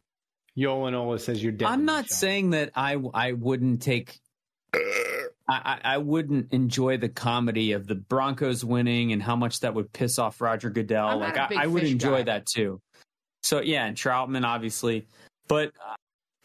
Yolanola 0.56 1.20
says 1.20 1.42
you're 1.42 1.52
dead. 1.52 1.68
I'm 1.68 1.84
not 1.84 2.08
saying 2.08 2.50
that 2.50 2.70
I 2.74 2.96
I 3.12 3.32
wouldn't 3.32 3.82
take 3.82 4.18
I, 4.74 4.78
I 5.48 5.80
I 5.84 5.98
wouldn't 5.98 6.52
enjoy 6.52 6.96
the 6.96 7.10
comedy 7.10 7.72
of 7.72 7.86
the 7.86 7.94
Broncos 7.94 8.64
winning 8.64 9.12
and 9.12 9.22
how 9.22 9.36
much 9.36 9.60
that 9.60 9.74
would 9.74 9.92
piss 9.92 10.18
off 10.18 10.40
Roger 10.40 10.70
Goodell. 10.70 11.08
I'm 11.08 11.20
like 11.20 11.36
not 11.36 11.38
a 11.38 11.44
I, 11.44 11.48
big 11.48 11.58
I 11.58 11.66
would 11.66 11.84
enjoy 11.84 12.18
guy. 12.18 12.22
that 12.24 12.46
too. 12.46 12.80
So 13.46 13.60
yeah, 13.60 13.86
and 13.86 13.96
Troutman 13.96 14.44
obviously, 14.44 15.06
but 15.46 15.68
uh, 15.68 15.94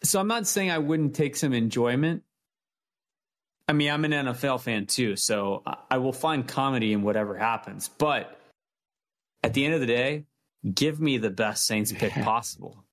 so 0.03 0.19
I'm 0.19 0.27
not 0.27 0.45
saying 0.45 0.69
I 0.69 0.77
wouldn't 0.77 1.15
take 1.15 1.35
some 1.35 1.51
enjoyment. 1.51 2.21
I 3.67 3.73
mean, 3.73 3.89
I'm 3.89 4.05
an 4.05 4.11
NFL 4.11 4.61
fan 4.61 4.85
too, 4.85 5.15
so 5.15 5.63
I- 5.89 5.97
will 5.97 6.13
find 6.13 6.47
comedy 6.47 6.93
in 6.93 7.01
whatever 7.01 7.37
happens. 7.37 7.89
But 7.89 8.37
at 9.43 9.53
the 9.53 9.65
end 9.65 9.73
of 9.73 9.79
the 9.79 9.87
day, 9.87 10.25
give 10.75 10.99
me 10.99 11.17
the 11.17 11.29
best 11.31 11.65
Saints 11.65 11.91
pick 11.91 12.11
possible. 12.13 12.83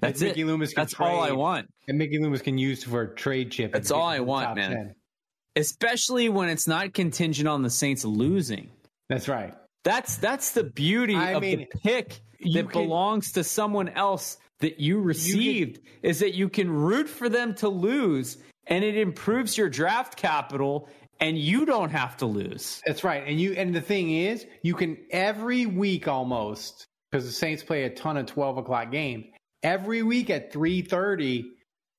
That's 0.00 0.20
Mickey 0.20 0.40
it. 0.40 0.46
Loomis 0.46 0.74
That's 0.74 0.98
all 0.98 1.20
I 1.20 1.30
want. 1.32 1.68
And 1.88 1.98
Mickey 1.98 2.18
Loomis 2.18 2.42
can 2.42 2.58
use 2.58 2.82
for 2.82 3.02
a 3.02 3.14
trade 3.14 3.50
chip. 3.52 3.72
That's 3.72 3.90
all 3.90 4.06
I 4.06 4.20
want, 4.20 4.56
man. 4.56 4.70
10. 4.72 4.94
especially 5.56 6.28
when 6.28 6.48
it's 6.48 6.66
not 6.66 6.92
contingent 6.92 7.46
on 7.48 7.62
the 7.62 7.70
Saints 7.70 8.04
losing. 8.04 8.70
That's 9.08 9.28
right. 9.28 9.54
That's 9.84 10.16
that's 10.16 10.52
the 10.52 10.64
beauty 10.64 11.14
I 11.16 11.32
of 11.32 11.42
mean, 11.42 11.66
the 11.72 11.78
pick 11.80 12.20
you 12.46 12.62
that 12.62 12.70
can- 12.72 12.82
belongs 12.82 13.32
to 13.32 13.44
someone 13.44 13.88
else 13.90 14.38
that 14.60 14.78
you 14.80 15.00
received 15.00 15.80
is 16.02 16.20
that 16.20 16.34
you 16.34 16.48
can 16.48 16.70
root 16.70 17.08
for 17.08 17.28
them 17.28 17.54
to 17.56 17.68
lose 17.68 18.38
and 18.68 18.84
it 18.84 18.96
improves 18.96 19.58
your 19.58 19.68
draft 19.68 20.16
capital 20.16 20.88
and 21.20 21.36
you 21.38 21.64
don't 21.66 21.90
have 21.90 22.16
to 22.18 22.26
lose. 22.26 22.80
That's 22.86 23.02
right. 23.04 23.22
And 23.26 23.40
you 23.40 23.52
and 23.52 23.74
the 23.74 23.80
thing 23.80 24.10
is, 24.12 24.46
you 24.62 24.74
can 24.74 24.96
every 25.10 25.66
week 25.66 26.06
almost 26.08 26.86
because 27.10 27.26
the 27.26 27.32
Saints 27.32 27.62
play 27.62 27.84
a 27.84 27.90
ton 27.90 28.16
of 28.16 28.26
twelve 28.26 28.56
o'clock 28.58 28.90
games. 28.92 29.26
Every 29.62 30.02
week 30.02 30.30
at 30.30 30.52
three 30.52 30.82
thirty, 30.82 31.44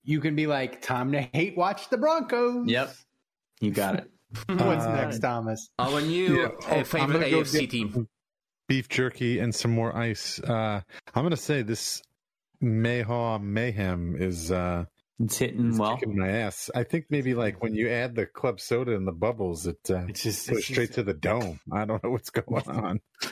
you 0.03 0.19
can 0.19 0.35
be 0.35 0.47
like, 0.47 0.81
"Time 0.81 1.11
to 1.13 1.21
hate 1.33 1.55
watch 1.57 1.89
the 1.89 1.97
Broncos." 1.97 2.67
Yep. 2.67 2.93
You 3.61 3.71
got 3.71 3.95
it. 3.95 4.09
What's 4.47 4.85
Uh, 4.85 4.95
next, 4.95 5.19
Thomas? 5.19 5.69
Our 5.79 6.01
new 6.01 6.41
Yeah. 6.41 6.45
uh, 6.47 6.49
Oh, 6.79 6.83
favorite 6.83 7.13
gonna 7.13 7.29
go 7.29 7.41
AFC 7.41 7.59
get 7.61 7.69
team. 7.69 8.07
Beef 8.67 8.87
jerky 8.89 9.39
and 9.39 9.53
some 9.53 9.71
more 9.71 9.95
ice. 9.95 10.39
Uh, 10.39 10.81
I'm 11.13 11.23
gonna 11.23 11.37
say 11.37 11.61
this 11.61 12.01
Mayhaw 12.61 13.41
Mayhem 13.41 14.15
is 14.17 14.51
uh, 14.51 14.85
It's 15.19 15.37
hitting 15.37 15.71
is 15.71 15.79
well. 15.79 15.97
kicking 15.97 16.17
my 16.17 16.29
ass. 16.29 16.69
I 16.73 16.83
think 16.83 17.05
maybe 17.09 17.33
like 17.33 17.61
when 17.61 17.75
you 17.75 17.89
add 17.89 18.15
the 18.15 18.25
club 18.25 18.59
soda 18.59 18.95
and 18.95 19.05
the 19.07 19.11
bubbles, 19.11 19.67
it 19.67 19.79
uh, 19.89 20.05
It's 20.07 20.23
just 20.23 20.49
goes 20.49 20.63
straight 20.65 20.77
just- 20.87 20.93
to 20.93 21.03
the 21.03 21.13
dome. 21.13 21.59
I 21.71 21.85
don't 21.85 22.03
know 22.03 22.09
what's 22.11 22.29
going 22.29 22.67
on. 22.69 22.99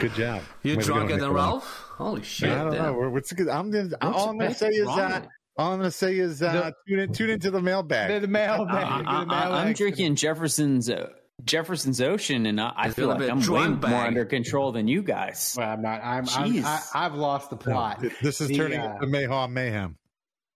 Good 0.00 0.14
job. 0.14 0.42
You 0.62 0.76
Way 0.76 0.82
to 0.82 0.88
go, 0.88 0.94
drunker 0.94 1.16
than 1.18 1.30
Ralph? 1.32 1.64
Holy 1.96 2.22
shit! 2.22 2.50
I 2.50 2.64
don't 2.64 2.72
damn. 2.72 2.82
know. 3.00 3.10
What's 3.10 3.32
good? 3.32 3.48
I'm 3.48 3.70
gonna, 3.70 3.90
all 4.00 4.30
I'm 4.30 4.38
gonna 4.38 4.54
say 4.54 4.68
is 4.68 4.86
that. 4.86 5.22
uh, 5.24 5.26
all 5.56 5.72
I'm 5.72 5.78
gonna 5.78 5.90
say 5.90 6.16
is 6.18 6.42
uh, 6.42 6.70
tune 6.88 6.98
in, 7.00 7.12
tune 7.12 7.30
into 7.30 7.50
the 7.50 7.60
mailbag. 7.60 8.10
The, 8.12 8.20
the 8.20 8.28
mailbag. 8.32 8.74
I, 9.06 9.20
the 9.20 9.26
mailbag. 9.26 9.66
am 9.68 9.72
drinking 9.74 10.16
Jefferson's 10.16 10.88
uh, 10.90 11.10
Jefferson's 11.44 12.00
Ocean, 12.00 12.46
and 12.46 12.60
I, 12.60 12.72
I 12.76 12.90
feel 12.90 13.08
like 13.08 13.18
be 13.18 13.26
a 13.26 13.30
I'm 13.30 13.38
way 13.38 13.44
drunk 13.44 13.82
more 13.86 14.00
under 14.00 14.24
control 14.24 14.72
than 14.72 14.88
you 14.88 15.02
guys. 15.02 15.54
Well, 15.58 15.68
I'm 15.68 15.82
not. 15.82 16.00
I'm. 16.02 16.28
I'm 16.36 16.52
Jeez. 16.52 16.64
I, 16.64 16.80
I've 16.94 17.14
lost 17.14 17.50
the 17.50 17.56
plot. 17.56 18.04
This 18.22 18.40
is 18.40 18.48
The, 18.48 18.56
turning 18.56 18.80
uh, 18.80 18.94
into 18.94 19.06
mayhem. 19.06 19.52
Mayhem. 19.52 19.96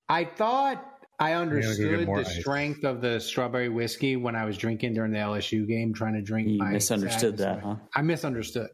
I 0.09 0.25
thought 0.25 0.85
I 1.19 1.33
gonna 1.33 1.47
go 1.47 1.51
get 1.51 1.61
understood 1.63 2.07
the 2.07 2.13
ice. 2.13 2.39
strength 2.41 2.85
of 2.85 3.01
the 3.01 3.19
strawberry 3.21 3.69
whiskey 3.69 4.17
when 4.17 4.37
I 4.37 4.45
was 4.45 4.57
drinking 4.57 4.95
during 4.95 5.13
the 5.13 5.19
LSU 5.19 5.67
game, 5.67 5.93
trying 5.95 6.15
to 6.15 6.23
drink. 6.23 6.49
You 6.49 6.59
my 6.59 6.71
misunderstood 6.71 7.39
that, 7.39 7.61
huh? 7.63 7.77
I 7.95 8.03
misunderstood. 8.03 8.69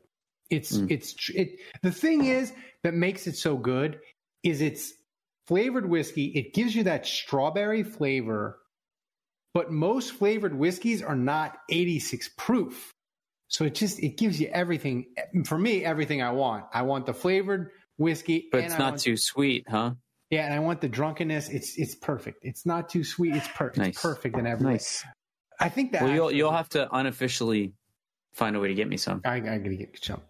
It's 0.50 0.76
Mm. 0.76 0.90
it's 0.90 1.30
it. 1.30 1.58
The 1.82 1.90
thing 1.92 2.24
is 2.26 2.52
that 2.82 2.94
makes 2.94 3.26
it 3.26 3.36
so 3.36 3.56
good 3.56 4.00
is 4.42 4.60
it's 4.60 4.92
flavored 5.46 5.88
whiskey. 5.88 6.26
It 6.26 6.52
gives 6.52 6.74
you 6.74 6.82
that 6.84 7.06
strawberry 7.06 7.82
flavor, 7.84 8.58
but 9.54 9.70
most 9.70 10.12
flavored 10.12 10.54
whiskeys 10.54 11.02
are 11.02 11.16
not 11.16 11.58
86 11.70 12.30
proof. 12.36 12.90
So 13.48 13.64
it 13.64 13.74
just 13.74 14.00
it 14.00 14.16
gives 14.16 14.40
you 14.40 14.48
everything. 14.48 15.06
For 15.44 15.58
me, 15.58 15.84
everything 15.84 16.22
I 16.22 16.30
want. 16.30 16.64
I 16.72 16.82
want 16.82 17.04
the 17.06 17.12
flavored 17.14 17.70
whiskey, 17.98 18.48
But 18.50 18.64
it's 18.64 18.74
I 18.74 18.78
not 18.78 18.98
too 18.98 19.16
sweet, 19.16 19.66
huh? 19.68 19.92
yeah, 20.30 20.46
and 20.46 20.54
I 20.54 20.60
want 20.60 20.80
the 20.80 20.88
drunkenness. 20.88 21.50
It's 21.50 21.76
it's 21.78 21.94
perfect. 21.94 22.38
It's 22.42 22.64
not 22.64 22.88
too 22.88 23.04
sweet. 23.04 23.36
It's 23.36 23.48
perfect. 23.48 23.78
Nice. 23.78 23.88
It's 23.88 24.02
perfect 24.02 24.38
in 24.38 24.46
every 24.46 24.66
way. 24.66 24.72
Nice. 24.72 25.04
I 25.60 25.68
think 25.68 25.92
that 25.92 26.02
Well, 26.02 26.14
you'll 26.14 26.32
you'll 26.32 26.52
have 26.52 26.70
to 26.70 26.88
unofficially 26.90 27.74
find 28.32 28.56
a 28.56 28.60
way 28.60 28.68
to 28.68 28.74
get 28.74 28.88
me 28.88 28.96
some. 28.96 29.20
I, 29.24 29.34
I 29.34 29.40
gotta 29.40 29.76
get 29.76 30.02
some. 30.02 30.22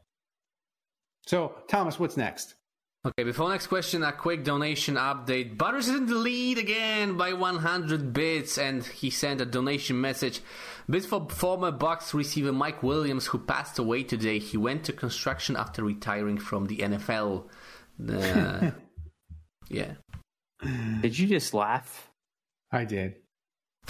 So, 1.26 1.54
Thomas, 1.68 2.00
what's 2.00 2.16
next? 2.16 2.56
Okay, 3.04 3.24
before 3.24 3.48
next 3.50 3.66
question, 3.66 4.04
a 4.04 4.12
quick 4.12 4.44
donation 4.44 4.94
update. 4.94 5.58
Butters 5.58 5.88
is 5.88 5.96
in 5.96 6.06
the 6.06 6.14
lead 6.14 6.58
again 6.58 7.16
by 7.16 7.32
100 7.32 8.12
bits, 8.12 8.58
and 8.58 8.84
he 8.84 9.10
sent 9.10 9.40
a 9.40 9.44
donation 9.44 10.00
message. 10.00 10.40
Bits 10.88 11.06
for 11.06 11.28
former 11.28 11.72
Bucs 11.72 12.14
receiver 12.14 12.52
Mike 12.52 12.80
Williams, 12.84 13.26
who 13.26 13.38
passed 13.38 13.80
away 13.80 14.04
today. 14.04 14.38
He 14.38 14.56
went 14.56 14.84
to 14.84 14.92
construction 14.92 15.56
after 15.56 15.82
retiring 15.82 16.38
from 16.38 16.66
the 16.66 16.76
NFL. 16.76 17.46
Uh, 18.08 18.70
yeah. 19.68 19.94
Did 21.00 21.18
you 21.18 21.26
just 21.26 21.54
laugh? 21.54 22.08
I 22.70 22.84
did. 22.84 23.16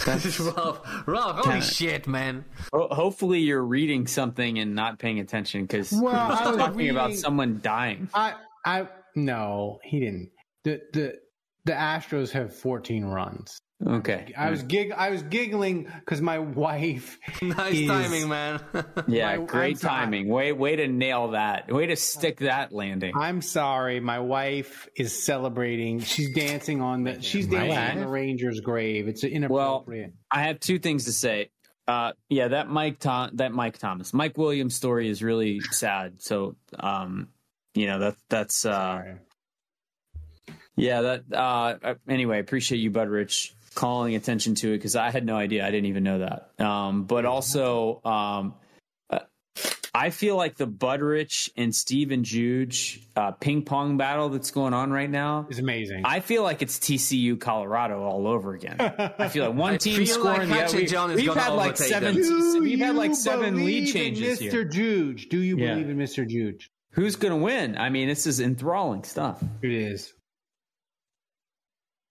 That's 0.03 0.39
Ralph, 0.39 0.81
Ralph, 1.05 1.45
holy 1.45 1.59
Damn 1.59 1.61
shit, 1.61 2.07
man. 2.07 2.45
Ho- 2.73 2.87
hopefully, 2.89 3.41
you're 3.41 3.63
reading 3.63 4.07
something 4.07 4.57
and 4.57 4.73
not 4.73 4.97
paying 4.97 5.19
attention 5.19 5.61
because 5.61 5.91
Well, 5.91 6.15
I 6.15 6.29
was 6.29 6.57
talking 6.57 6.89
about 6.89 7.13
someone 7.13 7.59
dying. 7.61 8.09
I 8.11 8.33
I 8.65 8.87
no, 9.15 9.79
he 9.83 9.99
didn't. 9.99 10.31
The 10.63 10.81
the 10.93 11.13
the 11.65 11.71
Astros 11.73 12.31
have 12.31 12.53
14 12.55 13.05
runs. 13.05 13.57
Okay. 13.85 14.33
I 14.37 14.49
was 14.49 14.63
gig 14.63 14.91
I 14.93 15.09
was 15.09 15.23
giggling 15.23 15.91
because 15.99 16.21
my 16.21 16.39
wife 16.39 17.19
Nice 17.41 17.73
is- 17.73 17.87
timing, 17.87 18.29
man. 18.29 18.61
Yeah, 19.07 19.35
my- 19.37 19.45
great 19.45 19.71
I'm 19.71 19.75
sorry. 19.75 19.99
timing. 20.05 20.29
Way 20.29 20.51
way 20.53 20.77
to 20.77 20.87
nail 20.87 21.31
that. 21.31 21.69
Way 21.71 21.87
to 21.87 21.95
stick 21.97 22.39
that 22.39 22.71
landing. 22.71 23.13
I'm 23.17 23.41
sorry, 23.41 23.99
my 23.99 24.19
wife 24.19 24.87
is 24.95 25.25
celebrating. 25.25 25.99
She's 25.99 26.33
dancing 26.33 26.81
on 26.81 27.03
the 27.03 27.21
she's 27.21 27.47
dancing 27.47 27.77
on 27.99 28.05
the 28.05 28.07
Rangers 28.07 28.61
grave. 28.61 29.07
It's 29.09 29.23
inappropriate. 29.25 30.11
Well, 30.11 30.17
I 30.31 30.43
have 30.43 30.59
two 30.61 30.79
things 30.79 31.05
to 31.05 31.11
say. 31.11 31.49
Uh, 31.85 32.13
yeah, 32.29 32.47
that 32.47 32.69
Mike 32.69 32.99
Tom- 32.99 33.31
that 33.33 33.51
Mike 33.51 33.77
Thomas, 33.77 34.13
Mike 34.13 34.37
Williams 34.37 34.73
story 34.75 35.09
is 35.09 35.21
really 35.21 35.59
sad. 35.59 36.21
So, 36.21 36.55
um, 36.79 37.27
you 37.73 37.87
know 37.87 37.99
that 37.99 38.15
that's 38.29 38.65
uh, 38.65 38.71
Sorry. 38.71 39.15
yeah 40.75 41.01
that 41.01 41.23
uh, 41.33 41.93
anyway. 42.07 42.39
Appreciate 42.39 42.79
you, 42.79 42.91
Budrich, 42.91 43.51
calling 43.75 44.15
attention 44.15 44.55
to 44.55 44.69
it 44.73 44.77
because 44.77 44.95
I 44.95 45.11
had 45.11 45.25
no 45.25 45.35
idea. 45.35 45.65
I 45.65 45.71
didn't 45.71 45.87
even 45.87 46.03
know 46.03 46.19
that. 46.19 46.63
Um, 46.63 47.03
but 47.05 47.25
also, 47.25 48.01
um, 48.03 48.55
uh, 49.09 49.19
I 49.95 50.09
feel 50.09 50.35
like 50.35 50.55
the 50.57 50.67
Budrich 50.67 51.49
and 51.55 51.73
Steven 51.73 52.23
Juge 52.23 52.99
uh, 53.15 53.31
ping 53.31 53.63
pong 53.63 53.97
battle 53.97 54.29
that's 54.29 54.49
going 54.51 54.73
on 54.73 54.91
right 54.91 55.09
now 55.09 55.45
is 55.49 55.59
amazing. 55.59 56.01
I 56.05 56.19
feel 56.19 56.41
like 56.43 56.61
it's 56.63 56.79
TCU 56.79 57.39
Colorado 57.39 58.01
all 58.03 58.27
over 58.27 58.53
again. 58.55 58.77
I 58.79 59.27
feel 59.29 59.45
like 59.47 59.55
one 59.55 59.73
I 59.75 59.77
team 59.77 60.05
scoring 60.07 60.39
like 60.39 60.47
the 60.49 60.53
Hatchet 60.55 60.75
other. 60.77 60.85
John 60.87 61.11
is 61.11 61.17
We, 61.17 61.25
have 61.27 61.35
had 61.37 61.49
like 61.53 61.77
seven. 61.77 62.15
We've 62.61 62.79
had 62.79 62.95
like 62.95 63.13
seven 63.13 63.55
lead 63.55 63.61
believe 63.61 63.87
in 63.87 63.93
changes 63.93 64.39
Mr. 64.39 64.51
here. 64.51 64.63
Juge. 64.63 65.29
Do 65.29 65.39
you 65.39 65.57
Yeah. 65.57 65.73
believe 65.75 65.89
in 65.89 65.97
Mr. 65.97 66.27
Juge? 66.27 66.71
Who's 66.93 67.15
going 67.15 67.31
to 67.37 67.43
win? 67.43 67.77
I 67.77 67.89
mean, 67.89 68.07
this 68.07 68.25
is 68.25 68.39
enthralling 68.39 69.03
stuff. 69.03 69.43
It 69.61 69.71
is. 69.71 70.13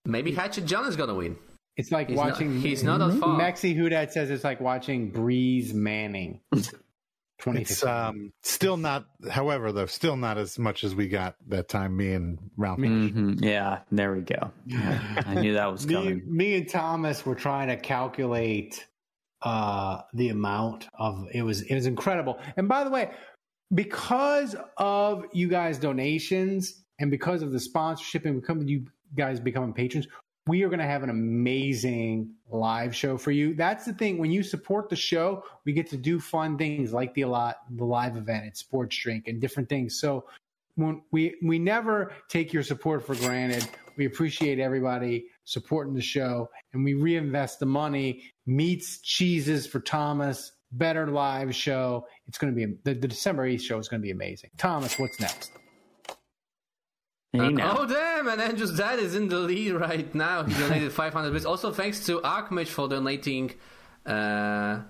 Maybe 0.04 0.32
Hatchet 0.32 0.66
John 0.66 0.86
is 0.88 0.96
gonna 0.96 1.14
win. 1.14 1.36
It's 1.76 1.92
like 1.92 2.08
He's 2.08 2.16
not- 2.16 2.32
watching. 2.32 2.60
he's 2.60 2.82
not 2.82 2.98
that 2.98 3.18
far. 3.20 3.38
Maxi 3.40 3.76
Hudat 3.76 4.10
says 4.10 4.30
it's 4.30 4.44
like 4.44 4.60
watching 4.60 5.12
Brees 5.12 5.72
Manning. 5.72 6.40
Twenty. 7.38 7.62
It's 7.62 7.82
um 7.84 8.32
still 8.42 8.76
not. 8.76 9.06
However, 9.30 9.72
though, 9.72 9.86
still 9.86 10.16
not 10.16 10.38
as 10.38 10.58
much 10.58 10.84
as 10.84 10.94
we 10.94 11.08
got 11.08 11.36
that 11.48 11.68
time. 11.68 11.96
Me 11.96 12.12
and 12.14 12.38
Ralph. 12.56 12.78
hmm 12.78 13.34
Yeah, 13.38 13.80
there 13.92 14.12
we 14.12 14.22
go. 14.22 14.50
I 14.74 15.34
knew 15.34 15.54
that 15.54 15.70
was 15.70 15.86
me, 15.86 15.94
coming. 15.94 16.22
me 16.26 16.56
and 16.56 16.68
Thomas 16.68 17.24
were 17.24 17.34
trying 17.36 17.68
to 17.68 17.76
calculate 17.76 18.86
uh, 19.42 20.02
the 20.14 20.28
amount 20.30 20.88
of 20.98 21.26
it 21.32 21.42
was 21.42 21.62
it 21.62 21.74
was 21.74 21.86
incredible. 21.86 22.38
And 22.56 22.68
by 22.68 22.84
the 22.84 22.90
way, 22.90 23.10
because 23.74 24.56
of 24.76 25.24
you 25.32 25.48
guys' 25.48 25.78
donations 25.78 26.84
and 26.98 27.10
because 27.10 27.42
of 27.42 27.52
the 27.52 27.60
sponsorship 27.60 28.24
and 28.26 28.42
of 28.48 28.68
you 28.68 28.86
guys 29.16 29.40
becoming 29.40 29.72
patrons, 29.72 30.06
we 30.46 30.62
are 30.62 30.68
going 30.68 30.80
to 30.80 30.84
have 30.84 31.02
an 31.02 31.10
amazing 31.10 32.34
live 32.50 32.94
show 32.94 33.16
for 33.16 33.30
you. 33.30 33.54
That's 33.54 33.84
the 33.84 33.92
thing. 33.92 34.18
When 34.18 34.32
you 34.32 34.42
support 34.42 34.88
the 34.88 34.96
show, 34.96 35.44
we 35.64 35.72
get 35.72 35.88
to 35.90 35.96
do 35.96 36.18
fun 36.18 36.58
things 36.58 36.92
like 36.92 37.14
the 37.14 37.24
lot, 37.26 37.58
the 37.70 37.84
live 37.84 38.16
event 38.16 38.46
at 38.46 38.56
Sports 38.56 38.96
Drink 38.96 39.28
and 39.28 39.40
different 39.40 39.68
things. 39.68 40.00
So 40.00 40.24
when 40.74 41.02
we 41.10 41.36
we 41.42 41.58
never 41.58 42.12
take 42.28 42.52
your 42.52 42.62
support 42.62 43.06
for 43.06 43.14
granted. 43.16 43.68
We 43.96 44.06
appreciate 44.06 44.58
everybody 44.58 45.26
supporting 45.44 45.94
the 45.94 46.02
show, 46.02 46.48
and 46.72 46.82
we 46.82 46.94
reinvest 46.94 47.60
the 47.60 47.66
money. 47.66 48.22
Meats, 48.46 49.00
cheeses 49.00 49.66
for 49.66 49.80
Thomas. 49.80 50.52
Better 50.72 51.06
live 51.06 51.54
show. 51.54 52.06
It's 52.26 52.38
going 52.38 52.54
to 52.54 52.56
be 52.56 52.74
the, 52.84 52.94
the 52.98 53.08
December 53.08 53.46
eighth 53.46 53.62
show 53.62 53.78
is 53.78 53.88
going 53.88 54.00
to 54.00 54.04
be 54.04 54.10
amazing. 54.10 54.50
Thomas, 54.56 54.98
what's 54.98 55.20
next? 55.20 55.52
Hey, 57.32 57.40
oh 57.40 57.86
damn! 57.86 58.28
And 58.28 58.40
Andrew's 58.42 58.76
dad 58.76 58.98
is 58.98 59.14
in 59.14 59.28
the 59.28 59.38
lead 59.38 59.72
right 59.72 60.14
now. 60.14 60.44
He 60.44 60.52
donated 60.52 60.92
500 61.04 61.32
bits. 61.32 61.46
Also, 61.46 61.72
thanks 61.72 62.04
to 62.06 62.20
Archmage 62.20 62.68
for 62.68 62.88
donating. 62.88 63.52
Uh, 64.04 64.80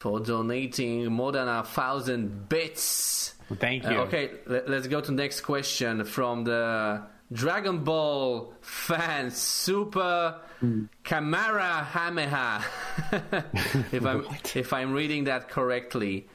for 0.00 0.18
donating 0.18 1.04
more 1.12 1.30
than 1.30 1.46
a 1.46 1.62
thousand 1.62 2.48
bits. 2.48 3.34
Thank 3.60 3.84
you. 3.84 3.90
Uh, 3.90 4.04
okay, 4.04 4.30
let, 4.46 4.68
us 4.68 4.88
go 4.88 5.00
to 5.00 5.12
next 5.12 5.42
question 5.42 6.04
from 6.04 6.42
the 6.42 7.02
Dragon 7.32 7.84
Ball 7.84 8.52
fan 8.60 9.30
Super 9.30 10.40
Kamara 11.04 11.84
if 13.92 14.04
I'm 14.04 14.26
if 14.54 14.72
I'm 14.72 14.92
reading 14.92 15.24
that 15.24 15.48
correctly. 15.48 16.28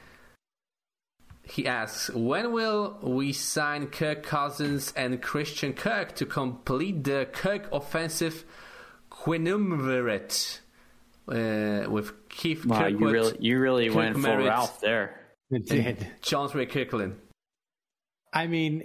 He 1.44 1.66
asks, 1.66 2.10
when 2.10 2.52
will 2.52 2.98
we 3.00 3.32
sign 3.32 3.86
Kirk 3.86 4.22
Cousins 4.22 4.92
and 4.94 5.22
Christian 5.22 5.72
Kirk 5.72 6.14
to 6.16 6.26
complete 6.26 7.04
the 7.04 7.26
Kirk 7.32 7.72
offensive 7.72 8.44
quinumvirate 9.10 10.58
uh, 11.26 11.90
with 11.90 12.28
Keith 12.28 12.66
Wow, 12.66 12.80
Kirkwood, 12.80 13.00
you 13.00 13.08
really, 13.08 13.36
you 13.40 13.58
really 13.58 13.86
Kirk 13.88 13.96
went 13.96 14.18
full 14.18 14.36
Ralph 14.36 14.80
there. 14.82 15.20
It 15.50 15.64
did. 15.64 16.06
Chauncey 16.20 16.66
Kirkland? 16.66 17.18
I 18.32 18.46
mean, 18.46 18.84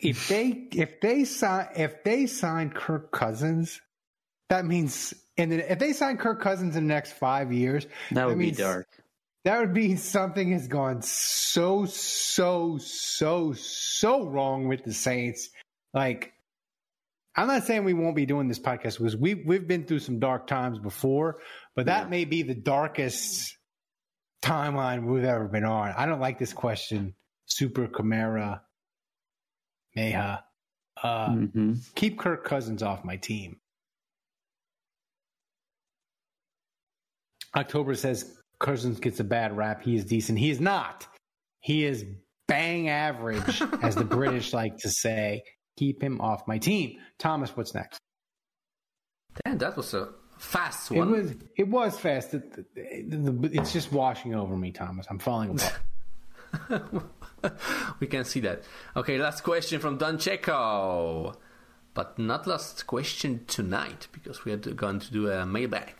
if 0.00 0.28
they 0.28 0.68
if 0.72 1.00
they 1.00 1.24
sign 1.24 1.68
if 1.76 2.04
they 2.04 2.26
sign 2.26 2.70
Kirk 2.70 3.10
Cousins, 3.12 3.80
that 4.48 4.64
means 4.64 5.14
and 5.36 5.52
then 5.52 5.60
if 5.60 5.78
they 5.78 5.92
sign 5.92 6.16
Kirk 6.16 6.40
Cousins 6.42 6.76
in 6.76 6.86
the 6.86 6.94
next 6.94 7.12
five 7.12 7.52
years, 7.52 7.86
That 8.12 8.26
would 8.26 8.38
be 8.38 8.46
means- 8.46 8.58
dark. 8.58 8.86
That 9.44 9.60
would 9.60 9.72
mean 9.72 9.96
something 9.96 10.52
has 10.52 10.66
gone 10.68 11.00
so 11.00 11.86
so 11.86 12.76
so 12.78 13.52
so 13.54 14.26
wrong 14.26 14.68
with 14.68 14.84
the 14.84 14.92
Saints. 14.92 15.48
Like, 15.94 16.32
I'm 17.34 17.46
not 17.46 17.64
saying 17.64 17.84
we 17.84 17.94
won't 17.94 18.16
be 18.16 18.26
doing 18.26 18.48
this 18.48 18.58
podcast 18.58 18.98
because 18.98 19.16
we 19.16 19.34
we've 19.34 19.66
been 19.66 19.84
through 19.84 20.00
some 20.00 20.18
dark 20.18 20.48
times 20.48 20.78
before, 20.78 21.40
but 21.76 21.86
that 21.86 22.10
may 22.10 22.24
be 22.26 22.42
the 22.42 22.54
darkest 22.54 23.56
timeline 24.42 25.04
we've 25.06 25.24
ever 25.24 25.48
been 25.48 25.64
on. 25.64 25.94
I 25.96 26.04
don't 26.06 26.20
like 26.20 26.38
this 26.38 26.52
question. 26.52 27.14
Super 27.46 27.86
Camara, 27.86 28.62
Meha, 29.96 30.40
uh, 31.02 31.28
hmm 31.34 31.74
keep 31.94 32.18
Kirk 32.18 32.44
Cousins 32.44 32.82
off 32.82 33.04
my 33.04 33.16
team. 33.16 33.56
October 37.56 37.94
says 37.94 38.36
Cousins 38.60 39.00
gets 39.00 39.20
a 39.20 39.24
bad 39.24 39.56
rap. 39.56 39.82
He 39.82 39.96
is 39.96 40.04
decent. 40.04 40.38
He 40.38 40.50
is 40.50 40.60
not. 40.60 41.06
He 41.60 41.84
is 41.84 42.04
bang 42.46 42.88
average, 42.88 43.62
as 43.82 43.94
the 43.94 44.04
British 44.04 44.52
like 44.52 44.76
to 44.78 44.90
say. 44.90 45.42
Keep 45.78 46.02
him 46.02 46.20
off 46.20 46.42
my 46.48 46.58
team. 46.58 46.98
Thomas, 47.18 47.56
what's 47.56 47.72
next? 47.74 47.98
Damn, 49.44 49.58
that 49.58 49.76
was 49.76 49.94
a 49.94 50.08
fast 50.38 50.90
It 50.90 50.98
one. 50.98 51.10
was 51.12 51.34
it 51.56 51.68
was 51.68 51.98
fast. 51.98 52.34
It- 52.34 52.66
it- 52.74 53.54
It's 53.54 53.72
just 53.72 53.92
washing 53.92 54.34
over 54.34 54.56
me, 54.56 54.72
Thomas. 54.72 55.06
I'm 55.08 55.18
falling 55.20 55.50
apart. 55.56 55.78
we 58.00 58.06
can 58.06 58.24
see 58.24 58.40
that. 58.40 58.62
Okay, 58.96 59.18
last 59.18 59.42
question 59.42 59.80
from 59.80 59.98
Don 59.98 60.18
Checo. 60.18 61.34
But 61.94 62.18
not 62.18 62.46
last 62.46 62.86
question 62.86 63.44
tonight, 63.46 64.08
because 64.12 64.44
we 64.44 64.52
are 64.52 64.56
going 64.56 65.00
to 65.00 65.12
do 65.12 65.30
a 65.30 65.44
mailbag. 65.44 65.94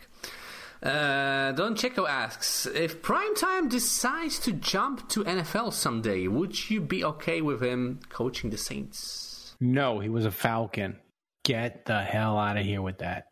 Uh, 0.81 1.51
Don 1.51 1.75
Checo 1.75 2.07
asks 2.07 2.65
If 2.65 3.01
Primetime 3.01 3.69
decides 3.69 4.39
to 4.39 4.53
jump 4.53 5.09
to 5.09 5.25
NFL 5.25 5.73
someday, 5.73 6.27
would 6.27 6.69
you 6.69 6.79
be 6.79 7.03
okay 7.03 7.41
with 7.41 7.61
him 7.61 7.99
coaching 8.09 8.49
the 8.49 8.57
Saints? 8.57 9.55
no, 9.59 9.99
he 9.99 10.07
was 10.09 10.25
a 10.25 10.31
Falcon. 10.31 10.97
Get 11.43 11.85
the 11.85 12.01
hell 12.01 12.37
out 12.37 12.57
of 12.57 12.65
here 12.65 12.81
with 12.81 12.99
that. 12.99 13.25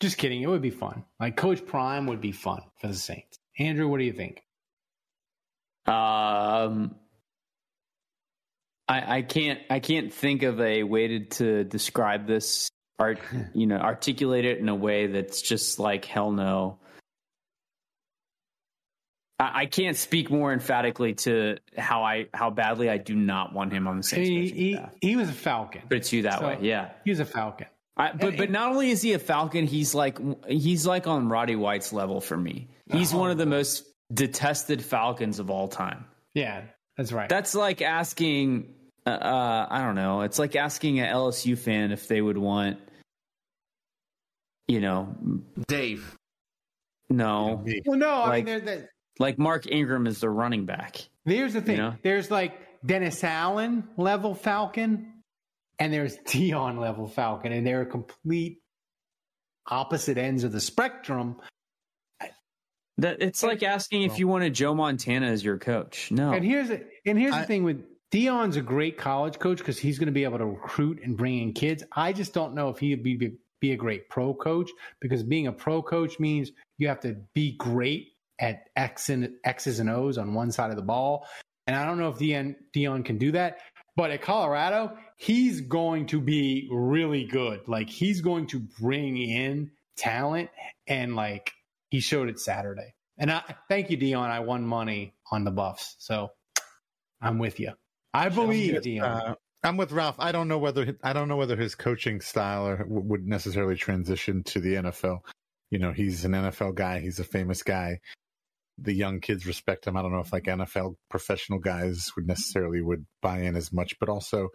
Just 0.00 0.18
kidding. 0.18 0.42
It 0.42 0.48
would 0.48 0.62
be 0.62 0.70
fun. 0.70 1.04
Like 1.18 1.36
Coach 1.36 1.64
Prime 1.64 2.06
would 2.06 2.20
be 2.20 2.32
fun 2.32 2.60
for 2.80 2.88
the 2.88 2.94
Saints. 2.94 3.38
Andrew, 3.58 3.88
what 3.88 3.98
do 3.98 4.04
you 4.04 4.12
think? 4.12 4.42
Um, 5.88 6.94
I, 8.88 9.18
I 9.18 9.22
can't 9.22 9.60
I 9.70 9.80
can't 9.80 10.12
think 10.12 10.42
of 10.42 10.60
a 10.60 10.82
way 10.82 11.08
to, 11.08 11.20
to 11.24 11.64
describe 11.64 12.26
this 12.26 12.70
art 12.98 13.20
you 13.54 13.66
know 13.66 13.76
articulate 13.76 14.44
it 14.44 14.58
in 14.58 14.68
a 14.68 14.74
way 14.74 15.06
that's 15.06 15.42
just 15.42 15.78
like 15.78 16.04
hell 16.04 16.32
no. 16.32 16.78
I, 19.38 19.62
I 19.62 19.66
can't 19.66 19.96
speak 19.96 20.30
more 20.30 20.52
emphatically 20.52 21.14
to 21.14 21.58
how 21.76 22.02
I 22.02 22.26
how 22.34 22.50
badly 22.50 22.90
I 22.90 22.98
do 22.98 23.14
not 23.14 23.52
want 23.52 23.72
him 23.72 23.86
on 23.86 23.98
the 23.98 24.02
Saints. 24.02 24.28
He, 24.28 24.48
he, 24.50 24.78
he 25.00 25.16
was 25.16 25.28
a 25.28 25.34
Falcon. 25.34 25.82
But 25.88 25.98
it's 25.98 26.12
you 26.12 26.22
that 26.22 26.40
So, 26.40 26.48
way, 26.48 26.58
yeah. 26.62 26.90
He 27.04 27.10
was 27.10 27.20
a 27.20 27.24
Falcon. 27.24 27.66
I, 27.96 28.12
but 28.12 28.36
but 28.36 28.50
not 28.50 28.70
only 28.70 28.90
is 28.90 29.02
he 29.02 29.12
a 29.14 29.18
Falcon, 29.18 29.66
he's 29.66 29.94
like 29.94 30.18
he's 30.46 30.86
like 30.86 31.06
on 31.06 31.28
Roddy 31.28 31.56
White's 31.56 31.92
level 31.92 32.20
for 32.20 32.36
me. 32.36 32.68
He's 32.90 33.12
one 33.12 33.30
of 33.30 33.38
the 33.38 33.46
most 33.46 33.84
detested 34.12 34.82
Falcons 34.82 35.38
of 35.38 35.50
all 35.50 35.68
time. 35.68 36.04
Yeah, 36.34 36.62
that's 36.96 37.12
right. 37.12 37.28
That's 37.28 37.54
like 37.54 37.82
asking, 37.82 38.74
uh, 39.06 39.10
uh, 39.10 39.66
I 39.70 39.82
don't 39.82 39.94
know. 39.94 40.22
It's 40.22 40.38
like 40.38 40.56
asking 40.56 41.00
an 41.00 41.12
LSU 41.12 41.56
fan 41.58 41.92
if 41.92 42.08
they 42.08 42.20
would 42.20 42.38
want, 42.38 42.78
you 44.66 44.80
know, 44.80 45.16
Dave. 45.66 46.14
no, 47.08 47.64
well, 47.86 47.98
no, 47.98 48.08
I 48.10 48.28
like- 48.28 48.44
mean, 48.44 48.54
there, 48.54 48.60
there, 48.78 48.90
like 49.18 49.38
Mark 49.38 49.66
Ingram 49.70 50.06
is 50.06 50.20
the 50.20 50.30
running 50.30 50.64
back. 50.66 50.98
Here's 51.24 51.52
the 51.54 51.60
thing. 51.60 51.76
know? 51.78 51.94
There's 52.02 52.30
like 52.30 52.58
Dennis 52.86 53.22
Allen 53.24 53.88
level 53.96 54.34
Falcon, 54.34 55.12
and 55.78 55.92
there's 55.92 56.16
Deion 56.18 56.78
level 56.78 57.08
Falcon, 57.08 57.52
and 57.52 57.66
they're 57.66 57.84
complete 57.84 58.58
opposite 59.66 60.16
ends 60.18 60.44
of 60.44 60.52
the 60.52 60.60
spectrum. 60.60 61.36
That 62.98 63.22
it's 63.22 63.42
like 63.42 63.62
asking 63.62 64.02
if 64.02 64.18
you 64.18 64.26
wanted 64.28 64.54
Joe 64.54 64.74
Montana 64.74 65.26
as 65.26 65.44
your 65.44 65.58
coach. 65.58 66.10
No, 66.10 66.32
And 66.32 66.44
here's 66.44 66.68
the, 66.68 66.84
and 67.06 67.18
here's 67.18 67.34
I- 67.34 67.40
the 67.42 67.46
thing 67.46 67.64
with 67.64 67.84
Deion's 68.12 68.56
a 68.56 68.62
great 68.62 68.96
college 68.98 69.38
coach 69.38 69.58
because 69.58 69.78
he's 69.78 69.98
going 69.98 70.06
to 70.06 70.12
be 70.12 70.24
able 70.24 70.38
to 70.38 70.46
recruit 70.46 71.00
and 71.04 71.16
bring 71.16 71.40
in 71.40 71.52
kids. 71.52 71.84
I 71.92 72.12
just 72.12 72.32
don't 72.32 72.54
know 72.54 72.70
if 72.70 72.78
he'd 72.78 73.02
be 73.02 73.32
be 73.60 73.72
a 73.72 73.76
great 73.76 74.08
pro 74.08 74.32
coach 74.34 74.70
because 75.00 75.22
being 75.22 75.48
a 75.48 75.52
pro 75.52 75.82
coach 75.82 76.18
means 76.20 76.52
you 76.78 76.88
have 76.88 77.00
to 77.00 77.16
be 77.34 77.56
great 77.56 78.08
at 78.38 78.64
X 78.76 79.08
and 79.08 79.30
X's 79.44 79.80
and 79.80 79.90
O's 79.90 80.16
on 80.16 80.32
one 80.32 80.52
side 80.52 80.70
of 80.70 80.76
the 80.76 80.82
ball. 80.82 81.26
And 81.66 81.76
I 81.76 81.84
don't 81.84 81.98
know 81.98 82.08
if 82.08 82.18
Deion, 82.18 82.54
Deion 82.74 83.04
can 83.04 83.18
do 83.18 83.32
that. 83.32 83.58
But 83.96 84.12
at 84.12 84.22
Colorado, 84.22 84.96
he's 85.16 85.60
going 85.60 86.06
to 86.06 86.20
be 86.20 86.68
really 86.70 87.24
good. 87.24 87.66
Like 87.66 87.90
he's 87.90 88.20
going 88.20 88.46
to 88.48 88.60
bring 88.80 89.18
in 89.18 89.72
talent 89.96 90.50
and 90.86 91.16
like 91.16 91.52
he 91.90 92.00
showed 92.00 92.28
it 92.28 92.40
Saturday. 92.40 92.94
And 93.18 93.30
I 93.30 93.42
thank 93.68 93.90
you, 93.90 93.98
Deion. 93.98 94.30
I 94.30 94.40
won 94.40 94.64
money 94.64 95.14
on 95.32 95.44
the 95.44 95.50
Buffs, 95.50 95.96
so 95.98 96.30
I'm 97.20 97.38
with 97.38 97.58
you. 97.58 97.72
I 98.14 98.28
believe 98.28 98.74
Deion. 98.74 99.02
Uh, 99.02 99.34
I'm 99.64 99.76
with 99.76 99.90
Ralph. 99.90 100.16
I 100.18 100.30
don't 100.30 100.48
know 100.48 100.58
whether 100.58 100.96
I 101.02 101.12
don't 101.12 101.28
know 101.28 101.36
whether 101.36 101.56
his 101.56 101.74
coaching 101.74 102.20
style 102.20 102.66
or, 102.66 102.84
would 102.86 103.26
necessarily 103.26 103.74
transition 103.74 104.44
to 104.44 104.60
the 104.60 104.74
NFL. 104.74 105.20
You 105.70 105.78
know, 105.78 105.92
he's 105.92 106.24
an 106.24 106.32
NFL 106.32 106.74
guy. 106.76 107.00
He's 107.00 107.18
a 107.18 107.24
famous 107.24 107.62
guy. 107.62 108.00
The 108.78 108.94
young 108.94 109.20
kids 109.20 109.44
respect 109.46 109.86
him. 109.86 109.96
I 109.96 110.02
don't 110.02 110.12
know 110.12 110.20
if 110.20 110.32
like 110.32 110.44
NFL 110.44 110.94
professional 111.10 111.58
guys 111.58 112.12
would 112.14 112.28
necessarily 112.28 112.80
would 112.80 113.04
buy 113.20 113.40
in 113.40 113.56
as 113.56 113.72
much, 113.72 113.98
but 113.98 114.08
also 114.08 114.50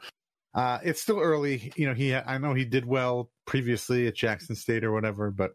uh, 0.54 0.80
it's 0.84 1.02
still 1.02 1.20
early. 1.20 1.74
You 1.76 1.88
know, 1.88 1.94
he 1.94 2.16
I 2.16 2.38
know 2.38 2.54
he 2.54 2.64
did 2.64 2.86
well 2.86 3.30
previously 3.46 4.08
at 4.08 4.16
Jackson 4.16 4.56
State 4.56 4.86
or 4.86 4.94
whatever, 4.94 5.32
but 5.32 5.52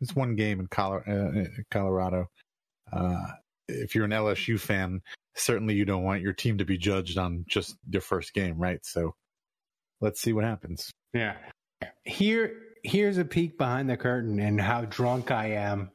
it's 0.00 0.14
one 0.14 0.36
game 0.36 0.60
in 0.60 0.66
Colorado. 0.68 1.06
Uh, 1.06 1.48
Uh, 2.92 3.26
if 3.68 3.94
you're 3.94 4.04
an 4.04 4.12
LSU 4.12 4.58
fan, 4.58 5.00
certainly 5.34 5.74
you 5.74 5.84
don't 5.84 6.04
want 6.04 6.22
your 6.22 6.32
team 6.32 6.58
to 6.58 6.64
be 6.64 6.78
judged 6.78 7.18
on 7.18 7.44
just 7.48 7.76
their 7.86 8.00
first 8.00 8.32
game, 8.32 8.58
right? 8.58 8.84
So 8.84 9.14
let's 10.00 10.20
see 10.20 10.32
what 10.32 10.44
happens. 10.44 10.90
Yeah. 11.12 11.36
Here 12.04 12.52
here's 12.84 13.18
a 13.18 13.24
peek 13.24 13.58
behind 13.58 13.90
the 13.90 13.96
curtain 13.96 14.38
and 14.38 14.60
how 14.60 14.82
drunk 14.82 15.30
I 15.30 15.52
am 15.52 15.90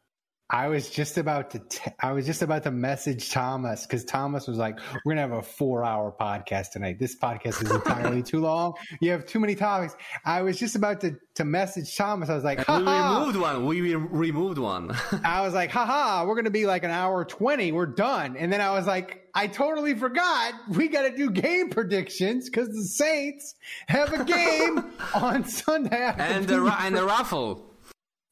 I 0.54 0.68
was 0.68 0.90
just 0.90 1.18
about 1.18 1.52
to 1.52 1.60
t- 1.60 1.92
I 1.98 2.12
was 2.12 2.26
just 2.26 2.42
about 2.42 2.64
to 2.64 2.72
message 2.72 3.32
Thomas 3.32 3.86
because 3.86 4.04
Thomas 4.04 4.48
was 4.48 4.58
like, 4.58 4.80
"We're 5.06 5.14
gonna 5.14 5.22
have 5.22 5.32
a 5.32 5.42
four 5.42 5.86
hour 5.86 6.14
podcast 6.20 6.72
tonight. 6.72 7.00
This 7.00 7.16
podcast 7.18 7.64
is 7.64 7.72
entirely 7.72 8.22
too 8.32 8.42
long. 8.42 8.74
You 9.00 9.12
have 9.12 9.26
too 9.26 9.40
many 9.40 9.56
topics." 9.56 9.96
I 10.26 10.42
was 10.42 10.60
just 10.60 10.76
about 10.76 11.00
to 11.02 11.16
to 11.36 11.46
message 11.46 11.96
Thomas. 11.96 12.30
I 12.30 12.36
was 12.36 12.44
like, 12.44 12.68
"We 12.68 12.76
removed 12.76 13.38
one. 13.38 13.66
We 13.66 13.82
re- 13.82 13.96
removed 13.96 14.58
one." 14.58 14.92
I 15.24 15.42
was 15.42 15.54
like, 15.54 15.72
"Haha, 15.72 16.26
we're 16.26 16.36
gonna 16.36 16.50
be 16.50 16.66
like 16.66 16.84
an 16.84 16.92
hour 16.92 17.24
twenty. 17.24 17.72
We're 17.72 17.86
done." 17.86 18.36
And 18.36 18.52
then 18.52 18.60
I 18.60 18.72
was 18.72 18.86
like, 18.86 19.30
"I 19.34 19.48
totally 19.48 19.96
forgot. 19.96 20.54
We 20.68 20.90
got 20.90 21.04
to 21.04 21.16
do 21.16 21.32
game 21.32 21.70
predictions 21.70 22.50
because 22.50 22.68
the 22.68 22.84
Saints 22.84 23.56
have 23.88 24.12
a 24.12 24.26
game 24.26 24.92
on 25.16 25.46
Sunday 25.46 26.14
and 26.18 26.46
the 26.46 26.76
and 26.82 26.98
the 26.98 27.06
raffle." 27.06 27.71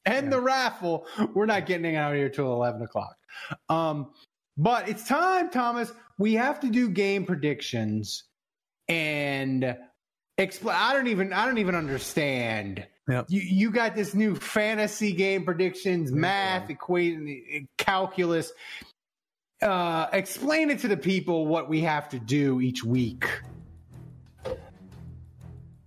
And 0.04 0.26
yeah. 0.26 0.30
the 0.30 0.40
raffle. 0.40 1.06
We're 1.34 1.46
not 1.46 1.66
getting 1.66 1.96
out 1.96 2.14
here 2.14 2.28
till 2.28 2.52
11 2.52 2.82
o'clock. 2.82 3.16
Um, 3.68 4.10
but 4.56 4.88
it's 4.88 5.06
time, 5.06 5.50
Thomas. 5.50 5.92
We 6.18 6.34
have 6.34 6.60
to 6.60 6.68
do 6.68 6.88
game 6.88 7.24
predictions 7.24 8.24
and 8.88 9.76
explain. 10.36 10.76
I 10.78 10.92
don't 10.92 11.06
even, 11.06 11.32
I 11.32 11.46
don't 11.46 11.58
even 11.58 11.74
understand. 11.74 12.86
Yep. 13.08 13.26
You, 13.28 13.40
you 13.40 13.70
got 13.70 13.96
this 13.96 14.14
new 14.14 14.36
fantasy 14.36 15.12
game 15.12 15.44
predictions, 15.44 16.12
math, 16.12 16.68
yeah. 16.68 16.74
equation, 16.74 17.68
calculus. 17.78 18.52
Uh, 19.62 20.06
explain 20.12 20.70
it 20.70 20.78
to 20.80 20.88
the 20.88 20.96
people 20.96 21.46
what 21.46 21.68
we 21.68 21.80
have 21.80 22.08
to 22.10 22.18
do 22.18 22.60
each 22.60 22.84
week. 22.84 23.28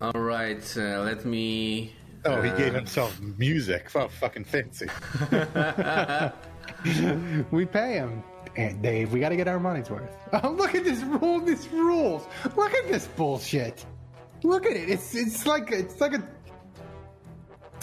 All 0.02 0.12
right, 0.20 0.78
uh, 0.78 1.02
let 1.02 1.24
me 1.24 1.94
Oh, 2.26 2.42
he 2.42 2.50
gave 2.52 2.74
uh, 2.74 2.80
himself 2.80 3.20
music. 3.38 3.90
Oh, 3.96 4.08
fucking 4.08 4.46
fancy. 4.46 4.88
we 7.52 7.66
pay 7.66 7.94
him. 7.94 8.24
And 8.56 8.82
Dave, 8.82 9.12
we 9.12 9.20
got 9.20 9.30
to 9.30 9.36
get 9.36 9.48
our 9.48 9.60
money's 9.60 9.90
worth. 9.90 10.10
Oh, 10.44 10.50
look 10.50 10.74
at 10.74 10.84
this 10.84 11.02
rule. 11.04 11.40
This 11.40 11.68
rules. 11.68 12.26
Look 12.56 12.74
at 12.74 12.88
this 12.88 13.08
bullshit. 13.08 13.86
Look 14.42 14.66
at 14.66 14.72
it. 14.72 14.90
It's 14.90 15.14
it's 15.14 15.46
like 15.46 15.72
it's 15.72 16.02
like 16.02 16.14
a 16.14 16.28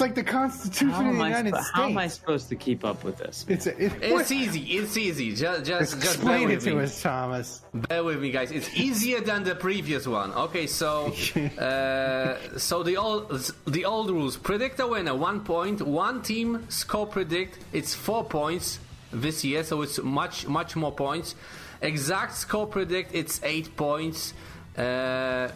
it's 0.00 0.16
like 0.16 0.24
the 0.24 0.30
Constitution 0.30 0.88
of 0.94 1.04
the 1.04 1.24
United 1.28 1.54
States. 1.54 1.70
How 1.74 1.84
am 1.84 1.98
I 1.98 2.06
supposed 2.06 2.48
to 2.48 2.56
keep 2.56 2.84
up 2.84 3.04
with 3.04 3.18
this? 3.18 3.44
It's 3.48 3.66
a, 3.66 3.84
it, 3.84 3.92
it's 4.00 4.30
easy. 4.30 4.60
It's 4.60 4.96
easy. 4.96 5.34
Just 5.34 5.64
just 5.66 5.94
explain 5.94 6.48
just 6.48 6.66
it 6.66 6.70
to 6.70 6.76
me. 6.76 6.84
us, 6.84 7.02
Thomas. 7.02 7.62
Bear 7.74 8.02
with 8.02 8.20
me, 8.20 8.30
guys. 8.30 8.50
It's 8.50 8.72
easier 8.74 9.20
than 9.20 9.44
the 9.44 9.54
previous 9.54 10.06
one. 10.06 10.32
Okay, 10.32 10.66
so 10.66 11.06
uh, 11.58 12.58
so 12.58 12.82
the 12.82 12.96
old 12.96 13.52
the 13.66 13.84
old 13.84 14.10
rules: 14.10 14.36
predict 14.38 14.80
a 14.80 14.86
winner, 14.86 15.14
one 15.14 15.40
point. 15.44 15.82
One 15.82 16.22
team 16.22 16.64
score 16.70 17.06
predict. 17.06 17.58
It's 17.72 17.94
four 17.94 18.24
points 18.24 18.78
this 19.12 19.44
year, 19.44 19.64
so 19.64 19.82
it's 19.82 20.02
much 20.02 20.46
much 20.46 20.76
more 20.76 20.92
points. 20.92 21.34
Exact 21.82 22.36
score 22.36 22.66
predict. 22.66 23.14
It's 23.14 23.40
eight 23.42 23.76
points. 23.76 24.32
Uh, 24.78 25.48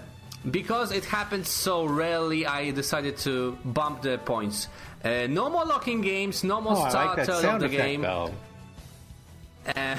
because 0.50 0.92
it 0.92 1.04
happens 1.04 1.48
so 1.48 1.84
rarely, 1.84 2.46
I 2.46 2.70
decided 2.70 3.16
to 3.18 3.58
bump 3.64 4.02
the 4.02 4.18
points. 4.18 4.68
Uh, 5.02 5.26
no 5.28 5.50
more 5.50 5.64
locking 5.64 6.00
games, 6.00 6.44
no 6.44 6.60
more 6.60 6.76
oh, 6.76 6.88
starter 6.88 7.24
like 7.32 7.44
of 7.44 7.60
the 7.60 7.68
game. 7.68 8.04
Uh, 8.04 9.96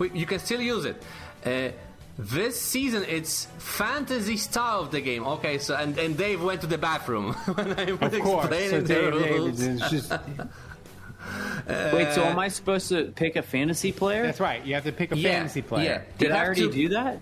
you 0.14 0.26
can 0.26 0.38
still 0.38 0.60
use 0.60 0.84
it. 0.84 1.02
Uh, 1.44 1.70
this 2.16 2.60
season, 2.60 3.04
it's 3.08 3.46
fantasy 3.58 4.36
style 4.36 4.80
of 4.80 4.92
the 4.92 5.00
game. 5.00 5.26
Okay, 5.26 5.58
so 5.58 5.74
and, 5.74 5.98
and 5.98 6.16
Dave 6.16 6.42
went 6.42 6.60
to 6.60 6.68
the 6.68 6.78
bathroom 6.78 7.32
when 7.54 7.78
I 7.78 7.92
was 7.92 8.14
of 8.14 8.20
course. 8.22 8.46
explaining 8.46 8.86
so 8.86 9.10
the 9.10 9.12
rules. 9.12 9.90
just... 9.90 10.10
Wait, 11.92 12.12
so 12.12 12.22
am 12.24 12.38
I 12.38 12.48
supposed 12.48 12.88
to 12.90 13.06
pick 13.06 13.36
a 13.36 13.42
fantasy 13.42 13.90
player? 13.90 14.22
That's 14.22 14.40
right. 14.40 14.64
You 14.64 14.74
have 14.74 14.84
to 14.84 14.92
pick 14.92 15.10
a 15.10 15.16
yeah, 15.16 15.30
fantasy 15.30 15.62
player. 15.62 16.04
Yeah. 16.06 16.18
Did 16.18 16.30
I 16.30 16.44
already 16.44 16.68
to... 16.68 16.72
do 16.72 16.88
that? 16.90 17.18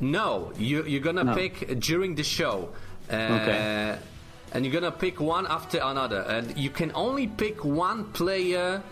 No, 0.00 0.52
you, 0.58 0.84
you're 0.84 1.00
gonna 1.00 1.24
no. 1.24 1.34
pick 1.34 1.78
during 1.80 2.14
the 2.14 2.22
show. 2.22 2.70
Uh, 3.10 3.14
okay. 3.14 3.98
And 4.52 4.64
you're 4.64 4.72
gonna 4.72 4.92
pick 4.92 5.20
one 5.20 5.46
after 5.46 5.78
another, 5.82 6.20
and 6.20 6.56
you 6.56 6.70
can 6.70 6.92
only 6.94 7.26
pick 7.26 7.64
one 7.64 8.04
player 8.12 8.82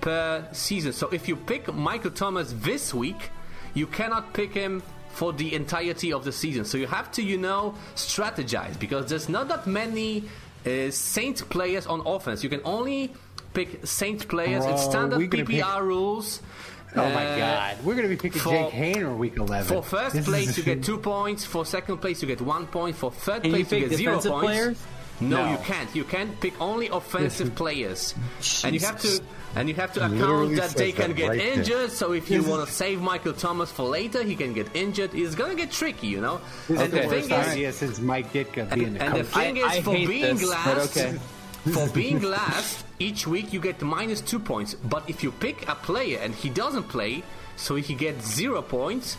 per 0.00 0.46
season. 0.52 0.92
So 0.92 1.08
if 1.08 1.28
you 1.28 1.36
pick 1.36 1.72
Michael 1.72 2.10
Thomas 2.10 2.54
this 2.58 2.92
week, 2.92 3.30
you 3.74 3.86
cannot 3.86 4.32
pick 4.32 4.52
him 4.52 4.82
for 5.10 5.32
the 5.32 5.54
entirety 5.54 6.12
of 6.12 6.24
the 6.24 6.32
season. 6.32 6.64
So 6.64 6.76
you 6.76 6.86
have 6.86 7.10
to, 7.12 7.22
you 7.22 7.38
know, 7.38 7.74
strategize 7.94 8.78
because 8.78 9.08
there's 9.08 9.28
not 9.28 9.48
that 9.48 9.66
many 9.66 10.24
uh, 10.66 10.90
Saint 10.90 11.48
players 11.48 11.86
on 11.86 12.02
offense. 12.06 12.42
You 12.42 12.50
can 12.50 12.60
only 12.64 13.12
pick 13.54 13.86
Saint 13.86 14.28
players. 14.28 14.64
Bro, 14.64 14.74
it's 14.74 14.84
standard 14.84 15.18
PPR 15.18 15.74
pick- 15.74 15.82
rules. 15.82 16.42
Oh 16.96 17.10
my 17.10 17.26
uh, 17.26 17.38
God! 17.38 17.84
We're 17.84 17.94
going 17.94 18.08
to 18.08 18.14
be 18.14 18.16
picking 18.16 18.40
for, 18.40 18.50
Jake 18.50 18.70
Haener 18.70 19.16
week 19.16 19.36
eleven. 19.36 19.66
For 19.66 19.82
first 19.82 20.14
this 20.14 20.24
place, 20.24 20.56
you 20.56 20.62
get 20.62 20.82
two 20.88 20.98
points. 20.98 21.44
For 21.44 21.66
second 21.66 21.98
place, 21.98 22.22
you 22.22 22.28
get 22.28 22.40
one 22.40 22.66
point. 22.66 22.94
For 22.94 23.10
third 23.10 23.42
Can 23.42 23.50
place, 23.50 23.72
you, 23.72 23.78
you 23.78 23.88
get 23.88 23.96
zero 23.96 24.20
points. 24.20 24.28
Players? 24.28 24.82
No, 25.20 25.44
no, 25.44 25.52
you 25.52 25.58
can't. 25.58 25.94
You 25.94 26.04
can't 26.04 26.40
pick 26.40 26.60
only 26.60 26.88
offensive 26.88 27.54
players, 27.54 28.14
Jesus. 28.40 28.64
and 28.64 28.74
you 28.74 28.80
have 28.80 29.00
to 29.00 29.20
and 29.56 29.68
you 29.68 29.74
have 29.76 29.92
to 29.92 30.04
account 30.04 30.56
that 30.56 30.70
they 30.70 30.90
can 30.90 31.12
get 31.12 31.28
right 31.28 31.40
injured. 31.40 31.66
There. 31.66 31.88
So 31.88 32.12
if 32.12 32.30
you 32.30 32.42
want 32.42 32.66
to 32.66 32.72
save 32.72 33.00
Michael 33.00 33.32
Thomas 33.32 33.70
for 33.70 33.84
later, 33.84 34.22
he 34.22 34.34
can 34.34 34.52
get 34.52 34.74
injured. 34.74 35.14
It's 35.14 35.34
gonna 35.34 35.54
get 35.54 35.70
tricky, 35.70 36.08
you 36.08 36.20
know. 36.20 36.40
This 36.68 36.80
and 36.80 36.92
is 36.92 37.04
the, 37.04 37.08
thing 37.08 37.24
is, 37.24 37.32
idea 37.32 37.72
since 37.72 38.00
Mike 38.00 38.32
Ditka 38.32 38.74
being 38.74 38.86
and, 38.86 38.96
the 38.96 39.02
and 39.02 39.14
the 39.16 39.24
thing 39.24 39.58
I, 39.58 39.60
is, 39.60 39.78
I 39.78 39.82
for 39.82 39.94
being 39.94 40.36
this, 40.36 40.48
last, 40.48 40.96
okay. 40.96 41.18
For 41.72 41.88
being 41.88 42.20
last, 42.22 42.84
each 42.98 43.26
week 43.26 43.52
you 43.52 43.60
get 43.60 43.80
minus 43.80 44.20
two 44.20 44.38
points. 44.38 44.74
But 44.74 45.08
if 45.08 45.22
you 45.22 45.32
pick 45.32 45.68
a 45.68 45.74
player 45.74 46.18
and 46.20 46.34
he 46.34 46.50
doesn't 46.50 46.84
play, 46.84 47.22
so 47.56 47.74
he 47.76 47.94
gets 47.94 48.26
zero 48.26 48.62
points. 48.62 49.16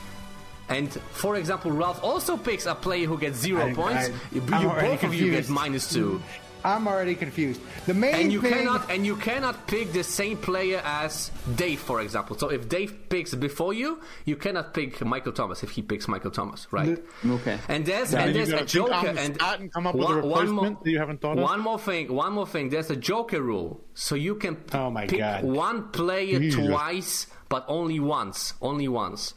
And 0.69 0.91
for 1.11 1.35
example, 1.35 1.71
Ralph 1.71 2.03
also 2.03 2.37
picks 2.37 2.65
a 2.65 2.75
player 2.75 3.05
who 3.05 3.17
gets 3.17 3.37
zero 3.37 3.67
I, 3.67 3.73
points. 3.73 4.09
I, 4.09 4.13
you, 4.35 4.41
both 4.41 4.99
confused. 4.99 5.03
of 5.03 5.13
you 5.15 5.31
get 5.31 5.49
minus 5.49 5.91
two. 5.91 6.21
I'm 6.65 6.87
already 6.87 7.15
confused. 7.15 7.61
The 7.85 7.93
main 7.93 8.15
and 8.15 8.33
you 8.33 8.41
thing... 8.41 8.53
cannot 8.53 8.89
and 8.89 9.05
you 9.05 9.15
cannot 9.15 9.67
pick 9.67 9.93
the 9.93 10.03
same 10.03 10.37
player 10.37 10.81
as 10.83 11.31
Dave, 11.55 11.79
for 11.79 12.01
example. 12.01 12.37
So 12.37 12.49
if 12.49 12.67
Dave 12.67 13.07
picks 13.07 13.35
before 13.35 13.73
you, 13.73 14.01
you 14.25 14.35
cannot 14.35 14.73
pick 14.73 15.03
Michael 15.05 15.31
Thomas 15.31 15.63
if 15.63 15.69
he 15.69 15.81
picks 15.83 16.07
Michael 16.07 16.31
Thomas, 16.31 16.67
right? 16.71 16.97
Okay. 17.25 17.59
And 17.67 17.85
there's 17.85 18.13
yeah, 18.13 18.25
and 18.25 18.35
there's 18.35 18.49
a 18.49 18.65
joker 18.65 19.07
and, 19.07 19.39
and 19.39 19.71
come 19.71 19.85
up 19.85 19.93
with 19.93 20.07
one, 20.07 20.13
a 20.13 20.21
replacement 20.21 20.55
more, 20.55 20.81
that 20.83 20.89
you 20.89 20.97
haven't 20.97 21.21
thought 21.21 21.37
of. 21.37 21.43
One 21.43 21.59
more 21.59 21.79
thing, 21.79 22.11
one 22.11 22.33
more 22.33 22.47
thing. 22.47 22.69
There's 22.69 22.89
a 22.89 22.95
joker 22.95 23.41
rule, 23.41 23.79
so 23.93 24.15
you 24.15 24.35
can 24.35 24.57
oh 24.73 24.89
my 24.89 25.05
pick 25.05 25.19
God. 25.19 25.43
one 25.43 25.89
player 25.89 26.39
Jesus. 26.39 26.65
twice, 26.65 27.27
but 27.47 27.63
only 27.67 27.99
once, 27.99 28.55
only 28.61 28.87
once. 28.87 29.35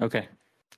Okay. 0.00 0.28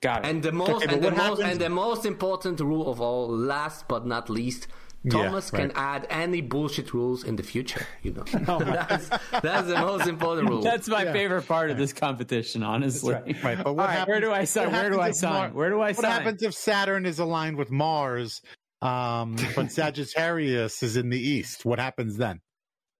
Got 0.01 0.25
it. 0.25 0.29
And 0.29 0.41
the 0.41 0.51
most 0.51 0.83
okay, 0.83 0.95
and 0.95 1.03
the 1.03 1.11
most 1.11 1.41
and 1.41 1.59
the 1.61 1.69
most 1.69 2.05
important 2.05 2.59
rule 2.59 2.89
of 2.89 2.99
all, 2.99 3.29
last 3.29 3.87
but 3.87 4.05
not 4.05 4.31
least, 4.31 4.67
Thomas 5.09 5.51
yeah, 5.51 5.59
right. 5.59 5.69
can 5.69 5.77
add 5.77 6.07
any 6.09 6.41
bullshit 6.41 6.93
rules 6.93 7.23
in 7.23 7.35
the 7.35 7.43
future. 7.43 7.85
You 8.03 8.13
know, 8.13 8.23
that's, 8.59 9.09
that's 9.41 9.67
the 9.67 9.79
most 9.79 10.07
important 10.07 10.49
rule. 10.49 10.61
That's 10.61 10.87
my 10.87 11.05
yeah. 11.05 11.13
favorite 11.13 11.47
part 11.47 11.71
of 11.71 11.77
this 11.77 11.91
competition, 11.91 12.61
honestly. 12.61 13.13
Right. 13.13 13.43
right. 13.43 13.63
But 13.63 13.73
what 13.75 13.89
right, 13.89 14.07
where 14.07 14.21
do 14.21 14.31
I 14.31 14.43
sign? 14.43 14.71
Where 14.71 14.89
do 14.89 14.99
I 14.99 15.11
sign? 15.11 15.33
Mar- 15.33 15.49
where 15.49 15.69
do 15.69 15.81
I 15.81 15.93
sign? 15.93 16.03
What 16.03 16.11
happens 16.11 16.43
if 16.43 16.53
Saturn 16.53 17.05
is 17.05 17.17
aligned 17.17 17.57
with 17.57 17.71
Mars, 17.71 18.41
um, 18.81 19.37
but 19.55 19.71
Sagittarius 19.71 20.83
is 20.83 20.97
in 20.97 21.09
the 21.09 21.19
east? 21.19 21.65
What 21.65 21.79
happens 21.79 22.17
then? 22.17 22.39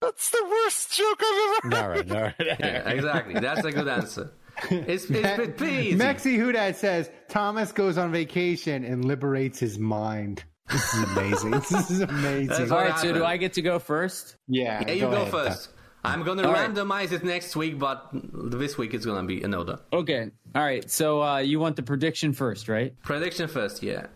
That's 0.01 0.31
the 0.31 0.43
worst 0.49 0.93
joke 0.93 1.21
I've 1.21 1.63
ever 1.65 1.75
heard. 1.75 1.83
All 1.83 1.89
right, 1.89 2.11
all 2.11 2.21
right. 2.23 2.35
yeah, 2.39 2.89
exactly. 2.89 3.39
That's 3.39 3.63
a 3.63 3.71
good 3.71 3.87
answer. 3.87 4.31
It's, 4.69 5.05
it's 5.09 5.57
pretty 5.57 5.89
easy. 5.89 5.97
Mexi 5.97 6.37
Hudat 6.37 6.75
says 6.75 7.09
Thomas 7.29 7.71
goes 7.71 7.97
on 7.97 8.11
vacation 8.11 8.83
and 8.83 9.05
liberates 9.05 9.59
his 9.59 9.77
mind. 9.77 10.43
This 10.71 10.93
is 10.93 11.03
amazing. 11.03 11.51
this 11.69 11.91
is 11.91 11.99
amazing. 12.01 12.51
All 12.51 12.57
right, 12.59 12.71
All 12.71 12.77
what 12.77 12.89
right, 12.91 12.99
so 12.99 13.13
do. 13.13 13.25
I 13.25 13.37
get 13.37 13.53
to 13.53 13.61
go 13.61 13.79
first? 13.79 14.35
Yeah, 14.47 14.83
Yeah, 14.87 14.93
you 14.93 15.01
go, 15.01 15.11
ahead. 15.13 15.31
first. 15.31 15.69
I'm 16.03 16.23
gonna 16.23 16.47
All 16.47 16.53
right. 16.53 16.67
randomize 16.73 17.11
it 17.11 17.23
next 17.23 17.55
week, 17.55 17.77
but 17.77 18.09
this 18.13 18.77
week 18.77 18.93
it's 18.95 19.05
gonna 19.05 19.27
be 19.27 19.43
another 19.43 19.79
Okay. 19.93 20.31
All 20.55 20.61
right. 20.63 20.89
So 20.89 21.21
uh, 21.21 21.37
you 21.37 21.59
want 21.59 21.75
the 21.75 21.83
prediction 21.83 22.33
first, 22.33 22.67
right? 22.67 22.99
prediction 23.03 23.47
first. 23.47 23.83
Yeah. 23.83 24.07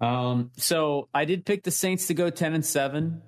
Um, 0.00 0.50
so 0.58 1.08
I 1.14 1.24
did 1.24 1.46
pick 1.46 1.62
the 1.62 1.70
Saints 1.70 2.08
to 2.08 2.14
go 2.14 2.28
ten 2.28 2.52
and 2.52 2.64
seven, 2.66 3.22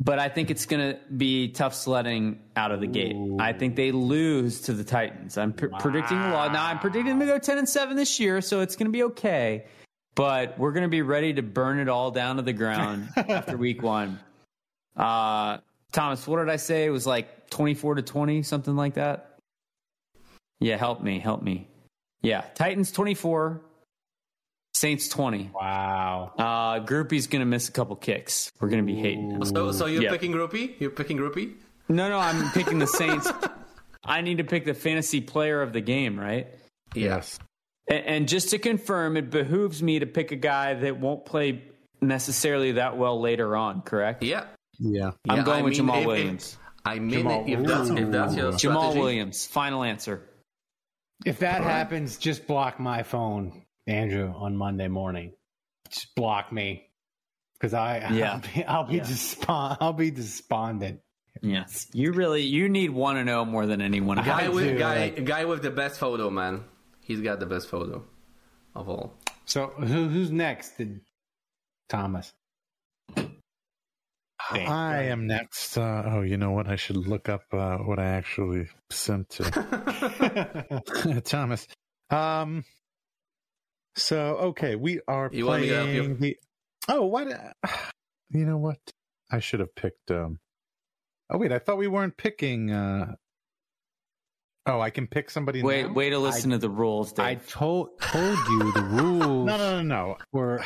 but 0.00 0.18
I 0.18 0.28
think 0.28 0.50
it's 0.50 0.66
going 0.66 0.94
to 0.94 0.98
be 1.16 1.48
tough 1.48 1.72
sledding 1.74 2.40
out 2.56 2.72
of 2.72 2.80
the 2.80 2.86
gate. 2.88 3.16
I 3.38 3.52
think 3.54 3.76
they 3.76 3.92
lose 3.92 4.62
to 4.62 4.72
the 4.74 4.84
Titans. 4.84 5.38
I'm 5.38 5.52
pr- 5.54 5.68
predicting 5.78 6.18
a 6.18 6.32
lot. 6.34 6.52
Now 6.52 6.66
I'm 6.66 6.80
predicting 6.80 7.18
them 7.18 7.20
to 7.20 7.26
go 7.26 7.38
ten 7.38 7.56
and 7.58 7.68
seven 7.68 7.96
this 7.96 8.20
year, 8.20 8.40
so 8.42 8.60
it's 8.60 8.76
going 8.76 8.88
to 8.88 8.92
be 8.92 9.04
okay. 9.04 9.64
But 10.14 10.58
we're 10.58 10.72
going 10.72 10.82
to 10.82 10.88
be 10.90 11.02
ready 11.02 11.32
to 11.34 11.42
burn 11.42 11.78
it 11.78 11.88
all 11.88 12.10
down 12.10 12.36
to 12.36 12.42
the 12.42 12.52
ground 12.52 13.08
after 13.16 13.56
week 13.56 13.82
one. 13.82 14.18
Uh, 14.96 15.58
Thomas, 15.92 16.26
what 16.26 16.38
did 16.38 16.50
I 16.50 16.56
say? 16.56 16.84
It 16.84 16.90
was 16.90 17.06
like 17.06 17.48
twenty 17.50 17.74
four 17.74 17.94
to 17.94 18.02
twenty, 18.02 18.42
something 18.42 18.76
like 18.76 18.94
that. 18.94 19.38
Yeah, 20.60 20.76
help 20.76 21.02
me, 21.02 21.18
help 21.18 21.42
me. 21.42 21.66
Yeah, 22.20 22.42
Titans 22.54 22.92
twenty 22.92 23.14
four, 23.14 23.62
Saints 24.74 25.08
twenty. 25.08 25.50
Wow. 25.54 26.32
Uh, 26.38 26.84
Grupe's 26.84 27.26
gonna 27.26 27.46
miss 27.46 27.68
a 27.68 27.72
couple 27.72 27.96
kicks. 27.96 28.50
We're 28.60 28.68
gonna 28.68 28.82
be 28.82 28.94
hating. 28.96 29.42
So, 29.46 29.72
so 29.72 29.86
you're 29.86 30.02
Yeah. 30.02 30.10
picking 30.10 30.32
Grupe? 30.32 30.78
You're 30.78 30.90
picking 30.90 31.16
Grupe? 31.18 31.54
No, 31.88 32.08
no, 32.08 32.18
I'm 32.18 32.50
picking 32.52 32.78
the 32.78 32.86
Saints. 32.86 33.30
I 34.04 34.20
need 34.20 34.38
to 34.38 34.44
pick 34.44 34.64
the 34.64 34.74
fantasy 34.74 35.20
player 35.20 35.62
of 35.62 35.72
the 35.72 35.80
game, 35.80 36.18
right? 36.18 36.48
Yes. 36.94 37.38
And, 37.88 38.04
and 38.06 38.28
just 38.28 38.50
to 38.50 38.58
confirm, 38.58 39.16
it 39.16 39.30
behooves 39.30 39.82
me 39.82 39.98
to 39.98 40.06
pick 40.06 40.30
a 40.32 40.36
guy 40.36 40.74
that 40.74 40.98
won't 41.00 41.24
play 41.24 41.62
necessarily 42.00 42.72
that 42.72 42.96
well 42.96 43.20
later 43.20 43.56
on. 43.56 43.82
Correct? 43.82 44.22
Yeah. 44.22 44.44
Yeah. 44.78 45.10
I'm 45.28 45.38
Yeah, 45.38 45.44
going 45.44 45.60
I 45.60 45.62
with 45.62 45.78
mean, 45.78 45.88
Jamaal 45.88 45.94
if- 45.96 46.00
if- 46.00 46.06
Williams. 46.06 46.58
I 46.84 46.98
mean, 46.98 47.24
Jamaal- 47.24 47.48
if 47.48 47.66
that's 47.66 47.90
if 47.90 48.10
that's 48.10 48.36
your 48.36 48.52
Jamaal. 48.52 48.94
Williams. 48.96 49.46
Final 49.46 49.84
answer. 49.84 50.28
If 51.24 51.38
that 51.38 51.62
happens, 51.62 52.16
just 52.18 52.48
block 52.48 52.80
my 52.80 53.04
phone, 53.04 53.62
Andrew, 53.86 54.32
on 54.34 54.56
Monday 54.56 54.88
morning. 54.88 55.32
Just 55.88 56.12
block 56.16 56.50
me, 56.52 56.88
because 57.54 57.72
I 57.74 57.98
Yeah. 58.12 58.32
I'll 58.32 58.40
be, 58.40 58.64
I'll 58.64 58.84
be 58.84 58.96
Yeah. 58.96 59.04
despond 59.04 59.78
I'll 59.80 59.92
be 59.92 60.10
despondent. 60.10 61.00
Yes. 61.40 61.86
You 61.92 62.12
really 62.12 62.42
you 62.42 62.68
need 62.68 62.90
one 62.90 63.14
to 63.14 63.20
oh 63.20 63.24
know 63.24 63.44
more 63.44 63.66
than 63.66 63.80
anyone. 63.80 64.18
else. 64.18 64.26
Guy 64.26 64.48
with 64.48 64.64
do, 64.64 64.78
guy 64.78 64.96
like- 65.14 65.24
guy 65.24 65.44
with 65.44 65.62
the 65.62 65.70
best 65.70 66.00
photo, 66.00 66.30
man. 66.30 66.64
He's 67.02 67.20
got 67.20 67.40
the 67.40 67.46
best 67.46 67.68
photo 67.68 68.04
of 68.74 68.88
all. 68.88 69.18
So 69.44 69.66
who, 69.68 70.08
who's 70.08 70.30
next? 70.30 70.78
Did 70.78 71.00
Thomas? 71.88 72.32
Damn. 74.52 74.70
I 74.70 75.02
am 75.04 75.26
next. 75.26 75.78
Uh, 75.78 76.02
oh, 76.06 76.20
you 76.22 76.36
know 76.36 76.50
what? 76.50 76.68
I 76.68 76.76
should 76.76 76.96
look 76.96 77.28
up 77.28 77.42
uh, 77.52 77.78
what 77.78 77.98
I 77.98 78.06
actually 78.06 78.68
sent 78.90 79.28
to 79.30 81.22
Thomas. 81.24 81.66
Um. 82.10 82.64
So 83.96 84.36
okay, 84.36 84.74
we 84.76 85.00
are 85.06 85.30
You 85.32 85.46
want 85.46 85.62
me 85.62 85.68
to 85.68 85.74
help 85.76 85.88
you? 85.88 86.02
playing 86.02 86.16
the. 86.18 86.36
Oh, 86.88 87.06
what? 87.06 87.28
You 88.30 88.46
know 88.46 88.58
what? 88.58 88.78
I 89.30 89.40
should 89.40 89.60
have 89.60 89.74
picked. 89.74 90.10
Um. 90.10 90.38
Oh 91.30 91.38
wait, 91.38 91.52
I 91.52 91.58
thought 91.58 91.78
we 91.78 91.88
weren't 91.88 92.16
picking. 92.16 92.70
Uh... 92.70 93.14
Oh, 94.66 94.80
I 94.80 94.90
can 94.90 95.06
pick 95.06 95.28
somebody. 95.30 95.62
Wait, 95.62 95.86
now? 95.86 95.92
way 95.92 96.10
to 96.10 96.18
listen 96.18 96.50
to 96.50 96.58
the 96.58 96.70
rules, 96.70 97.12
Dave. 97.12 97.24
I 97.26 97.34
told 97.34 97.98
told 98.00 98.38
you 98.48 98.72
the 98.72 98.82
rules 98.90 99.46
No, 99.46 99.56
no, 99.56 99.82
no, 99.82 99.82
no. 99.82 100.16
were 100.32 100.62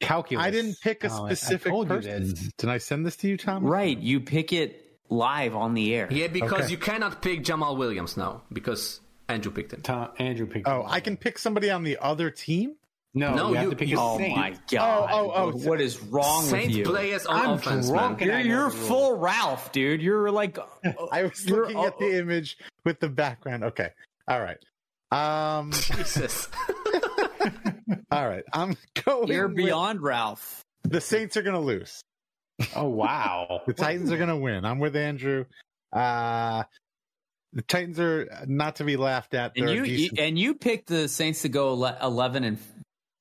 calculus. 0.00 0.44
I 0.44 0.50
didn't 0.50 0.76
pick 0.82 1.04
a 1.04 1.10
Oh, 1.10 1.24
I- 1.24 1.30
I 1.30 1.34
specific 1.34 1.70
told 1.72 1.88
you 1.88 1.96
person. 1.96 2.20
this. 2.28 2.50
Did 2.58 2.68
I 2.70 2.78
send 2.78 3.06
this 3.06 3.16
to 3.18 3.28
you, 3.28 3.36
Tom? 3.36 3.64
right, 3.64 3.96
you 3.98 4.20
pick 4.20 4.52
it 4.52 4.98
live 5.08 5.54
on 5.56 5.74
the 5.74 5.94
air. 5.94 6.06
Yeah, 6.10 6.26
because 6.28 6.62
Okay. 6.64 6.70
you 6.70 6.76
cannot 6.78 7.22
pick 7.22 7.42
Jamaal 7.42 7.76
Williams 7.76 8.16
now 8.16 8.42
because 8.52 9.00
Andrew 9.28 9.50
picked 9.52 9.72
him. 9.72 9.80
Tom, 9.82 10.10
Andrew 10.18 10.46
picked. 10.46 10.68
Oh, 10.68 10.82
him. 10.82 10.86
I 10.90 11.00
can 11.00 11.16
pick 11.16 11.38
somebody 11.38 11.70
on 11.70 11.82
the 11.82 11.96
other 11.98 12.30
team. 12.30 12.76
No, 13.12 13.34
No, 13.34 13.48
you 13.48 13.54
have 13.54 13.64
you- 13.64 13.70
to 13.70 13.76
pick 13.76 13.88
you- 13.88 13.98
a 13.98 14.00
Oh 14.14 14.18
saint. 14.18 14.36
my 14.36 14.50
god! 14.70 15.08
Oh, 15.10 15.32
oh, 15.34 15.52
oh. 15.52 15.68
What 15.68 15.80
is 15.80 16.00
wrong 16.00 16.44
Saints 16.44 16.68
with 16.68 16.76
you? 16.76 16.84
players 16.84 17.26
on 17.26 17.40
I'm 17.44 17.50
offense, 17.54 17.88
drunk 17.88 18.20
man. 18.20 18.46
You're, 18.46 18.60
you're 18.60 18.70
full 18.70 19.16
Ralph, 19.18 19.72
dude. 19.72 20.00
You're 20.00 20.30
like, 20.30 20.58
I 21.12 21.24
was 21.24 21.48
looking 21.50 21.76
at 21.78 21.98
the 21.98 22.18
image 22.20 22.56
with 22.84 23.00
the 23.00 23.08
background. 23.08 23.64
Okay. 23.64 23.88
All 24.28 24.40
right. 24.40 24.58
Um 25.10 25.72
Jesus. 25.96 26.48
all 28.12 28.28
right. 28.28 28.44
I'm 28.52 28.76
going 29.04 29.28
you're 29.28 29.48
beyond 29.48 30.02
Ralph. 30.02 30.64
the 30.84 31.00
Saints 31.00 31.36
are 31.36 31.42
gonna 31.42 31.60
lose. 31.60 32.00
Oh 32.76 32.88
wow! 32.88 33.62
The 33.66 33.72
Titans 33.72 34.12
are 34.12 34.18
gonna 34.18 34.36
win. 34.38 34.64
I'm 34.64 34.78
with 34.78 34.94
Andrew. 34.94 35.46
Uh 35.92 36.62
the 37.52 37.62
Titans 37.62 37.98
are 37.98 38.28
not 38.46 38.76
to 38.76 38.84
be 38.84 38.96
laughed 38.96 39.34
at. 39.34 39.56
And 39.56 39.66
They're 39.66 39.74
you, 39.76 39.82
you 39.84 39.96
decent- 39.96 40.20
and 40.20 40.38
you 40.38 40.54
picked 40.54 40.86
the 40.86 41.08
Saints 41.08 41.42
to 41.42 41.48
go 41.48 41.72
eleven 42.00 42.44
and 42.44 42.58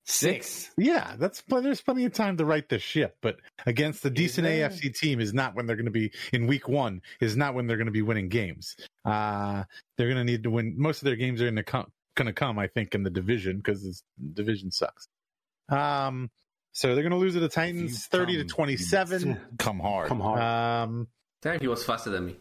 six. 0.10 0.72
yeah, 0.78 1.16
that's 1.18 1.44
there's 1.48 1.82
plenty 1.82 2.06
of 2.06 2.14
time 2.14 2.38
to 2.38 2.46
right 2.46 2.68
the 2.68 2.80
ship, 2.80 3.18
but 3.22 3.38
against 3.66 4.04
the 4.04 4.10
decent 4.10 4.46
there? 4.46 4.70
AFC 4.70 4.98
team 4.98 5.20
is 5.20 5.34
not 5.34 5.56
when 5.56 5.66
they're 5.68 5.76
going 5.76 5.86
to 5.86 5.92
be 5.92 6.12
in 6.34 6.48
week 6.48 6.68
one. 6.68 7.02
Is 7.22 7.38
not 7.38 7.54
when 7.54 7.68
they're 7.68 7.78
going 7.78 7.86
to 7.88 7.92
be 7.92 8.02
winning 8.02 8.30
games. 8.30 8.76
Uh, 9.06 9.64
they're 9.98 10.08
going 10.08 10.18
to 10.18 10.24
need 10.24 10.44
to 10.44 10.50
win. 10.50 10.76
Most 10.78 11.02
of 11.02 11.06
their 11.06 11.16
games 11.16 11.42
are 11.42 11.46
going 11.46 11.56
to 11.56 11.64
come, 11.64 11.88
going 12.16 12.28
to 12.28 12.34
come, 12.34 12.58
I 12.60 12.68
think, 12.68 12.96
in 12.96 13.04
the 13.04 13.10
division 13.10 13.58
because 13.58 13.82
the 14.18 14.30
division 14.34 14.72
sucks. 14.72 15.08
Um, 15.70 16.30
so 16.72 16.94
they're 16.94 17.04
going 17.04 17.12
to 17.12 17.18
lose 17.18 17.34
to 17.34 17.40
the 17.40 17.50
Titans, 17.50 18.06
thirty 18.08 18.38
to 18.38 18.44
twenty-seven. 18.46 19.40
Come 19.58 19.80
hard. 19.80 20.08
Come 20.08 20.20
hard. 20.20 20.42
Um, 20.42 21.08
Damn, 21.42 21.60
he 21.60 21.68
was 21.68 21.84
faster 21.84 22.10
than 22.10 22.26
me. 22.26 22.36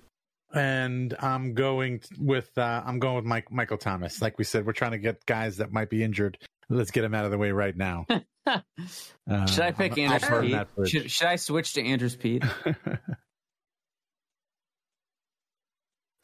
and 0.52 1.14
I'm 1.20 1.54
going 1.54 2.00
with 2.18 2.50
uh, 2.56 2.82
I'm 2.84 2.98
going 2.98 3.16
with 3.16 3.24
Mike 3.24 3.50
Michael 3.52 3.78
Thomas. 3.78 4.20
Like 4.22 4.38
we 4.38 4.44
said, 4.44 4.66
we're 4.66 4.72
trying 4.72 4.92
to 4.92 4.98
get 4.98 5.24
guys 5.26 5.58
that 5.58 5.72
might 5.72 5.90
be 5.90 6.02
injured. 6.02 6.38
Let's 6.70 6.90
get 6.90 7.02
them 7.02 7.14
out 7.14 7.24
of 7.24 7.30
the 7.30 7.38
way 7.38 7.50
right 7.50 7.76
now. 7.76 8.06
Uh, 8.46 8.60
Should 9.46 9.60
I 9.60 9.72
pick 9.72 9.98
I'm- 9.98 10.12
Andrus 10.12 10.66
Peat? 10.76 10.88
Should, 10.88 11.10
should 11.10 11.26
I 11.26 11.36
switch 11.36 11.72
to 11.74 11.82
Andrus 11.82 12.16
Peat? 12.16 12.44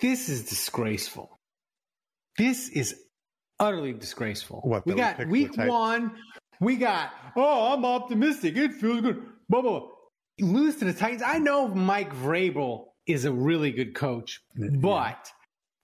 This 0.00 0.28
is 0.28 0.48
disgraceful. 0.48 1.38
This 2.36 2.68
is 2.68 2.94
utterly 3.58 3.92
disgraceful. 3.92 4.60
What, 4.62 4.84
we 4.86 4.94
that 4.94 5.28
we 5.28 5.46
got 5.46 5.56
week 5.58 5.68
one. 5.70 6.12
We 6.60 6.76
got. 6.76 7.10
Oh, 7.36 7.72
I'm 7.72 7.84
optimistic. 7.84 8.56
It 8.56 8.74
feels 8.74 9.00
good. 9.00 9.22
Blah 9.48 9.62
blah. 9.62 9.80
blah. 9.80 9.88
Lose 10.40 10.76
to 10.76 10.84
the 10.84 10.92
Titans. 10.92 11.22
I 11.24 11.38
know 11.38 11.68
Mike 11.68 12.12
Vrabel 12.14 12.86
is 13.06 13.24
a 13.24 13.32
really 13.32 13.70
good 13.70 13.94
coach, 13.94 14.40
but 14.56 15.30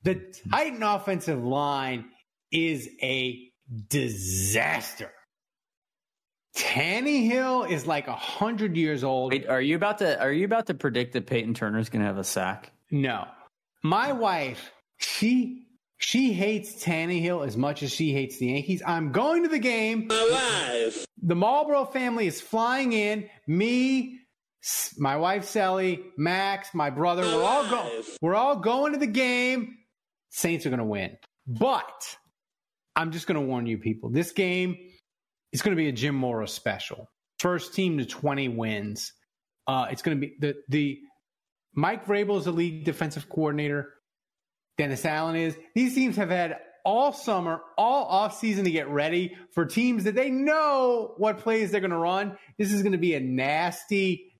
the 0.02 0.20
Titan 0.50 0.82
offensive 0.82 1.42
line 1.42 2.06
is 2.50 2.88
a 3.02 3.49
disaster. 3.88 5.12
Tannehill 6.56 7.70
is 7.70 7.86
like 7.86 8.08
a 8.08 8.14
hundred 8.14 8.76
years 8.76 9.04
old. 9.04 9.32
Wait, 9.32 9.48
are 9.48 9.60
you 9.60 9.76
about 9.76 9.98
to 9.98 10.20
are 10.20 10.32
you 10.32 10.44
about 10.44 10.66
to 10.66 10.74
predict 10.74 11.12
that 11.12 11.26
Payton 11.26 11.54
Turner's 11.54 11.88
going 11.88 12.00
to 12.00 12.06
have 12.06 12.18
a 12.18 12.24
sack? 12.24 12.72
No. 12.90 13.26
My 13.82 14.12
wife, 14.12 14.72
she 14.98 15.66
she 15.98 16.32
hates 16.32 16.82
Tannehill 16.82 17.46
as 17.46 17.56
much 17.56 17.82
as 17.82 17.92
she 17.92 18.12
hates 18.12 18.38
the 18.38 18.46
Yankees. 18.46 18.82
I'm 18.84 19.12
going 19.12 19.44
to 19.44 19.48
the 19.48 19.58
game. 19.58 20.06
My 20.08 20.28
wife. 20.82 21.06
The 21.22 21.34
Malbrough 21.34 21.92
family 21.92 22.26
is 22.26 22.40
flying 22.40 22.92
in. 22.92 23.28
Me, 23.46 24.18
my 24.98 25.16
wife 25.16 25.44
Sally, 25.44 26.02
Max, 26.16 26.70
my 26.74 26.90
brother, 26.90 27.22
we're 27.22 27.44
all 27.44 27.68
going 27.68 28.02
we're 28.20 28.34
all 28.34 28.56
going 28.56 28.92
to 28.94 28.98
the 28.98 29.06
game. 29.06 29.76
Saints 30.30 30.66
are 30.66 30.70
going 30.70 30.78
to 30.78 30.84
win. 30.84 31.16
But 31.46 32.16
I'm 32.96 33.12
just 33.12 33.26
going 33.26 33.40
to 33.40 33.46
warn 33.46 33.66
you 33.66 33.78
people. 33.78 34.10
This 34.10 34.32
game 34.32 34.76
is 35.52 35.62
going 35.62 35.76
to 35.76 35.80
be 35.80 35.88
a 35.88 35.92
Jim 35.92 36.14
Mora 36.14 36.48
special. 36.48 37.08
First 37.38 37.74
team 37.74 37.98
to 37.98 38.04
20 38.04 38.48
wins. 38.48 39.12
Uh, 39.66 39.86
it's 39.90 40.02
going 40.02 40.20
to 40.20 40.26
be 40.26 40.34
the 40.40 40.56
the 40.68 40.98
Mike 41.74 42.06
Vrabel 42.06 42.38
is 42.38 42.44
the 42.44 42.52
lead 42.52 42.84
defensive 42.84 43.28
coordinator. 43.28 43.94
Dennis 44.78 45.04
Allen 45.04 45.36
is. 45.36 45.56
These 45.74 45.94
teams 45.94 46.16
have 46.16 46.30
had 46.30 46.58
all 46.84 47.12
summer, 47.12 47.60
all 47.76 48.10
offseason 48.10 48.64
to 48.64 48.70
get 48.70 48.88
ready 48.88 49.36
for 49.52 49.66
teams 49.66 50.04
that 50.04 50.14
they 50.14 50.30
know 50.30 51.14
what 51.18 51.38
plays 51.38 51.70
they're 51.70 51.80
going 51.80 51.90
to 51.90 51.96
run. 51.96 52.36
This 52.58 52.72
is 52.72 52.82
going 52.82 52.92
to 52.92 52.98
be 52.98 53.14
a 53.14 53.20
nasty, 53.20 54.32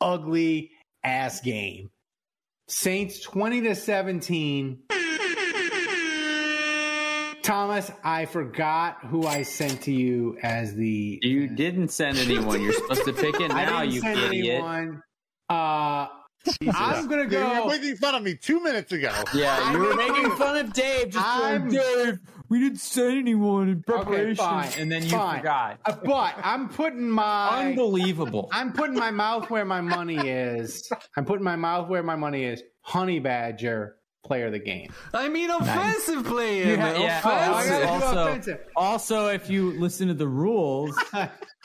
ugly 0.00 0.70
ass 1.04 1.40
game. 1.40 1.90
Saints 2.68 3.20
20 3.20 3.62
to 3.62 3.74
17. 3.74 4.78
Thomas, 7.42 7.90
I 8.04 8.24
forgot 8.26 8.98
who 9.06 9.26
I 9.26 9.42
sent 9.42 9.82
to 9.82 9.92
you 9.92 10.38
as 10.42 10.74
the. 10.74 11.18
You 11.22 11.48
didn't 11.48 11.88
send 11.88 12.18
anyone. 12.18 12.62
You're 12.62 12.72
supposed 12.72 13.04
to 13.04 13.12
pick 13.12 13.40
it 13.40 13.50
I 13.52 13.64
now, 13.64 13.80
didn't 13.80 13.94
you 13.94 14.00
send 14.00 14.18
idiot. 14.20 14.54
anyone. 14.62 15.02
Uh, 15.50 16.06
I'm 16.74 17.06
gonna 17.08 17.28
Yeah, 17.28 17.58
you 17.58 17.64
were 17.64 17.70
making 17.70 17.96
fun 17.96 18.14
of 18.16 18.22
me 18.22 18.34
two 18.36 18.60
minutes 18.62 18.90
ago. 18.92 19.12
Yeah, 19.34 19.72
you 19.72 19.78
were 19.78 19.94
making 19.94 20.30
fun 20.36 20.56
of 20.56 20.72
Dave. 20.72 21.10
Just 21.10 21.24
I'm- 21.24 21.68
going, 21.68 21.70
Dave, 22.06 22.18
we 22.48 22.58
didn't 22.60 22.80
send 22.80 23.18
anyone 23.18 23.68
in 23.68 23.84
Okay, 23.88 24.02
preparation. 24.04 24.36
fine. 24.36 24.70
and 24.78 24.90
then 24.90 25.04
you 25.04 25.10
fine. 25.10 25.38
forgot. 25.38 25.78
Uh, 25.84 25.96
But 26.04 26.34
I'm 26.42 26.68
putting 26.68 27.08
my 27.08 27.68
Unbelievable. 27.68 28.48
I'm 28.52 28.72
putting 28.72 28.96
my 28.96 29.10
mouth 29.10 29.50
where 29.50 29.64
my 29.64 29.80
money 29.80 30.16
is. 30.28 30.90
I'm 31.16 31.24
putting 31.24 31.44
my 31.44 31.56
mouth 31.56 31.88
where 31.88 32.02
my 32.02 32.16
money 32.16 32.44
is. 32.44 32.62
Honey 32.82 33.20
Badger, 33.20 33.96
player 34.24 34.46
of 34.46 34.52
the 34.52 34.58
game. 34.58 34.92
I 35.12 35.28
mean, 35.28 35.50
offensive 35.50 36.24
player, 36.24 36.70
You 36.70 36.76
man. 36.76 36.96
ha- 36.96 37.02
yeah, 37.02 37.20
oh, 37.24 37.52
offensive. 37.58 37.80
gotta 37.82 37.88
also, 38.06 38.22
offensive. 38.28 38.60
also, 38.76 39.26
if 39.28 39.50
you 39.50 39.72
listen 39.80 40.08
to 40.08 40.14
the 40.14 40.28
rules, 40.28 40.96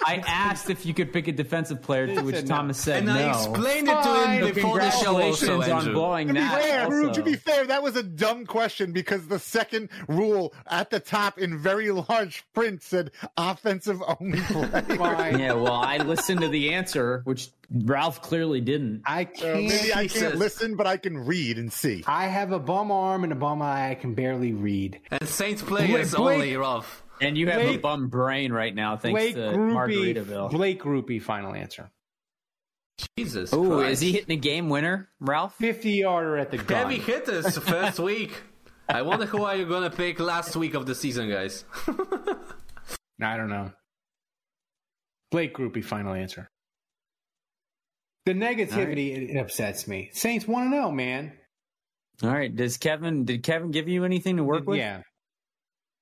I 0.05 0.17
asked 0.27 0.69
if 0.69 0.85
you 0.85 0.93
could 0.93 1.11
pick 1.11 1.27
a 1.27 1.31
defensive 1.31 1.81
player, 1.81 2.07
to 2.07 2.21
which 2.21 2.35
said 2.35 2.47
no. 2.47 2.55
Thomas 2.55 2.77
said 2.79 2.97
and 2.99 3.07
no. 3.07 3.13
I 3.13 3.29
explained 3.29 3.87
it 3.87 3.91
to 3.91 4.03
Fine. 4.03 4.29
him 4.39 4.47
So 4.49 4.53
before 4.53 4.79
the 4.79 4.91
show. 4.91 5.21
Also, 5.21 5.61
on 5.61 5.93
blowing 5.93 6.27
To 6.27 6.33
be 6.35 6.39
that. 6.39 6.61
fair, 6.61 6.85
also. 6.85 7.13
to 7.13 7.23
be 7.23 7.33
fair, 7.35 7.65
that 7.65 7.81
was 7.81 7.95
a 7.95 8.03
dumb 8.03 8.45
question 8.45 8.91
because 8.91 9.27
the 9.27 9.39
second 9.39 9.89
rule 10.07 10.53
at 10.67 10.89
the 10.91 10.99
top 10.99 11.39
in 11.39 11.57
very 11.57 11.89
large 11.91 12.45
print 12.53 12.83
said 12.83 13.11
offensive 13.37 14.01
only 14.19 14.39
player. 14.41 14.85
Yeah, 15.37 15.53
well, 15.53 15.73
I 15.73 15.97
listened 15.97 16.41
to 16.41 16.47
the 16.47 16.73
answer, 16.73 17.21
which 17.25 17.49
Ralph 17.71 18.21
clearly 18.21 18.61
didn't. 18.61 19.01
I 19.05 19.25
can't. 19.25 19.63
maybe 19.67 19.91
I 19.93 20.07
can't 20.07 20.11
Jesus. 20.11 20.35
listen, 20.35 20.75
but 20.75 20.85
I 20.87 20.97
can 20.97 21.17
read 21.17 21.57
and 21.57 21.71
see. 21.73 22.03
I 22.07 22.27
have 22.27 22.51
a 22.51 22.59
bum 22.59 22.91
arm 22.91 23.23
and 23.23 23.33
a 23.33 23.35
bum 23.35 23.61
eye. 23.61 23.89
I 23.91 23.95
can 23.95 24.13
barely 24.13 24.53
read. 24.53 24.99
And 25.11 25.27
Saints 25.27 25.61
players 25.61 26.13
Blake- 26.13 26.35
only, 26.35 26.55
Ralph. 26.57 27.03
And 27.19 27.37
you 27.37 27.47
have 27.49 27.61
a 27.61 27.77
bum 27.77 28.09
brain 28.09 28.51
right 28.51 28.73
now, 28.73 28.97
thanks 28.97 29.19
Blake 29.19 29.35
to 29.35 29.41
Grupe. 29.51 29.73
Margaritaville. 29.73 30.51
Blake 30.51 30.81
Grupe. 30.81 31.21
Final 31.21 31.53
answer. 31.53 31.89
Jesus 33.17 33.53
Ooh, 33.53 33.77
Christ. 33.77 33.93
is 33.93 33.99
he 33.99 34.11
hitting 34.11 34.37
a 34.37 34.41
game 34.41 34.69
winner, 34.69 35.09
Ralph? 35.19 35.55
Fifty 35.55 35.91
yarder 35.91 36.37
at 36.37 36.51
the 36.51 36.57
gun. 36.57 36.89
Heavy 36.89 36.99
hitters 36.99 37.57
first 37.57 37.99
week. 37.99 38.31
I 38.89 39.01
wonder 39.03 39.25
who 39.25 39.43
are 39.43 39.55
you 39.55 39.65
gonna 39.67 39.89
pick 39.89 40.19
last 40.19 40.55
week 40.55 40.73
of 40.73 40.85
the 40.85 40.95
season, 40.95 41.29
guys. 41.29 41.65
I 43.21 43.37
don't 43.37 43.49
know. 43.49 43.71
Blake 45.31 45.55
Grupe. 45.55 45.83
Final 45.83 46.13
answer. 46.13 46.49
The 48.25 48.33
negativity 48.33 49.15
it, 49.15 49.35
it 49.35 49.37
upsets 49.37 49.87
me. 49.87 50.09
Saints 50.13 50.47
want 50.47 50.71
to 50.71 50.75
know, 50.75 50.91
man. 50.91 51.33
All 52.23 52.29
right. 52.29 52.53
Does 52.53 52.77
Kevin? 52.77 53.25
Did 53.25 53.43
Kevin 53.43 53.71
give 53.71 53.87
you 53.87 54.05
anything 54.05 54.37
to 54.37 54.43
work 54.43 54.67
with? 54.67 54.79
Yeah. 54.79 55.01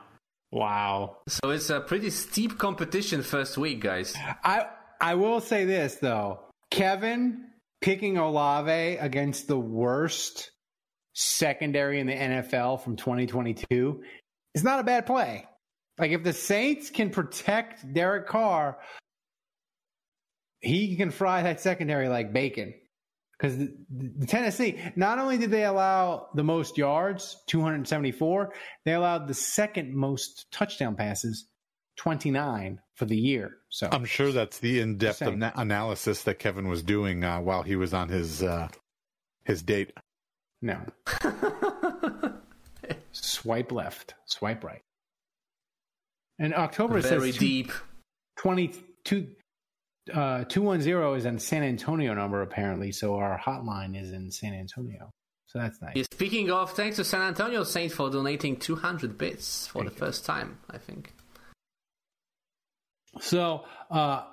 wow. 0.52 1.18
so 1.30 1.52
it's 1.52 1.70
a 1.70 1.80
pretty 1.80 2.10
steep 2.10 2.58
competition 2.58 3.22
first 3.22 3.58
week, 3.58 3.80
guys. 3.82 4.14
I 4.44 4.66
I 5.00 5.16
will 5.16 5.40
say 5.40 5.64
this 5.66 5.96
though, 5.96 6.40
Kevin 6.72 7.46
picking 7.82 8.18
Olave 8.18 8.98
against 8.98 9.48
the 9.48 9.58
worst 9.58 10.52
secondary 11.14 12.00
in 12.00 12.08
the 12.08 12.14
NFL 12.14 12.82
from 12.82 12.96
2022 12.96 14.04
is 14.54 14.64
not 14.64 14.80
a 14.80 14.84
bad 14.84 15.06
play. 15.06 15.46
Like 15.98 16.12
if 16.12 16.24
the 16.24 16.34
Saints 16.34 16.90
can 16.90 17.10
protect 17.10 17.92
Derek 17.94 18.28
Carr, 18.28 18.80
he 20.60 20.96
can 20.96 21.12
fry 21.12 21.44
that 21.44 21.60
secondary 21.60 22.08
like 22.08 22.34
bacon. 22.34 22.74
Because 23.38 23.58
the, 23.58 23.74
the 23.90 24.28
Tennessee, 24.28 24.80
not 24.96 25.18
only 25.18 25.40
did 25.40 25.50
they 25.50 25.66
allow 25.66 26.28
the 26.36 26.44
most 26.44 26.78
yards, 26.78 27.38
274, 27.48 28.54
they 28.86 28.94
allowed 28.94 29.28
the 29.28 29.34
second 29.34 29.96
most 29.96 30.46
touchdown 30.52 30.96
passes, 30.96 31.48
29 31.98 32.80
for 32.94 33.06
the 33.06 33.18
year. 33.18 33.58
So 33.72 33.88
I'm 33.90 34.04
sure 34.06 34.32
that's 34.34 34.60
the 34.60 34.82
in-depth 34.82 35.22
ana- 35.22 35.54
analysis 35.56 36.24
that 36.24 36.40
Kevin 36.40 36.68
was 36.68 36.84
doing 36.84 37.24
uh, 37.24 37.40
while 37.40 37.64
he 37.64 37.78
was 37.78 37.94
on 37.94 38.10
his 38.10 38.44
uh, 38.44 38.68
his 39.46 39.64
date. 39.64 39.94
No. 40.62 40.80
swipe 43.14 43.72
left, 43.72 44.14
swipe 44.26 44.64
right. 44.64 44.82
And 46.38 46.54
October 46.54 47.00
Very 47.00 47.32
says 47.32 47.40
two- 47.40 47.46
deep. 47.46 47.72
22 48.38 49.28
uh 50.14 50.44
210 50.46 51.16
is 51.18 51.26
in 51.26 51.40
San 51.40 51.64
Antonio 51.64 52.14
number 52.14 52.42
apparently, 52.42 52.92
so 52.92 53.16
our 53.16 53.40
hotline 53.40 54.00
is 54.00 54.12
in 54.12 54.32
San 54.32 54.54
Antonio. 54.54 55.12
So 55.46 55.60
that's 55.60 55.82
nice. 55.82 55.94
Yeah, 55.96 56.04
Speaking 56.12 56.50
of, 56.50 56.72
thanks 56.72 56.96
to 56.98 57.04
San 57.04 57.22
Antonio 57.22 57.64
Saints 57.64 57.94
for 57.96 58.10
donating 58.10 58.58
200 58.58 59.18
bits 59.18 59.68
for 59.68 59.84
the 59.84 59.92
first 59.92 60.26
time, 60.26 60.58
I 60.70 60.78
think. 60.78 61.14
So 63.20 63.66
uh, 63.90 64.24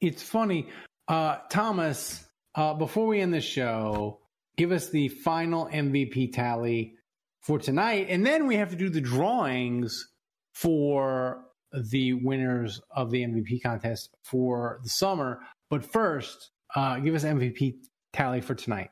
it's 0.00 0.22
funny, 0.22 0.68
uh, 1.08 1.38
Thomas. 1.50 2.24
Uh, 2.54 2.74
before 2.74 3.06
we 3.06 3.20
end 3.20 3.34
the 3.34 3.40
show, 3.40 4.20
give 4.56 4.70
us 4.70 4.90
the 4.90 5.08
final 5.08 5.66
MVP 5.66 6.32
tally 6.32 6.94
for 7.40 7.58
tonight, 7.58 8.06
and 8.08 8.24
then 8.24 8.46
we 8.46 8.56
have 8.56 8.70
to 8.70 8.76
do 8.76 8.88
the 8.88 9.00
drawings 9.00 10.08
for 10.54 11.44
the 11.90 12.14
winners 12.14 12.80
of 12.94 13.10
the 13.10 13.22
MVP 13.22 13.62
contest 13.62 14.14
for 14.22 14.80
the 14.84 14.88
summer. 14.88 15.40
But 15.68 15.84
first, 15.84 16.50
uh, 16.74 17.00
give 17.00 17.14
us 17.14 17.24
MVP 17.24 17.74
tally 18.12 18.40
for 18.40 18.54
tonight. 18.54 18.90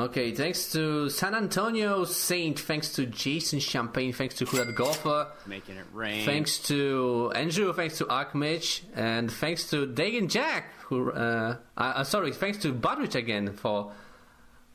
Okay, 0.00 0.30
thanks 0.30 0.70
to 0.70 1.08
San 1.10 1.34
Antonio 1.34 2.04
Saint, 2.04 2.56
thanks 2.60 2.92
to 2.92 3.04
Jason 3.06 3.58
Champagne, 3.58 4.12
thanks 4.12 4.36
to 4.36 4.46
Kurat 4.46 4.72
Golfer, 4.76 5.26
Making 5.44 5.78
it 5.78 5.86
rain. 5.92 6.24
thanks 6.24 6.58
to 6.68 7.32
Andrew, 7.34 7.72
thanks 7.72 7.98
to 7.98 8.04
Arkmich, 8.04 8.82
and 8.94 9.28
thanks 9.28 9.68
to 9.70 9.88
Dagan 9.88 10.28
Jack, 10.30 10.66
who, 10.84 11.10
uh, 11.10 11.56
uh, 11.76 12.04
sorry, 12.04 12.30
thanks 12.32 12.58
to 12.58 12.72
Budrich 12.72 13.16
again 13.16 13.52
for 13.54 13.90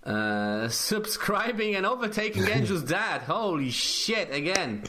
uh, 0.03 0.67
subscribing 0.67 1.75
and 1.75 1.85
overtaking 1.85 2.43
Andrew's 2.49 2.83
dad. 2.83 3.21
Holy 3.21 3.69
shit, 3.69 4.29
again. 4.29 4.83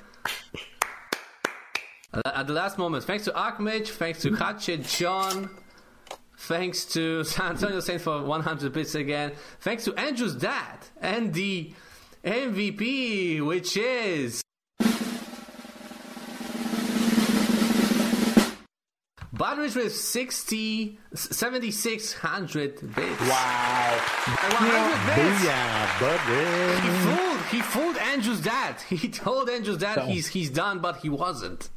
At 2.24 2.48
the 2.48 2.54
last 2.54 2.76
moment, 2.76 3.04
thanks 3.04 3.22
to 3.26 3.30
Arkmich, 3.30 3.90
thanks 3.90 4.22
to 4.22 4.34
Hatchet 4.34 4.82
John, 4.82 5.48
Thanks 6.46 6.84
to 6.86 7.24
San 7.24 7.52
Antonio 7.52 7.80
Saints 7.80 8.04
for 8.04 8.22
100 8.22 8.72
bits 8.72 8.94
again. 8.94 9.32
Thanks 9.60 9.84
to 9.84 9.94
Andrew's 9.94 10.34
dad 10.34 10.78
and 11.00 11.32
the 11.32 11.72
MVP, 12.24 13.40
which 13.44 13.76
is. 13.78 14.42
Budrich 19.34 19.74
with 19.74 19.94
60, 19.96 20.98
7,600 21.14 22.94
bits. 22.94 23.20
Wow. 23.20 24.00
100 24.26 25.16
bits. 25.16 25.44
Booyah, 25.44 26.00
Buddy. 26.00 26.80
He 26.80 26.90
fooled. 27.04 27.40
He 27.50 27.60
fooled 27.62 27.96
Andrew's 27.96 28.40
dad. 28.40 28.76
He 28.88 29.08
told 29.08 29.50
Andrew's 29.50 29.78
dad 29.78 29.96
So- 29.96 30.02
he's 30.06 30.28
he's 30.28 30.50
done, 30.50 30.78
but 30.78 30.98
he 30.98 31.08
wasn't. 31.08 31.68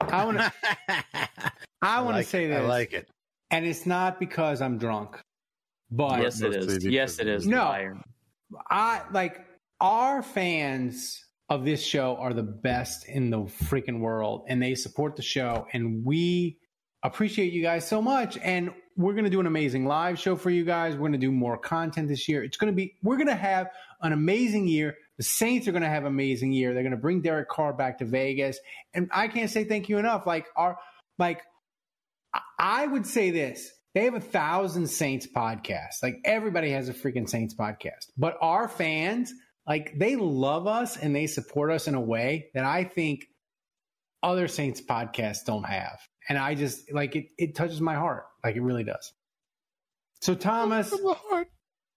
I 0.00 0.24
want 0.24 0.38
to. 0.38 0.52
I 1.82 2.00
want 2.00 2.16
like 2.16 2.26
to 2.26 2.30
say 2.30 2.44
it. 2.44 2.48
this. 2.48 2.58
I 2.58 2.60
like 2.66 2.92
it. 2.92 3.08
And 3.50 3.64
it's 3.66 3.86
not 3.86 4.20
because 4.20 4.60
I'm 4.60 4.78
drunk, 4.78 5.20
but 5.90 6.20
yes, 6.22 6.40
it 6.40 6.54
is. 6.54 6.84
Yes, 6.84 7.18
it 7.18 7.28
is. 7.28 7.46
No. 7.46 7.64
liar. 7.64 7.96
I 8.70 9.02
like 9.12 9.44
our 9.80 10.22
fans 10.22 11.24
of 11.48 11.64
this 11.64 11.84
show 11.84 12.16
are 12.16 12.32
the 12.32 12.42
best 12.42 13.08
in 13.08 13.30
the 13.30 13.38
freaking 13.38 13.98
world 13.98 14.44
and 14.48 14.62
they 14.62 14.74
support 14.74 15.16
the 15.16 15.22
show 15.22 15.66
and 15.72 16.04
we 16.04 16.56
appreciate 17.02 17.52
you 17.52 17.60
guys 17.60 17.86
so 17.86 18.00
much 18.00 18.38
and 18.38 18.70
we're 18.96 19.12
going 19.12 19.24
to 19.24 19.30
do 19.30 19.40
an 19.40 19.46
amazing 19.46 19.86
live 19.86 20.18
show 20.18 20.36
for 20.36 20.50
you 20.50 20.64
guys. 20.64 20.94
We're 20.94 21.00
going 21.08 21.12
to 21.12 21.18
do 21.18 21.32
more 21.32 21.56
content 21.56 22.08
this 22.08 22.28
year. 22.28 22.44
It's 22.44 22.56
going 22.56 22.72
to 22.72 22.76
be 22.76 22.94
we're 23.02 23.16
going 23.16 23.26
to 23.28 23.34
have 23.34 23.68
an 24.02 24.12
amazing 24.12 24.68
year. 24.68 24.96
The 25.16 25.24
Saints 25.24 25.66
are 25.66 25.72
going 25.72 25.82
to 25.82 25.88
have 25.88 26.04
an 26.04 26.08
amazing 26.08 26.52
year. 26.52 26.72
They're 26.72 26.82
going 26.82 26.92
to 26.92 26.98
bring 26.98 27.20
Derek 27.20 27.48
Carr 27.48 27.72
back 27.72 27.98
to 27.98 28.04
Vegas 28.04 28.58
and 28.94 29.08
I 29.12 29.26
can't 29.26 29.50
say 29.50 29.64
thank 29.64 29.88
you 29.88 29.98
enough. 29.98 30.26
Like 30.26 30.46
our 30.56 30.78
like 31.18 31.42
I- 32.34 32.40
I 32.58 32.86
would 32.86 33.06
say 33.06 33.30
this. 33.30 33.70
They 33.94 34.04
have 34.04 34.14
a 34.14 34.20
thousand 34.20 34.86
Saints 34.86 35.26
podcasts. 35.26 36.02
Like 36.02 36.16
everybody 36.24 36.70
has 36.70 36.88
a 36.88 36.94
freaking 36.94 37.28
Saints 37.28 37.54
podcast. 37.54 38.06
But 38.16 38.36
our 38.40 38.68
fans, 38.68 39.32
like 39.66 39.98
they 39.98 40.14
love 40.16 40.66
us 40.68 40.96
and 40.96 41.14
they 41.14 41.26
support 41.26 41.70
us 41.72 41.88
in 41.88 41.94
a 41.94 42.00
way 42.00 42.50
that 42.54 42.64
I 42.64 42.84
think 42.84 43.24
other 44.22 44.46
Saints 44.46 44.80
podcasts 44.80 45.44
don't 45.44 45.64
have. 45.64 45.98
And 46.28 46.38
I 46.38 46.54
just 46.54 46.92
like 46.92 47.16
it 47.16 47.26
it 47.38 47.56
touches 47.56 47.80
my 47.80 47.94
heart. 47.94 48.26
Like 48.44 48.54
it 48.54 48.62
really 48.62 48.84
does. 48.84 49.12
So 50.20 50.34
Thomas 50.34 50.92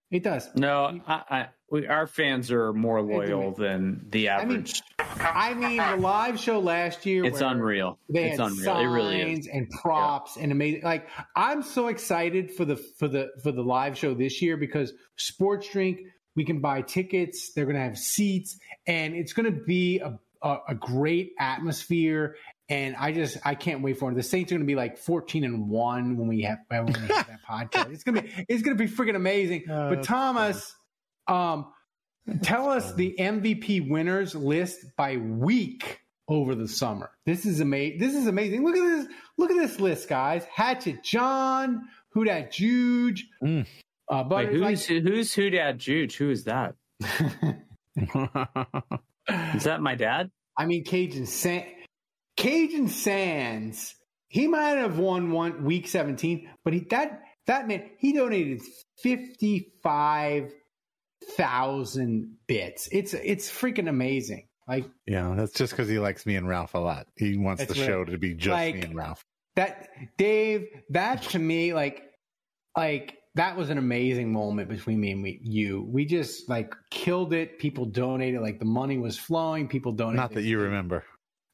it 0.09 0.23
does. 0.23 0.47
No, 0.55 1.01
I, 1.07 1.23
I, 1.29 1.47
we, 1.69 1.87
our 1.87 2.07
fans 2.07 2.51
are 2.51 2.71
more 2.71 3.01
loyal 3.01 3.51
than 3.51 4.05
the 4.09 4.29
I 4.29 4.45
mean, 4.45 4.57
average. 4.59 4.81
I 5.19 5.53
mean 5.53 5.77
the 5.77 5.97
live 5.97 6.39
show 6.39 6.59
last 6.59 7.05
year 7.05 7.25
it's 7.25 7.41
unreal. 7.41 7.99
They 8.09 8.29
It's 8.31 8.39
had 8.39 8.51
unreal. 8.51 8.77
It 8.77 8.85
really 8.85 9.21
is. 9.21 9.45
signs 9.45 9.47
and 9.47 9.69
props 9.69 10.37
and 10.37 10.51
amazing. 10.51 10.81
Like 10.83 11.07
I'm 11.35 11.63
so 11.63 11.87
excited 11.87 12.51
for 12.51 12.65
the 12.65 12.75
for 12.75 13.07
the 13.07 13.29
for 13.43 13.51
the 13.51 13.63
live 13.63 13.97
show 13.97 14.13
this 14.13 14.41
year 14.41 14.57
because 14.57 14.93
Sports 15.15 15.69
Drink 15.71 15.99
we 16.35 16.45
can 16.45 16.61
buy 16.61 16.81
tickets. 16.81 17.51
They're 17.53 17.65
going 17.65 17.75
to 17.75 17.83
have 17.83 17.97
seats, 17.97 18.57
and 18.87 19.13
it's 19.15 19.33
going 19.33 19.45
to 19.53 19.63
be 19.65 19.99
a, 19.99 20.17
a 20.41 20.57
a 20.69 20.75
great 20.75 21.33
atmosphere. 21.39 22.35
And 22.69 22.95
I 22.95 23.11
just 23.11 23.37
I 23.45 23.53
can't 23.55 23.81
wait 23.83 23.99
for 23.99 24.09
it. 24.11 24.15
The 24.15 24.23
Saints 24.23 24.51
are 24.51 24.55
going 24.55 24.65
to 24.65 24.67
be 24.67 24.75
like 24.75 24.97
14 24.97 25.43
and 25.43 25.69
one 25.69 26.17
when 26.17 26.27
we 26.27 26.41
have 26.43 26.59
when 26.69 26.85
we 26.85 26.93
have 26.93 27.07
that 27.09 27.39
podcast. 27.49 27.93
It's 27.93 28.03
gonna 28.03 28.21
be 28.23 28.31
it's 28.49 28.63
gonna 28.63 28.77
be 28.77 28.87
freaking 28.87 29.15
amazing. 29.15 29.65
Oh, 29.69 29.89
but 29.89 29.95
that's 29.97 30.07
Thomas, 30.07 30.75
um, 31.27 31.67
tell 32.41 32.69
us 32.69 32.93
the 32.93 33.15
MVP 33.19 33.89
winners 33.89 34.33
list 34.35 34.95
by 34.95 35.17
week 35.17 36.01
over 36.27 36.55
the 36.55 36.67
summer. 36.67 37.11
This 37.25 37.45
is 37.45 37.59
amazing. 37.59 37.99
This 37.99 38.15
is 38.15 38.27
amazing. 38.27 38.63
Look 38.63 38.75
at 38.77 38.83
this. 38.83 39.07
Look 39.37 39.51
at 39.51 39.57
this 39.57 39.79
list, 39.79 40.07
guys. 40.09 40.45
Hatchet 40.53 41.03
John, 41.03 41.81
Who 42.09 42.23
Dat 42.25 42.51
Juge, 42.51 43.27
Mm. 43.43 43.65
uh, 44.09 44.23
but 44.23 44.45
who's 44.47 44.85
who's 44.85 45.33
who 45.33 45.49
dad 45.49 45.79
Juge? 45.79 46.15
Who 46.17 46.29
is 46.29 46.45
that? 46.45 46.75
Is 49.55 49.63
that 49.63 49.81
my 49.81 49.95
dad? 49.95 50.29
I 50.57 50.65
mean 50.65 50.83
Cajun 50.83 51.25
San 51.25 51.65
Cajun 52.37 52.87
Sands. 52.89 53.95
He 54.27 54.47
might 54.47 54.77
have 54.77 54.97
won 54.97 55.31
one 55.31 55.63
week 55.63 55.87
17, 55.87 56.49
but 56.63 56.73
he 56.73 56.79
that 56.89 57.21
that 57.47 57.67
man 57.67 57.89
he 57.97 58.13
donated 58.13 58.61
55,000 61.37 62.35
bits. 62.47 62.87
It's 62.91 63.13
it's 63.13 63.49
freaking 63.49 63.89
amazing. 63.89 64.47
Like 64.67 64.85
Yeah, 65.05 65.33
that's 65.35 65.53
just 65.53 65.73
because 65.73 65.89
he 65.89 65.99
likes 65.99 66.25
me 66.25 66.35
and 66.35 66.47
Ralph 66.47 66.73
a 66.73 66.79
lot. 66.79 67.07
He 67.17 67.37
wants 67.37 67.65
the 67.65 67.73
right. 67.73 67.85
show 67.85 68.05
to 68.05 68.17
be 68.17 68.33
just 68.33 68.51
Like- 68.51 68.75
me 68.75 68.81
and 68.81 68.95
Ralph. 68.95 69.23
that 69.55 69.89
Dave, 70.17 70.67
that 70.89 71.21
to 71.23 71.39
me, 71.39 71.73
like, 71.73 72.03
like 72.77 73.17
that 73.35 73.57
was 73.57 73.69
an 73.69 73.77
amazing 73.77 74.31
moment 74.31 74.69
between 74.69 74.99
me 74.99 75.11
and 75.11 75.23
we, 75.23 75.39
you. 75.43 75.83
We 75.89 76.05
just 76.05 76.47
like 76.49 76.73
killed 76.91 77.33
it. 77.33 77.59
People 77.59 77.85
donated, 77.85 78.41
like 78.41 78.59
the 78.59 78.65
money 78.65 78.97
was 78.97 79.17
flowing. 79.17 79.67
People 79.67 79.91
donated. 79.91 80.17
Not 80.17 80.31
that 80.33 80.43
you 80.43 80.59
remember. 80.59 81.03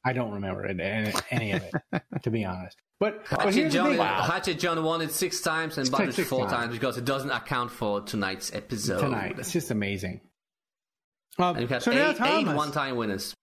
I 0.04 0.12
don't 0.14 0.32
remember 0.32 0.64
it, 0.64 0.80
any, 0.80 1.12
any 1.30 1.52
of 1.52 1.62
it, 1.92 2.02
to 2.22 2.30
be 2.30 2.44
honest. 2.44 2.76
But, 3.00 3.24
but 3.30 3.40
Hatchet 3.46 3.70
John, 3.70 3.90
thing. 3.90 3.98
Hatchet 3.98 4.58
John 4.60 4.84
won 4.84 5.00
it 5.00 5.10
six 5.10 5.40
times 5.40 5.78
and 5.78 5.88
Budrich 5.88 6.12
six 6.14 6.28
four 6.28 6.40
times. 6.40 6.52
times 6.52 6.72
because 6.74 6.98
it 6.98 7.06
doesn't 7.06 7.30
account 7.30 7.70
for 7.70 8.02
tonight's 8.02 8.54
episode. 8.54 9.00
tonight, 9.00 9.36
it's 9.38 9.52
just 9.52 9.70
amazing. 9.70 10.20
Um, 11.38 11.56
And 11.56 11.68
had 11.70 11.82
so 11.82 11.92
eight, 11.92 12.20
eight 12.20 12.46
one-time 12.46 12.96
winners. 12.96 13.34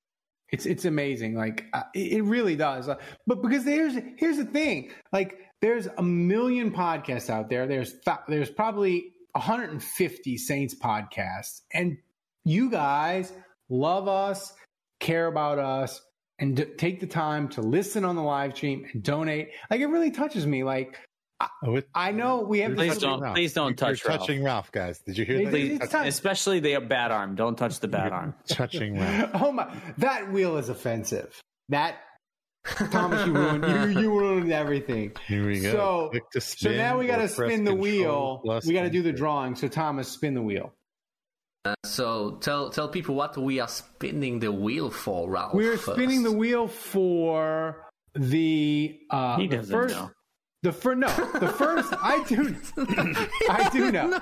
It's 0.50 0.66
it's 0.68 0.86
amazing. 0.86 1.36
Like 1.36 1.66
uh, 1.74 1.84
it, 1.96 2.14
it 2.14 2.22
really 2.22 2.56
does. 2.56 2.88
Uh, 2.88 2.96
but 3.26 3.42
because 3.42 3.66
there's 3.66 3.96
here's 4.18 4.38
the 4.38 4.46
thing. 4.46 4.92
Like 5.12 5.40
there's 5.62 5.88
a 5.98 6.04
million 6.04 6.72
podcasts 6.72 7.30
out 7.30 7.50
there. 7.50 7.66
There's 7.66 7.94
th- 8.06 8.18
there's 8.28 8.52
probably 8.52 9.14
150 9.34 10.38
Saints 10.38 10.76
podcasts, 10.76 11.62
and 11.74 11.98
you 12.46 12.70
guys 12.70 13.34
love 13.70 14.08
us, 14.08 14.54
care 15.00 15.28
about 15.28 15.60
us, 15.60 16.00
and 16.40 16.56
d- 16.58 16.66
take 16.78 17.00
the 17.00 17.08
time 17.08 17.50
to 17.50 17.62
listen 17.62 18.06
on 18.06 18.16
the 18.16 18.22
live 18.22 18.56
stream 18.56 18.86
and 18.94 19.04
donate. 19.04 19.50
Like 19.70 19.80
it 19.82 19.88
really 19.88 20.12
touches 20.12 20.46
me. 20.46 20.64
Like 20.64 20.98
Oh, 21.64 21.80
I 21.94 22.12
know 22.14 22.40
we 22.42 22.62
have 22.62 22.74
Please 22.74 22.98
don't. 22.98 23.24
Please 23.36 23.54
don't 23.54 23.76
touch 23.78 24.04
You're 24.04 24.10
Ralph. 24.10 24.22
touching 24.22 24.44
Ralph, 24.44 24.72
guys. 24.72 24.98
Did 25.00 25.20
you 25.20 25.26
hear 25.26 25.44
that? 25.44 25.50
Please- 25.52 25.66
You're 25.68 25.76
it's 25.76 25.86
touching- 25.86 26.00
time. 26.00 26.08
Especially 26.08 26.60
the 26.60 26.78
bad 26.80 27.12
arm. 27.12 27.36
Don't 27.36 27.56
touch 27.56 27.80
the 27.80 27.88
bad 27.88 28.12
arm. 28.12 28.34
touching 28.48 28.98
Ralph. 29.00 29.30
Oh 29.36 29.52
my! 29.52 29.72
That 30.00 30.32
wheel 30.32 30.58
is 30.58 30.70
offensive. 30.70 31.40
That 31.70 31.98
Thomas, 32.92 33.26
you 33.28 33.34
ruined 33.34 33.94
you, 33.94 34.02
you 34.02 34.10
ruined 34.20 34.52
everything. 34.52 35.12
Here 35.28 35.46
we 35.48 35.60
go. 35.62 35.72
So, 35.72 36.10
Click 36.10 36.44
so 36.44 36.72
now 36.72 36.98
we 36.98 37.06
got 37.08 37.18
to 37.18 37.28
spin 37.30 37.64
the 37.64 37.72
Control 37.72 38.42
wheel. 38.44 38.62
We 38.66 38.74
got 38.74 38.84
to 38.84 38.90
do 38.90 39.02
the 39.04 39.14
drawing. 39.14 39.56
So 39.56 39.68
Thomas, 39.68 40.08
spin 40.10 40.34
the 40.34 40.42
wheel. 40.42 40.74
So 41.84 42.38
tell 42.42 42.70
tell 42.70 42.88
people 42.90 43.16
what 43.16 43.38
we 43.38 43.60
are 43.60 43.68
spinning 43.68 44.40
the 44.40 44.52
wheel 44.52 44.90
for, 44.90 45.30
Ralph. 45.30 45.54
We're 45.54 45.78
first. 45.78 45.98
spinning 45.98 46.24
the 46.24 46.32
wheel 46.32 46.68
for 46.68 47.86
the 48.16 49.00
uh, 49.10 49.38
He 49.38 49.48
the 49.48 49.58
doesn't 49.58 49.72
first. 49.74 49.96
know. 49.96 50.12
The 50.64 50.74
first, 50.74 50.98
no, 50.98 51.08
the 51.40 51.50
first. 51.50 51.94
I 52.02 52.24
do. 52.24 52.56
I 53.50 53.70
do 53.72 53.92
know. 53.92 54.20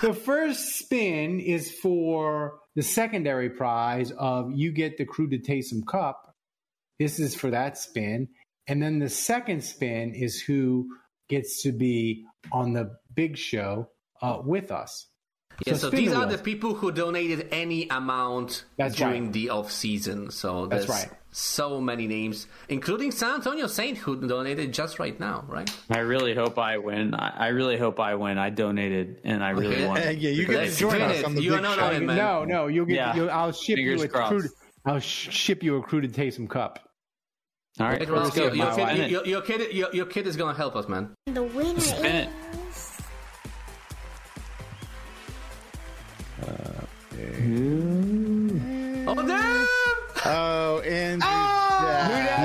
The 0.00 0.14
first 0.14 0.78
spin 0.78 1.40
is 1.40 1.70
for 1.82 2.54
the 2.74 2.82
secondary 2.82 3.50
prize 3.50 4.10
of 4.12 4.52
you 4.52 4.72
get 4.72 4.96
the 4.98 5.04
Crew 5.04 5.28
to 5.28 5.38
Taysom 5.38 5.86
Cup. 5.86 6.34
This 6.98 7.18
is 7.18 7.34
for 7.34 7.50
that 7.50 7.76
spin, 7.76 8.28
and 8.68 8.82
then 8.82 8.98
the 9.00 9.08
second 9.08 9.62
spin 9.64 10.14
is 10.14 10.40
who 10.40 10.86
gets 11.28 11.62
to 11.62 11.72
be 11.72 12.24
on 12.52 12.72
the 12.72 12.96
big 13.14 13.36
show 13.36 13.88
uh, 14.22 14.38
with 14.44 14.70
us. 14.70 15.08
Yeah, 15.66 15.74
so, 15.74 15.88
spin 15.88 16.00
these 16.00 16.12
are 16.12 16.26
the 16.26 16.38
people 16.38 16.74
who 16.74 16.90
donated 16.92 17.48
any 17.52 17.88
amount 17.88 18.64
That's 18.76 18.96
during 18.96 19.24
right. 19.24 19.32
the 19.32 19.50
off 19.50 19.70
season. 19.70 20.30
So 20.30 20.66
That's 20.66 20.88
right. 20.88 21.08
so 21.30 21.80
many 21.80 22.06
names, 22.06 22.46
including 22.68 23.10
San 23.12 23.34
Antonio 23.36 23.66
Saint, 23.66 23.96
who 23.98 24.26
donated 24.26 24.72
just 24.72 24.98
right 24.98 25.18
now, 25.20 25.44
right? 25.48 25.70
I 25.90 25.98
really 26.00 26.34
hope 26.34 26.58
I 26.58 26.78
win. 26.78 27.14
I, 27.14 27.32
I 27.36 27.48
really 27.48 27.76
hope 27.78 28.00
I 28.00 28.14
win. 28.16 28.38
I 28.38 28.50
donated 28.50 29.20
and 29.24 29.42
I 29.44 29.50
really 29.50 29.76
Okay. 29.76 29.86
want. 29.86 30.00
Yeah, 30.18 30.30
you 30.30 30.46
get 30.46 30.72
join 30.72 31.00
us 31.00 31.18
it. 31.18 31.24
on 31.24 31.34
the 31.34 31.42
You 31.42 31.52
are 31.54 31.56
big 31.58 31.62
not 31.62 31.78
show. 31.78 31.84
on 31.84 31.94
it, 31.96 32.02
man. 32.02 32.16
No, 32.16 32.44
no, 32.44 32.66
you'll 32.66 32.86
get. 32.86 32.96
Yeah. 32.96 33.14
You'll, 33.16 33.30
I'll 33.30 33.52
ship 33.52 33.76
Fingers 33.76 34.00
you 34.00 34.06
a 34.06 34.08
crossed. 34.08 34.30
Crew. 34.32 34.48
I'll 34.84 34.98
sh- 35.00 35.30
ship 35.30 35.62
you 35.62 35.76
a 35.76 35.82
Crew 35.82 36.00
to 36.00 36.08
Taysom 36.08 36.48
Cup. 36.50 36.80
All 37.80 37.86
right, 37.86 38.00
Hey, 38.02 38.06
let's 38.10 38.34
go. 38.36 38.52
your, 38.52 38.54
your, 38.54 38.74
kid, 38.76 39.10
your, 39.10 39.24
your 39.26 39.40
kid, 39.42 39.72
your, 39.72 39.94
your 39.94 40.06
kid 40.06 40.26
is 40.26 40.36
gonna 40.36 40.52
help 40.56 40.76
us, 40.76 40.88
man. 40.88 41.14
The 41.26 41.42
winner 41.42 41.80
Spin 41.80 42.04
it. 42.14 42.28
Is 47.44 48.62
Oh 49.06 49.26
damn! 49.26 49.66
Oh, 50.24 50.80
and 50.84 51.22
oh! 51.24 51.52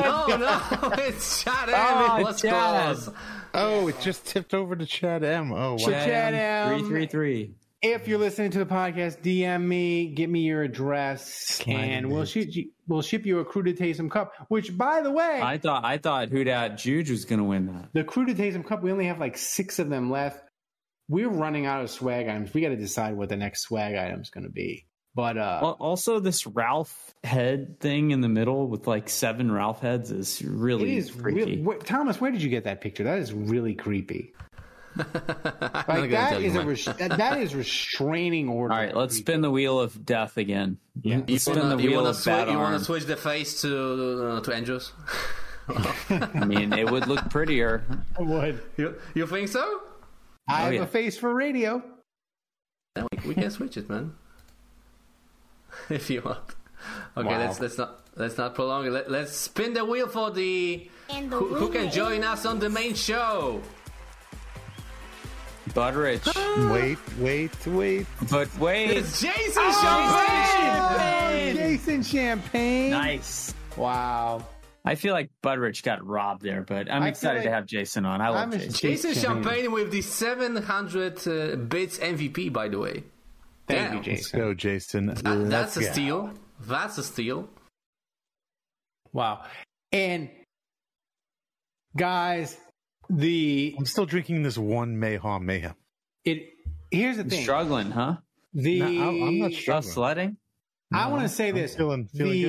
oh, 0.06 0.26
No, 0.30 0.38
no, 0.38 0.94
it's 1.04 1.44
Chad 1.44 1.70
M. 1.70 1.76
Oh, 1.78 2.18
it 2.18 2.24
was 2.24 2.42
Chad. 2.42 2.96
close. 2.96 3.16
oh, 3.54 3.88
it 3.88 4.00
just 4.02 4.26
tipped 4.26 4.54
over 4.54 4.76
to 4.76 4.86
Chad 4.86 5.24
M. 5.24 5.52
Oh, 5.52 5.74
wow. 5.74 5.78
Chad 5.78 6.34
M. 6.34 6.80
Three, 6.80 6.88
three, 6.88 7.08
three. 7.08 7.56
If 7.84 8.08
you're 8.08 8.18
listening 8.18 8.50
to 8.52 8.60
the 8.60 8.66
podcast, 8.66 9.22
DM 9.22 9.62
me, 9.62 10.08
give 10.08 10.32
me 10.32 10.40
your 10.40 10.64
address, 10.64 11.32
Slide 11.32 11.76
and 11.76 12.12
we'll 12.12 12.26
shoot 12.26 12.56
you. 12.56 12.72
We'll 12.88 13.04
ship 13.04 13.28
you 13.28 13.38
a 13.38 13.46
Crew 13.46 13.62
Taysom 13.62 14.10
Cup. 14.10 14.34
Which, 14.48 14.76
by 14.76 15.02
the 15.02 15.12
way, 15.12 15.40
I 15.44 15.60
thought 15.60 15.86
I 15.86 16.00
thought 16.00 16.30
who 16.30 16.44
dat 16.44 16.80
Juge 16.80 17.12
was 17.12 17.26
going 17.26 17.38
to 17.38 17.46
win 17.46 17.68
that. 17.68 17.90
the 17.94 18.04
Crew 18.04 18.26
Taysom 18.26 18.66
Cup, 18.66 18.82
we 18.82 18.92
only 18.92 19.06
have 19.06 19.20
like 19.20 19.38
six 19.38 19.78
of 19.78 19.90
them 19.90 20.10
left. 20.10 20.44
We're 21.08 21.30
running 21.30 21.68
out 21.68 21.84
of 21.84 21.92
swag 21.92 22.28
items. 22.28 22.52
We 22.52 22.62
got 22.62 22.70
to 22.70 22.76
decide 22.76 23.16
what 23.16 23.30
the 23.30 23.38
next 23.38 23.62
swag 23.62 23.96
item 23.96 24.22
is 24.22 24.32
going 24.32 24.46
to 24.46 24.52
be. 24.52 24.87
But 25.18 25.36
uh, 25.36 25.74
Also, 25.80 26.20
this 26.20 26.46
Ralph 26.46 27.16
head 27.24 27.80
thing 27.80 28.12
in 28.12 28.22
the 28.22 28.30
middle 28.30 28.68
with 28.68 28.86
like 28.86 29.10
seven 29.10 29.52
Ralph 29.52 29.82
heads 29.82 30.12
is 30.12 30.40
it 30.40 30.48
really 30.48 30.96
is 30.96 31.10
freaky. 31.10 31.40
really. 31.40 31.58
Wait, 31.58 31.84
Thomas, 31.84 32.22
where 32.22 32.30
did 32.30 32.44
you 32.44 32.50
get 32.50 32.66
that 32.66 32.82
picture? 32.82 33.04
That 33.04 33.18
is 33.18 33.34
really 33.34 33.74
creepy. 33.74 34.36
Like 34.98 35.86
gonna 35.88 36.08
that 36.10 36.30
tell 36.32 36.42
you, 36.42 36.48
is 36.48 36.56
a 36.56 36.66
res- 36.66 36.86
that, 36.86 37.18
that 37.18 37.40
is 37.40 37.56
restraining 37.56 38.50
order. 38.50 38.74
All 38.74 38.80
right, 38.80 38.96
let's 38.96 39.18
spin 39.18 39.42
the 39.42 39.50
wheel 39.52 39.80
of 39.80 40.06
death 40.06 40.38
again. 40.38 40.78
Yeah. 41.02 41.22
You 41.28 41.40
spin 41.40 41.60
wanna, 41.60 41.78
the 41.78 41.88
wheel 41.88 42.06
of 42.06 42.16
swi- 42.16 42.52
you 42.52 42.58
wanna 42.58 42.80
switch 42.80 43.06
the 43.06 43.16
face 43.16 43.62
to 43.62 44.28
uh, 44.28 44.42
to 44.42 44.54
Andrews? 44.54 44.92
I 46.10 46.46
mean, 46.46 46.74
it 46.74 46.90
would 46.90 47.08
look 47.08 47.30
prettier. 47.30 47.84
I 48.18 48.22
would. 48.24 48.62
You 48.78 48.96
you 49.14 49.28
think 49.28 49.50
so? 49.50 49.82
I 50.50 50.62
have 50.62 50.74
yeah. 50.74 50.82
a 50.82 50.88
face 50.88 51.18
for 51.18 51.34
radio. 51.34 51.82
Then 52.96 53.08
we, 53.12 53.30
we 53.30 53.34
can 53.36 53.52
switch 53.52 53.78
it, 53.78 53.88
man. 53.90 54.16
if 55.90 56.10
you 56.10 56.22
want. 56.22 56.40
Okay, 57.16 57.28
Wow. 57.28 57.40
let's 57.40 57.60
let's 57.60 57.78
not 57.78 58.00
let's 58.16 58.38
not 58.38 58.56
prolong 58.56 58.86
it. 58.86 58.92
Let, 58.92 59.12
let's 59.12 59.36
spin 59.36 59.74
the 59.74 59.84
wheel 59.86 60.08
for 60.08 60.32
the 60.32 60.90
who, 61.10 61.56
who 61.56 61.70
can 61.70 61.92
join 61.92 62.24
us 62.24 62.46
on 62.46 62.60
the 62.60 62.70
main 62.70 62.94
show. 62.96 63.62
Butteridge. 65.70 66.26
Wait, 66.72 66.98
wait, 67.20 67.68
wait. 67.68 68.06
But 68.32 68.58
wait. 68.58 68.90
It's 68.92 69.22
Jason 69.22 69.64
Oh, 69.66 71.52
Jason 71.54 72.04
Champagne. 72.04 72.92
Nice. 72.92 73.54
Wow. 73.76 74.46
I 74.86 74.96
feel 74.96 75.14
like 75.14 75.30
Butteridge 75.44 75.84
got 75.84 76.06
robbed 76.06 76.42
there, 76.42 76.62
but 76.62 76.90
I'm 76.90 77.04
I 77.04 77.08
feel 77.08 77.10
excited 77.10 77.44
to 77.44 77.52
have 77.52 77.66
Jason 77.66 78.06
on. 78.06 78.22
I 78.22 78.30
love 78.30 78.44
I'm 78.44 78.52
Jason. 78.52 78.72
Jason 78.72 79.14
Champagne. 79.14 79.44
Champagne 79.44 79.72
with 79.74 79.92
the 79.92 80.02
700 80.02 81.28
uh, 81.28 81.56
bits 81.58 81.98
MVP, 81.98 82.54
by 82.54 82.70
the 82.70 82.80
way. 82.80 83.04
Thank 83.68 83.80
Damn. 83.80 83.92
you, 83.92 83.98
Let's 83.98 84.06
Jason. 84.24 84.40
go, 84.40 84.54
Jason. 84.54 85.06
That- 85.08 85.24
Let's 85.26 85.50
that's 85.50 85.78
a 85.78 85.82
go. 85.82 85.92
steal. 85.92 86.34
That's 86.62 86.98
a 86.98 87.04
steal. 87.04 87.50
Wow. 89.14 89.44
And 89.92 90.30
guys, 91.96 92.58
the 93.10 93.76
I'm 93.78 93.86
still 93.86 94.06
drinking 94.06 94.44
this 94.44 94.58
one 94.58 94.98
Mayhaw 94.98 95.42
Mayhem. 95.42 95.76
it 96.26 96.50
here's 96.92 97.18
the 97.18 97.24
thing. 97.24 97.42
Struggling, 97.44 97.92
huh? 97.92 98.18
The 98.54 98.80
No, 98.80 98.86
I'm- 98.88 99.24
I'm 99.24 99.40
not 99.40 99.52
struggling. 99.54 99.94
sledding? 99.94 100.38
I 100.94 101.10
want 101.10 101.24
to 101.24 101.30
say 101.30 101.50
I'm 101.50 101.56
this. 101.56 101.76
feeling- 101.76 102.08
feeling 102.08 102.32
the 102.34 102.44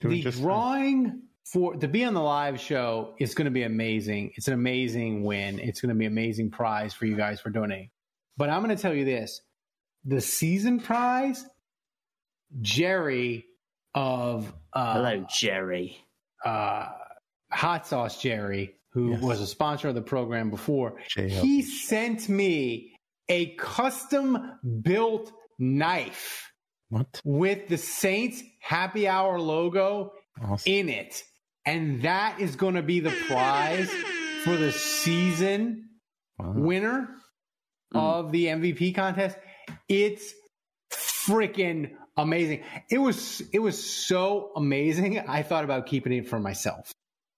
good. 0.00 0.10
The 0.10 0.22
just 0.22 0.38
fine. 0.38 0.44
drawing 0.44 1.22
for 1.52 1.76
to 1.76 1.86
be 1.88 2.04
on 2.04 2.14
the 2.14 2.20
live 2.22 2.60
show 2.60 3.14
is 3.20 3.34
going 3.34 3.44
to 3.44 3.50
be 3.52 3.62
amazing. 3.62 4.32
It's 4.36 4.48
an 4.48 4.54
amazing 4.54 5.22
win. 5.22 5.60
It's 5.60 5.80
going 5.80 5.90
to 5.90 5.94
be 5.98 6.06
an 6.06 6.12
amazing 6.12 6.50
prize 6.50 6.92
for 6.94 7.06
you 7.06 7.16
guys 7.16 7.40
for 7.40 7.50
donating. 7.50 7.90
But 8.36 8.50
I'm 8.50 8.62
going 8.64 8.74
to 8.76 8.80
tell 8.82 8.94
you 8.94 9.04
this: 9.04 9.40
the 10.04 10.20
season 10.20 10.80
prize, 10.80 11.44
Jerry 12.60 13.46
of 13.94 14.52
uh, 14.72 14.94
Hello, 14.94 15.26
Jerry. 15.38 15.96
uh, 16.44 16.88
Hot 17.50 17.86
Sauce 17.86 18.20
Jerry, 18.20 18.74
who 18.92 19.12
Yes. 19.12 19.20
was 19.22 19.40
a 19.40 19.46
sponsor 19.46 19.88
of 19.88 19.94
the 19.94 20.02
program 20.02 20.50
before, 20.50 20.94
JL. 21.14 21.40
he 21.42 21.62
sent 21.62 22.28
me 22.28 22.96
a 23.28 23.54
custom 23.56 24.58
built 24.82 25.30
knife 25.58 26.50
What? 26.88 27.20
with 27.24 27.68
the 27.68 27.76
Saints 27.78 28.42
Happy 28.60 29.06
Hour 29.06 29.38
logo 29.38 30.12
Awesome. 30.42 30.72
in 30.72 30.88
it. 30.88 31.22
And 31.64 32.02
that 32.02 32.40
is 32.40 32.56
going 32.56 32.74
to 32.74 32.82
be 32.82 33.00
the 33.00 33.14
prize 33.28 33.90
for 34.44 34.56
the 34.56 34.72
season 34.72 35.90
Wow. 36.38 36.52
winner 36.56 37.08
of 37.94 38.32
the 38.32 38.46
MVP 38.46 38.94
contest. 38.94 39.36
It's 39.92 40.34
freaking 40.90 41.90
amazing. 42.16 42.62
It 42.90 42.96
was 42.96 43.42
it 43.52 43.58
was 43.58 43.82
so 43.82 44.50
amazing. 44.56 45.18
I 45.18 45.42
thought 45.42 45.64
about 45.64 45.84
keeping 45.84 46.14
it 46.14 46.26
for 46.26 46.40
myself. 46.40 46.92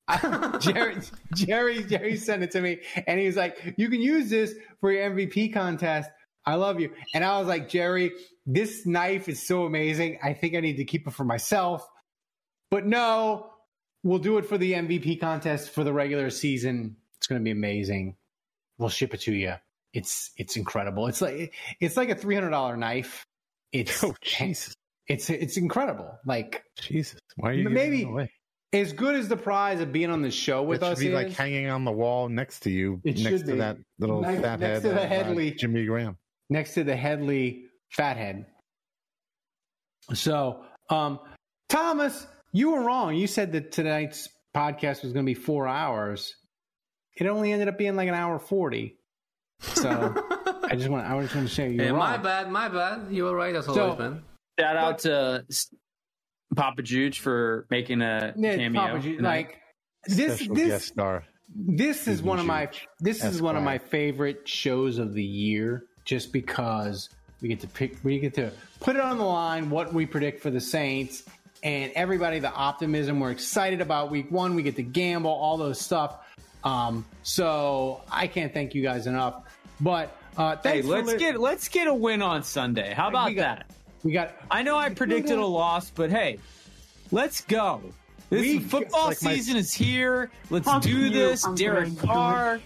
Jerry, 0.60 0.98
Jerry, 1.34 1.82
Jerry 1.82 2.16
sent 2.16 2.44
it 2.44 2.52
to 2.52 2.60
me, 2.60 2.78
and 3.08 3.18
he 3.18 3.26
was 3.26 3.34
like, 3.34 3.74
"You 3.76 3.88
can 3.88 4.00
use 4.00 4.30
this 4.30 4.54
for 4.80 4.92
your 4.92 5.10
MVP 5.10 5.52
contest. 5.52 6.10
I 6.46 6.54
love 6.54 6.78
you." 6.78 6.92
And 7.12 7.24
I 7.24 7.40
was 7.40 7.48
like, 7.48 7.68
"Jerry, 7.68 8.12
this 8.46 8.86
knife 8.86 9.28
is 9.28 9.44
so 9.44 9.64
amazing. 9.64 10.20
I 10.22 10.32
think 10.32 10.54
I 10.54 10.60
need 10.60 10.76
to 10.76 10.84
keep 10.84 11.08
it 11.08 11.12
for 11.12 11.24
myself." 11.24 11.88
But 12.70 12.86
no, 12.86 13.50
we'll 14.04 14.20
do 14.20 14.38
it 14.38 14.46
for 14.46 14.58
the 14.58 14.74
MVP 14.74 15.18
contest 15.20 15.70
for 15.70 15.82
the 15.82 15.92
regular 15.92 16.30
season. 16.30 16.94
It's 17.16 17.26
going 17.26 17.40
to 17.40 17.44
be 17.44 17.50
amazing. 17.50 18.14
We'll 18.78 18.90
ship 18.90 19.12
it 19.12 19.22
to 19.22 19.32
you. 19.32 19.54
It's 19.94 20.32
it's 20.36 20.56
incredible. 20.56 21.06
It's 21.06 21.22
like 21.22 21.54
it's 21.80 21.96
like 21.96 22.10
a 22.10 22.14
three 22.14 22.34
hundred 22.34 22.50
dollar 22.50 22.76
knife. 22.76 23.24
It's 23.72 24.04
Oh, 24.04 24.14
Jesus. 24.22 24.74
it's 25.08 25.30
it's 25.30 25.56
incredible. 25.56 26.10
Like 26.26 26.62
Jesus. 26.78 27.18
Why 27.36 27.50
are 27.50 27.52
you 27.54 27.70
maybe 27.70 28.02
away? 28.02 28.30
as 28.72 28.92
good 28.92 29.14
as 29.14 29.28
the 29.28 29.36
prize 29.36 29.80
of 29.80 29.92
being 29.92 30.10
on 30.10 30.20
the 30.20 30.32
show 30.32 30.62
with 30.64 30.82
it 30.82 30.84
should 30.84 30.92
us 30.94 30.98
be 30.98 31.06
is. 31.08 31.14
like 31.14 31.30
hanging 31.30 31.68
on 31.70 31.84
the 31.84 31.92
wall 31.92 32.28
next 32.28 32.60
to 32.64 32.70
you, 32.70 33.00
It 33.04 33.18
next 33.18 33.22
should 33.22 33.46
to 33.46 33.52
be. 33.52 33.58
that 33.58 33.76
little 34.00 34.20
Next- 34.20 34.42
fat 34.42 34.58
next 34.60 34.72
head, 34.72 34.82
to 34.82 34.88
the 34.88 34.94
of, 34.94 34.98
uh, 35.04 35.06
Hedley. 35.06 35.50
Jimmy 35.52 35.86
Graham. 35.86 36.18
next 36.50 36.74
to 36.74 36.82
the 36.82 36.96
Hedley 36.96 37.66
fathead. 37.90 38.46
So, 40.12 40.64
um, 40.90 41.20
Thomas, 41.68 42.26
you 42.52 42.72
were 42.72 42.82
wrong. 42.82 43.14
You 43.14 43.26
said 43.26 43.52
that 43.52 43.72
tonight's 43.72 44.28
podcast 44.54 45.02
was 45.02 45.12
going 45.12 45.24
to 45.24 45.30
be 45.30 45.34
four 45.34 45.66
hours. 45.66 46.34
It 47.16 47.26
only 47.26 47.52
ended 47.52 47.68
up 47.68 47.78
being 47.78 47.96
like 47.96 48.08
an 48.08 48.14
hour 48.14 48.38
forty. 48.38 48.96
So 49.60 49.88
I 50.64 50.74
just 50.76 50.88
want 50.88 51.06
I 51.06 51.20
just 51.22 51.34
want 51.34 51.48
to 51.48 51.54
say 51.54 51.70
you 51.72 51.80
Hey, 51.82 51.92
were 51.92 51.98
my 51.98 52.16
bad, 52.16 52.50
my 52.50 52.68
bad. 52.68 53.06
You 53.10 53.24
were 53.24 53.34
right 53.34 53.54
as 53.54 53.66
So- 53.66 53.80
always, 53.80 53.98
man. 53.98 54.22
Shout 54.60 54.76
out 54.76 54.98
to 55.00 55.44
Papa 56.54 56.82
Juge 56.82 57.18
for 57.20 57.66
making 57.70 58.02
a 58.02 58.32
Yeah, 58.36 58.56
cameo. 58.56 58.80
Papa 58.82 58.98
G- 59.00 59.18
like 59.18 59.58
this 60.06 60.36
Special 60.36 60.54
this 60.54 60.68
guest 60.68 60.86
star. 60.88 61.24
this 61.48 61.98
is 61.98 62.04
Susan 62.18 62.26
one 62.26 62.38
of 62.38 62.46
my 62.46 62.66
Juge, 62.66 62.86
this 63.00 63.24
is 63.24 63.42
one 63.42 63.56
of 63.56 63.62
my 63.62 63.78
favorite 63.78 64.46
shows 64.48 64.98
of 64.98 65.12
the 65.14 65.24
year 65.24 65.84
just 66.04 66.32
because 66.32 67.08
we 67.40 67.48
get 67.48 67.60
to 67.60 67.66
pick 67.68 67.96
we 68.04 68.18
get 68.20 68.34
to 68.34 68.52
put 68.80 68.94
it 68.96 69.02
on 69.02 69.18
the 69.18 69.24
line 69.24 69.70
what 69.70 69.92
we 69.92 70.06
predict 70.06 70.40
for 70.42 70.50
the 70.50 70.60
Saints 70.60 71.24
and 71.62 71.90
everybody 71.96 72.38
the 72.38 72.52
optimism 72.52 73.18
we're 73.20 73.30
excited 73.30 73.80
about 73.80 74.10
week 74.10 74.30
1 74.30 74.54
we 74.54 74.62
get 74.62 74.76
to 74.76 74.82
gamble 74.82 75.30
all 75.32 75.56
those 75.56 75.80
stuff 75.80 76.18
um 76.64 77.04
so 77.22 78.02
I 78.10 78.26
can't 78.26 78.52
thank 78.52 78.74
you 78.74 78.82
guys 78.82 79.06
enough 79.06 79.42
but 79.80 80.16
uh 80.36 80.56
hey, 80.62 80.82
let's 80.82 81.08
li- 81.12 81.18
get 81.18 81.38
let's 81.38 81.68
get 81.68 81.86
a 81.86 81.94
win 81.94 82.22
on 82.22 82.42
Sunday. 82.42 82.92
How 82.94 83.08
about 83.08 83.28
We 83.28 83.34
got- 83.34 83.58
that? 83.58 83.66
we 84.02 84.12
got 84.12 84.34
I 84.50 84.62
know 84.62 84.76
I 84.76 84.88
predicted 84.90 85.38
a 85.38 85.46
loss, 85.46 85.90
but 85.90 86.10
hey, 86.10 86.38
let's 87.12 87.40
go. 87.42 87.80
This 88.30 88.40
We- 88.40 88.58
football 88.58 89.08
like 89.08 89.22
my- 89.22 89.34
season 89.34 89.56
is 89.56 89.72
here. 89.72 90.30
Let's 90.50 90.64
Fuck 90.66 90.82
do 90.82 90.90
you, 90.90 91.10
this. 91.10 91.44
Uncle 91.44 91.56
Derek 91.64 91.98
Carr, 91.98 92.60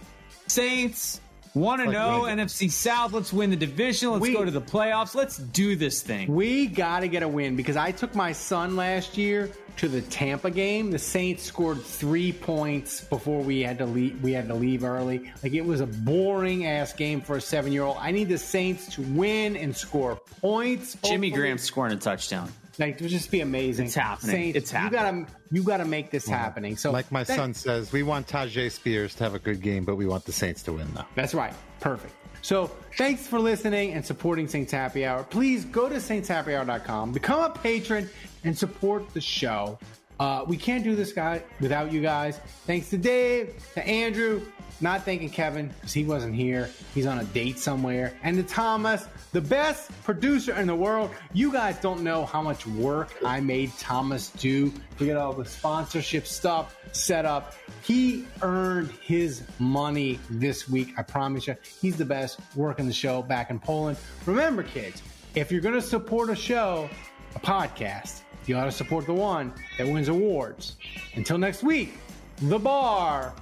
Saints, 0.46 1.20
want 1.59 1.80
to 1.82 1.86
like 1.89 1.93
know 1.94 2.22
NFC 2.22 2.70
South. 2.70 3.12
Let's 3.12 3.32
win 3.32 3.51
the 3.51 3.56
division. 3.56 4.10
Let's 4.10 4.22
We- 4.22 4.32
go 4.32 4.44
to 4.44 4.51
the 4.51 4.60
playoffs. 4.60 5.14
Let's 5.14 5.36
do 5.36 5.76
this 5.76 6.02
thing. 6.02 6.35
We 6.35 6.66
got 6.66 7.01
to 7.01 7.09
get 7.09 7.22
a 7.22 7.28
win 7.28 7.56
because 7.56 7.76
I 7.76 7.93
took 7.93 8.14
my 8.14 8.32
son 8.32 8.76
last 8.76 9.16
year 9.18 9.51
to 9.78 9.89
the 9.89 10.01
Tampa 10.02 10.51
game. 10.51 10.90
The 10.90 10.98
Saints 10.98 11.44
scored 11.44 11.82
three 11.82 12.32
points 12.32 13.01
before 13.02 13.40
we 13.43 13.60
had 13.60 13.78
to 13.78 13.86
leave. 13.86 14.20
We 14.22 14.32
had 14.32 14.48
to 14.48 14.55
leave 14.55 14.82
early. 14.85 15.30
Like 15.43 15.52
it 15.55 15.64
was 15.64 15.80
a 15.80 15.86
boring 15.86 16.66
ass 16.66 16.93
game 16.93 17.20
for 17.20 17.36
a 17.36 17.40
seven 17.40 17.72
year 17.72 17.85
old. 17.85 17.97
I 18.01 18.10
need 18.10 18.28
the 18.28 18.39
Saints 18.39 18.93
to 18.94 19.02
win 19.02 19.56
and 19.56 19.76
score 19.76 20.16
points. 20.40 20.97
Jimmy. 21.05 21.30
Graham 21.30 21.59
scoring 21.59 21.93
a 21.93 21.97
touchdown. 21.97 22.51
Like 22.78 22.94
it 22.96 23.00
would 23.02 23.10
just 23.10 23.30
be 23.30 23.40
amazing. 23.40 23.86
It's 23.86 23.94
happening. 23.94 24.30
Saints, 24.36 24.56
It's 24.59 24.72
You 24.72 24.90
gotta, 24.90 25.26
you 25.50 25.62
gotta 25.62 25.84
make 25.84 26.10
this 26.10 26.28
happening. 26.28 26.76
So, 26.76 26.90
Like 26.92 27.10
my 27.10 27.24
thank- 27.24 27.38
son 27.38 27.55
says, 27.55 27.92
we 27.92 28.02
want 28.02 28.26
Tyjae 28.28 28.70
Spears 28.70 29.14
to 29.16 29.24
have 29.24 29.34
a 29.34 29.38
good 29.38 29.60
game, 29.60 29.84
but 29.84 29.96
we 29.96 30.06
want 30.06 30.24
the 30.24 30.32
Saints 30.32 30.62
to 30.64 30.72
win, 30.72 30.88
though. 30.94 31.05
That's 31.14 31.34
right. 31.34 31.52
Perfect. 31.80 32.14
So 32.40 32.70
thanks 32.96 33.26
for 33.26 33.40
listening 33.40 33.94
and 33.94 34.06
supporting 34.06 34.46
Saints 34.46 34.70
Happy 34.70 35.05
Hour. 35.05 35.24
Please 35.24 35.64
go 35.64 35.88
to 35.88 35.96
saintshappyhour.com, 35.96 37.12
become 37.12 37.40
a 37.42 37.50
patron, 37.50 38.09
and 38.44 38.56
support 38.56 39.12
the 39.12 39.20
show. 39.20 39.78
Uh, 40.20 40.44
we 40.46 40.56
can't 40.56 40.84
do 40.84 40.96
this 40.96 41.12
guy 41.12 41.42
without 41.60 41.92
you 41.92 42.00
guys. 42.00 42.40
Thanks 42.66 42.90
to 42.90 42.98
Dave, 42.98 43.54
to 43.74 43.86
Andrew, 43.86 44.42
not 44.80 45.04
thanking 45.04 45.30
Kevin 45.30 45.68
because 45.68 45.92
he 45.92 46.04
wasn't 46.04 46.34
here. 46.34 46.70
He's 46.94 47.06
on 47.06 47.18
a 47.18 47.24
date 47.24 47.58
somewhere. 47.58 48.14
And 48.22 48.36
to 48.36 48.42
Thomas, 48.42 49.06
the 49.32 49.40
best 49.40 49.90
producer 50.04 50.54
in 50.54 50.66
the 50.66 50.74
world. 50.74 51.10
You 51.32 51.52
guys 51.52 51.78
don't 51.78 52.02
know 52.02 52.24
how 52.24 52.42
much 52.42 52.66
work 52.66 53.14
I 53.24 53.40
made 53.40 53.72
Thomas 53.78 54.30
do 54.30 54.72
to 54.98 55.04
get 55.04 55.16
all 55.16 55.32
the 55.32 55.44
sponsorship 55.44 56.26
stuff 56.26 56.76
set 56.92 57.24
up. 57.24 57.54
He 57.82 58.24
earned 58.42 58.90
his 59.02 59.42
money 59.58 60.18
this 60.30 60.68
week. 60.68 60.94
I 60.96 61.02
promise 61.02 61.46
you. 61.46 61.56
He's 61.80 61.96
the 61.96 62.04
best 62.04 62.40
working 62.54 62.86
the 62.86 62.92
show 62.92 63.22
back 63.22 63.50
in 63.50 63.58
Poland. 63.58 63.98
Remember, 64.26 64.62
kids, 64.62 65.02
if 65.34 65.52
you're 65.52 65.60
going 65.60 65.74
to 65.74 65.82
support 65.82 66.30
a 66.30 66.36
show, 66.36 66.88
a 67.34 67.40
podcast, 67.40 68.22
you 68.48 68.56
ought 68.56 68.64
to 68.64 68.72
support 68.72 69.06
the 69.06 69.14
one 69.14 69.52
that 69.76 69.86
wins 69.86 70.08
awards. 70.08 70.76
Until 71.14 71.38
next 71.38 71.62
week, 71.62 71.94
the 72.42 72.58
bar 72.58 73.34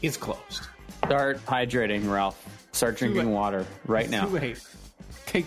is 0.00 0.16
closed. 0.16 0.68
Start 1.04 1.44
hydrating, 1.46 2.10
Ralph. 2.10 2.44
Start 2.72 2.96
drinking 2.96 3.30
water 3.30 3.66
right 3.86 4.08
now. 4.08 4.26
Take 5.26 5.46